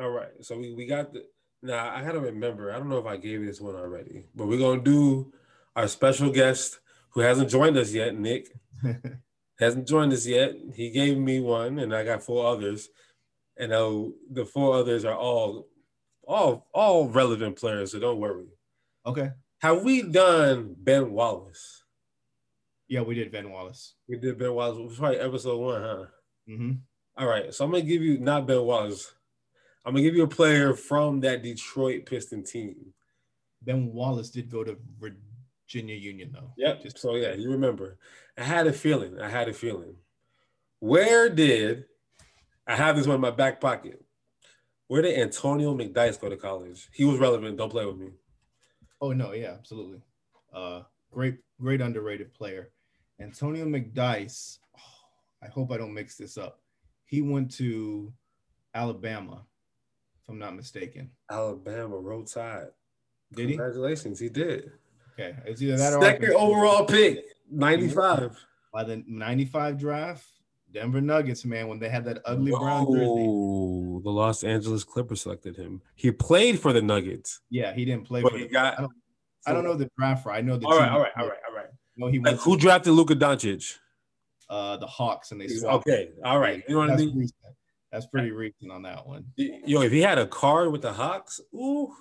All 0.00 0.10
right, 0.10 0.32
so 0.40 0.58
we, 0.58 0.74
we 0.74 0.86
got 0.86 1.12
the. 1.12 1.24
Now 1.62 1.94
I 1.94 2.02
gotta 2.02 2.18
remember. 2.18 2.72
I 2.72 2.78
don't 2.78 2.88
know 2.88 2.98
if 2.98 3.06
I 3.06 3.16
gave 3.16 3.40
you 3.40 3.46
this 3.46 3.60
one 3.60 3.76
already, 3.76 4.24
but 4.34 4.48
we're 4.48 4.58
gonna 4.58 4.80
do 4.80 5.32
our 5.76 5.86
special 5.86 6.30
guest 6.30 6.80
who 7.10 7.20
hasn't 7.20 7.48
joined 7.48 7.76
us 7.76 7.92
yet, 7.92 8.16
Nick. 8.16 8.52
hasn't 9.60 9.86
joined 9.86 10.12
us 10.12 10.26
yet. 10.26 10.56
He 10.74 10.90
gave 10.90 11.16
me 11.16 11.38
one, 11.38 11.78
and 11.78 11.94
I 11.94 12.04
got 12.04 12.24
four 12.24 12.46
others. 12.52 12.88
And 13.56 13.72
uh, 13.72 14.04
the 14.30 14.44
four 14.44 14.76
others 14.76 15.04
are 15.04 15.16
all, 15.16 15.66
all, 16.26 16.68
all 16.72 17.08
relevant 17.08 17.56
players. 17.56 17.90
So 17.90 17.98
don't 17.98 18.20
worry. 18.20 18.46
Okay. 19.08 19.30
Have 19.60 19.82
we 19.82 20.02
done 20.02 20.76
Ben 20.78 21.10
Wallace? 21.12 21.82
Yeah, 22.88 23.00
we 23.00 23.14
did 23.14 23.32
Ben 23.32 23.50
Wallace. 23.50 23.94
We 24.06 24.18
did 24.18 24.38
Ben 24.38 24.52
Wallace. 24.52 24.78
It 24.78 24.84
was 24.84 24.98
probably 24.98 25.18
episode 25.18 25.58
one, 25.58 25.82
huh? 25.82 26.04
Mm-hmm. 26.48 26.72
All 27.16 27.26
right. 27.26 27.54
So 27.54 27.64
I'm 27.64 27.70
gonna 27.70 27.82
give 27.82 28.02
you 28.02 28.18
not 28.18 28.46
Ben 28.46 28.62
Wallace. 28.62 29.14
I'm 29.84 29.94
gonna 29.94 30.02
give 30.02 30.14
you 30.14 30.24
a 30.24 30.28
player 30.28 30.74
from 30.74 31.20
that 31.20 31.42
Detroit 31.42 32.04
Piston 32.04 32.44
team. 32.44 32.76
Ben 33.62 33.92
Wallace 33.94 34.28
did 34.28 34.50
go 34.50 34.62
to 34.62 34.76
Virginia 35.00 35.96
Union, 35.96 36.30
though. 36.32 36.52
Yep. 36.58 36.82
Just 36.82 36.98
so 36.98 37.14
yeah, 37.16 37.32
you 37.32 37.50
remember. 37.50 37.98
I 38.36 38.42
had 38.42 38.66
a 38.66 38.72
feeling. 38.74 39.18
I 39.18 39.30
had 39.30 39.48
a 39.48 39.54
feeling. 39.54 39.96
Where 40.80 41.30
did 41.30 41.86
I 42.66 42.76
have 42.76 42.96
this 42.96 43.06
one 43.06 43.14
in 43.16 43.22
my 43.22 43.30
back 43.30 43.58
pocket? 43.58 44.04
Where 44.86 45.00
did 45.00 45.18
Antonio 45.18 45.74
McDyess 45.74 46.20
go 46.20 46.28
to 46.28 46.36
college? 46.36 46.88
He 46.92 47.04
was 47.06 47.18
relevant. 47.18 47.56
Don't 47.56 47.70
play 47.70 47.86
with 47.86 47.96
me. 47.96 48.10
Oh 49.00 49.12
no, 49.12 49.32
yeah, 49.32 49.52
absolutely. 49.52 50.00
Uh, 50.52 50.82
great, 51.12 51.38
great 51.60 51.80
underrated 51.80 52.34
player. 52.34 52.70
Antonio 53.20 53.64
McDyess. 53.64 54.58
Oh, 54.76 54.80
I 55.42 55.48
hope 55.48 55.72
I 55.72 55.76
don't 55.76 55.94
mix 55.94 56.16
this 56.16 56.36
up. 56.38 56.60
He 57.04 57.22
went 57.22 57.50
to 57.56 58.12
Alabama, 58.74 59.44
if 60.22 60.28
I'm 60.28 60.38
not 60.38 60.54
mistaken. 60.54 61.10
Alabama, 61.30 61.96
road 61.96 62.26
tide. 62.26 62.68
Did? 63.32 63.48
Congratulations, 63.48 64.18
he 64.18 64.28
did. 64.28 64.72
Okay, 65.14 65.36
it's 65.44 65.60
either 65.60 65.76
that 65.76 65.94
or 65.94 66.02
second 66.02 66.32
overall 66.34 66.84
pick, 66.84 67.24
ninety 67.50 67.88
five. 67.88 68.38
By 68.72 68.84
the 68.84 69.02
ninety 69.06 69.44
five 69.44 69.78
draft, 69.78 70.26
Denver 70.72 71.00
Nuggets, 71.00 71.44
man, 71.44 71.68
when 71.68 71.78
they 71.78 71.88
had 71.88 72.04
that 72.04 72.20
ugly 72.24 72.52
Whoa, 72.52 72.60
brown 72.60 72.86
jersey. 72.92 74.02
The 74.04 74.10
Los 74.10 74.44
Angeles 74.44 74.84
Clippers 74.84 75.22
selected 75.22 75.56
him. 75.56 75.80
He 75.94 76.10
played 76.10 76.60
for 76.60 76.72
the 76.72 76.82
Nuggets. 76.82 77.40
Yeah, 77.50 77.72
he 77.72 77.84
didn't 77.84 78.06
play. 78.06 78.22
But 78.22 78.32
he 78.34 78.44
the, 78.44 78.48
got. 78.48 78.78
I 78.78 78.82
don't, 78.82 78.92
I 79.46 79.52
don't, 79.52 79.64
know 79.64 79.74
the 79.74 79.90
draft 79.98 80.22
for. 80.22 80.32
I 80.32 80.40
know 80.40 80.56
the. 80.56 80.66
All 80.66 80.78
right, 80.78 80.90
all 80.90 81.00
right, 81.00 81.12
all 81.16 81.26
right, 81.26 81.38
all 81.48 81.54
right. 81.54 81.66
No, 81.96 82.06
he 82.08 82.18
like, 82.18 82.36
who 82.36 82.56
drafted 82.56 82.92
Luka 82.92 83.14
Doncic? 83.14 83.76
Uh, 84.48 84.76
the 84.76 84.86
Hawks, 84.86 85.32
and 85.32 85.40
they 85.40 85.48
swapped. 85.48 85.86
Okay, 85.88 86.10
all 86.24 86.38
right. 86.38 86.62
You 86.68 86.74
know 86.74 86.80
what 86.80 86.90
I 86.90 86.96
mean? 86.96 87.16
Recent. 87.16 87.34
That's 87.90 88.06
pretty 88.06 88.30
recent 88.30 88.70
on 88.70 88.82
that 88.82 89.06
one. 89.06 89.24
Yo, 89.36 89.80
if 89.80 89.92
he 89.92 90.00
had 90.00 90.18
a 90.18 90.26
card 90.26 90.70
with 90.70 90.82
the 90.82 90.92
Hawks, 90.92 91.40
ooh, 91.54 91.92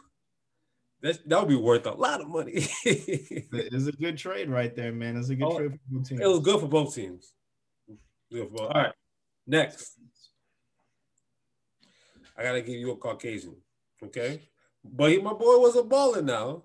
that 1.02 1.28
that 1.30 1.40
would 1.40 1.50
be 1.50 1.56
worth 1.56 1.86
a 1.86 1.92
lot 1.92 2.22
of 2.22 2.28
money. 2.28 2.54
it's 2.84 3.88
a 3.88 3.92
good 3.94 4.18
trade 4.18 4.50
right 4.50 4.76
there, 4.76 4.92
man. 4.92 5.16
It's 5.18 5.30
a 5.30 5.36
good 5.36 5.46
oh, 5.46 5.58
trade 5.58 5.72
for 5.72 5.80
both 5.90 6.10
teams. 6.10 6.22
It 6.22 6.28
was 6.28 6.40
good 6.40 6.60
for 6.60 6.68
both 6.68 6.96
teams. 6.96 7.34
All 8.34 8.70
right, 8.74 8.94
next. 9.46 9.94
I 12.38 12.44
gotta 12.44 12.62
give 12.62 12.76
you 12.76 12.92
a 12.92 12.98
Caucasian, 12.98 13.56
okay? 14.04 14.42
But 14.84 15.12
he, 15.12 15.18
my 15.20 15.34
boy 15.34 15.58
was 15.58 15.76
a 15.76 15.82
baller 15.82 16.24
now. 16.24 16.64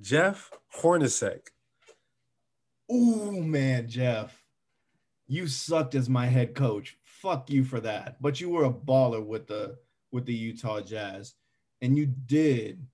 Jeff 0.00 0.50
Hornacek. 0.76 1.40
Ooh, 2.92 3.42
man, 3.42 3.88
Jeff. 3.88 4.36
You 5.26 5.46
sucked 5.46 5.94
as 5.94 6.08
my 6.08 6.26
head 6.26 6.54
coach. 6.54 6.96
Fuck 7.04 7.50
you 7.50 7.64
for 7.64 7.80
that. 7.80 8.20
But 8.20 8.40
you 8.40 8.50
were 8.50 8.64
a 8.64 8.72
baller 8.72 9.24
with 9.24 9.46
the 9.46 9.76
with 10.10 10.26
the 10.26 10.34
Utah 10.34 10.80
Jazz. 10.80 11.34
And 11.82 11.96
you 11.96 12.06
did 12.06 12.84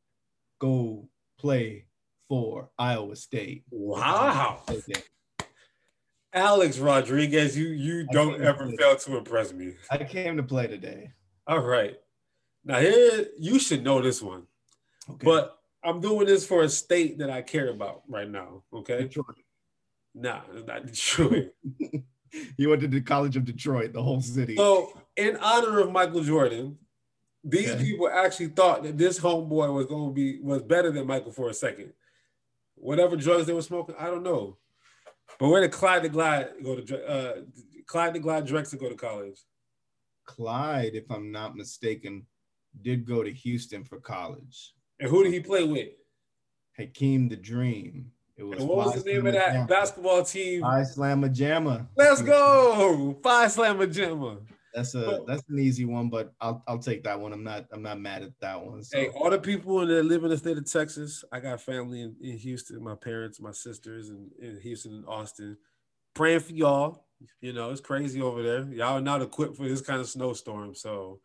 go 0.59 1.09
play 1.39 1.87
for 2.29 2.71
Iowa 2.79 3.17
State. 3.17 3.65
Wow. 3.71 4.63
Alex 6.37 6.79
Rodriguez, 6.79 7.57
you 7.57 7.69
you 7.69 8.07
don't 8.13 8.43
ever 8.43 8.71
fail 8.79 8.95
to 8.95 9.17
impress 9.17 9.55
me. 9.55 9.75
I 9.91 10.05
came 10.05 10.37
to 10.37 10.43
play 10.43 10.67
today. 10.67 11.13
All 11.47 11.61
right. 11.61 11.97
Now 12.63 12.79
here 12.79 13.27
you 13.39 13.59
should 13.59 13.83
know 13.83 14.03
this 14.03 14.21
one. 14.21 14.47
Okay. 15.09 15.25
But 15.25 15.59
I'm 15.83 16.01
doing 16.01 16.27
this 16.27 16.47
for 16.47 16.63
a 16.63 16.69
state 16.69 17.19
that 17.19 17.31
I 17.31 17.41
care 17.41 17.71
about 17.71 18.03
right 18.07 18.29
now. 18.29 18.65
Okay. 18.73 19.03
Detroit. 19.03 19.39
Nah, 20.15 20.41
not 20.67 20.87
Detroit. 20.87 21.55
you 22.59 22.69
went 22.69 22.83
to 22.83 22.89
the 22.89 23.01
College 23.01 23.37
of 23.37 23.45
Detroit, 23.45 23.95
the 23.95 24.03
whole 24.03 24.21
city. 24.21 24.57
So, 24.57 24.99
in 25.17 25.37
honor 25.37 25.81
of 25.81 25.93
Michael 25.93 26.23
Jordan, 26.23 26.77
these 27.45 27.71
okay. 27.71 27.83
people 27.83 28.09
actually 28.09 28.49
thought 28.49 28.83
that 28.83 28.99
this 28.99 29.19
homeboy 29.19 29.73
was 29.73 29.87
going 29.87 30.11
to 30.11 30.15
be 30.15 30.41
was 30.41 30.63
better 30.63 30.91
than 30.91 31.07
Michael 31.07 31.33
for 31.33 31.49
a 31.49 31.55
second. 31.55 31.93
Whatever 32.75 33.17
drugs 33.17 33.47
they 33.47 33.55
were 33.55 33.63
smoking, 33.63 33.95
I 33.99 34.07
don't 34.07 34.23
know. 34.23 34.59
But 35.39 35.49
where 35.49 35.61
did 35.61 35.73
Clyde 35.73 36.03
the 36.03 36.09
Glide 36.09 36.49
go 36.63 36.77
to? 36.81 37.07
Uh, 37.07 37.33
Clyde 37.87 38.15
the 38.15 38.19
Glide 38.19 38.47
Drexler 38.47 38.81
go 38.81 38.89
to 38.89 38.95
college? 38.95 39.39
Clyde, 40.25 40.95
if 40.95 41.11
I'm 41.11 41.31
not 41.31 41.57
mistaken, 41.57 42.27
did 42.83 43.07
go 43.07 43.23
to 43.23 43.33
Houston 43.33 43.85
for 43.85 44.01
college. 44.01 44.75
And 44.99 45.11
who 45.11 45.23
did 45.23 45.33
he 45.33 45.41
play 45.41 45.65
with? 45.65 45.89
Hakeem 46.77 47.29
the 47.29 47.37
Dream. 47.37 48.11
It 48.37 48.43
was 48.43 48.59
and 48.59 48.69
what 48.69 48.87
was 48.87 49.03
the 49.03 49.13
name 49.13 49.27
of 49.27 49.33
that 49.33 49.55
Jamma. 49.55 49.69
basketball 49.69 50.23
team? 50.23 50.61
Phi 50.61 50.83
Slama 50.83 51.33
Jama. 51.33 51.87
Let's 51.97 52.21
go, 52.21 53.17
Phi 53.23 53.47
Slama 53.47 53.91
Jama. 53.91 54.39
That's 54.77 54.95
a 54.95 55.23
that's 55.27 55.43
an 55.49 55.59
easy 55.59 55.87
one, 55.87 56.11
but 56.11 56.35
I'll 56.39 56.63
I'll 56.69 56.79
take 56.79 57.03
that 57.05 57.19
one. 57.19 57.33
I'm 57.33 57.43
not 57.43 57.65
I'm 57.73 57.81
not 57.81 57.99
mad 57.99 58.23
at 58.23 58.39
that 58.43 58.63
one. 58.63 58.85
So. 58.85 58.99
Hey, 58.99 59.09
all 59.09 59.31
the 59.31 59.39
people 59.39 59.87
that 59.87 60.03
live 60.05 60.23
in 60.23 60.29
the 60.29 60.37
state 60.37 60.59
of 60.59 60.71
Texas, 60.71 61.25
I 61.33 61.41
got 61.41 61.63
family 61.63 62.03
in, 62.03 62.15
in 62.21 62.37
Houston, 62.37 62.85
my 62.85 62.95
parents, 62.95 63.41
my 63.41 63.53
sisters, 63.53 64.11
in, 64.11 64.29
in 64.39 64.61
Houston 64.61 64.93
and 64.93 65.07
Austin. 65.07 65.57
Praying 66.13 66.41
for 66.41 66.53
y'all. 66.53 67.07
You 67.41 67.55
know, 67.55 67.71
it's 67.71 67.81
crazy 67.81 68.21
over 68.21 68.43
there. 68.43 68.65
Y'all 68.71 68.99
are 68.99 69.01
not 69.01 69.23
equipped 69.23 69.57
for 69.57 69.67
this 69.67 69.81
kind 69.81 69.99
of 69.99 70.11
snowstorm. 70.11 70.75
So 70.75 71.21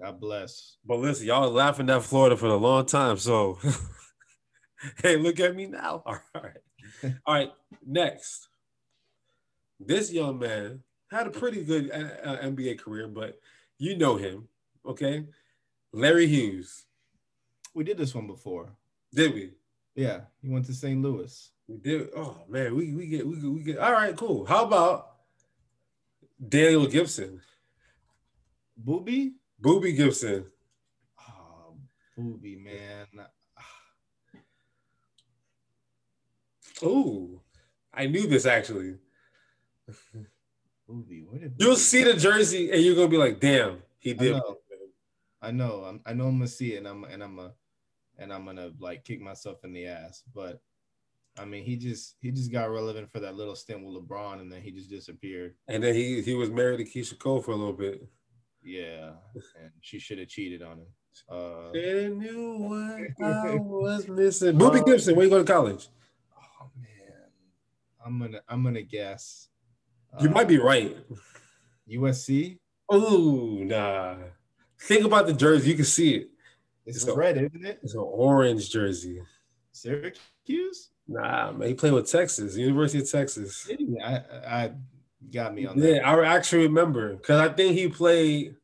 God 0.00 0.20
bless. 0.20 0.76
But 0.86 1.00
listen, 1.00 1.26
y'all 1.26 1.50
laughing 1.50 1.90
at 1.90 2.04
Florida 2.04 2.36
for 2.36 2.46
a 2.46 2.56
long 2.56 2.86
time. 2.86 3.18
So 3.18 3.58
hey, 5.02 5.16
look 5.16 5.40
at 5.40 5.56
me 5.56 5.66
now. 5.66 6.00
All 6.06 6.20
right. 6.32 6.52
All 7.26 7.34
right. 7.34 7.50
Next. 7.84 8.48
This 9.80 10.12
young 10.12 10.38
man 10.38 10.84
had 11.10 11.26
a 11.26 11.30
pretty 11.30 11.62
good 11.64 11.90
uh, 11.90 12.28
uh 12.28 12.42
NBA 12.42 12.80
career, 12.80 13.08
but 13.08 13.38
you 13.78 13.96
know 13.96 14.16
him. 14.16 14.48
Okay. 14.86 15.24
Larry 15.92 16.26
Hughes. 16.26 16.84
We 17.74 17.84
did 17.84 17.98
this 17.98 18.14
one 18.14 18.26
before. 18.26 18.70
Did 19.12 19.34
we? 19.34 19.52
Yeah. 19.94 20.22
He 20.42 20.48
went 20.48 20.66
to 20.66 20.74
St. 20.74 21.00
Louis. 21.00 21.50
We 21.68 21.78
did. 21.78 22.08
Oh 22.16 22.36
man, 22.48 22.76
we, 22.76 22.92
we 22.94 23.06
get 23.06 23.26
we, 23.26 23.36
we 23.48 23.62
get 23.62 23.78
all 23.78 23.92
right, 23.92 24.16
cool. 24.16 24.44
How 24.44 24.64
about 24.64 25.12
Daniel 26.46 26.86
Gibson? 26.86 27.40
Boobie? 28.82 29.32
Boobie 29.62 29.96
Gibson. 29.96 30.46
Oh, 31.18 31.76
Boobie, 32.18 32.62
man. 32.62 33.06
Oh, 36.82 37.40
I 37.92 38.06
knew 38.06 38.26
this 38.26 38.46
actually. 38.46 38.96
Movie. 40.88 41.24
What 41.28 41.40
You'll 41.58 41.76
see 41.76 42.04
the 42.04 42.14
jersey 42.14 42.70
and 42.70 42.82
you're 42.82 42.94
gonna 42.94 43.08
be 43.08 43.16
like, 43.16 43.40
"Damn, 43.40 43.82
he 43.98 44.14
did." 44.14 44.34
I 44.34 44.38
know. 44.38 44.58
I 45.42 45.50
know. 45.50 45.84
I'm, 45.84 46.00
I 46.06 46.12
know. 46.14 46.26
I'm 46.26 46.38
gonna 46.38 46.48
see 46.48 46.74
it, 46.74 46.78
and 46.78 46.88
I'm 46.88 47.04
and 47.04 47.22
I'm 47.22 47.38
a, 47.38 47.52
and 48.18 48.32
I'm 48.32 48.44
gonna 48.44 48.70
like 48.78 49.04
kick 49.04 49.20
myself 49.20 49.64
in 49.64 49.72
the 49.72 49.86
ass. 49.86 50.22
But 50.34 50.60
I 51.38 51.44
mean, 51.44 51.64
he 51.64 51.76
just 51.76 52.16
he 52.20 52.30
just 52.30 52.52
got 52.52 52.70
relevant 52.70 53.10
for 53.10 53.20
that 53.20 53.34
little 53.34 53.56
stint 53.56 53.84
with 53.84 53.94
LeBron, 53.94 54.40
and 54.40 54.50
then 54.50 54.62
he 54.62 54.70
just 54.70 54.88
disappeared. 54.88 55.54
And 55.68 55.82
then 55.82 55.94
he 55.94 56.22
he 56.22 56.34
was 56.34 56.50
married 56.50 56.78
to 56.78 56.84
Keyshia 56.84 57.18
Cole 57.18 57.42
for 57.42 57.50
a 57.50 57.56
little 57.56 57.72
bit. 57.72 58.06
Yeah, 58.62 59.10
and 59.60 59.70
she 59.80 59.98
should 59.98 60.18
have 60.18 60.28
cheated 60.28 60.62
on 60.62 60.78
him. 60.78 60.86
Uh, 61.28 61.72
she 61.72 62.08
knew 62.08 62.56
what 62.58 63.00
I 63.22 63.54
was 63.56 64.08
missing. 64.08 64.56
Boobie 64.58 64.84
Gibson, 64.84 65.14
where 65.14 65.24
you 65.24 65.30
go 65.30 65.38
to 65.38 65.52
college? 65.52 65.88
Oh 66.36 66.70
man, 66.80 67.28
I'm 68.04 68.18
gonna 68.18 68.40
I'm 68.48 68.62
gonna 68.62 68.82
guess. 68.82 69.48
You 70.20 70.28
uh, 70.28 70.32
might 70.32 70.48
be 70.48 70.58
right. 70.58 70.96
USC. 71.90 72.58
Oh 72.88 73.58
nah. 73.62 74.16
Think 74.80 75.04
about 75.04 75.26
the 75.26 75.32
jersey. 75.32 75.70
You 75.70 75.76
can 75.76 75.84
see 75.84 76.14
it. 76.16 76.30
It's, 76.86 77.04
it's 77.04 77.16
red, 77.16 77.38
a, 77.38 77.46
isn't 77.46 77.64
it? 77.64 77.80
It's 77.82 77.94
an 77.94 78.00
orange 78.00 78.70
jersey. 78.70 79.22
Syracuse? 79.72 80.90
Nah, 81.08 81.52
man. 81.52 81.68
He 81.68 81.74
played 81.74 81.92
with 81.92 82.10
Texas, 82.10 82.56
University 82.56 83.02
of 83.02 83.10
Texas. 83.10 83.70
I, 84.04 84.22
I 84.46 84.72
got 85.32 85.54
me 85.54 85.66
on 85.66 85.78
that. 85.78 85.94
Yeah, 85.96 86.10
I 86.10 86.24
actually 86.26 86.66
remember 86.66 87.14
because 87.14 87.40
I 87.40 87.52
think 87.52 87.74
he 87.74 87.88
played 87.88 88.56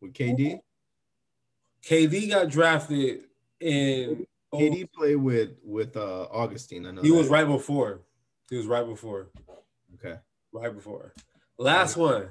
with 0.00 0.12
KD. 0.12 0.60
KD 1.84 2.30
got 2.30 2.48
drafted 2.48 3.24
in. 3.60 4.26
KD 4.54 4.92
played 4.92 5.16
with 5.16 5.52
with 5.64 5.96
uh 5.96 6.24
Augustin. 6.30 6.86
I 6.86 6.90
know 6.90 7.02
he 7.02 7.10
that. 7.10 7.16
was 7.16 7.28
right 7.28 7.46
before. 7.46 8.02
He 8.50 8.56
was 8.56 8.66
right 8.66 8.86
before. 8.86 9.30
Okay. 9.94 10.18
Right 10.52 10.74
before. 10.74 11.12
Last 11.58 11.96
one. 11.96 12.28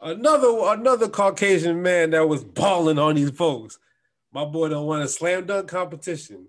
Another 0.00 0.48
another 0.72 1.08
Caucasian 1.08 1.82
man 1.82 2.10
that 2.10 2.28
was 2.28 2.44
balling 2.44 2.98
on 2.98 3.16
these 3.16 3.30
folks. 3.30 3.78
My 4.32 4.44
boy 4.44 4.68
don't 4.68 4.86
want 4.86 5.02
a 5.02 5.08
slam 5.08 5.46
dunk 5.46 5.68
competition. 5.68 6.46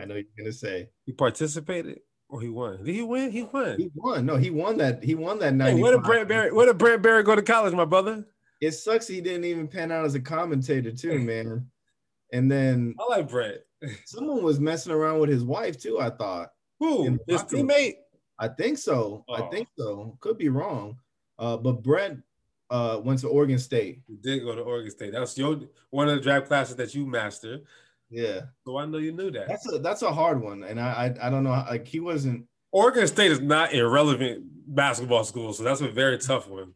I 0.00 0.04
know 0.04 0.14
you're 0.14 0.24
gonna 0.36 0.52
say 0.52 0.90
he 1.04 1.12
participated 1.12 2.00
or 2.28 2.40
he 2.42 2.48
won. 2.48 2.84
Did 2.84 2.94
he 2.94 3.02
win? 3.02 3.30
He 3.30 3.44
won. 3.44 3.78
He 3.78 3.90
won. 3.94 4.26
No, 4.26 4.36
he 4.36 4.50
won 4.50 4.76
that. 4.78 5.02
He 5.02 5.14
won 5.14 5.38
that 5.38 5.54
night. 5.54 5.74
Hey, 5.74 5.80
where 5.80 5.92
did 5.92 6.02
Brent 6.02 6.28
Barry? 6.28 6.52
Where 6.52 6.66
did 6.66 6.78
Brent 6.78 7.02
Barry 7.02 7.22
go 7.22 7.34
to 7.34 7.42
college, 7.42 7.72
my 7.72 7.84
brother? 7.84 8.26
It 8.60 8.72
sucks 8.72 9.06
he 9.08 9.20
didn't 9.20 9.44
even 9.44 9.68
pan 9.68 9.90
out 9.92 10.04
as 10.04 10.14
a 10.14 10.20
commentator 10.20 10.92
too, 10.92 11.18
man. 11.20 11.70
And 12.32 12.50
then 12.50 12.94
I 13.00 13.04
like 13.08 13.28
Brent. 13.28 13.58
someone 14.04 14.42
was 14.42 14.60
messing 14.60 14.92
around 14.92 15.20
with 15.20 15.30
his 15.30 15.44
wife 15.44 15.80
too. 15.80 15.98
I 15.98 16.10
thought. 16.10 16.50
Who? 16.80 17.18
His 17.26 17.42
teammate? 17.44 17.94
I 18.38 18.48
think 18.48 18.78
so. 18.78 19.24
Oh. 19.28 19.34
I 19.34 19.48
think 19.48 19.68
so. 19.78 20.16
Could 20.20 20.38
be 20.38 20.48
wrong. 20.48 20.98
Uh, 21.38 21.56
but 21.56 21.82
Brent 21.82 22.22
uh, 22.70 23.00
went 23.02 23.20
to 23.20 23.28
Oregon 23.28 23.58
State. 23.58 24.02
You 24.08 24.16
did 24.16 24.44
go 24.44 24.54
to 24.54 24.62
Oregon 24.62 24.90
State. 24.90 25.12
That 25.12 25.20
was 25.20 25.36
your 25.36 25.60
one 25.90 26.08
of 26.08 26.16
the 26.16 26.22
draft 26.22 26.46
classes 26.46 26.76
that 26.76 26.94
you 26.94 27.06
mastered. 27.06 27.64
Yeah. 28.10 28.42
So 28.64 28.76
I 28.78 28.86
know 28.86 28.98
you 28.98 29.12
knew 29.12 29.30
that. 29.32 29.48
That's 29.48 29.72
a 29.72 29.78
that's 29.78 30.02
a 30.02 30.12
hard 30.12 30.40
one, 30.40 30.62
and 30.64 30.80
I 30.80 31.14
I, 31.20 31.26
I 31.26 31.30
don't 31.30 31.44
know. 31.44 31.50
Like 31.50 31.86
he 31.86 32.00
wasn't. 32.00 32.46
Oregon 32.72 33.06
State 33.06 33.32
is 33.32 33.40
not 33.40 33.74
a 33.74 33.86
relevant 33.88 34.44
basketball 34.74 35.24
school, 35.24 35.52
so 35.52 35.62
that's 35.62 35.80
a 35.80 35.88
very 35.88 36.18
tough 36.18 36.48
one. 36.48 36.74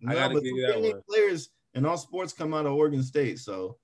No, 0.00 0.12
I 0.12 0.14
gotta 0.14 0.34
give 0.34 0.44
you 0.44 0.66
that 0.66 0.80
one. 0.80 1.02
Players 1.08 1.50
in 1.74 1.86
all 1.86 1.96
sports 1.96 2.32
come 2.32 2.54
out 2.54 2.66
of 2.66 2.72
Oregon 2.72 3.02
State, 3.02 3.38
so. 3.38 3.78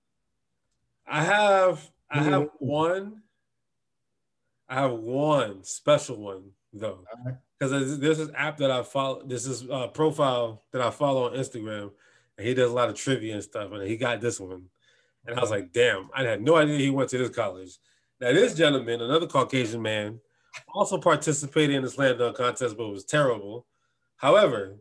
I 1.07 1.23
have 1.23 1.91
I 2.11 2.23
have 2.23 2.49
one 2.59 3.23
I 4.69 4.77
have 4.77 4.93
one 4.93 5.63
special 5.65 6.17
one 6.17 6.51
though, 6.75 7.05
because 7.59 7.73
right. 7.73 8.01
there's 8.01 8.19
this 8.19 8.31
app 8.37 8.59
that 8.59 8.71
I 8.71 8.83
follow. 8.83 9.23
This 9.25 9.47
is 9.47 9.67
a 9.71 9.89
profile 9.89 10.65
that 10.73 10.83
I 10.83 10.91
follow 10.91 11.27
on 11.27 11.37
Instagram, 11.37 11.91
and 12.37 12.47
he 12.47 12.55
does 12.55 12.71
a 12.71 12.75
lot 12.75 12.89
of 12.89 12.97
trivia 12.97 13.35
and 13.35 13.43
stuff. 13.43 13.73
And 13.73 13.83
he 13.83 13.97
got 13.97 14.21
this 14.21 14.41
one, 14.41 14.67
and 15.27 15.39
I 15.39 15.41
was 15.41 15.51
like, 15.51 15.73
"Damn!" 15.73 16.11
I 16.15 16.23
had 16.23 16.43
no 16.43 16.57
idea 16.57 16.79
he 16.79 16.91
went 16.91 17.11
to 17.11 17.19
this 17.19 17.31
college. 17.31 17.79
Now, 18.21 18.33
this 18.33 18.55
gentleman, 18.55 19.01
another 19.01 19.27
Caucasian 19.27 19.83
man, 19.83 20.21
also 20.73 20.99
participated 20.99 21.77
in 21.77 21.83
the 21.83 21.91
slam 21.91 22.17
dunk 22.19 22.37
contest, 22.37 22.77
but 22.77 22.89
was 22.89 23.05
terrible. 23.05 23.67
However, 24.17 24.79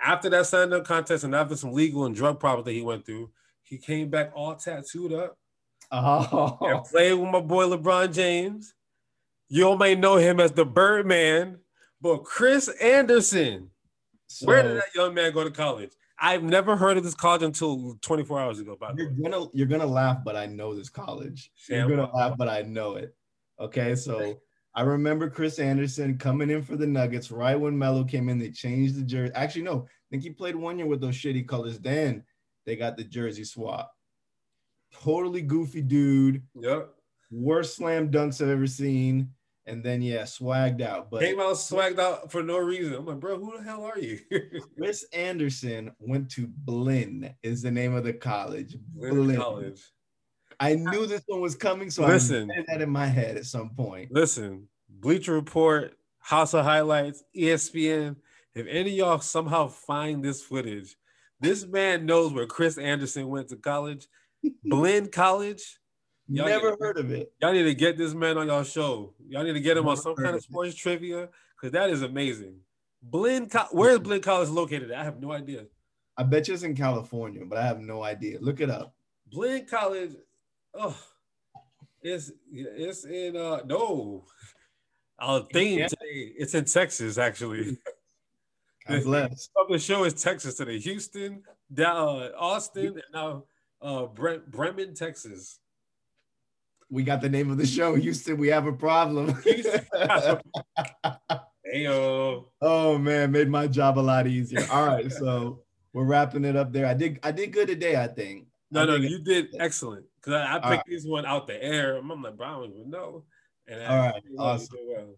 After 0.00 0.30
that 0.30 0.46
slam 0.46 0.70
dunk 0.70 0.86
contest 0.86 1.24
and 1.24 1.34
after 1.34 1.56
some 1.56 1.72
legal 1.72 2.04
and 2.04 2.14
drug 2.14 2.38
problems 2.38 2.66
that 2.66 2.72
he 2.72 2.82
went 2.82 3.04
through, 3.04 3.30
he 3.62 3.78
came 3.78 4.08
back 4.08 4.30
all 4.34 4.54
tattooed 4.54 5.12
up. 5.12 5.36
Oh. 5.90 6.58
And 6.62 6.84
played 6.84 7.14
with 7.14 7.30
my 7.30 7.40
boy 7.40 7.64
LeBron 7.64 8.12
James. 8.12 8.74
You 9.48 9.64
all 9.64 9.76
may 9.76 9.94
know 9.94 10.16
him 10.16 10.40
as 10.40 10.52
the 10.52 10.64
Birdman, 10.64 11.58
but 12.00 12.18
Chris 12.24 12.68
Andersen. 12.80 13.70
So, 14.26 14.46
where 14.46 14.62
did 14.62 14.76
that 14.76 14.94
young 14.94 15.14
man 15.14 15.32
go 15.32 15.42
to 15.42 15.50
college? 15.50 15.90
I've 16.20 16.42
never 16.42 16.76
heard 16.76 16.96
of 16.98 17.04
this 17.04 17.14
college 17.14 17.42
until 17.42 17.96
24 18.02 18.40
hours 18.40 18.58
ago. 18.58 18.76
By 18.78 18.92
you're 18.96 19.10
gonna 19.10 19.46
you're 19.52 19.66
gonna 19.66 19.86
laugh, 19.86 20.18
but 20.24 20.36
I 20.36 20.46
know 20.46 20.74
this 20.74 20.90
college. 20.90 21.50
You're 21.68 21.88
gonna 21.88 22.10
laugh, 22.14 22.36
but 22.36 22.48
I 22.48 22.62
know 22.62 22.96
it. 22.96 23.14
Okay, 23.60 23.94
so 23.94 24.38
I 24.74 24.82
remember 24.82 25.30
Chris 25.30 25.58
Andersen 25.58 26.18
coming 26.18 26.50
in 26.50 26.62
for 26.62 26.76
the 26.76 26.86
Nuggets 26.86 27.30
right 27.30 27.56
when 27.56 27.78
Melo 27.78 28.04
came 28.04 28.28
in. 28.28 28.38
They 28.38 28.50
changed 28.50 28.96
the 28.96 29.02
jersey. 29.02 29.32
Actually, 29.34 29.62
no, 29.62 29.86
I 29.88 30.04
think 30.10 30.22
he 30.22 30.30
played 30.30 30.56
one 30.56 30.78
year 30.78 30.86
with 30.86 31.00
those 31.00 31.16
shitty 31.16 31.48
colors. 31.48 31.78
Then 31.78 32.24
they 32.66 32.76
got 32.76 32.96
the 32.96 33.04
jersey 33.04 33.44
swap. 33.44 33.92
Totally 34.92 35.42
goofy 35.42 35.82
dude. 35.82 36.42
Yep. 36.54 36.94
Worst 37.30 37.76
slam 37.76 38.10
dunks 38.10 38.42
I've 38.42 38.48
ever 38.48 38.66
seen 38.66 39.30
and 39.68 39.82
then 39.82 40.02
yeah, 40.02 40.22
swagged 40.22 40.80
out. 40.80 41.10
But 41.10 41.22
came 41.22 41.40
out 41.40 41.54
swagged 41.54 41.98
out 41.98 42.32
for 42.32 42.42
no 42.42 42.58
reason. 42.58 42.94
I'm 42.94 43.06
like, 43.06 43.20
bro, 43.20 43.38
who 43.38 43.56
the 43.56 43.62
hell 43.62 43.84
are 43.84 43.98
you? 43.98 44.18
Chris 44.76 45.04
Andersen 45.12 45.92
went 45.98 46.30
to 46.32 46.46
Blinn, 46.46 47.34
is 47.42 47.62
the 47.62 47.70
name 47.70 47.94
of 47.94 48.04
the 48.04 48.12
college. 48.12 48.76
Blinn. 48.94 49.36
College. 49.36 49.80
I 50.60 50.74
knew 50.74 51.06
this 51.06 51.22
one 51.26 51.40
was 51.40 51.54
coming, 51.54 51.88
so 51.90 52.04
listen, 52.04 52.50
I 52.50 52.56
had 52.56 52.66
that 52.66 52.82
in 52.82 52.90
my 52.90 53.06
head 53.06 53.36
at 53.36 53.46
some 53.46 53.70
point. 53.70 54.10
Listen, 54.10 54.66
Bleacher 54.88 55.34
Report, 55.34 55.96
House 56.18 56.54
of 56.54 56.64
Highlights, 56.64 57.22
ESPN. 57.36 58.16
If 58.54 58.66
any 58.68 58.90
y'all 58.90 59.20
somehow 59.20 59.68
find 59.68 60.24
this 60.24 60.42
footage, 60.42 60.96
this 61.40 61.64
man 61.64 62.06
knows 62.06 62.32
where 62.32 62.46
Chris 62.46 62.76
Andersen 62.76 63.28
went 63.28 63.48
to 63.48 63.56
college. 63.56 64.08
Blinn 64.64 65.08
College 65.08 65.78
Y'all 66.28 66.46
Never 66.46 66.70
need, 66.70 66.80
heard 66.80 66.98
of 66.98 67.10
it. 67.10 67.32
Y'all 67.40 67.52
need 67.52 67.62
to 67.62 67.74
get 67.74 67.96
this 67.96 68.12
man 68.12 68.36
on 68.36 68.48
y'all 68.48 68.62
show. 68.62 69.14
Y'all 69.28 69.42
need 69.44 69.54
to 69.54 69.60
get 69.60 69.78
him 69.78 69.84
Never 69.84 69.90
on 69.90 69.96
some 69.96 70.14
kind 70.14 70.36
of 70.36 70.42
sports 70.42 70.74
it. 70.74 70.76
trivia 70.76 71.28
because 71.56 71.72
that 71.72 71.88
is 71.88 72.02
amazing. 72.02 72.56
Blinn, 73.02 73.48
where 73.70 73.92
is 73.92 74.00
Blinn 74.00 74.20
College 74.20 74.50
located? 74.50 74.92
I 74.92 75.04
have 75.04 75.20
no 75.20 75.32
idea. 75.32 75.64
I 76.18 76.24
bet 76.24 76.48
you 76.48 76.54
it's 76.54 76.64
in 76.64 76.76
California, 76.76 77.44
but 77.46 77.58
I 77.58 77.66
have 77.66 77.80
no 77.80 78.02
idea. 78.02 78.38
Look 78.40 78.60
it 78.60 78.68
up. 78.68 78.94
Blinn 79.30 79.64
College, 79.64 80.12
oh, 80.74 80.96
it's 82.02 82.30
it's 82.52 83.04
in 83.04 83.36
uh 83.36 83.60
no, 83.64 84.24
I'll 85.18 85.44
think 85.44 85.78
yeah. 85.78 85.88
today. 85.88 86.32
It's 86.36 86.54
in 86.54 86.66
Texas 86.66 87.16
actually. 87.16 87.78
God 88.86 89.02
bless. 89.04 89.48
The 89.68 89.78
show 89.78 90.04
is 90.04 90.14
Texas 90.14 90.56
today. 90.56 90.78
Houston, 90.78 91.42
down 91.72 92.22
uh, 92.22 92.30
Austin, 92.36 92.86
and 92.86 93.02
now 93.14 93.44
uh 93.80 94.06
Brent, 94.06 94.50
Brenham, 94.50 94.94
Texas 94.94 95.60
we 96.90 97.02
got 97.02 97.20
the 97.20 97.28
name 97.28 97.50
of 97.50 97.58
the 97.58 97.66
show. 97.66 97.94
Houston, 97.94 98.38
we 98.38 98.48
have 98.48 98.66
a 98.66 98.72
problem. 98.72 99.34
Heyo. 101.74 102.44
Oh 102.60 102.96
man, 102.98 103.30
made 103.30 103.48
my 103.48 103.66
job 103.66 103.98
a 103.98 104.00
lot 104.00 104.26
easier. 104.26 104.66
All 104.70 104.86
right, 104.86 105.12
so 105.12 105.60
we're 105.92 106.04
wrapping 106.04 106.44
it 106.44 106.56
up 106.56 106.72
there. 106.72 106.86
I 106.86 106.94
did 106.94 107.20
I 107.22 107.30
did 107.30 107.52
good 107.52 107.68
today, 107.68 107.96
I 107.96 108.06
think. 108.06 108.46
No, 108.70 108.82
I 108.82 108.86
no, 108.86 108.96
you 108.96 109.18
did 109.18 109.54
excellent. 109.58 110.06
Cause 110.22 110.34
I, 110.34 110.54
I 110.54 110.54
picked 110.54 110.64
right. 110.64 110.82
this 110.88 111.04
one 111.04 111.26
out 111.26 111.46
the 111.46 111.62
air. 111.62 111.96
I'm 111.96 112.08
like, 112.22 112.36
bro, 112.36 112.46
I 112.46 112.50
don't 112.52 112.72
even 112.72 112.90
know. 112.90 113.24
And 113.66 113.82
All 113.82 113.98
right, 113.98 114.22
awesome. 114.38 114.78
Well. 114.88 115.14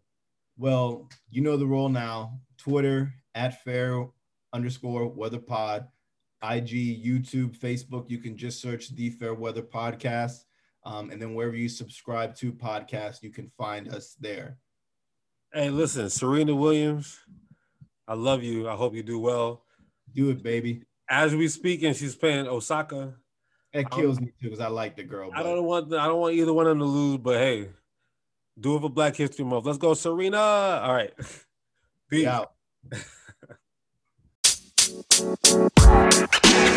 well, 0.59 1.09
you 1.31 1.41
know 1.41 1.57
the 1.57 1.67
role 1.67 1.89
now. 1.89 2.41
Twitter 2.59 3.13
at 3.35 3.63
fair 3.63 4.07
underscore 4.53 5.07
weather 5.09 5.39
pod, 5.39 5.87
IG, 6.43 7.05
YouTube, 7.05 7.57
Facebook. 7.57 8.11
You 8.11 8.19
can 8.19 8.37
just 8.37 8.61
search 8.61 8.95
the 8.95 9.11
Fair 9.11 9.35
Weather 9.35 9.63
Podcast. 9.63 10.45
Um, 10.85 11.11
and 11.11 11.21
then 11.21 11.35
wherever 11.35 11.57
you 11.57 11.69
subscribe 11.69 12.35
to 12.37 12.53
podcasts, 12.53 13.23
you 13.23 13.31
can 13.31 13.51
find 13.59 13.89
us 13.89 14.17
there. 14.21 14.59
Hey, 15.53 15.71
listen, 15.71 16.09
Serena 16.09 16.55
Williams, 16.55 17.19
I 18.07 18.15
love 18.15 18.43
you. 18.43 18.69
I 18.69 18.77
hope 18.77 18.95
you 18.95 19.03
do 19.03 19.19
well. 19.19 19.65
Do 20.15 20.31
it, 20.31 20.43
baby. 20.43 20.85
As 21.09 21.35
we 21.35 21.49
speak, 21.49 21.83
and 21.83 21.95
she's 21.95 22.15
playing 22.15 22.47
Osaka. 22.47 23.15
It 23.73 23.89
kills 23.91 24.21
me 24.21 24.33
too 24.41 24.51
because 24.51 24.61
I 24.61 24.69
like 24.69 24.97
the 24.97 25.05
girl. 25.05 25.31
I 25.33 25.43
don't 25.43 25.65
want 25.65 25.93
I 25.95 26.07
don't 26.07 26.19
want 26.19 26.35
either 26.35 26.53
one 26.53 26.67
of 26.67 26.71
them 26.71 26.81
to 26.81 26.85
lose, 26.85 27.19
but 27.19 27.37
hey, 27.37 27.69
do 28.59 28.77
it 28.77 28.81
for 28.81 28.91
Black 28.91 29.15
History 29.15 29.45
Month. 29.45 29.67
Let's 29.67 29.79
go, 29.79 29.95
Serena. 29.95 30.39
All 30.39 30.93
right. 30.93 31.13
Peace. 32.11 32.27
out. 32.27 32.53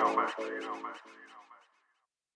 you 0.00 0.06
know, 0.06 0.16
Barcelona. 0.16 1.09